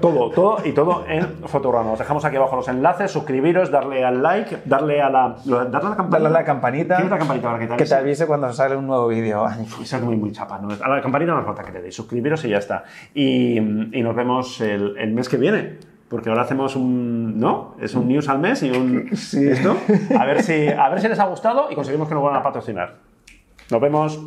todo, 0.00 0.30
todo 0.30 0.58
y 0.64 0.72
todo 0.72 1.04
en 1.08 1.26
Fotorama. 1.46 1.92
Os 1.92 1.98
dejamos 1.98 2.24
aquí 2.24 2.36
abajo 2.36 2.56
los 2.56 2.68
enlaces, 2.68 3.10
suscribiros, 3.10 3.70
darle 3.70 4.04
al 4.04 4.22
like, 4.22 4.58
darle 4.64 5.00
a 5.02 5.10
la, 5.10 5.36
darle 5.44 5.88
a 5.88 5.90
la 5.90 5.96
campanita. 5.96 6.18
Darle 6.18 6.28
a 6.28 6.30
la 6.30 6.44
campanita. 6.44 6.94
¿Quieres 6.96 7.10
la 7.10 7.18
campanita 7.18 7.46
para 7.48 7.58
que 7.58 7.66
te 7.66 7.70
Que 7.76 7.84
te 7.84 7.94
avise? 7.94 7.94
avise 7.96 8.26
cuando 8.26 8.52
sale 8.52 8.76
un 8.76 8.86
nuevo 8.86 9.08
vídeo. 9.08 9.46
Eso 9.80 9.96
es 9.96 10.02
muy, 10.02 10.16
muy 10.16 10.32
chapa. 10.32 10.58
¿no? 10.58 10.68
A 10.82 10.88
la 10.88 11.00
campanita 11.02 11.32
no 11.32 11.38
hace 11.38 11.46
falta 11.46 11.62
que 11.64 11.72
le 11.72 11.82
deis. 11.82 11.94
Suscribiros 11.94 12.44
y 12.44 12.50
ya 12.50 12.58
está. 12.58 12.84
Y, 13.14 13.58
y 13.58 14.02
nos 14.02 14.14
vemos 14.14 14.60
el, 14.60 14.96
el 14.98 15.12
mes 15.12 15.28
que 15.28 15.36
viene. 15.36 15.78
Porque 16.08 16.28
ahora 16.28 16.42
hacemos 16.42 16.74
un. 16.74 17.38
¿No? 17.38 17.76
Es 17.80 17.94
un 17.94 18.08
news 18.08 18.28
al 18.28 18.40
mes 18.40 18.62
y 18.64 18.70
un. 18.70 19.10
Sí. 19.16 19.48
¿Esto? 19.48 19.76
A 20.18 20.24
ver, 20.24 20.42
si, 20.42 20.66
a 20.68 20.88
ver 20.88 21.00
si 21.00 21.06
les 21.08 21.18
ha 21.20 21.26
gustado 21.26 21.68
y 21.70 21.74
conseguimos 21.76 22.08
que 22.08 22.14
nos 22.14 22.22
vuelvan 22.22 22.40
a 22.40 22.42
patrocinar. 22.42 22.94
Nos 23.70 23.80
vemos. 23.80 24.20